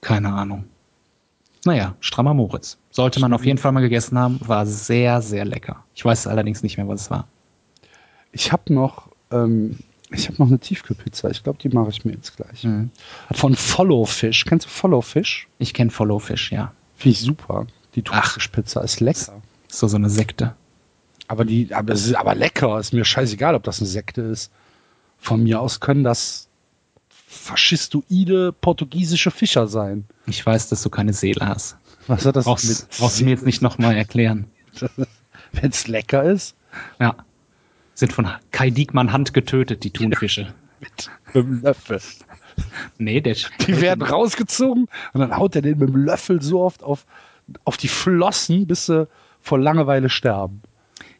Keine 0.00 0.32
Ahnung. 0.32 0.64
Naja, 1.64 1.94
strammer 2.00 2.34
Moritz. 2.34 2.78
Sollte 2.90 3.20
man 3.20 3.32
auf 3.32 3.44
jeden 3.46 3.58
Fall 3.58 3.72
mal 3.72 3.80
gegessen 3.80 4.18
haben, 4.18 4.40
war 4.46 4.66
sehr, 4.66 5.22
sehr 5.22 5.44
lecker. 5.44 5.84
Ich 5.94 6.04
weiß 6.04 6.26
allerdings 6.26 6.62
nicht 6.62 6.76
mehr, 6.76 6.88
was 6.88 7.02
es 7.02 7.10
war. 7.10 7.28
Ich 8.32 8.52
habe 8.52 8.72
noch, 8.72 9.08
ähm, 9.30 9.78
ich 10.10 10.28
habe 10.28 10.38
noch 10.38 10.48
eine 10.48 10.58
Tiefkühlpizza. 10.58 11.30
Ich 11.30 11.42
glaube, 11.42 11.58
die 11.62 11.68
mache 11.68 11.90
ich 11.90 12.04
mir 12.04 12.12
jetzt 12.12 12.36
gleich. 12.36 12.64
Mhm. 12.64 12.90
Von 13.32 13.54
Follow 13.54 14.04
Fish. 14.04 14.44
Kennst 14.44 14.66
du 14.66 14.70
Follow 14.70 15.00
Fish? 15.00 15.48
Ich 15.58 15.74
kenne 15.74 15.90
Follow 15.90 16.18
Fish, 16.18 16.52
ja. 16.52 16.72
Finde 16.96 17.12
ich 17.12 17.20
super. 17.20 17.66
Die. 17.94 18.02
Thunfischpizza 18.02 18.80
ist 18.80 19.00
lecker. 19.00 19.42
Ist 19.68 19.78
so, 19.78 19.88
so 19.88 19.96
eine 19.96 20.10
Sekte. 20.10 20.54
Aber 21.28 21.44
die, 21.44 21.74
aber 21.74 21.92
es 21.92 22.06
ist 22.06 22.14
aber 22.14 22.34
lecker. 22.34 22.78
Ist 22.78 22.92
mir 22.92 23.04
scheißegal, 23.04 23.54
ob 23.54 23.64
das 23.64 23.80
eine 23.80 23.88
Sekte 23.88 24.22
ist. 24.22 24.50
Von 25.18 25.42
mir 25.42 25.60
aus 25.60 25.80
können 25.80 26.04
das 26.04 26.48
faschistoide 27.26 28.52
portugiesische 28.52 29.30
Fischer 29.30 29.66
sein. 29.66 30.04
Ich 30.26 30.44
weiß, 30.44 30.68
dass 30.68 30.82
du 30.82 30.90
keine 30.90 31.12
Seele 31.12 31.46
hast. 31.46 31.76
Was 32.06 32.26
hat 32.26 32.36
das 32.36 32.44
Brauchst, 32.44 32.90
brauchst 32.98 33.20
du 33.20 33.24
mir 33.24 33.30
jetzt 33.30 33.46
nicht 33.46 33.62
nochmal 33.62 33.96
erklären. 33.96 34.46
Wenn 35.52 35.70
es 35.70 35.86
lecker 35.86 36.24
ist? 36.24 36.54
Ja. 37.00 37.16
Sind 38.02 38.12
von 38.12 38.28
Kai 38.50 38.70
Diekmann 38.70 39.12
Hand 39.12 39.32
getötet, 39.32 39.84
die 39.84 39.92
Thunfische. 39.92 40.52
Mit, 40.80 41.08
mit 41.34 41.34
dem 41.36 41.62
Löffel. 41.62 42.00
Nee, 42.98 43.20
der 43.20 43.36
Die 43.64 43.80
werden 43.80 44.02
rausgezogen 44.02 44.88
und 45.12 45.20
dann 45.20 45.36
haut 45.36 45.54
er 45.54 45.62
den 45.62 45.78
mit 45.78 45.88
dem 45.88 45.94
Löffel 46.04 46.42
so 46.42 46.62
oft 46.62 46.82
auf, 46.82 47.06
auf 47.62 47.76
die 47.76 47.86
Flossen, 47.86 48.66
bis 48.66 48.86
sie 48.86 49.06
vor 49.40 49.60
Langeweile 49.60 50.10
sterben. 50.10 50.62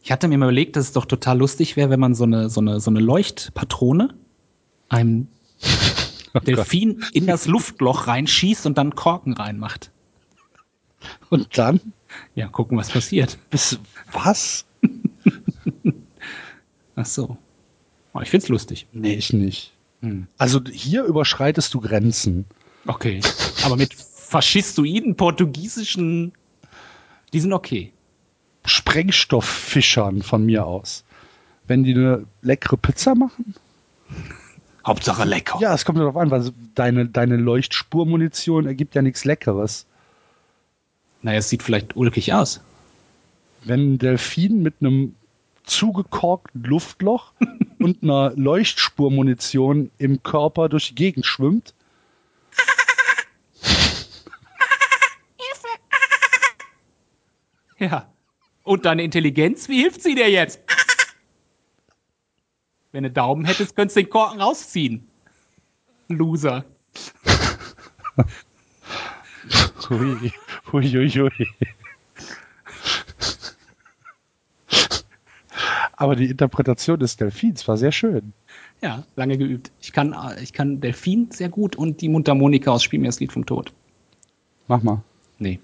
Ich 0.02 0.10
hatte 0.10 0.26
mir 0.26 0.38
mal 0.38 0.46
überlegt, 0.46 0.74
dass 0.74 0.86
es 0.86 0.92
doch 0.92 1.04
total 1.04 1.38
lustig 1.38 1.76
wäre, 1.76 1.88
wenn 1.90 2.00
man 2.00 2.16
so 2.16 2.24
eine, 2.24 2.50
so 2.50 2.60
eine, 2.60 2.80
so 2.80 2.90
eine 2.90 2.98
Leuchtpatrone 2.98 4.12
einem 4.88 5.28
Delfin 6.48 7.04
in 7.12 7.28
das 7.28 7.46
Luftloch 7.46 8.08
reinschießt 8.08 8.66
und 8.66 8.76
dann 8.76 8.96
Korken 8.96 9.34
reinmacht. 9.34 9.92
Und 11.30 11.56
dann 11.56 11.80
Ja, 12.34 12.48
gucken, 12.48 12.76
was 12.76 12.90
passiert. 12.90 13.38
bis 13.50 13.78
was? 14.12 14.66
Ach 16.96 17.06
so. 17.06 17.36
Oh, 18.14 18.20
ich 18.20 18.30
find's 18.30 18.48
lustig. 18.48 18.86
Nee, 18.92 19.14
ich 19.14 19.32
nicht. 19.32 19.72
Hm. 20.00 20.26
Also 20.36 20.60
hier 20.70 21.04
überschreitest 21.04 21.72
du 21.72 21.80
Grenzen. 21.80 22.44
Okay. 22.86 23.20
Aber 23.64 23.76
mit 23.76 23.94
faschistoiden 23.94 25.16
portugiesischen, 25.16 26.32
die 27.32 27.40
sind 27.40 27.52
okay. 27.52 27.92
Sprengstofffischern 28.64 30.22
von 30.22 30.44
mir 30.44 30.66
aus. 30.66 31.04
Wenn 31.66 31.84
die 31.84 31.94
eine 31.94 32.26
leckere 32.42 32.76
Pizza 32.76 33.14
machen? 33.14 33.54
Hauptsache 34.86 35.24
lecker. 35.24 35.58
Ja, 35.60 35.74
es 35.74 35.84
kommt 35.84 35.98
darauf 35.98 36.16
an, 36.16 36.30
weil 36.30 36.52
deine, 36.74 37.06
deine 37.06 37.36
Leuchtspurmunition 37.36 38.66
ergibt 38.66 38.94
ja 38.94 39.02
nichts 39.02 39.24
Leckeres. 39.24 39.86
Naja, 41.22 41.38
es 41.38 41.48
sieht 41.48 41.62
vielleicht 41.62 41.96
ulkig 41.96 42.32
aus. 42.32 42.60
Wenn 43.64 43.94
ein 43.94 43.98
Delfin 43.98 44.60
mit 44.62 44.74
einem 44.80 45.14
zugekorkten 45.64 46.64
Luftloch 46.64 47.32
und 47.78 48.02
einer 48.02 48.32
Leuchtspurmunition 48.36 49.90
im 49.98 50.22
Körper 50.22 50.68
durch 50.68 50.88
die 50.88 50.94
Gegend 50.94 51.26
schwimmt, 51.26 51.74
Ja. 57.78 58.08
Und 58.62 58.84
deine 58.84 59.02
Intelligenz, 59.02 59.68
wie 59.68 59.80
hilft 59.80 60.02
sie 60.02 60.14
dir 60.14 60.30
jetzt? 60.30 60.60
Wenn 62.92 63.02
du 63.02 63.10
Daumen 63.10 63.44
hättest, 63.44 63.74
könntest 63.74 63.96
du 63.96 64.02
den 64.02 64.10
Korken 64.10 64.40
rausziehen. 64.40 65.08
Loser. 66.08 66.64
Hui, 69.88 70.32
hui, 70.70 70.92
hui, 70.92 71.10
hui. 71.10 71.48
Aber 76.02 76.16
die 76.16 76.26
Interpretation 76.26 76.98
des 76.98 77.16
Delfins 77.16 77.68
war 77.68 77.76
sehr 77.76 77.92
schön. 77.92 78.32
Ja, 78.80 79.04
lange 79.14 79.38
geübt. 79.38 79.70
Ich 79.80 79.92
kann, 79.92 80.14
äh, 80.14 80.42
ich 80.42 80.52
kann 80.52 80.80
Delfin 80.80 81.28
sehr 81.30 81.48
gut 81.48 81.76
und 81.76 82.00
die 82.00 82.08
Mundharmonika 82.08 82.72
aus 82.72 82.82
Spiel 82.82 82.98
mir 82.98 83.06
das 83.06 83.20
Lied 83.20 83.30
vom 83.30 83.46
Tod. 83.46 83.72
Mach 84.66 84.82
mal. 84.82 85.04
Nee. 85.38 85.60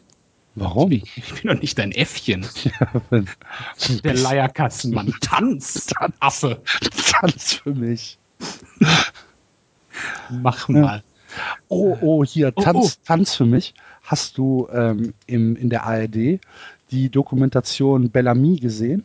Warum? 0.55 0.93
Ich, 0.93 1.17
ich 1.17 1.43
bin 1.43 1.53
doch 1.53 1.61
nicht 1.61 1.77
dein 1.77 1.91
Äffchen. 1.91 2.47
Ja, 3.11 3.21
Der 4.05 4.15
Leierkassenmann. 4.15 5.13
Tanz, 5.21 5.93
Affe. 6.21 6.63
Tanz 7.11 7.55
für 7.55 7.75
mich. 7.75 8.17
Mach 10.31 10.69
mal. 10.69 11.03
Oh, 11.67 11.97
oh, 12.01 12.25
hier, 12.25 12.53
Oh, 12.55 12.63
Tanz, 12.63 13.01
Tanz 13.03 13.35
für 13.35 13.45
mich. 13.45 13.75
Hast 14.05 14.39
du 14.39 14.69
ähm, 14.73 15.15
im, 15.27 15.57
in 15.57 15.69
der 15.69 15.85
ARD 15.85 16.39
die 16.93 17.09
Dokumentation 17.11 18.11
Bellamy 18.11 18.61
gesehen? 18.61 19.05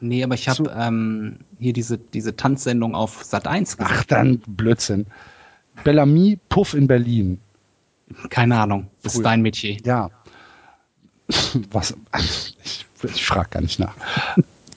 Nee, 0.00 0.24
aber 0.24 0.34
ich 0.34 0.48
habe 0.48 0.70
ähm, 0.76 1.36
hier 1.58 1.72
diese, 1.72 1.98
diese 1.98 2.34
Tanzsendung 2.36 2.94
auf 2.94 3.22
Sat 3.24 3.46
1 3.46 3.76
gesehen. 3.76 3.94
Ach, 3.94 4.04
dann 4.04 4.38
Blödsinn. 4.46 5.06
Bellamy, 5.84 6.38
Puff 6.48 6.74
in 6.74 6.86
Berlin. 6.86 7.38
Keine 8.30 8.58
Ahnung. 8.58 8.88
Das 9.02 9.12
Früher. 9.12 9.20
ist 9.20 9.24
dein 9.26 9.42
Metier. 9.42 9.76
Ja. 9.84 10.10
Was? 11.70 11.94
Ich, 12.18 12.86
ich 13.04 13.24
frage 13.24 13.50
gar 13.50 13.60
nicht 13.62 13.78
nach. 13.78 13.94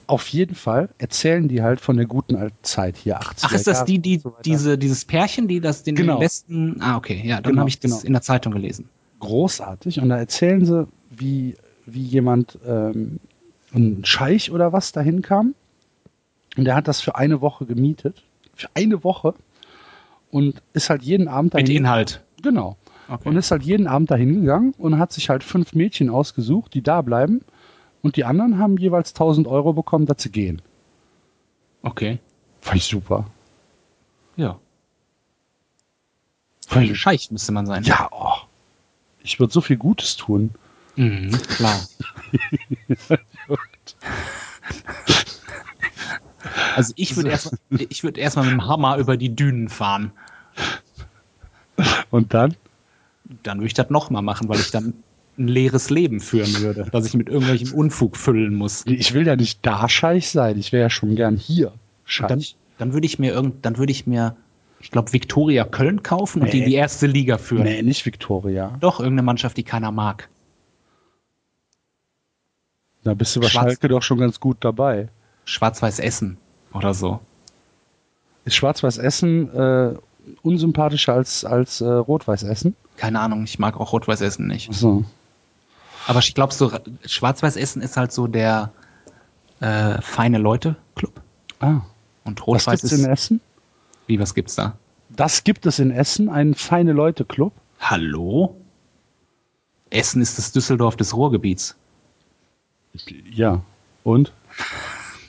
Auf 0.07 0.27
jeden 0.27 0.55
Fall 0.55 0.89
erzählen 0.97 1.47
die 1.47 1.61
halt 1.63 1.79
von 1.81 1.97
der 1.97 2.05
guten 2.05 2.35
alten 2.35 2.57
Zeit 2.61 2.97
hier, 2.97 3.19
80er 3.19 3.39
Ach, 3.43 3.51
ist 3.53 3.67
das 3.67 3.85
die, 3.85 3.99
die, 3.99 4.19
so 4.19 4.35
diese, 4.45 4.77
dieses 4.77 5.05
Pärchen, 5.05 5.47
die 5.47 5.61
das 5.61 5.83
den 5.83 5.95
Genau. 5.95 6.19
besten. 6.19 6.77
Ah, 6.81 6.97
okay, 6.97 7.21
ja, 7.25 7.37
dann 7.41 7.51
Genau, 7.53 7.61
habe 7.61 7.69
ich 7.69 7.79
das 7.79 7.91
genau. 7.91 8.03
in 8.05 8.13
der 8.13 8.21
Zeitung 8.21 8.53
gelesen. 8.53 8.89
großartig 9.19 9.99
und 10.01 10.09
da 10.09 10.17
erzählen 10.17 10.65
sie, 10.65 10.87
wie, 11.09 11.55
wie 11.85 12.01
jemand, 12.03 12.59
ähm, 12.67 13.19
ein 13.73 14.05
Scheich 14.05 14.51
oder 14.51 14.73
was 14.73 14.91
dahin 14.91 15.21
kam 15.21 15.55
und 16.57 16.65
der 16.65 16.75
hat 16.75 16.87
das 16.87 17.01
für 17.01 17.15
eine 17.15 17.41
Woche 17.41 17.65
gemietet. 17.65 18.23
Für 18.55 18.69
eine 18.75 19.03
Woche 19.03 19.33
und 20.31 20.61
ist 20.73 20.89
halt 20.89 21.01
jeden 21.03 21.27
Abend 21.27 21.53
Mit 21.53 21.67
dahin. 21.67 21.77
Inhalt. 21.77 22.23
Genau. 22.41 22.77
Okay. 23.09 23.29
Und 23.29 23.35
ist 23.37 23.51
halt 23.51 23.63
jeden 23.63 23.87
Abend 23.87 24.11
dahin 24.11 24.41
gegangen 24.41 24.73
und 24.77 24.97
hat 24.97 25.11
sich 25.11 25.29
halt 25.29 25.43
fünf 25.43 25.73
Mädchen 25.73 26.09
ausgesucht, 26.09 26.73
die 26.73 26.81
da 26.81 27.01
bleiben. 27.01 27.41
Und 28.01 28.15
die 28.15 28.25
anderen 28.25 28.57
haben 28.57 28.77
jeweils 28.77 29.11
1000 29.13 29.47
Euro 29.47 29.73
bekommen, 29.73 30.05
dass 30.05 30.21
sie 30.21 30.31
gehen. 30.31 30.61
okay. 31.83 32.19
Fand 32.61 32.77
ich 32.77 32.85
super. 32.85 33.25
Ja. 34.37 34.57
Fand 36.65 36.89
ich, 36.89 36.97
Scheich 36.97 37.29
müsste 37.29 37.51
man 37.51 37.65
sein. 37.65 37.83
ja, 37.83 38.07
oh. 38.11 38.35
Ich 39.21 39.39
würde 39.39 39.51
so 39.51 39.59
viel 39.59 39.77
Gutes 39.77 40.15
tun. 40.15 40.51
Mhm, 40.95 41.31
klar. 41.31 41.79
Also 46.75 46.93
ich 46.95 47.15
würde 47.15 47.29
erstmal 47.29 47.57
ich 47.89 48.03
würde 48.03 48.19
erstmal 48.19 48.45
mit 48.45 48.53
dem 48.53 48.67
Hammer 48.67 48.97
über 48.97 49.15
die 49.17 49.35
Dünen 49.35 49.69
fahren. 49.69 50.11
Und 52.11 52.33
dann? 52.33 52.55
Dann 53.43 53.59
würde 53.59 53.67
ich 53.67 53.73
das 53.73 53.89
nochmal 53.89 54.21
machen, 54.21 54.49
weil 54.49 54.59
ich 54.59 54.71
dann 54.71 54.93
ein 55.37 55.47
leeres 55.47 55.89
Leben 55.89 56.19
führen 56.19 56.53
würde, 56.61 56.87
dass 56.91 57.05
ich 57.05 57.13
mit 57.13 57.29
irgendwelchem 57.29 57.73
Unfug 57.73 58.17
füllen 58.17 58.55
muss. 58.55 58.83
Ich 58.85 59.13
will 59.13 59.25
ja 59.25 59.35
nicht 59.35 59.59
da 59.65 59.87
Scheich 59.89 60.29
sein. 60.29 60.57
Ich 60.59 60.71
wäre 60.71 60.83
ja 60.83 60.89
schon 60.89 61.15
gern 61.15 61.37
hier 61.37 61.73
Scheich. 62.05 62.27
dann, 62.27 62.43
dann 62.77 62.93
würde 62.93 63.05
ich 63.05 63.17
mir 63.19 63.33
irgend, 63.33 63.65
dann 63.65 63.77
würde 63.77 63.91
ich 63.91 64.05
mir, 64.05 64.35
ich 64.79 64.91
glaube, 64.91 65.13
Viktoria 65.13 65.63
Köln 65.65 66.03
kaufen 66.03 66.41
und 66.41 66.53
die 66.53 66.57
in 66.59 66.63
Nee. 66.65 66.69
die 66.71 66.75
erste 66.75 67.07
Liga 67.07 67.37
führen. 67.37 67.63
nee, 67.63 67.81
nicht 67.81 68.05
Victoria. 68.05 68.77
Doch, 68.79 68.99
irgendeine 68.99 69.25
Mannschaft, 69.25 69.57
die 69.57 69.63
keiner 69.63 69.91
mag. 69.91 70.29
Da 73.03 73.13
bist 73.13 73.35
du 73.35 73.39
bei 73.41 73.47
Schwarz- 73.49 73.65
Schalke 73.65 73.87
doch 73.87 74.01
schon 74.01 74.19
ganz 74.19 74.39
gut 74.39 74.57
dabei. 74.61 75.09
Schwarz-Weiß 75.45 75.99
Essen 75.99 76.37
oder 76.73 76.93
so. 76.93 77.19
Ist 78.45 78.55
Schwarz-Weiß 78.55 78.97
Essen 78.97 79.53
äh, 79.53 79.95
unsympathischer 80.41 81.13
als, 81.13 81.43
als 81.43 81.81
äh, 81.81 81.85
Rot-Weiß 81.87 82.43
Essen? 82.43 82.75
Keine 82.97 83.19
Ahnung, 83.19 83.43
ich 83.43 83.59
mag 83.59 83.79
auch 83.79 83.91
Rot-Weiß 83.93 84.21
Essen 84.21 84.47
nicht. 84.47 84.69
Achso. 84.69 85.03
Aber 86.07 86.19
ich 86.19 86.33
glaube, 86.33 86.53
so 86.53 86.71
Schwarz-Weiß 87.05 87.55
Essen 87.57 87.81
ist 87.81 87.97
halt 87.97 88.11
so 88.11 88.27
der 88.27 88.71
äh, 89.59 90.01
feine 90.01 90.37
Leute-Club. 90.37 91.21
Ah. 91.59 91.81
Und 92.23 92.39
Was 92.39 92.47
Rot-Weiß 92.47 92.81
gibt's 92.81 92.91
ist. 92.93 92.99
in 93.03 93.09
Essen? 93.09 93.41
Wie, 94.07 94.19
was 94.19 94.33
gibt's 94.33 94.55
da? 94.55 94.77
Das 95.09 95.43
gibt 95.43 95.65
es 95.65 95.79
in 95.79 95.91
Essen, 95.91 96.29
einen 96.29 96.55
feine 96.55 96.91
Leute 96.93 97.23
Club. 97.25 97.53
Hallo? 97.79 98.55
Essen 99.89 100.21
ist 100.21 100.37
das 100.37 100.51
Düsseldorf 100.51 100.95
des 100.95 101.15
Ruhrgebiets. 101.15 101.75
Ja. 103.31 103.61
Und? 104.03 104.33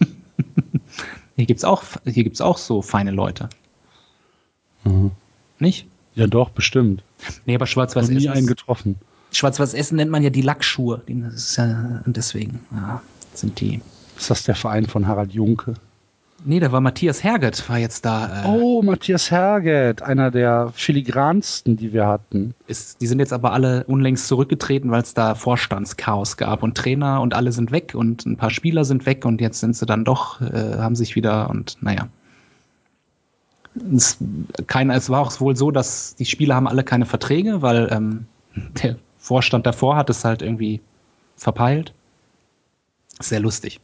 Hier 1.36 1.46
gibt's 1.46 1.64
auch, 1.64 1.82
hier 2.04 2.22
gibt's 2.22 2.40
auch 2.40 2.58
so 2.58 2.80
feine 2.80 3.10
Leute. 3.10 3.48
Mhm. 4.84 5.10
Nicht? 5.58 5.88
Ja, 6.14 6.28
doch, 6.28 6.50
bestimmt. 6.50 7.02
Nee, 7.44 7.56
aber 7.56 7.66
Schwarz-Weiß 7.66 8.04
Noch 8.08 8.10
nie 8.16 8.18
Essen. 8.26 8.30
einen 8.36 8.46
getroffen. 8.46 8.94
Schwarz-Weiß 9.32 9.74
Essen 9.74 9.96
nennt 9.96 10.12
man 10.12 10.22
ja 10.22 10.30
die 10.30 10.42
Lackschuhe. 10.42 11.02
Die- 11.08 11.20
Das 11.20 11.34
ist 11.34 11.56
ja 11.56 12.02
deswegen 12.06 12.60
ja, 12.72 13.02
sind 13.32 13.60
die. 13.60 13.80
Ist 14.16 14.30
das 14.30 14.44
der 14.44 14.54
Verein 14.54 14.86
von 14.86 15.08
Harald 15.08 15.32
Junke? 15.32 15.74
Nee, 16.46 16.60
da 16.60 16.70
war 16.72 16.82
Matthias 16.82 17.24
Herget, 17.24 17.66
war 17.70 17.78
jetzt 17.78 18.04
da. 18.04 18.44
Äh, 18.44 18.48
Oh, 18.48 18.82
Matthias 18.82 19.30
Herget, 19.30 20.02
einer 20.02 20.30
der 20.30 20.70
filigransten, 20.74 21.76
die 21.78 21.94
wir 21.94 22.06
hatten. 22.06 22.54
ist, 22.66 23.00
die 23.00 23.06
sind 23.06 23.18
jetzt 23.18 23.32
aber 23.32 23.52
alle 23.52 23.84
unlängst 23.84 24.28
zurückgetreten, 24.28 24.90
weil 24.90 25.00
es 25.00 25.14
da 25.14 25.34
Vorstandschaos 25.34 26.36
gab 26.36 26.62
und 26.62 26.76
Trainer 26.76 27.22
und 27.22 27.32
alle 27.32 27.50
sind 27.50 27.72
weg 27.72 27.94
und 27.94 28.26
ein 28.26 28.36
paar 28.36 28.50
Spieler 28.50 28.84
sind 28.84 29.06
weg 29.06 29.24
und 29.24 29.40
jetzt 29.40 29.60
sind 29.60 29.74
sie 29.74 29.86
dann 29.86 30.04
doch, 30.04 30.42
äh, 30.42 30.76
haben 30.76 30.96
sich 30.96 31.16
wieder 31.16 31.48
und 31.48 31.78
naja. 31.80 32.08
Es, 33.94 34.18
keiner, 34.66 34.94
es 34.94 35.08
war 35.08 35.20
auch 35.20 35.40
wohl 35.40 35.56
so, 35.56 35.70
dass 35.70 36.14
die 36.14 36.26
Spieler 36.26 36.54
haben 36.56 36.68
alle 36.68 36.84
keine 36.84 37.06
Verträge, 37.06 37.62
weil 37.62 37.88
ähm, 37.90 38.26
der 38.82 38.96
Vorstand 39.18 39.64
davor 39.66 39.96
hat 39.96 40.10
es 40.10 40.24
halt 40.24 40.42
irgendwie 40.42 40.82
verpeilt. 41.36 41.94
Sehr 43.18 43.40
lustig. 43.40 43.80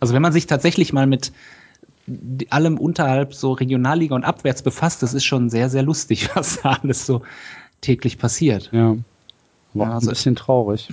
Also 0.00 0.12
wenn 0.12 0.22
man 0.22 0.32
sich 0.32 0.46
tatsächlich 0.46 0.92
mal 0.92 1.06
mit 1.06 1.30
allem 2.50 2.78
unterhalb 2.78 3.34
so 3.34 3.52
Regionalliga 3.52 4.14
und 4.14 4.24
abwärts 4.24 4.62
befasst, 4.62 5.02
das 5.02 5.14
ist 5.14 5.24
schon 5.24 5.50
sehr, 5.50 5.68
sehr 5.70 5.82
lustig, 5.82 6.28
was 6.34 6.60
da 6.62 6.70
alles 6.82 7.06
so 7.06 7.22
täglich 7.80 8.18
passiert. 8.18 8.70
Ja. 8.72 8.96
War 9.74 9.88
Ja, 9.88 9.94
also- 9.94 10.08
ein 10.08 10.10
bisschen 10.14 10.36
traurig. 10.36 10.88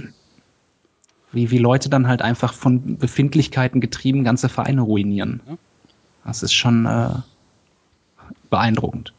Wie, 1.33 1.51
wie 1.51 1.57
Leute 1.57 1.89
dann 1.89 2.07
halt 2.07 2.21
einfach 2.21 2.53
von 2.53 2.97
Befindlichkeiten 2.97 3.81
getrieben 3.81 4.23
ganze 4.23 4.47
Vereine 4.47 4.81
ruinieren. 4.81 5.41
Ja. 5.47 5.57
Das 6.25 6.41
ist 6.41 6.53
schon 6.53 6.85
äh, 6.85 7.09
beeindruckend. 8.49 9.13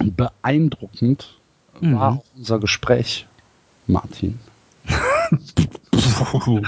Beeindruckend 0.00 1.34
Mhm. 1.80 1.94
war 1.96 2.12
auch 2.14 2.24
unser 2.36 2.58
Gespräch, 2.60 3.26
Martin. 3.86 4.38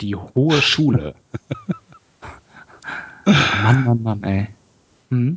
Die 0.00 0.14
hohe 0.14 0.62
Schule. 0.62 1.14
Mann, 3.62 3.84
Mann, 3.84 4.02
Mann, 4.02 4.22
ey. 4.24 4.48
Hm? 5.10 5.34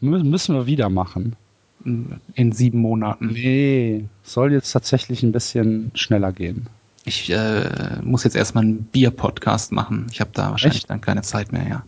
Mü- 0.00 0.24
Müssen 0.24 0.54
wir 0.54 0.66
wieder 0.66 0.88
machen. 0.88 1.36
In 1.84 2.52
sieben 2.52 2.78
Monaten. 2.78 3.26
Nee, 3.32 4.04
soll 4.22 4.52
jetzt 4.52 4.70
tatsächlich 4.70 5.22
ein 5.24 5.32
bisschen 5.32 5.90
schneller 5.94 6.32
gehen. 6.32 6.68
Ich 7.04 7.28
äh, 7.30 7.98
muss 8.02 8.22
jetzt 8.22 8.36
erstmal 8.36 8.62
einen 8.62 8.84
Bier-Podcast 8.84 9.72
machen. 9.72 10.06
Ich 10.12 10.20
habe 10.20 10.30
da 10.32 10.52
wahrscheinlich 10.52 10.82
Echt? 10.82 10.90
dann 10.90 11.00
keine 11.00 11.22
Zeit 11.22 11.50
mehr, 11.50 11.66
ja. 11.66 11.82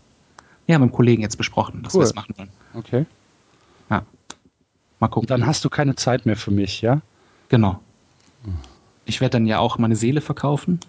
Ja, 0.67 0.79
mit 0.81 0.91
dem 0.91 0.93
Kollegen 0.93 1.23
jetzt 1.23 1.37
besprochen, 1.37 1.83
dass 1.85 1.95
Cool. 1.95 2.01
wir 2.01 2.07
es 2.07 2.15
machen 2.17 2.35
wollen. 2.37 2.49
Okay. 2.75 3.07
Ja. 3.91 4.03
Mal 4.99 5.09
gucken. 5.09 5.25
Und 5.25 5.31
dann 5.31 5.47
hast 5.47 5.65
du 5.65 5.71
keine 5.71 5.95
Zeit 5.95 6.27
mehr 6.27 6.37
für 6.37 6.51
mich, 6.51 6.81
ja? 6.83 7.01
Genau. 7.49 7.79
Ich 9.05 9.21
werde 9.21 9.33
dann 9.33 9.47
ja 9.47 9.59
auch 9.61 9.79
meine 9.79 9.95
Seele 9.95 10.21
verkaufen. 10.21 10.81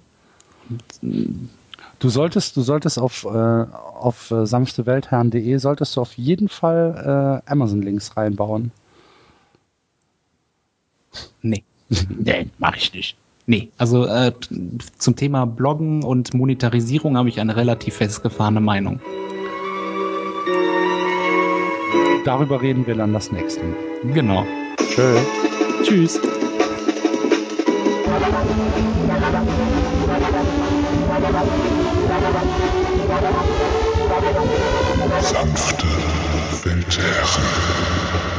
Du 1.99 2.09
solltest, 2.09 2.57
du 2.57 2.61
solltest 2.61 2.99
auf, 2.99 3.23
äh, 3.25 3.27
auf 3.27 4.31
äh, 4.31 4.45
sanfteweltherren.de 4.45 5.57
solltest 5.57 5.95
du 5.95 6.01
auf 6.01 6.13
jeden 6.13 6.49
Fall 6.49 7.41
äh, 7.45 7.51
Amazon-Links 7.51 8.17
reinbauen. 8.17 8.71
Nee. 11.41 11.63
nee, 12.09 12.47
mach 12.57 12.75
ich 12.75 12.93
nicht. 12.93 13.17
Nee, 13.47 13.69
also 13.77 14.05
äh, 14.05 14.33
zum 14.97 15.15
Thema 15.15 15.45
Bloggen 15.45 16.03
und 16.03 16.33
Monetarisierung 16.33 17.15
habe 17.15 17.29
ich 17.29 17.39
eine 17.39 17.55
relativ 17.55 17.95
festgefahrene 17.97 18.59
Meinung. 18.59 18.99
Darüber 22.25 22.59
reden 22.59 22.87
wir 22.87 22.95
dann 22.95 23.13
das 23.13 23.31
nächste 23.31 23.63
Mal. 23.63 24.13
Genau. 24.13 24.45
Tschö. 24.77 25.15
Tschüss. 25.83 26.19
Sanfte 35.21 35.87
Weltherren. 36.63 38.34